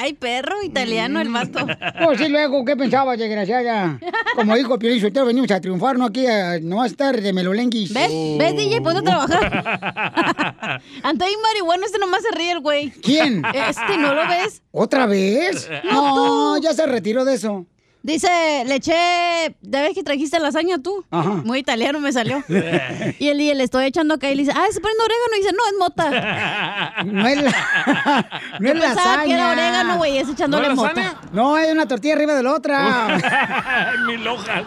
Ay, 0.00 0.12
perro 0.12 0.62
italiano 0.62 1.20
el 1.20 1.28
vato. 1.30 1.66
Pues 2.04 2.18
sí, 2.18 2.28
luego, 2.28 2.64
¿qué 2.64 2.76
pensabas, 2.76 3.18
desgraciada? 3.18 3.98
Como 4.36 4.54
dijo 4.56 4.78
Piolín 4.78 5.00
Sotelo, 5.00 5.26
venimos 5.26 5.50
a 5.50 5.60
triunfar, 5.60 5.98
no 5.98 6.06
aquí 6.06 6.26
a 6.26 6.60
no 6.60 6.80
a 6.82 6.86
estar 6.86 7.20
de 7.20 7.32
melolenguis. 7.32 7.92
¿Ves? 7.92 8.10
¿Ves, 8.38 8.56
DJ? 8.56 8.80
Ponte 8.80 9.00
a 9.00 9.02
trabajar. 9.02 10.80
Ante 11.02 11.24
ahí 11.24 11.34
marihuana, 11.42 11.86
este 11.86 11.98
nomás 11.98 12.22
se 12.22 12.30
ríe 12.30 12.52
el 12.52 12.60
güey. 12.60 12.90
¿Quién? 12.90 13.42
Este, 13.54 13.98
¿no 13.98 14.14
lo 14.14 14.26
ves? 14.28 14.62
¿Otra 14.70 15.06
vez? 15.06 15.68
No, 15.84 16.56
ya 16.58 16.72
se 16.72 16.86
retiró 16.86 17.24
de 17.24 17.34
eso. 17.34 17.66
Dice, 18.08 18.64
le 18.64 18.76
eché, 18.76 19.54
ya 19.60 19.82
ves 19.82 19.92
que 19.94 20.02
trajiste 20.02 20.40
lasaña 20.40 20.78
tú. 20.78 21.04
Ajá. 21.10 21.28
Muy 21.44 21.58
italiano 21.58 22.00
me 22.00 22.10
salió. 22.10 22.42
y 22.48 23.28
él 23.28 23.38
y 23.38 23.52
le 23.52 23.62
estoy 23.62 23.84
echando 23.84 24.14
acá 24.14 24.30
y 24.30 24.34
le 24.34 24.44
dice, 24.44 24.54
ah, 24.56 24.64
se 24.72 24.80
poniendo 24.80 25.04
orégano. 25.04 25.34
Y 25.34 25.38
dice, 25.40 25.52
no, 25.52 25.66
es 25.66 25.74
mota. 25.78 27.04
No 27.04 27.28
es 27.28 27.42
la, 27.42 28.30
no 28.60 28.66
Yo 28.66 28.74
es 28.74 28.80
pensaba 28.80 28.94
lasaña. 28.94 29.24
que 29.24 29.32
era 29.34 29.50
orégano, 29.50 29.96
güey, 29.98 30.16
es 30.16 30.28
echándole 30.30 30.70
mota. 30.70 31.20
No, 31.32 31.54
hay 31.54 31.70
una 31.70 31.86
tortilla 31.86 32.14
arriba 32.14 32.32
de 32.34 32.42
la 32.42 32.54
otra. 32.54 33.94
Mil 34.06 34.26
hojas. 34.26 34.64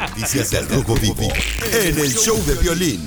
Noticias 0.00 0.50
del 0.52 0.66
Rojo 0.70 0.94
Vivo 0.94 1.28
en 1.74 2.00
el 2.00 2.10
show 2.14 2.42
de 2.46 2.54
violín. 2.54 3.06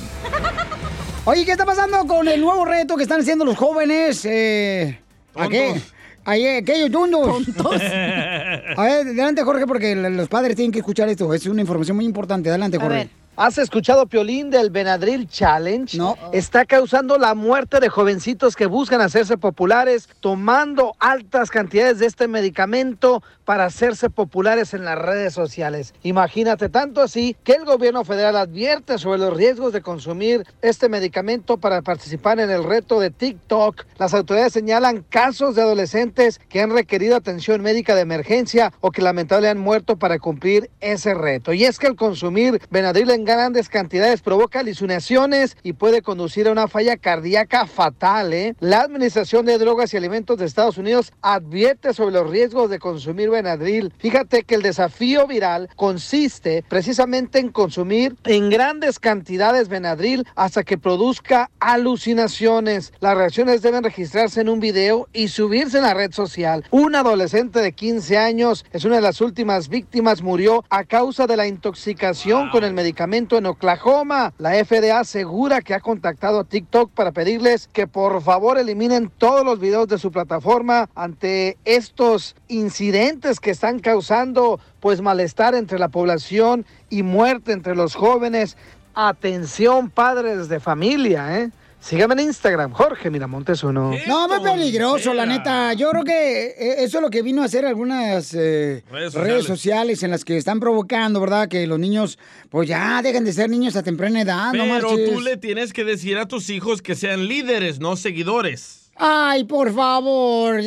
Oye, 1.25 1.43
¿qué 1.43 1.53
está 1.53 1.65
pasando 1.65 2.05
con 2.05 2.27
el 2.27 2.39
nuevo 2.39 2.65
reto 2.65 2.95
que 2.95 3.01
están 3.01 3.21
haciendo 3.21 3.45
los 3.45 3.57
jóvenes? 3.57 4.23
Eh, 4.25 5.01
¿A 5.35 5.47
qué? 5.47 5.81
Ay, 6.25 6.45
eh, 6.45 6.57
aquellos 6.57 6.91
tundos. 6.91 7.47
A 7.57 8.83
ver, 8.83 9.07
adelante, 9.07 9.43
Jorge, 9.43 9.65
porque 9.65 9.95
los 9.95 10.27
padres 10.27 10.55
tienen 10.55 10.71
que 10.71 10.79
escuchar 10.79 11.09
esto. 11.09 11.33
Es 11.33 11.45
una 11.47 11.61
información 11.61 11.95
muy 11.95 12.05
importante. 12.05 12.49
Adelante, 12.49 12.77
Jorge. 12.77 13.09
¿Has 13.35 13.57
escuchado 13.57 14.05
Piolín 14.05 14.49
del 14.49 14.69
Benadryl 14.69 15.27
Challenge? 15.27 15.97
No. 15.97 16.17
Está 16.33 16.65
causando 16.65 17.17
la 17.17 17.35
muerte 17.35 17.79
de 17.79 17.87
jovencitos 17.87 18.55
que 18.55 18.65
buscan 18.65 18.99
hacerse 18.99 19.37
populares 19.37 20.09
tomando 20.19 20.93
altas 20.99 21.49
cantidades 21.49 21.99
de 21.99 22.05
este 22.07 22.27
medicamento 22.27 23.23
para 23.45 23.65
hacerse 23.65 24.09
populares 24.09 24.73
en 24.73 24.85
las 24.85 24.99
redes 24.99 25.33
sociales. 25.33 25.93
Imagínate 26.03 26.69
tanto 26.69 27.01
así 27.01 27.35
que 27.43 27.53
el 27.53 27.65
gobierno 27.65 28.03
federal 28.03 28.35
advierte 28.35 28.97
sobre 28.97 29.19
los 29.19 29.35
riesgos 29.35 29.73
de 29.73 29.81
consumir 29.81 30.45
este 30.61 30.89
medicamento 30.89 31.57
para 31.57 31.81
participar 31.81 32.39
en 32.39 32.49
el 32.51 32.63
reto 32.63 32.99
de 32.99 33.09
TikTok. 33.09 33.85
Las 33.97 34.13
autoridades 34.13 34.53
señalan 34.53 35.03
casos 35.09 35.55
de 35.55 35.61
adolescentes 35.61 36.39
que 36.49 36.61
han 36.61 36.71
requerido 36.71 37.15
atención 37.15 37.61
médica 37.61 37.95
de 37.95 38.01
emergencia 38.01 38.73
o 38.81 38.91
que 38.91 39.01
lamentablemente 39.01 39.29
han 39.47 39.59
muerto 39.59 39.95
para 39.95 40.19
cumplir 40.19 40.69
ese 40.81 41.13
reto. 41.13 41.53
Y 41.53 41.65
es 41.65 41.79
que 41.79 41.87
el 41.87 41.95
consumir 41.95 42.61
Benadryl 42.69 43.09
en 43.11 43.28
grandes 43.35 43.69
cantidades 43.69 44.21
provoca 44.21 44.61
alucinaciones 44.61 45.55
y 45.61 45.73
puede 45.73 46.01
conducir 46.01 46.47
a 46.47 46.51
una 46.51 46.67
falla 46.67 46.97
cardíaca 46.97 47.67
fatal. 47.67 48.33
¿eh? 48.33 48.55
La 48.59 48.81
Administración 48.81 49.45
de 49.45 49.57
Drogas 49.57 49.93
y 49.93 49.97
Alimentos 49.97 50.37
de 50.37 50.45
Estados 50.45 50.77
Unidos 50.77 51.13
advierte 51.21 51.93
sobre 51.93 52.15
los 52.15 52.29
riesgos 52.29 52.69
de 52.69 52.79
consumir 52.79 53.29
Benadryl. 53.29 53.93
Fíjate 53.99 54.43
que 54.43 54.55
el 54.55 54.61
desafío 54.61 55.27
viral 55.27 55.69
consiste 55.75 56.63
precisamente 56.67 57.39
en 57.39 57.49
consumir 57.49 58.15
en 58.25 58.49
grandes 58.49 58.99
cantidades 58.99 59.69
Benadryl 59.69 60.25
hasta 60.35 60.63
que 60.63 60.77
produzca 60.77 61.51
alucinaciones. 61.59 62.93
Las 62.99 63.15
reacciones 63.15 63.61
deben 63.61 63.83
registrarse 63.83 64.41
en 64.41 64.49
un 64.49 64.59
video 64.59 65.07
y 65.13 65.27
subirse 65.27 65.77
en 65.77 65.83
la 65.83 65.93
red 65.93 66.13
social. 66.13 66.65
Un 66.71 66.95
adolescente 66.95 67.59
de 67.59 67.73
15 67.73 68.17
años 68.17 68.65
es 68.71 68.85
una 68.85 68.95
de 68.95 69.01
las 69.01 69.21
últimas 69.21 69.69
víctimas, 69.69 70.23
murió 70.23 70.63
a 70.69 70.83
causa 70.83 71.27
de 71.27 71.37
la 71.37 71.47
intoxicación 71.47 72.49
con 72.49 72.63
el 72.63 72.73
medicamento 72.73 73.08
en 73.13 73.45
Oklahoma. 73.47 74.33
La 74.37 74.51
FDA 74.63 74.99
asegura 74.99 75.61
que 75.61 75.73
ha 75.73 75.79
contactado 75.79 76.39
a 76.39 76.43
TikTok 76.43 76.91
para 76.91 77.11
pedirles 77.11 77.67
que 77.67 77.87
por 77.87 78.21
favor 78.21 78.59
eliminen 78.59 79.11
todos 79.17 79.43
los 79.43 79.59
videos 79.59 79.87
de 79.87 79.97
su 79.97 80.11
plataforma 80.11 80.89
ante 80.93 81.57
estos 81.65 82.35
incidentes 82.47 83.39
que 83.39 83.49
están 83.49 83.79
causando 83.79 84.59
pues 84.79 85.01
malestar 85.01 85.55
entre 85.55 85.79
la 85.79 85.89
población 85.89 86.65
y 86.89 87.01
muerte 87.01 87.51
entre 87.51 87.75
los 87.75 87.95
jóvenes. 87.95 88.57
Atención 88.93 89.89
padres 89.89 90.47
de 90.47 90.59
familia, 90.59 91.39
¿eh? 91.39 91.49
Síganme 91.81 92.13
en 92.15 92.19
Instagram, 92.27 92.71
Jorge 92.73 93.09
Miramontes 93.09 93.63
uno. 93.63 93.91
No, 94.05 94.27
muy 94.27 94.39
peligroso, 94.41 95.13
la 95.13 95.25
neta. 95.25 95.73
Yo 95.73 95.89
creo 95.91 96.03
que 96.03 96.47
eh, 96.47 96.83
eso 96.83 96.97
es 96.97 97.01
lo 97.01 97.09
que 97.09 97.21
vino 97.21 97.41
a 97.41 97.45
hacer 97.45 97.65
algunas 97.65 98.33
eh, 98.33 98.83
Redes 98.91 99.13
redes, 99.13 99.45
sociales. 99.45 100.03
en 100.03 100.11
las 100.11 100.25
que 100.25 100.35
están 100.37 100.59
provocando, 100.59 101.21
¿verdad? 101.21 101.47
Que 101.47 101.65
los 101.67 101.79
niños, 101.79 102.19
pues 102.49 102.67
ya 102.67 103.01
dejen 103.01 103.23
de 103.23 103.31
ser 103.33 103.49
niños 103.49 103.75
a 103.77 103.83
temprana 103.83 104.21
edad, 104.21 104.51
no 104.53 104.63
Pero 104.65 104.89
marches. 104.89 105.13
tú 105.13 105.21
le 105.21 105.37
tienes 105.37 105.71
que 105.71 105.85
decir 105.85 106.17
a 106.17 106.27
tus 106.27 106.49
hijos 106.49 106.81
que 106.81 106.95
sean 106.95 107.27
líderes, 107.27 107.79
no 107.79 107.95
seguidores. 107.95 108.78
Ay, 109.01 109.45
por 109.45 109.73
favor. 109.73 110.59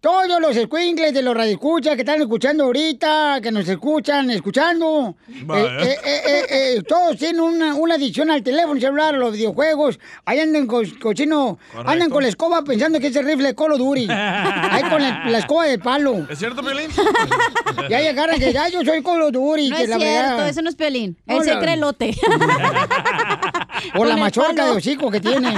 Todos 0.00 0.40
los 0.42 0.54
escuincles 0.54 1.14
de 1.14 1.22
los 1.22 1.34
radioescuchas 1.34 1.94
que 1.94 2.02
están 2.02 2.20
escuchando 2.20 2.64
ahorita, 2.64 3.40
que 3.42 3.50
nos 3.50 3.66
escuchan, 3.66 4.30
escuchando. 4.30 5.16
Eh, 5.26 5.42
eh, 5.54 5.96
eh, 6.04 6.20
eh, 6.26 6.44
eh, 6.50 6.82
todos 6.86 7.16
tienen 7.16 7.40
una, 7.40 7.74
una 7.74 7.94
adicción 7.94 8.30
al 8.30 8.42
teléfono 8.42 8.78
celular, 8.78 9.14
a 9.14 9.18
los 9.18 9.32
videojuegos. 9.32 9.98
Ahí 10.26 10.38
andan 10.38 10.66
con 10.66 10.84
cochino, 11.00 11.58
Correcto. 11.72 11.90
andan 11.90 12.10
con 12.10 12.22
la 12.22 12.28
escoba 12.28 12.62
pensando 12.62 13.00
que 13.00 13.06
es 13.06 13.16
el 13.16 13.24
rifle 13.24 13.54
of 13.58 13.78
Duty. 13.78 14.06
Ahí 14.10 14.82
con 14.90 15.00
la, 15.00 15.24
la 15.26 15.38
escoba 15.38 15.64
de 15.64 15.78
palo. 15.78 16.26
¿Es 16.28 16.38
cierto, 16.38 16.62
Piolín? 16.62 16.90
Ya 17.88 18.00
llegaron 18.00 18.38
que 18.38 18.52
ya 18.52 18.68
yo 18.68 18.82
soy 18.84 19.02
Call 19.02 19.22
of 19.22 19.32
Duty. 19.32 19.70
No 19.70 19.76
que 19.76 19.82
es 19.84 19.88
la 19.88 19.96
cierto, 19.98 20.30
verdad- 20.32 20.48
eso 20.50 20.60
no 20.60 20.68
es 20.68 20.76
piolín. 20.76 21.16
Él 21.26 21.42
se 21.42 21.58
cree 21.58 21.74
elote. 21.74 22.14
Por 23.94 24.06
la 24.06 24.16
machorca 24.16 24.64
de 24.66 24.70
hocico 24.72 25.10
que 25.10 25.20
tiene. 25.20 25.52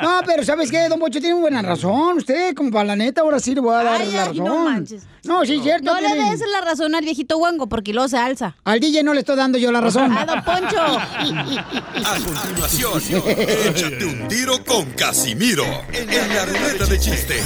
No, 0.00 0.20
pero 0.26 0.44
¿sabes 0.44 0.70
qué? 0.70 0.88
Don 0.88 0.98
Pocho 0.98 1.20
tiene 1.20 1.34
buena 1.40 1.62
razón. 1.62 2.18
Usted, 2.18 2.54
como 2.54 2.70
para 2.70 2.84
la 2.84 2.96
neta, 2.96 3.22
ahora 3.22 3.40
sí 3.40 3.54
le 3.54 3.60
voy 3.60 3.74
a 3.74 3.82
dar 3.82 4.00
Ay, 4.02 4.12
la 4.12 4.22
ay, 4.22 4.28
razón. 4.28 4.44
no 4.44 4.58
manches. 4.64 5.02
No, 5.24 5.44
sí, 5.44 5.60
cierto. 5.62 5.84
No 5.92 6.00
le 6.00 6.14
des 6.14 6.40
la 6.52 6.60
razón 6.60 6.94
al 6.94 7.02
viejito 7.04 7.38
guango 7.38 7.66
porque 7.68 7.92
luego 7.92 8.08
se 8.08 8.18
alza. 8.18 8.54
Al 8.64 8.78
DJ 8.80 9.02
no 9.02 9.14
le 9.14 9.20
estoy 9.20 9.36
dando 9.36 9.58
yo 9.58 9.72
la 9.72 9.80
razón. 9.80 10.16
A 10.16 10.24
don 10.24 10.42
Poncho. 10.44 10.80
A 10.80 12.16
continuación, 12.24 13.02
échate 13.38 14.04
un 14.04 14.28
tiro 14.28 14.62
con 14.64 14.84
Casimiro 14.92 15.64
en 15.92 16.06
la 16.34 16.44
ruleta 16.46 16.86
de 16.86 16.98
chiste. 16.98 17.42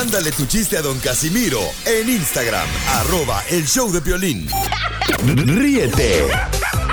Mándale 0.00 0.32
tu 0.32 0.46
chiste 0.46 0.78
a 0.78 0.80
don 0.80 0.98
Casimiro 0.98 1.60
en 1.84 2.08
Instagram, 2.08 2.66
arroba 3.00 3.44
el 3.50 3.66
show 3.66 3.92
de 3.92 4.00
violín. 4.00 4.48
Ríete 5.26 6.26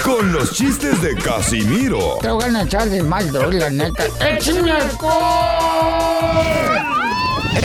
con 0.04 0.34
los 0.34 0.52
chistes 0.52 1.02
de 1.02 1.16
Casimiro 1.16 2.18
Te 2.22 2.30
voy 2.30 2.54
a 2.54 2.64
echar 2.64 2.90
de 2.90 3.02
mal, 3.02 3.32
droga, 3.32 3.60
la 3.60 3.70
neta. 3.70 4.08
¡Échame 4.20 4.74
alcohol! 4.74 6.18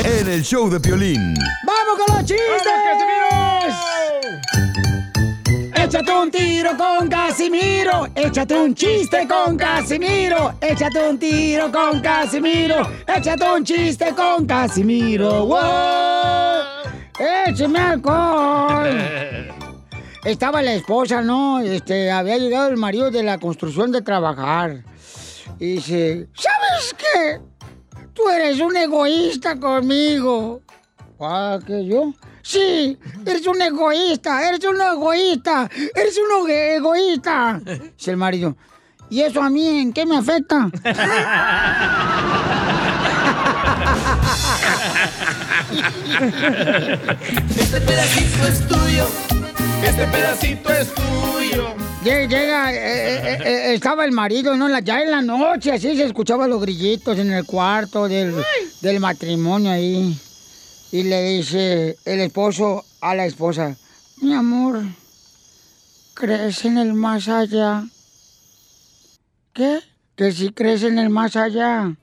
en 0.05 0.29
el 0.29 0.45
show 0.45 0.71
de 0.71 0.79
violín. 0.79 1.35
¡Vamos 1.67 2.07
con 2.07 2.17
los 2.19 2.25
chistes! 2.25 3.22
Échate 5.93 6.11
un 6.11 6.31
tiro 6.31 6.71
con 6.75 7.07
Casimiro, 7.07 8.09
échate 8.15 8.55
un 8.55 8.75
chiste 8.75 9.29
con 9.29 9.59
Casimiro, 9.59 10.55
échate 10.59 11.07
un 11.07 11.19
tiro 11.19 11.71
con 11.71 12.01
Casimiro, 12.01 12.77
échate 13.07 13.45
un 13.45 13.63
chiste 13.63 14.15
con 14.15 14.47
Casimiro. 14.47 15.45
¡Wow! 15.45 15.61
¡Échame 17.47 17.79
alcohol! 17.79 18.89
Estaba 20.25 20.63
la 20.63 20.73
esposa, 20.73 21.21
¿no? 21.21 21.61
Este, 21.61 22.11
había 22.11 22.39
llegado 22.39 22.71
el 22.71 22.79
marido 22.79 23.11
de 23.11 23.23
la 23.23 23.37
construcción 23.37 23.93
de 23.93 24.01
trabajar. 24.01 24.85
Y 25.59 25.75
dice, 25.75 26.27
¿sabes 26.33 26.97
qué? 26.97 27.39
Tú 28.15 28.31
eres 28.31 28.61
un 28.61 28.75
egoísta 28.75 29.61
conmigo. 29.61 30.63
¿Ah, 31.21 31.59
que 31.67 31.85
yo? 31.85 32.15
Sí, 32.43 32.99
eres 33.25 33.47
un 33.47 33.63
egoísta, 33.63 34.49
eres 34.49 34.65
un 34.65 34.81
egoísta, 34.81 35.71
eres 35.95 36.19
un 36.19 36.31
ego- 36.43 36.49
egoísta. 36.49 37.61
Dice 37.97 38.11
el 38.11 38.17
marido. 38.17 38.57
¿Y 39.11 39.21
eso 39.21 39.43
a 39.43 39.51
mí 39.51 39.69
en 39.81 39.93
qué 39.93 40.07
me 40.07 40.17
afecta? 40.17 40.71
Este 47.57 47.81
pedacito 47.81 48.47
es 48.49 48.67
tuyo. 48.67 49.07
Este 49.85 50.07
pedacito 50.07 50.71
es 50.73 50.89
tuyo. 50.95 51.75
Lle- 52.05 52.29
Llega, 52.29 52.73
eh, 52.73 52.79
eh, 52.79 53.39
eh, 53.45 53.75
estaba 53.75 54.05
el 54.05 54.13
marido, 54.13 54.57
¿no? 54.57 54.67
Ya 54.81 55.03
en 55.03 55.11
la 55.11 55.23
noche, 55.23 55.73
así 55.73 55.97
se 55.97 56.05
escuchaban 56.05 56.51
los 56.51 56.61
grillitos 56.61 57.19
en 57.19 57.31
el 57.33 57.45
cuarto 57.45 58.09
del, 58.09 58.35
del 58.81 59.01
matrimonio 59.01 59.71
ahí. 59.71 60.19
Y 60.93 61.05
le 61.05 61.23
dice 61.23 61.97
el 62.05 62.21
esposo 62.21 62.85
a 63.01 63.15
la 63.15 63.25
esposa, 63.25 63.77
mi 64.21 64.35
amor, 64.35 64.83
¿crees 66.13 66.67
en 66.67 66.77
el 66.77 66.93
más 66.93 67.29
allá? 67.29 67.85
¿Qué? 69.55 69.81
Que 70.15 70.33
si 70.33 70.53
crees 70.53 70.83
en 70.83 70.99
el 70.99 71.09
más 71.09 71.35
allá. 71.35 71.95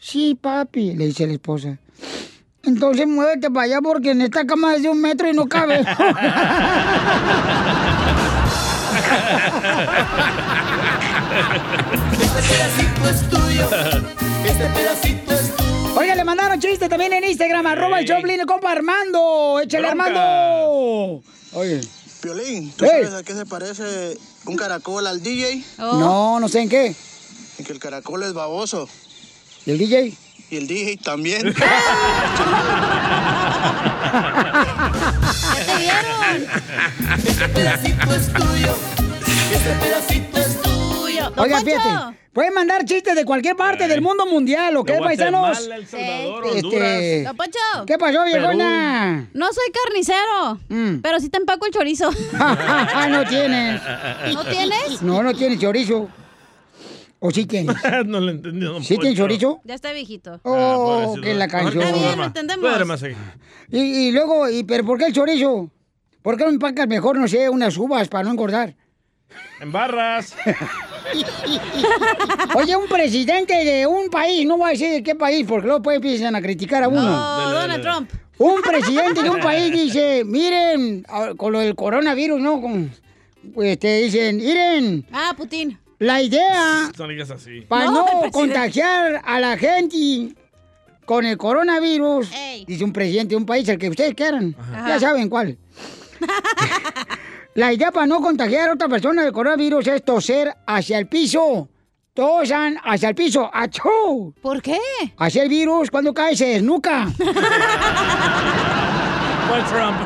Sí, 0.00 0.34
papi, 0.34 0.94
le 0.94 1.06
dice 1.06 1.28
la 1.28 1.34
esposa. 1.34 1.78
Entonces 2.64 3.06
muévete 3.06 3.52
para 3.52 3.66
allá 3.66 3.78
porque 3.80 4.10
en 4.10 4.22
esta 4.22 4.44
cama 4.44 4.74
es 4.74 4.82
de 4.82 4.88
un 4.88 5.00
metro 5.00 5.30
y 5.30 5.32
no 5.32 5.46
cabe. 5.46 5.78
Este 12.20 12.42
pedacito 12.48 13.08
es 13.08 13.28
tuyo. 13.30 13.68
Este 14.44 14.66
pedacito 14.66 15.27
mandaron 16.28 16.60
chiste 16.60 16.90
también 16.90 17.14
en 17.14 17.24
Instagram, 17.24 17.66
arroba 17.66 18.00
el 18.00 18.06
Choplin, 18.06 18.38
el 18.38 18.44
compa 18.46 18.72
Armando. 18.72 19.60
Échale, 19.62 19.88
Bronca. 19.88 20.04
Armando. 20.04 21.22
Oye. 21.54 21.80
Piolín, 22.20 22.70
¿tú 22.72 22.84
sabes 22.84 23.14
a 23.14 23.22
qué 23.22 23.32
se 23.32 23.46
parece 23.46 24.18
un 24.44 24.56
caracol 24.56 25.06
al 25.06 25.22
DJ? 25.22 25.64
No, 25.78 26.38
no 26.38 26.48
sé 26.48 26.60
en 26.60 26.68
qué. 26.68 26.94
En 27.58 27.64
que 27.64 27.72
el 27.72 27.78
caracol 27.78 28.24
es 28.24 28.34
baboso. 28.34 28.90
¿Y 29.64 29.70
el 29.70 29.78
DJ? 29.78 30.14
Y 30.50 30.56
el 30.56 30.66
DJ 30.66 30.98
también. 30.98 31.46
Este 37.26 37.48
pedacito 37.48 38.14
es 38.14 38.32
tuyo. 38.34 38.76
Este 39.50 39.70
pedacito 39.80 40.37
es 41.28 41.34
tuyo. 41.34 41.42
Oiga, 41.44 41.60
fíjate. 41.60 42.18
Pueden 42.32 42.54
mandar 42.54 42.84
chistes 42.84 43.16
de 43.16 43.24
cualquier 43.24 43.56
parte 43.56 43.88
del 43.88 44.00
mundo 44.00 44.24
mundial, 44.26 44.76
¿ok, 44.76 44.90
paisanos? 45.02 45.40
Guatemala, 45.58 45.76
El 45.76 45.86
Salvador, 45.86 46.44
Este, 46.46 46.58
Honduras. 46.66 47.24
Don 47.24 47.36
Poncho. 47.36 47.86
¿Qué 47.86 47.98
pasó, 47.98 48.24
viejona? 48.24 49.28
No 49.34 49.46
soy 49.52 49.64
carnicero, 49.72 50.60
Mm. 50.68 51.00
pero 51.00 51.18
sí 51.20 51.28
te 51.30 51.38
empaco 51.38 51.66
el 51.66 51.72
chorizo. 51.72 52.10
no 53.10 53.24
tienes. 53.28 53.80
¿No 54.34 54.44
tienes? 54.44 55.02
No, 55.02 55.22
no 55.22 55.34
tienes 55.34 55.58
chorizo. 55.58 56.08
¿O 57.20 57.30
sí 57.32 57.46
tienes? 57.46 57.74
no 58.06 58.20
lo 58.20 58.30
entendí. 58.30 58.64
don 58.64 58.82
¿Sí 58.84 58.96
tienes 58.98 59.18
Poncho. 59.18 59.22
chorizo? 59.24 59.60
Ya 59.64 59.74
está 59.74 59.92
viejito. 59.92 60.38
Oh, 60.44 61.16
que 61.20 61.34
la 61.34 61.48
canción. 61.48 61.82
Está 61.82 61.96
bien, 61.98 62.18
lo 62.18 62.24
entendemos. 62.26 62.70
Puede 62.70 62.84
más 62.84 63.02
aquí. 63.02 63.14
Y, 63.70 63.80
y 63.80 64.12
luego, 64.12 64.48
y, 64.48 64.62
¿pero 64.62 64.84
por 64.84 64.98
qué 64.98 65.06
el 65.06 65.12
chorizo? 65.12 65.70
¿Por 66.22 66.36
qué 66.36 66.44
no 66.44 66.50
empacas 66.50 66.86
mejor, 66.86 67.18
no 67.18 67.26
sé, 67.26 67.48
unas 67.48 67.76
uvas 67.76 68.06
para 68.08 68.22
no 68.24 68.30
engordar? 68.30 68.76
En 69.60 69.72
barras. 69.72 70.34
Oye, 72.54 72.76
un 72.76 72.86
presidente 72.88 73.54
de 73.64 73.86
un 73.86 74.08
país, 74.10 74.46
no 74.46 74.56
voy 74.56 74.68
a 74.68 74.72
decir 74.72 74.90
de 74.90 75.02
qué 75.02 75.14
país, 75.14 75.44
porque 75.48 75.66
luego 75.66 75.82
pues 75.82 75.96
empiezan 75.96 76.34
a 76.36 76.42
criticar 76.42 76.82
a 76.84 76.88
uno. 76.88 77.02
No, 77.02 77.50
Donald 77.50 77.82
Trump. 77.82 78.10
Un 78.38 78.62
presidente 78.62 79.22
de 79.22 79.30
un 79.30 79.40
país 79.40 79.72
dice, 79.72 80.22
miren, 80.24 81.04
con 81.36 81.52
lo 81.52 81.60
del 81.60 81.74
coronavirus, 81.74 82.40
¿no? 82.40 82.60
Con, 82.60 82.92
pues 83.54 83.78
te 83.78 84.02
dicen, 84.02 84.36
miren, 84.36 85.06
Ah, 85.12 85.34
Putin. 85.36 85.78
la 85.98 86.22
idea 86.22 86.86
así. 87.34 87.62
para 87.62 87.86
No, 87.86 88.06
contagiar 88.32 89.20
a 89.24 89.40
la 89.40 89.56
gente 89.56 90.34
con 91.04 91.24
el 91.24 91.38
coronavirus, 91.38 92.30
dice 92.66 92.84
un 92.84 92.92
presidente 92.92 93.30
de 93.30 93.36
un 93.36 93.46
país, 93.46 93.68
el 93.68 93.78
que 93.78 93.88
ustedes 93.88 94.14
quieran, 94.14 94.54
ya 94.86 95.00
saben 95.00 95.28
cuál. 95.28 95.56
La 97.54 97.72
idea 97.72 97.90
para 97.90 98.06
no 98.06 98.20
contagiar 98.20 98.68
a 98.68 98.74
otra 98.74 98.88
persona 98.88 99.22
del 99.24 99.32
coronavirus 99.32 99.86
es 99.88 100.04
toser 100.04 100.54
hacia 100.66 100.98
el 100.98 101.08
piso. 101.08 101.68
Tosan 102.14 102.78
hacia 102.84 103.08
el 103.10 103.14
piso. 103.14 103.50
¡Achú! 103.52 104.34
¿Por 104.42 104.60
qué? 104.62 104.78
Hacia 105.16 105.42
el 105.42 105.48
virus, 105.48 105.90
cuando 105.90 106.12
cae 106.14 106.36
se 106.36 106.46
desnuca. 106.46 107.08
¿Cuál 109.48 109.64
Trump? 109.66 109.96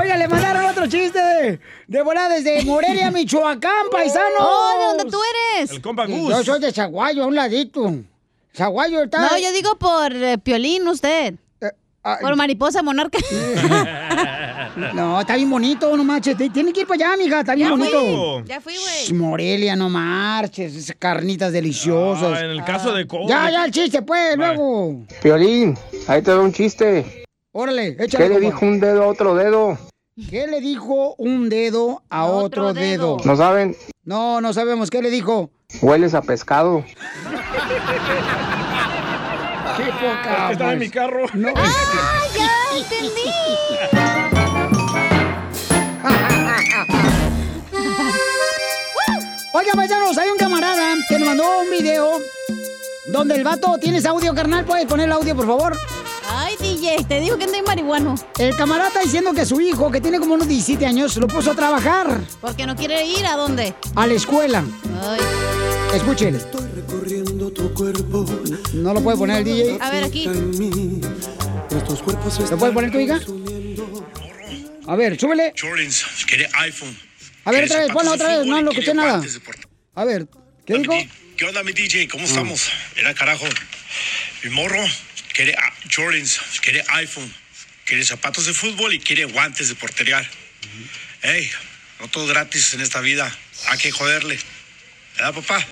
Oiga, 0.00 0.16
le 0.16 0.28
mandaron 0.28 0.64
otro 0.66 0.86
chiste 0.86 1.18
de, 1.18 1.60
de 1.86 2.02
volada 2.02 2.34
desde 2.34 2.64
Morelia, 2.64 3.10
Michoacán, 3.12 3.88
paisano. 3.90 4.36
Oh, 4.40 4.78
¿de 4.78 4.84
dónde 4.86 5.04
tú 5.10 5.18
eres? 5.56 5.70
El 5.70 5.80
compa 5.80 6.06
Gus. 6.06 6.28
Yo 6.30 6.44
soy 6.44 6.60
de 6.60 6.72
Zaguayo, 6.72 7.24
a 7.24 7.26
un 7.26 7.34
ladito. 7.34 7.94
Zaguayo 8.54 9.04
está... 9.04 9.20
No, 9.20 9.38
yo 9.38 9.52
digo 9.52 9.76
por 9.78 10.12
eh, 10.12 10.38
Piolín, 10.38 10.88
usted. 10.88 11.34
Ah, 12.14 12.18
por 12.20 12.36
mariposa 12.36 12.82
monarca. 12.82 13.18
No, 14.94 15.20
está 15.20 15.34
bien 15.34 15.50
bonito, 15.50 15.96
no 15.96 16.04
marches. 16.04 16.36
Tiene 16.52 16.72
que 16.72 16.80
ir 16.82 16.86
para 16.86 17.06
allá, 17.06 17.16
mija, 17.16 17.40
está 17.40 17.54
bien 17.54 17.68
Ya 17.68 17.74
bonito. 17.74 18.00
fui, 18.00 18.44
ya 18.48 18.60
fui, 18.60 18.74
güey. 18.74 19.18
Morelia, 19.18 19.74
no 19.74 19.88
marches. 19.88 20.76
esas 20.76 20.96
Carnitas 20.96 21.52
deliciosas. 21.52 22.38
Ah, 22.38 22.44
en 22.44 22.50
el 22.50 22.64
caso 22.64 22.94
de 22.94 23.06
COVID. 23.06 23.28
Ya, 23.28 23.50
ya, 23.50 23.64
el 23.64 23.72
chiste, 23.72 24.02
pues, 24.02 24.36
luego. 24.36 25.04
Piolín, 25.22 25.76
ahí 26.06 26.22
te 26.22 26.30
doy 26.30 26.44
un 26.44 26.52
chiste. 26.52 27.24
Órale, 27.52 27.96
échale. 27.98 28.28
¿Qué 28.28 28.34
le 28.34 28.40
dijo 28.40 28.64
un 28.64 28.78
dedo 28.78 29.02
a 29.02 29.06
otro 29.08 29.34
dedo? 29.34 29.78
¿Qué 30.30 30.46
le 30.46 30.60
dijo 30.60 31.14
un 31.16 31.48
dedo 31.48 32.02
a 32.10 32.26
otro, 32.26 32.72
dedo? 32.74 33.16
¿No 33.24 33.36
saben? 33.36 33.76
No, 34.04 34.40
no 34.40 34.52
sabemos. 34.52 34.90
¿Qué 34.90 35.02
le 35.02 35.10
dijo? 35.10 35.50
Hueles 35.80 36.14
a 36.14 36.22
pescado. 36.22 36.84
Qué 39.78 39.84
poca. 39.92 40.52
Estaba 40.52 40.72
en 40.72 40.78
mi 40.78 40.90
carro. 40.90 41.26
No. 41.34 41.48
¡Ah, 41.56 41.72
ya 42.36 42.50
entendí! 42.76 43.22
Oiga, 49.52 49.72
paisanos, 49.74 50.16
hay 50.18 50.30
un 50.30 50.36
camarada 50.36 50.94
que 51.08 51.18
nos 51.18 51.28
mandó 51.28 51.60
un 51.60 51.70
video 51.70 52.18
donde 53.08 53.34
el 53.36 53.44
vato... 53.44 53.78
¿Tienes 53.80 54.04
audio, 54.06 54.34
carnal? 54.34 54.64
¿Puedes 54.64 54.86
poner 54.86 55.06
el 55.06 55.12
audio, 55.12 55.34
por 55.34 55.46
favor? 55.46 55.76
Ay, 56.30 56.54
DJ, 56.60 57.04
te 57.08 57.20
digo 57.20 57.38
que 57.38 57.44
ando 57.44 57.56
en 57.56 57.64
marihuano. 57.64 58.14
El 58.38 58.54
camarada 58.56 58.88
está 58.88 59.00
diciendo 59.00 59.32
que 59.32 59.46
su 59.46 59.60
hijo, 59.60 59.90
que 59.90 60.00
tiene 60.00 60.18
como 60.18 60.34
unos 60.34 60.46
17 60.46 60.84
años, 60.86 61.16
lo 61.16 61.26
puso 61.26 61.52
a 61.52 61.54
trabajar 61.54 62.20
Porque 62.40 62.66
no 62.66 62.76
quiere 62.76 63.04
ir 63.06 63.26
a 63.26 63.36
dónde. 63.36 63.74
a 63.96 64.06
la 64.06 64.14
escuela. 64.14 64.62
Ay. 65.02 65.20
Escuchen. 65.94 66.38
No 68.74 68.94
lo 68.94 69.02
puede 69.02 69.16
poner 69.16 69.38
el 69.38 69.44
DJ. 69.44 69.78
A 69.80 69.90
ver, 69.90 70.04
aquí. 70.04 70.24
¿Lo 72.50 72.58
puede 72.58 72.72
poner 72.72 72.90
tu 72.90 73.00
hija? 73.00 73.20
A 74.86 74.96
ver, 74.96 75.18
súbele. 75.18 75.52
Jordans, 75.58 76.04
quiere 76.26 76.48
iPhone. 76.54 76.96
A 77.44 77.50
ver, 77.50 77.64
otra 77.64 77.80
vez, 77.80 77.92
ponlo 77.92 78.12
otra 78.12 78.38
vez. 78.38 78.46
No 78.46 78.62
lo 78.62 78.70
escuché 78.70 78.94
nada. 78.94 79.22
A 79.94 80.04
ver, 80.04 80.26
¿qué 80.66 80.78
dijo? 80.78 80.94
¿Qué 81.36 81.44
onda, 81.44 81.62
mi 81.62 81.72
DJ? 81.72 82.08
¿Cómo 82.08 82.24
estamos? 82.24 82.70
Era 82.96 83.14
carajo. 83.14 83.46
Mi 84.44 84.50
morro 84.50 84.84
quiere 85.32 85.54
ah, 85.58 85.72
Jordans, 85.94 86.40
quiere 86.62 86.84
iPhone, 86.88 87.32
quiere 87.84 88.04
zapatos 88.04 88.46
de 88.46 88.54
fútbol 88.54 88.92
y 88.94 88.98
quiere 88.98 89.24
guantes 89.24 89.68
de 89.68 89.74
portería. 89.74 90.28
Ey, 91.22 91.50
no 92.00 92.08
todo 92.08 92.26
gratis 92.26 92.74
en 92.74 92.80
esta 92.80 93.00
vida. 93.00 93.34
Hay 93.68 93.78
que 93.78 93.90
joderle. 93.90 94.38
¿Verdad, 95.18 95.34
papá? 95.34 95.66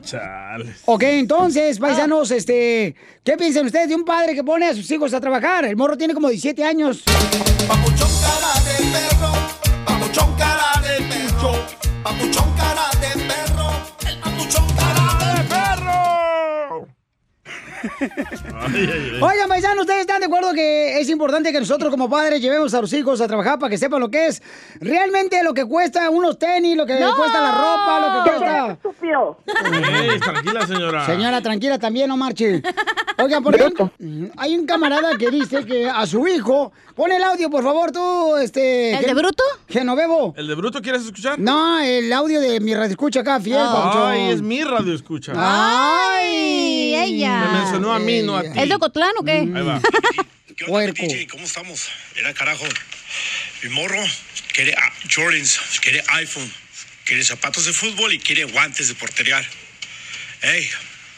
Ok, 0.86 1.02
entonces, 1.04 1.78
paisanos, 1.78 2.30
este, 2.32 2.96
¿qué 3.22 3.36
piensan 3.36 3.66
ustedes 3.66 3.88
de 3.88 3.94
un 3.94 4.04
padre 4.04 4.34
que 4.34 4.42
pone 4.42 4.66
a 4.66 4.74
sus 4.74 4.90
hijos 4.90 5.14
a 5.14 5.20
trabajar? 5.20 5.64
El 5.64 5.76
morro 5.76 5.96
tiene 5.96 6.14
como 6.14 6.28
17 6.28 6.64
años. 6.64 7.04
Papuchón 7.68 8.10
cara 8.20 8.60
de 8.64 8.84
perro. 8.90 9.32
Papuchón 9.84 10.34
cara 10.36 10.82
de 10.82 11.04
perro. 11.04 11.52
Papuchón 12.02 12.54
cara 12.56 12.90
de 13.00 13.24
perro. 13.24 13.65
Oigan, 19.20 19.48
paisanos, 19.48 19.80
¿ustedes 19.80 20.00
están 20.00 20.20
de 20.20 20.26
acuerdo 20.26 20.52
que 20.52 20.98
es 21.00 21.08
importante 21.08 21.52
que 21.52 21.60
nosotros 21.60 21.90
como 21.90 22.08
padres 22.08 22.40
llevemos 22.40 22.72
a 22.74 22.80
los 22.80 22.92
hijos 22.92 23.20
a 23.20 23.26
trabajar 23.26 23.58
para 23.58 23.70
que 23.70 23.78
sepan 23.78 24.00
lo 24.00 24.10
que 24.10 24.26
es 24.26 24.42
realmente 24.80 25.42
lo 25.42 25.54
que 25.54 25.64
cuesta 25.64 26.10
unos 26.10 26.38
tenis, 26.38 26.76
lo 26.76 26.86
que 26.86 26.98
¡No! 26.98 27.16
cuesta 27.16 27.40
la 27.40 27.52
ropa, 27.52 28.00
lo 28.00 28.24
que 28.24 28.30
cuesta... 28.30 28.72
estúpido! 28.72 29.38
Ey, 29.92 30.18
tranquila, 30.20 30.66
señora. 30.66 31.06
Señora, 31.06 31.40
tranquila, 31.40 31.78
también 31.78 32.08
no 32.08 32.16
marche. 32.16 32.62
Oigan, 33.18 33.42
porque 33.42 33.62
hay- 33.64 34.30
hay 34.36 34.56
un 34.58 34.66
camarada 34.66 35.16
que 35.18 35.30
dice 35.30 35.64
que 35.64 35.88
a 35.88 36.06
su 36.06 36.26
hijo... 36.28 36.72
Pon 36.96 37.12
el 37.12 37.22
audio, 37.22 37.50
por 37.50 37.62
favor, 37.62 37.92
tú, 37.92 38.36
este... 38.38 38.94
¿El 38.96 39.04
de 39.04 39.12
Bruto? 39.12 39.42
Genovevo. 39.68 40.32
¿El 40.34 40.46
de 40.46 40.54
Bruto 40.54 40.80
quieres 40.80 41.02
escuchar? 41.04 41.38
No, 41.38 41.78
el 41.80 42.10
audio 42.10 42.40
de 42.40 42.58
mi 42.58 42.72
radio 42.74 42.88
escucha 42.88 43.20
acá, 43.20 43.38
fiel, 43.38 43.58
papuchón. 43.58 44.08
Ay, 44.12 44.30
es 44.30 44.40
mi 44.40 44.64
radio 44.64 44.94
escucha. 44.94 45.32
Ay, 45.36 46.94
ella. 46.94 47.50
Me 47.52 47.58
mencionó 47.78 47.92
a 47.94 47.98
mí, 47.98 48.22
no 48.22 48.36
a 48.36 48.42
ti. 48.42 48.48
¿Es 48.60 48.68
de 48.68 48.74
Ocotlán 48.74 49.12
o 49.18 49.24
qué? 49.24 49.32
Ahí 49.32 49.62
va. 49.62 49.80
¿Qué 50.56 50.64
onda, 50.68 50.92
DJ? 50.92 51.26
¿Cómo 51.28 51.44
estamos? 51.44 51.88
Era 52.16 52.32
carajo. 52.34 52.64
Mi 53.62 53.68
morro 53.70 54.02
quiere 54.54 54.74
ah, 54.74 54.92
Jordans, 55.14 55.60
quiere 55.82 56.02
iPhone, 56.08 56.50
quiere 57.04 57.22
zapatos 57.24 57.64
de 57.66 57.72
fútbol 57.72 58.12
y 58.12 58.18
quiere 58.18 58.44
guantes 58.44 58.88
de 58.88 58.94
portería. 58.94 59.40
Ey, 60.42 60.68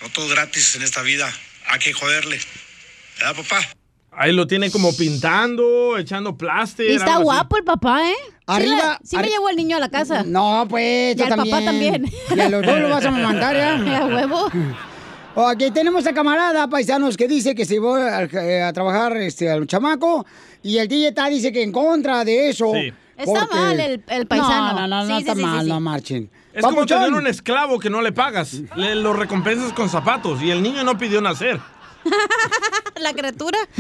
no 0.02 0.09
todo 0.10 0.28
gratis 0.28 0.74
en 0.76 0.82
esta 0.82 1.02
vida. 1.02 1.32
Hay 1.68 1.78
que 1.78 1.93
joderle. 1.93 2.40
¿Verdad, 3.18 3.36
papá? 3.36 3.68
Ahí 4.10 4.32
lo 4.32 4.47
tiene 4.48 4.70
como 4.70 4.97
pintando, 4.97 5.97
echando 5.98 6.36
plástico. 6.36 6.90
Y 6.90 6.97
está 6.97 7.18
guapo 7.18 7.56
el 7.56 7.64
papá, 7.64 8.09
¿eh? 8.09 8.14
Arriba- 8.47 8.98
Sí, 9.05 9.16
me, 9.16 9.22
sí 9.22 9.28
me 9.28 9.28
llevó 9.32 9.48
el 9.51 9.56
niño 9.56 9.76
a 9.76 9.80
la 9.80 9.90
casa. 9.90 10.24
No, 10.24 10.66
pues, 10.68 11.16
Y 11.16 11.22
al 11.22 11.28
papá 11.36 11.64
también. 11.64 12.10
Y 12.35 12.40
a 12.40 12.48
los 12.48 12.64
dos 12.66 12.80
lo 12.80 12.89
vas 12.89 13.05
a 13.05 13.10
mandar, 13.12 13.55
¿ya? 13.55 13.98
A 14.02 14.06
huevo. 14.06 14.51
Aquí 15.37 15.71
tenemos 15.71 16.05
a 16.07 16.13
camarada, 16.13 16.69
paisanos, 16.69 17.17
que 17.17 17.29
dice 17.29 17.55
que 17.55 17.65
se 17.65 17.79
va 17.79 18.19
a, 18.19 18.23
eh, 18.25 18.63
a 18.63 18.73
trabajar 18.73 19.17
este, 19.19 19.49
al 19.51 19.67
chamaco 19.67 20.27
y 20.63 20.79
el 20.79 20.89
DJ 20.89 21.09
está 21.09 21.29
dice 21.29 21.53
que 21.53 21.63
en 21.63 21.71
contra 21.71 22.25
de 22.25 22.49
eso. 22.49 22.73
Sí. 22.75 22.93
Está 23.17 23.47
mal 23.47 23.79
el- 23.79 24.03
el 24.09 24.27
paisano. 24.27 24.73
No, 24.73 24.81
no, 24.81 24.89
no, 24.89 25.05
no 25.05 25.07
Sí, 25.07 25.21
está 25.23 25.35
sí, 25.35 25.41
sí, 25.41 25.45
mal, 25.47 25.59
sí, 25.61 25.65
sí. 25.67 25.71
no 25.73 25.81
marchen. 25.81 26.31
Es 26.53 26.63
como 26.63 26.77
Papuchón. 26.77 27.03
tener 27.05 27.21
un 27.21 27.27
esclavo 27.29 27.79
que 27.79 27.89
no 27.91 28.01
le 28.03 28.11
pagas. 28.13 28.55
Le 28.77 28.95
lo 28.97 29.13
recompensas 29.13 29.73
con 29.73 29.89
zapatos 29.89 30.43
y 30.43 30.51
el 30.51 30.63
niño 30.63 30.83
no 30.85 30.97
pidió 30.99 31.21
nacer. 31.21 31.61
la 33.01 33.13
criatura. 33.13 33.59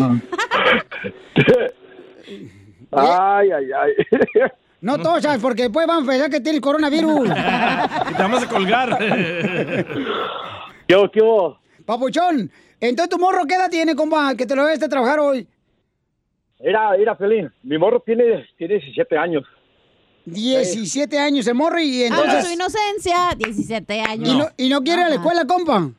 Ay, 2.90 3.50
ay, 3.50 3.66
ay. 3.72 3.92
No 4.80 4.96
tosas, 4.96 5.38
porque 5.40 5.62
después 5.64 5.88
van 5.88 6.04
a 6.04 6.06
pensar 6.06 6.30
que 6.30 6.40
tienes 6.40 6.60
coronavirus. 6.60 7.28
Y 7.28 8.14
te 8.14 8.22
vamos 8.22 8.44
a 8.44 8.48
colgar. 8.48 8.96
¿Qué 10.88 10.96
hubo, 10.96 11.10
qué 11.10 11.20
hubo? 11.22 11.58
Papuchón, 11.84 12.50
entonces 12.80 13.10
tu 13.10 13.18
morro, 13.18 13.44
¿qué 13.46 13.54
edad 13.56 13.68
tiene, 13.70 13.94
compa, 13.94 14.34
que 14.34 14.46
te 14.46 14.56
lo 14.56 14.64
debes 14.64 14.80
de 14.80 14.88
trabajar 14.88 15.20
hoy? 15.20 15.46
Mira, 16.60 16.96
mira, 16.96 17.14
Felín, 17.14 17.52
mi 17.62 17.76
morro 17.76 18.00
tiene, 18.00 18.48
tiene 18.56 18.74
17 18.74 19.16
años. 19.18 19.44
17 20.24 21.18
años 21.18 21.46
el 21.46 21.54
morro 21.54 21.78
y 21.78 22.04
entonces... 22.04 22.34
Ah, 22.34 22.42
su 22.42 22.52
inocencia, 22.52 23.34
17 23.36 24.00
años. 24.00 24.28
¿Y 24.28 24.36
no, 24.36 24.46
y 24.56 24.68
no 24.70 24.82
quiere 24.82 25.02
ir 25.02 25.06
a 25.06 25.10
la 25.10 25.14
escuela, 25.16 25.46
compa? 25.46 25.90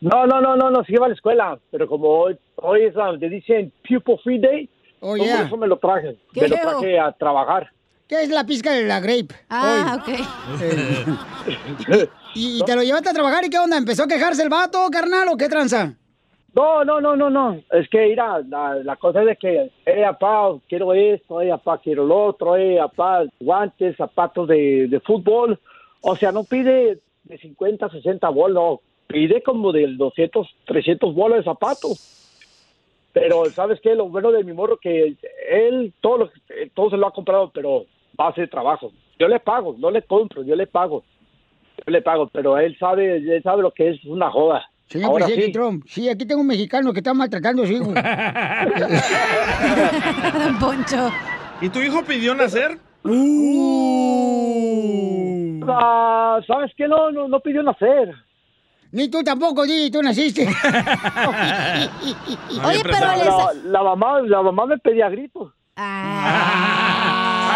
No, 0.00 0.26
no, 0.26 0.40
no, 0.40 0.56
no, 0.56 0.70
no, 0.70 0.82
sí 0.84 0.94
va 0.94 1.06
a 1.06 1.08
la 1.10 1.14
escuela, 1.14 1.58
pero 1.70 1.86
como 1.86 2.08
hoy, 2.08 2.38
hoy 2.56 2.84
es, 2.84 2.96
ah, 2.96 3.12
le 3.12 3.28
dicen 3.28 3.70
Pupil 3.86 4.18
Free 4.24 4.38
Day, 4.38 4.68
Oh, 5.04 5.16
yeah. 5.16 5.38
por 5.38 5.46
eso 5.46 5.56
me 5.56 5.66
lo 5.66 5.76
traje, 5.78 6.16
Qué 6.32 6.42
me 6.42 6.48
lo 6.48 6.56
traje 6.56 6.98
a 6.98 7.12
trabajar. 7.12 7.70
¿Qué 8.12 8.24
es 8.24 8.28
la 8.28 8.44
pizca 8.44 8.72
de 8.72 8.84
la 8.84 9.00
grape? 9.00 9.34
Ah, 9.48 9.98
ok. 9.98 10.08
¿Y, 12.34 12.58
y 12.58 12.62
te 12.62 12.76
lo 12.76 12.82
llevaste 12.82 13.08
a 13.08 13.14
trabajar 13.14 13.42
y 13.42 13.48
qué 13.48 13.58
onda? 13.58 13.78
¿Empezó 13.78 14.02
a 14.02 14.06
quejarse 14.06 14.42
el 14.42 14.50
vato, 14.50 14.86
carnal, 14.92 15.28
o 15.28 15.36
qué 15.38 15.48
tranza? 15.48 15.94
No, 16.54 16.84
no, 16.84 17.00
no, 17.00 17.16
no, 17.16 17.30
no. 17.30 17.58
Es 17.70 17.88
que, 17.88 18.08
mira, 18.08 18.42
la, 18.46 18.74
la 18.84 18.96
cosa 18.96 19.20
es 19.20 19.28
de 19.28 19.36
que, 19.36 19.70
eh, 19.86 20.02
papá, 20.02 20.54
quiero 20.68 20.92
esto, 20.92 21.40
eh, 21.40 21.48
papá, 21.48 21.78
quiero 21.78 22.04
lo 22.04 22.26
otro, 22.26 22.54
eh, 22.54 22.76
papá, 22.80 23.24
guantes, 23.40 23.96
zapatos 23.96 24.46
de, 24.46 24.88
de 24.88 25.00
fútbol. 25.00 25.58
O 26.02 26.14
sea, 26.14 26.32
no 26.32 26.44
pide 26.44 26.98
de 27.24 27.38
50, 27.38 27.88
60 27.88 28.28
bolas, 28.28 28.56
no. 28.56 28.80
Pide 29.06 29.42
como 29.42 29.72
de 29.72 29.86
200, 29.86 30.54
300 30.66 31.14
bolas 31.14 31.38
de 31.38 31.44
zapatos. 31.44 32.18
Pero, 33.14 33.46
¿sabes 33.46 33.80
qué? 33.82 33.94
Lo 33.94 34.08
bueno 34.08 34.32
de 34.32 34.44
mi 34.44 34.52
morro 34.52 34.76
que 34.76 35.16
él 35.50 35.94
todo, 36.02 36.18
lo, 36.18 36.26
eh, 36.50 36.70
todo 36.74 36.90
se 36.90 36.98
lo 36.98 37.06
ha 37.06 37.12
comprado, 37.12 37.50
pero 37.54 37.86
va 38.18 38.26
a 38.26 38.30
hacer 38.30 38.48
trabajo. 38.50 38.92
Yo 39.18 39.28
le 39.28 39.38
pago, 39.40 39.74
no 39.78 39.90
le 39.90 40.02
compro, 40.02 40.42
yo 40.42 40.54
le 40.56 40.66
pago. 40.66 41.04
Yo 41.86 41.92
le 41.92 42.02
pago, 42.02 42.28
pero 42.32 42.58
él 42.58 42.76
sabe, 42.78 43.16
él 43.16 43.42
sabe 43.42 43.62
lo 43.62 43.70
que 43.72 43.90
es 43.90 44.04
una 44.04 44.30
joda. 44.30 44.62
Señor 44.88 45.10
Ahora 45.10 45.24
presidente 45.26 45.46
sí. 45.46 45.52
Trump, 45.52 45.84
sí, 45.86 46.08
aquí 46.08 46.26
tengo 46.26 46.40
un 46.42 46.46
mexicano 46.46 46.92
que 46.92 46.98
está 47.00 47.14
maltratando 47.14 47.62
a 47.62 47.66
su 47.66 47.72
hijo. 47.72 47.92
Poncho. 50.60 51.10
¿Y 51.60 51.68
tu 51.70 51.80
hijo 51.80 52.02
pidió 52.04 52.34
nacer? 52.34 52.78
Ah, 55.68 56.40
¿Sabes 56.46 56.72
qué? 56.76 56.86
No, 56.88 57.10
no, 57.12 57.28
no 57.28 57.40
pidió 57.40 57.62
nacer. 57.62 58.14
Ni 58.90 59.08
tú 59.08 59.22
tampoco, 59.22 59.64
Didi, 59.64 59.90
tú 59.90 60.02
naciste. 60.02 60.42
Oye, 62.64 62.80
pero 62.82 62.96
les- 63.16 63.26
la, 63.26 63.52
la 63.64 63.82
mamá, 63.82 64.20
la 64.20 64.42
mamá 64.42 64.66
me 64.66 64.76
pedía 64.78 65.08
gritos. 65.08 65.52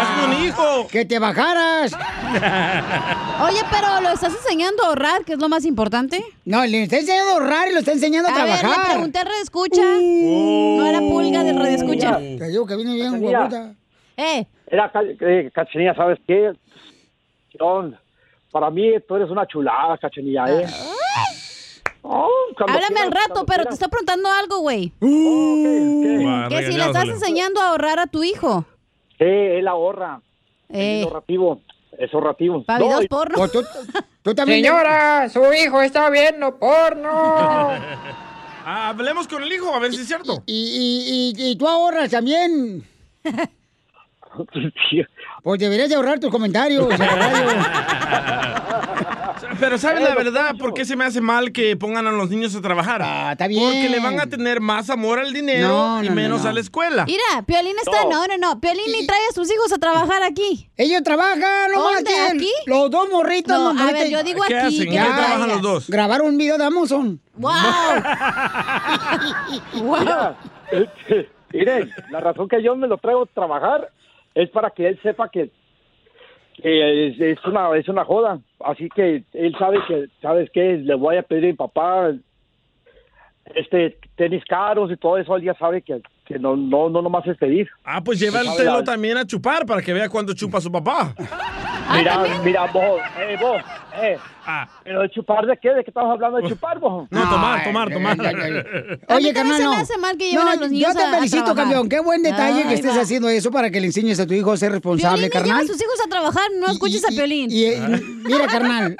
¡Hazme 0.01 0.25
un 0.37 0.45
hijo! 0.45 0.87
¡Que 0.89 1.05
te 1.05 1.19
bajaras! 1.19 1.93
Oye, 3.43 3.59
pero 3.71 4.01
¿lo 4.01 4.09
estás 4.09 4.33
enseñando 4.33 4.83
a 4.83 4.87
ahorrar, 4.87 5.23
que 5.25 5.33
es 5.33 5.39
lo 5.39 5.49
más 5.49 5.65
importante? 5.65 6.23
No, 6.45 6.65
le 6.65 6.83
está 6.83 6.97
enseñando 6.97 7.31
a 7.31 7.33
ahorrar 7.35 7.69
y 7.69 7.73
lo 7.73 7.79
está 7.79 7.91
enseñando 7.91 8.29
a, 8.29 8.33
A 8.33 8.43
ver, 8.43 8.53
le 8.53 8.59
trabajar. 8.59 8.91
pregunté 8.91 9.19
al 9.19 9.27
escucha. 9.41 9.81
No 9.81 10.85
era 10.85 10.99
pulga 10.99 11.43
del 11.43 11.57
red 11.59 11.73
escucha. 11.73 12.17
Te 12.17 12.47
digo 12.49 12.65
que 12.65 12.75
viene 12.75 12.93
bien, 12.95 13.13
huevuda. 13.23 13.73
Eh. 14.17 14.45
Era, 14.67 14.91
eh, 15.21 15.51
Cachanilla, 15.53 15.93
¿sabes 15.95 16.19
qué? 16.27 16.51
Para 18.51 18.69
mí 18.69 18.91
tú 19.07 19.15
eres 19.15 19.29
una 19.29 19.45
chulada, 19.47 19.97
Cachanilla, 19.97 20.45
¿eh? 20.47 20.65
Oh, 22.01 22.29
Háblame 22.59 23.01
al 23.01 23.11
rato, 23.11 23.45
pero 23.45 23.63
te 23.63 23.69
quieras. 23.69 23.73
está 23.73 23.87
preguntando 23.89 24.29
algo, 24.31 24.59
güey. 24.59 24.93
Uh, 25.01 26.47
Que 26.49 26.63
si 26.67 26.77
le 26.77 26.85
estás 26.85 27.05
enseñando 27.05 27.59
a 27.61 27.69
ahorrar 27.69 27.99
a 27.99 28.07
tu 28.07 28.23
hijo. 28.23 28.65
Sí, 29.17 29.25
él 29.25 29.67
ahorra. 29.67 30.21
Eh. 30.69 30.99
Es 31.01 31.05
ahorrativo. 31.07 31.61
Es 31.97 32.13
ahorrativo. 32.13 32.63
Pa' 32.63 32.77
No, 32.79 33.01
y- 33.01 33.07
porno. 33.07 33.35
Pues 33.37 33.51
tú, 33.51 33.63
tú 34.21 34.35
también. 34.35 34.63
Señora, 34.63 35.27
su 35.29 35.41
hijo 35.53 35.81
está 35.81 36.09
viendo 36.09 36.57
porno. 36.57 37.71
Ah, 38.69 38.89
hablemos 38.89 39.29
con 39.29 39.41
el 39.41 39.49
hijo, 39.53 39.73
a 39.73 39.79
ver 39.79 39.93
si 39.93 40.01
es 40.01 40.07
cierto. 40.07 40.43
Y, 40.45 41.31
y, 41.37 41.41
y, 41.41 41.51
y 41.51 41.55
tú 41.55 41.65
ahorras 41.69 42.11
también. 42.11 42.83
Pues 45.41 45.59
deberías 45.59 45.87
de 45.89 45.95
ahorrar 45.95 46.19
tus 46.19 46.29
comentarios. 46.29 46.85
Pero 49.59 49.77
¿sabes 49.77 50.01
la 50.01 50.15
verdad 50.15 50.55
por 50.57 50.73
qué 50.73 50.85
se 50.85 50.95
me 50.95 51.05
hace 51.05 51.21
mal 51.21 51.51
que 51.51 51.75
pongan 51.75 52.07
a 52.07 52.11
los 52.11 52.29
niños 52.29 52.55
a 52.55 52.61
trabajar? 52.61 53.01
Ah, 53.03 53.31
está 53.33 53.47
bien. 53.47 53.63
Porque 53.63 53.89
le 53.89 53.99
van 53.99 54.19
a 54.19 54.27
tener 54.27 54.61
más 54.61 54.89
amor 54.89 55.19
al 55.19 55.33
dinero 55.33 55.67
No, 55.67 56.03
y 56.03 56.07
no, 56.07 56.11
no, 56.11 56.15
menos 56.15 56.43
no. 56.43 56.49
a 56.49 56.53
la 56.53 56.59
escuela. 56.59 57.05
Mira, 57.05 57.43
Piolín 57.45 57.75
está. 57.77 58.03
No, 58.05 58.25
no, 58.27 58.37
no. 58.37 58.59
Piolín 58.59 58.85
ni 58.91 59.05
trae 59.07 59.19
a 59.29 59.33
sus 59.33 59.51
hijos 59.51 59.71
a 59.73 59.77
trabajar 59.77 60.23
aquí. 60.23 60.69
Ellos 60.77 61.01
trabajan, 61.03 61.39
no 61.73 61.83
más 61.83 61.95
¿Dónde? 62.03 62.19
¿Aquí? 62.19 62.51
Los 62.65 62.89
dos 62.91 63.09
morritos. 63.09 63.73
No, 63.73 63.79
a 63.81 63.91
ver, 63.91 64.09
yo 64.09 64.23
digo 64.23 64.41
¿Qué 64.47 64.57
aquí, 64.57 64.77
hacen? 64.77 64.87
¿En 64.89 64.93
Ya, 64.93 65.05
qué 65.05 65.11
trabajan 65.13 65.49
los 65.49 65.61
dos? 65.61 65.89
Grabar 65.89 66.21
un 66.21 66.37
video 66.37 66.57
de 66.57 66.65
Amazon. 66.65 67.19
¡Wow! 67.35 67.51
Mira, 69.73 70.37
este, 70.71 71.29
miren, 71.53 71.91
la 72.11 72.19
razón 72.19 72.47
que 72.47 72.61
yo 72.61 72.75
me 72.75 72.87
lo 72.87 72.97
traigo 72.97 73.23
a 73.23 73.25
trabajar 73.27 73.89
es 74.35 74.49
para 74.49 74.69
que 74.71 74.87
él 74.87 74.99
sepa 75.01 75.29
que, 75.29 75.51
que 76.61 77.07
es, 77.09 77.19
es 77.19 77.45
una 77.45 77.75
es 77.77 77.87
una 77.87 78.03
joda. 78.05 78.39
Así 78.65 78.89
que 78.89 79.23
él 79.33 79.55
sabe 79.59 79.79
que, 79.87 80.07
¿sabes 80.21 80.49
qué? 80.53 80.77
Le 80.77 80.95
voy 80.95 81.17
a 81.17 81.23
pedir 81.23 81.45
a 81.45 81.47
mi 81.47 81.53
papá 81.53 82.11
este 83.55 83.97
tenis 84.15 84.43
caros 84.45 84.91
y 84.91 84.97
todo 84.97 85.17
eso. 85.17 85.35
Él 85.37 85.43
ya 85.43 85.53
sabe 85.55 85.81
que, 85.81 86.01
que 86.25 86.37
no, 86.39 86.55
no, 86.57 86.89
no 86.89 87.01
nomás 87.01 87.25
es 87.27 87.37
pedir. 87.37 87.67
Ah, 87.83 88.01
pues 88.03 88.19
llévatelo 88.19 88.77
la- 88.79 88.83
también 88.83 89.17
a 89.17 89.25
chupar 89.25 89.65
para 89.65 89.81
que 89.81 89.93
vea 89.93 90.09
cuánto 90.09 90.33
chupa 90.33 90.59
su 90.59 90.71
papá. 90.71 91.13
Mira, 91.95 92.23
mira, 92.43 92.65
vos, 92.73 92.99
eh, 93.19 93.37
vos, 93.39 93.61
eh. 94.01 94.17
Ah. 94.45 94.67
Pero 94.83 95.01
de 95.01 95.09
chupar 95.09 95.45
de 95.45 95.57
qué? 95.61 95.69
¿De 95.73 95.83
qué 95.83 95.89
estamos 95.91 96.11
hablando 96.11 96.37
de 96.37 96.47
chupar, 96.47 96.79
vos? 96.79 97.07
No, 97.11 97.29
tomar, 97.29 97.63
tomar, 97.63 97.91
tomar. 97.91 98.17
Oye, 99.09 99.33
carnal, 99.33 99.57
se 99.57 99.63
no. 99.63 99.71
me 99.71 99.77
hace 99.77 99.97
mal 99.97 100.17
que 100.17 100.29
lleven 100.31 100.47
a 100.47 100.55
los 100.55 100.71
niños 100.71 100.93
Yo 100.93 100.99
te 100.99 101.05
felicito, 101.15 101.53
campeón. 101.55 101.89
Qué 101.89 101.99
buen 101.99 102.23
detalle 102.23 102.63
que 102.67 102.73
estés 102.75 102.95
va. 102.95 103.01
haciendo 103.01 103.27
eso 103.29 103.51
para 103.51 103.69
que 103.69 103.79
le 103.81 103.87
enseñes 103.87 104.19
a 104.19 104.25
tu 104.27 104.33
hijo 104.33 104.51
a 104.53 104.57
ser 104.57 104.71
responsable, 104.71 105.29
Piolín 105.29 105.31
lleva 105.31 105.39
a 105.39 105.47
carnal. 105.57 105.67
sus 105.67 105.81
hijos 105.81 105.99
a 106.05 106.09
trabajar, 106.09 106.49
no 106.59 106.67
escuches 106.71 107.03
a 107.05 107.09
Piolín. 107.09 107.51
Y, 107.51 107.65
eh, 107.65 107.81
mira, 108.25 108.47
carnal, 108.47 108.95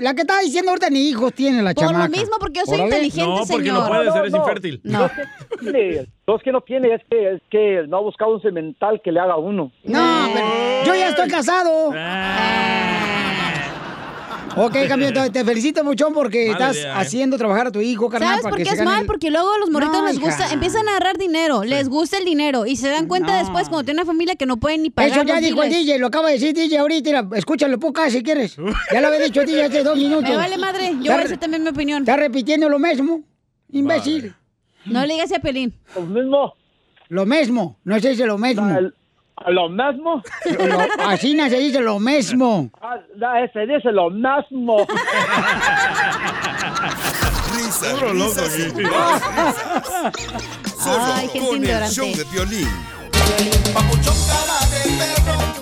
la 0.00 0.14
que 0.14 0.22
estaba 0.22 0.40
diciendo 0.40 0.70
ahorita 0.72 0.90
ni 0.90 1.08
hijos 1.08 1.32
tiene 1.32 1.62
la 1.62 1.74
Por 1.74 1.84
lo 1.84 1.90
chamaca. 1.92 2.08
mismo, 2.08 2.36
porque 2.40 2.60
yo 2.60 2.66
soy 2.66 2.80
inteligente, 2.80 3.30
No, 3.30 3.44
porque 3.48 3.68
no 3.72 3.86
puede 3.86 4.10
ser, 4.12 4.24
es 4.26 4.32
no. 4.32 4.38
infértil. 4.38 4.80
No. 4.82 5.04
es 5.06 5.12
que 5.12 6.08
no 6.26 6.36
es 6.36 6.42
que 6.42 6.52
no 6.52 6.60
tiene, 6.62 6.94
es 6.94 7.02
que, 7.08 7.34
es 7.34 7.42
que 7.50 7.84
no 7.88 7.98
ha 7.98 8.00
buscado 8.00 8.34
un 8.34 8.42
cemental 8.42 9.00
que 9.04 9.12
le 9.12 9.20
haga 9.20 9.34
a 9.34 9.36
uno. 9.38 9.70
No, 9.84 10.28
pero 10.34 10.46
yo 10.86 10.94
ya 10.94 11.10
estoy 11.10 11.28
casado. 11.28 11.92
Ok, 14.56 14.76
campeón, 14.88 15.32
te- 15.32 15.44
felicito 15.44 15.82
mucho 15.84 16.10
porque 16.12 16.46
Mala 16.50 16.52
estás 16.52 16.76
idea, 16.76 16.88
¿eh? 16.92 16.94
haciendo 16.96 17.38
trabajar 17.38 17.68
a 17.68 17.72
tu 17.72 17.80
hijo, 17.80 18.08
carnal. 18.08 18.40
¿Sabes 18.40 18.42
por 18.50 18.56
qué 18.56 18.62
es 18.70 18.82
mal? 18.84 19.00
el- 19.00 19.06
Porque 19.06 19.30
luego 19.30 19.52
a 19.52 19.58
los 19.58 19.70
morritos 19.70 19.96
No, 20.00 20.06
les 20.06 20.18
gusta, 20.20 20.44
hija. 20.44 20.54
empiezan 20.54 20.86
a 20.88 20.90
agarrar 20.96 21.16
dinero, 21.18 21.64
les 21.64 21.88
gusta 21.88 22.18
el 22.18 22.24
dinero 22.24 22.66
y 22.66 22.76
se 22.76 22.88
dan 22.88 23.06
cuenta 23.06 23.36
después 23.38 23.68
cuando 23.68 23.84
tienen 23.84 24.02
una 24.02 24.06
familia 24.12 24.34
que 24.36 24.46
no 24.46 24.58
pueden 24.58 24.82
ni 24.82 24.90
pagar 24.90 25.10
Eso 25.12 25.22
ya 25.22 25.34
los 25.34 25.42
dijo 25.44 25.62
el 25.62 25.68
biles. 25.70 25.86
DJ, 25.86 25.98
lo 25.98 26.06
acaba 26.08 26.28
de 26.28 26.34
decir 26.34 26.54
DJ 26.54 26.78
ahorita. 26.78 27.10
mira, 27.10 27.28
escúchalo 27.38 27.78
poca 27.78 28.10
si 28.10 28.22
quieres. 28.22 28.56
Ya 28.92 29.00
lo 29.00 29.08
había 29.08 29.20
dicho 29.20 29.40
el 29.40 29.46
DJ 29.46 29.64
hace 29.64 29.82
dos 29.82 29.96
minutos. 29.96 30.28
Me 30.28 30.36
vale 30.36 30.58
madre, 30.58 30.90
yo 31.00 31.12
voy 31.12 31.20
a 31.20 31.22
decir 31.24 31.38
también 31.38 31.62
mi 31.62 31.70
opinión. 31.70 32.02
Está 32.02 32.16
repitiendo 32.16 32.68
lo 32.68 32.78
mismo, 32.78 33.20
imbécil. 33.70 34.34
No 34.84 35.06
le 35.06 35.14
digas 35.14 35.32
a 35.32 35.38
Pelín. 35.38 35.72
Lo 35.94 36.02
mismo. 36.02 36.54
Lo 37.08 37.26
mismo, 37.26 37.78
no 37.84 38.00
se 38.00 38.10
dice 38.10 38.26
lo 38.26 38.38
mismo. 38.38 38.66
¿Lo 39.48 39.68
mismo? 39.68 40.22
Lo- 40.58 41.06
así 41.08 41.34
no 41.34 41.48
se 41.48 41.58
dice 41.58 41.80
lo 41.80 41.98
mismo. 41.98 42.70
Ah, 42.80 42.96
no, 43.16 43.36
ese 43.36 43.60
dice 43.66 43.90
lo 43.90 44.08
mismo. 44.10 44.86
Risas, 47.56 47.94
Puro 47.94 48.14
loco 48.14 48.40
aquí. 48.40 48.72
Solo 50.78 51.04
Ay, 51.14 51.28
gente 51.28 51.46
con 51.46 51.56
el 51.56 51.64
ignorante. 51.64 51.94
show 51.94 52.06
de 52.16 52.24
Piolín. 52.26 52.68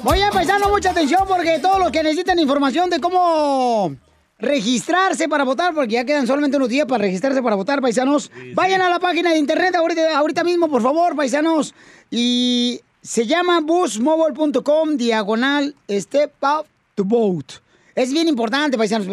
Voy 0.02 0.20
a 0.22 0.30
prestarle 0.30 0.66
mucha 0.66 0.90
atención 0.90 1.24
porque 1.26 1.59
todos 1.60 1.78
los 1.78 1.90
que 1.90 2.02
necesitan 2.02 2.38
información 2.38 2.90
de 2.90 3.01
cómo 3.01 3.94
registrarse 4.38 5.28
para 5.28 5.44
votar, 5.44 5.74
porque 5.74 5.94
ya 5.94 6.05
quedan 6.05 6.26
solamente 6.26 6.56
unos 6.56 6.68
días 6.70 6.86
para 6.86 7.02
registrarse 7.05 7.42
para 7.42 7.56
votar, 7.56 7.80
paisanos, 7.82 8.30
vayan 8.55 8.80
a 8.80 8.88
la 8.88 8.98
página 8.98 9.30
de 9.32 9.38
internet 9.38 9.74
ahorita, 9.76 10.16
ahorita 10.16 10.44
mismo, 10.44 10.68
por 10.68 10.80
favor, 10.82 11.14
paisanos, 11.14 11.74
y 12.10 12.80
se 13.02 13.27
llama 13.27 13.60
busmobile.com 13.60 14.97
diagonal 14.97 15.74
step 15.89 16.32
up 16.43 16.66
to 16.94 17.05
vote. 17.05 17.55
Es 17.94 18.12
bien 18.12 18.28
importante, 18.28 18.78
paisanos, 18.78 19.09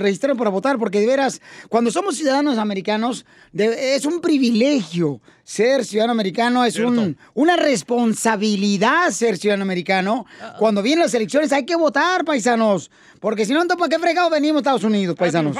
registrar 0.00 0.36
para 0.36 0.50
votar, 0.50 0.78
porque 0.78 1.00
de 1.00 1.06
veras, 1.06 1.40
cuando 1.68 1.90
somos 1.90 2.16
ciudadanos 2.16 2.58
americanos, 2.58 3.26
de- 3.52 3.96
es 3.96 4.04
un 4.06 4.20
privilegio 4.20 5.20
ser 5.44 5.84
ciudadano 5.84 6.12
americano, 6.12 6.64
es 6.64 6.76
un, 6.76 7.16
una 7.34 7.56
responsabilidad 7.56 9.10
ser 9.10 9.36
ciudadano 9.36 9.64
americano. 9.64 10.26
Cuando 10.58 10.80
vienen 10.80 11.04
las 11.04 11.14
elecciones 11.14 11.52
hay 11.52 11.64
que 11.66 11.76
votar, 11.76 12.24
paisanos, 12.24 12.90
porque 13.18 13.44
si 13.44 13.52
no, 13.52 13.66
¿para 13.66 13.88
qué 13.88 13.98
fregado 13.98 14.30
venimos 14.30 14.58
a 14.58 14.60
Estados 14.60 14.84
Unidos, 14.84 15.16
paisanos? 15.16 15.56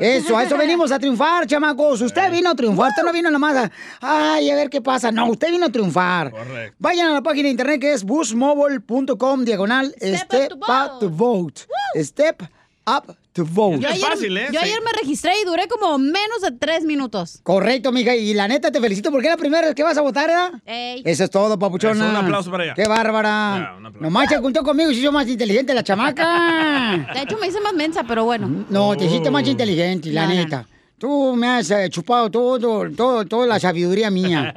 Eso, 0.00 0.36
a 0.36 0.42
eso 0.42 0.56
venimos 0.56 0.92
a 0.92 0.98
triunfar, 0.98 1.46
chamacos. 1.46 2.00
Usted 2.00 2.30
vino 2.30 2.50
a 2.50 2.54
triunfar, 2.54 2.88
usted 2.90 3.02
no 3.02 3.12
vino 3.12 3.30
nomás 3.30 3.56
a, 3.56 3.70
ay, 4.00 4.50
a 4.50 4.54
ver 4.56 4.70
qué 4.70 4.80
pasa. 4.80 5.10
No, 5.10 5.30
usted 5.30 5.50
vino 5.50 5.66
a 5.66 5.70
triunfar. 5.70 6.30
Correcto. 6.30 6.76
Vayan 6.78 7.08
a 7.08 7.14
la 7.14 7.22
página 7.22 7.44
de 7.44 7.50
internet 7.50 7.80
que 7.80 7.92
es 7.92 8.04
busmobile.com, 8.04 9.44
diagonal, 9.44 9.94
step, 10.00 10.52
up 10.54 11.00
to 11.00 11.08
vote. 11.08 11.62
Step 11.96 12.42
up 12.86 13.16
to 13.34 13.44
vote. 13.44 13.80
Yo 13.80 13.88
ayer, 13.88 14.52
yo 14.52 14.60
ayer 14.60 14.78
me 14.82 14.92
registré 15.00 15.32
y 15.42 15.44
duré 15.44 15.66
como 15.68 15.98
menos 15.98 16.40
de 16.40 16.52
tres 16.52 16.84
minutos. 16.84 17.40
Correcto, 17.42 17.90
mija. 17.92 18.14
Y 18.14 18.32
la 18.32 18.46
neta, 18.48 18.70
te 18.70 18.80
felicito 18.80 19.10
porque 19.10 19.26
es 19.26 19.32
la 19.32 19.36
primera 19.36 19.66
vez 19.66 19.74
que 19.74 19.82
vas 19.82 19.98
a 19.98 20.02
votar, 20.02 20.28
¿verdad? 20.28 20.52
Ey. 20.64 21.02
Eso 21.04 21.24
es 21.24 21.30
todo, 21.30 21.58
papuchona. 21.58 21.94
Eso, 22.08 22.18
un 22.18 22.24
aplauso 22.24 22.50
para 22.50 22.64
ella. 22.64 22.74
Qué 22.74 22.86
bárbara. 22.88 23.76
No 24.00 24.08
manches, 24.08 24.38
juntó 24.38 24.62
conmigo 24.62 24.90
y 24.90 24.94
se 24.94 25.00
hizo 25.00 25.12
más 25.12 25.28
inteligente 25.28 25.74
la 25.74 25.82
chamaca. 25.82 27.10
De 27.12 27.22
hecho, 27.22 27.36
me 27.38 27.48
hice 27.48 27.60
más 27.60 27.74
mensa, 27.74 28.04
pero 28.06 28.24
bueno. 28.24 28.64
No, 28.70 28.96
te 28.96 29.04
hiciste 29.04 29.30
más 29.30 29.46
inteligente, 29.46 30.10
la 30.10 30.22
No, 30.22 30.28
no. 30.28 30.34
neta. 30.36 30.66
Tú 30.96 31.34
me 31.36 31.48
has 31.48 31.70
eh, 31.72 31.88
chupado 31.90 32.30
todo, 32.30 32.88
todo, 32.92 33.24
toda 33.26 33.46
la 33.46 33.58
sabiduría 33.58 34.10
mía. 34.10 34.54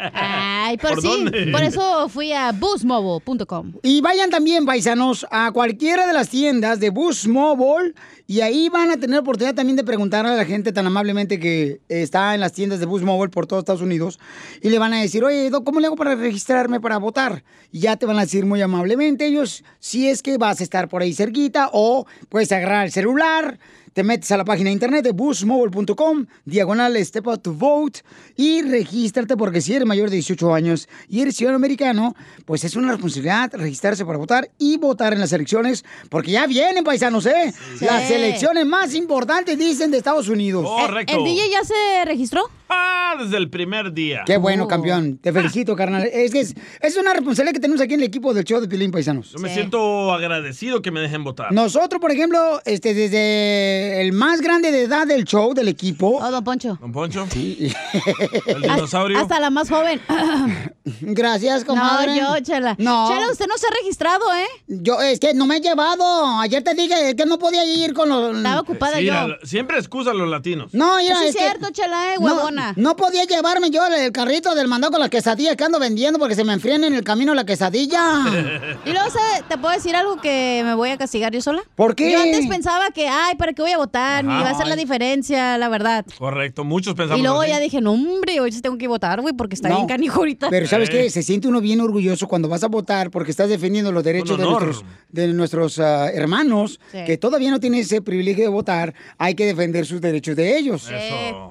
Ay, 0.68 0.78
por, 0.78 1.02
sí. 1.02 1.26
Por 1.50 1.64
eso 1.64 2.10
fui 2.10 2.34
a 2.34 2.52
boostmobile.com. 2.52 3.74
Y 3.84 4.02
vayan 4.02 4.30
también, 4.30 4.66
paisanos, 4.66 5.26
a 5.32 5.52
cualquiera 5.54 6.06
de 6.06 6.12
las 6.12 6.28
tiendas 6.28 6.82
de 6.82 6.90
Bus 6.90 7.26
Mobile 7.26 7.94
y 8.26 8.42
ahí 8.42 8.68
van 8.68 8.92
a 8.92 8.98
tener 8.98 9.20
oportunidad 9.20 9.56
también 9.56 9.78
de 9.78 9.86
preguntarle 9.86 10.32
a 10.32 10.36
la 10.36 10.44
gente 10.44 10.74
tan 10.74 10.86
amablemente 10.86 11.40
que 11.40 11.80
está 11.88 12.36
en 12.36 12.42
las 12.42 12.52
tiendas 12.52 12.82
de 12.82 12.86
Bus 12.86 13.02
Mobile 13.02 13.30
por 13.30 13.48
todo 13.48 13.60
Estados 13.60 13.82
Unidos 13.82 14.20
y 14.62 14.70
le 14.70 14.78
van 14.78 14.94
a 14.94 15.00
decir, 15.00 15.24
oye, 15.24 15.50
¿cómo 15.64 15.80
le 15.80 15.88
hago 15.88 15.96
para 15.96 16.16
registrarme 16.16 16.82
para 16.82 16.98
votar? 16.98 17.46
Y 17.72 17.80
ya 17.80 17.96
te 17.96 18.06
van 18.06 18.18
a 18.18 18.24
decir 18.24 18.46
muy 18.46 18.62
amablemente 18.62 19.26
ellos 19.26 19.64
si 19.80 20.10
es 20.10 20.22
que 20.22 20.38
vas 20.38 20.60
a 20.60 20.64
estar 20.64 20.90
por 20.90 21.02
ahí 21.02 21.14
cerquita 21.14 21.70
o 21.72 22.06
puedes 22.28 22.52
agarrar 22.52 22.88
el 22.88 22.92
celular. 22.92 23.58
Te 23.98 24.04
metes 24.04 24.32
a 24.32 24.38
la 24.38 24.46
página 24.46 24.70
de 24.70 24.74
internet 24.74 25.04
de 25.04 25.12
boostmobile.com, 25.12 26.28
diagonal 26.46 27.04
Step 27.04 27.28
Out 27.30 27.42
to 27.42 27.54
Vote 27.54 28.02
y 28.36 28.62
regístrate 28.62 29.36
porque 29.36 29.60
si 29.60 29.74
eres 29.74 29.88
mayor 29.88 30.12
de 30.12 30.18
18 30.18 30.54
años 30.54 30.88
y 31.10 31.22
eres 31.22 31.36
ciudadano 31.36 31.56
americano, 31.56 32.16
pues 32.46 32.64
es 32.64 32.76
una 32.76 32.92
responsabilidad 32.92 33.50
registrarse 33.54 34.06
para 34.06 34.20
votar 34.20 34.52
y 34.60 34.78
votar 34.78 35.14
en 35.14 35.20
las 35.20 35.34
elecciones 35.34 35.84
porque 36.12 36.30
ya 36.30 36.46
vienen, 36.46 36.84
paisanos, 36.84 37.26
¿eh? 37.26 37.52
Las 37.82 38.12
elecciones 38.12 38.68
más 38.68 38.94
importantes, 38.94 39.58
dicen, 39.58 39.90
de 39.90 39.98
Estados 39.98 40.30
Unidos. 40.30 40.64
Correcto. 40.64 41.18
¿El 41.18 41.24
DJ 41.24 41.50
ya 41.50 41.64
se 41.64 42.06
registró? 42.06 42.52
Ah, 42.70 43.16
desde 43.20 43.38
el 43.38 43.50
primer 43.50 43.94
día. 43.94 44.24
Qué 44.26 44.38
bueno, 44.38 44.68
campeón. 44.68 45.18
Te 45.18 45.32
felicito, 45.32 45.76
carnal. 45.76 46.04
Es 46.12 46.32
que 46.32 46.42
es, 46.42 46.54
es 46.82 46.98
una 46.98 47.14
responsabilidad 47.14 47.54
que 47.54 47.60
tenemos 47.60 47.82
aquí 47.82 47.94
en 47.94 48.02
el 48.02 48.06
equipo 48.08 48.34
del 48.34 48.44
show 48.44 48.60
de 48.60 48.68
Pilín 48.68 48.92
Paisanos. 48.92 49.32
Yo 49.32 49.40
me 49.40 49.54
siento 49.54 50.12
agradecido 50.14 50.82
que 50.82 50.92
me 50.92 51.00
dejen 51.00 51.24
votar. 51.24 51.52
Nosotros, 51.52 52.02
por 52.02 52.12
ejemplo, 52.12 52.62
este, 52.66 52.94
desde 52.94 54.02
el 54.02 54.12
más 54.14 54.42
grande 54.42 54.72
de 54.72 54.84
edad 54.84 55.08
del 55.08 55.24
show, 55.24 55.54
del 55.54 55.68
equipo. 55.70 56.20
Oh, 56.22 56.32
don 56.32 56.44
Poncho. 56.44 56.78
¿Don 56.82 56.92
Poncho? 56.92 57.26
Sí. 57.32 57.72
El 58.46 58.62
dinosaurio. 58.62 59.18
Hasta 59.20 59.40
la 59.40 59.50
más 59.50 59.70
joven. 59.70 60.00
Gracias, 61.02 61.64
comadre. 61.66 62.22
No, 62.22 62.38
yo, 62.38 62.44
Chela. 62.44 62.76
No. 62.80 63.08
Chela, 63.10 63.32
usted 63.32 63.46
no 63.48 63.58
se 63.58 63.68
ha 63.68 63.72
registrado, 63.82 64.24
¿eh? 64.36 64.46
Yo, 64.68 65.02
es 65.02 65.20
que 65.20 65.34
no 65.34 65.46
me 65.46 65.58
he 65.58 65.62
llevado. 65.62 66.40
Ayer 66.40 66.64
te 66.64 66.74
dije 66.74 67.16
que 67.16 67.26
no 67.26 67.38
podía 67.40 67.66
ir 67.66 67.94
con 67.94 68.10
los... 68.10 68.38
Estaba 68.38 68.62
ocupada 68.62 68.98
Sí, 68.98 69.06
yo. 69.06 69.14
la- 69.14 69.38
siempre 69.44 69.78
excusa 69.78 70.12
a 70.12 70.14
los 70.14 70.30
latinos. 70.30 70.74
No, 70.74 70.98
mira, 70.98 71.16
Sí, 71.20 71.24
es 71.26 71.30
es 71.30 71.36
que- 71.36 71.42
cierto, 71.42 71.70
Chela, 71.72 72.14
eh, 72.14 72.18
No, 72.20 72.36
No, 72.76 72.96
podía 72.96 73.24
llevarme 73.26 73.70
yo 73.70 73.86
el 73.88 74.12
carrito 74.12 74.56
del 74.56 74.68
mandado 74.68 74.92
con 74.92 75.00
las 75.02 75.10
quesadillas 75.10 75.56
que 75.56 75.64
ando 75.64 75.80
vendiendo 75.80 76.20
porque 76.20 76.36
se 76.36 76.44
me 76.44 76.54
enfrían 76.54 76.84
en 76.84 76.94
el 76.94 77.04
camino 77.04 77.34
la 77.34 77.46
quesadilla. 77.46 78.24
Y 78.86 78.92
luego. 78.92 79.08
¿te 79.48 79.58
puedo 79.58 79.74
decir 79.74 79.96
algo 79.96 80.18
que 80.18 80.62
me 80.64 80.74
voy 80.74 80.90
a 80.90 80.98
castigar 80.98 81.32
yo 81.34 81.42
sola? 81.42 81.62
¿Por 81.76 81.96
qué? 81.96 82.12
Yo 82.12 82.20
antes 82.22 82.48
pensaba 82.48 82.92
que, 82.92 83.08
ay, 83.08 83.36
¿para 83.36 83.54
qué 83.54 83.62
voy 83.62 83.72
a 83.72 83.78
votar? 83.78 84.24
Ni 84.24 84.34
va 84.34 84.50
a 84.50 84.58
ser 84.58 84.68
la 84.68 84.76
diferencia, 84.76 85.58
la 85.58 85.70
verdad. 85.70 86.06
Correcto, 86.18 86.64
muchos 86.64 86.94
pensamos 86.96 87.20
Y 87.20 87.24
luego 87.24 87.42
así. 87.42 87.52
ya 87.52 87.60
dije, 87.60 87.82
no, 87.82 87.94
hombre, 87.94 88.40
hoy 88.40 88.52
sí 88.52 88.62
tengo 88.62 88.78
que 88.78 88.88
votar, 88.88 89.22
güey, 89.22 89.34
porque 89.34 89.56
está 89.56 89.70
No, 89.70 89.76
bien 89.78 89.88
canijo 89.88 90.20
ahorita. 90.20 90.50
Pero 90.50 90.68
¿sabes 90.68 90.90
qué? 90.90 91.10
Se 91.10 91.24
siente 91.24 91.48
uno 91.48 91.62
bien 91.62 91.82
orgulloso 91.82 92.28
cuando 92.28 92.48
vas 92.48 92.64
a 92.64 92.68
votar 92.68 93.10
porque 93.12 93.32
estás 93.32 93.50
defendiendo 93.50 93.92
los 93.92 94.04
derechos 94.04 94.38
de 94.38 94.44
nuestros, 94.46 94.84
de 95.10 95.28
nuestros 95.28 95.80
ah, 95.80 96.10
hermanos 96.12 96.80
Sí. 96.92 97.00
que 97.06 97.18
todavía 97.18 97.52
no 97.52 97.60
tienen 97.60 97.82
ese 97.82 98.02
privilegio 98.02 98.44
de 98.44 98.50
votar. 98.50 98.94
Hay 99.18 99.36
que 99.36 99.46
defender 99.46 99.86
sus 99.86 100.00
derechos 100.02 100.36
de 100.36 100.58
ellos. 100.58 100.88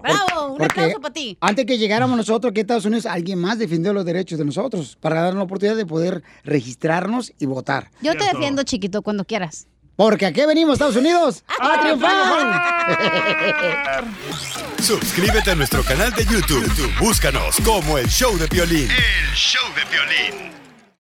¡Bravo! 0.02 0.52
Un 0.52 0.58
Porque 0.58 0.94
para 1.00 1.14
ti. 1.14 1.36
Antes 1.40 1.66
que 1.66 1.78
llegáramos 1.78 2.16
nosotros 2.16 2.50
aquí 2.50 2.60
a 2.60 2.62
Estados 2.62 2.84
Unidos, 2.84 3.06
alguien 3.06 3.38
más 3.38 3.58
defendió 3.58 3.92
los 3.92 4.04
derechos 4.04 4.38
de 4.38 4.44
nosotros 4.44 4.96
para 5.00 5.16
darnos 5.16 5.36
la 5.36 5.44
oportunidad 5.44 5.76
de 5.76 5.86
poder 5.86 6.22
registrarnos 6.44 7.32
y 7.38 7.46
votar. 7.46 7.90
Yo 8.02 8.14
te 8.14 8.24
defiendo, 8.24 8.62
chiquito, 8.62 9.02
cuando 9.02 9.24
quieras. 9.24 9.66
Porque 9.96 10.26
aquí 10.26 10.44
venimos, 10.46 10.74
Estados 10.74 10.96
Unidos, 10.96 11.42
a 11.58 11.80
triunfar. 11.80 12.16
Suscríbete 14.82 15.52
a 15.52 15.54
nuestro 15.54 15.82
canal 15.82 16.12
de 16.12 16.24
YouTube. 16.26 16.66
YouTube, 16.68 16.92
Búscanos 17.00 17.56
como 17.64 17.96
el 17.96 18.06
show 18.08 18.36
de 18.36 18.46
violín. 18.46 18.88
El 18.90 19.34
show 19.34 19.64
de 19.74 19.82
violín. 19.90 20.65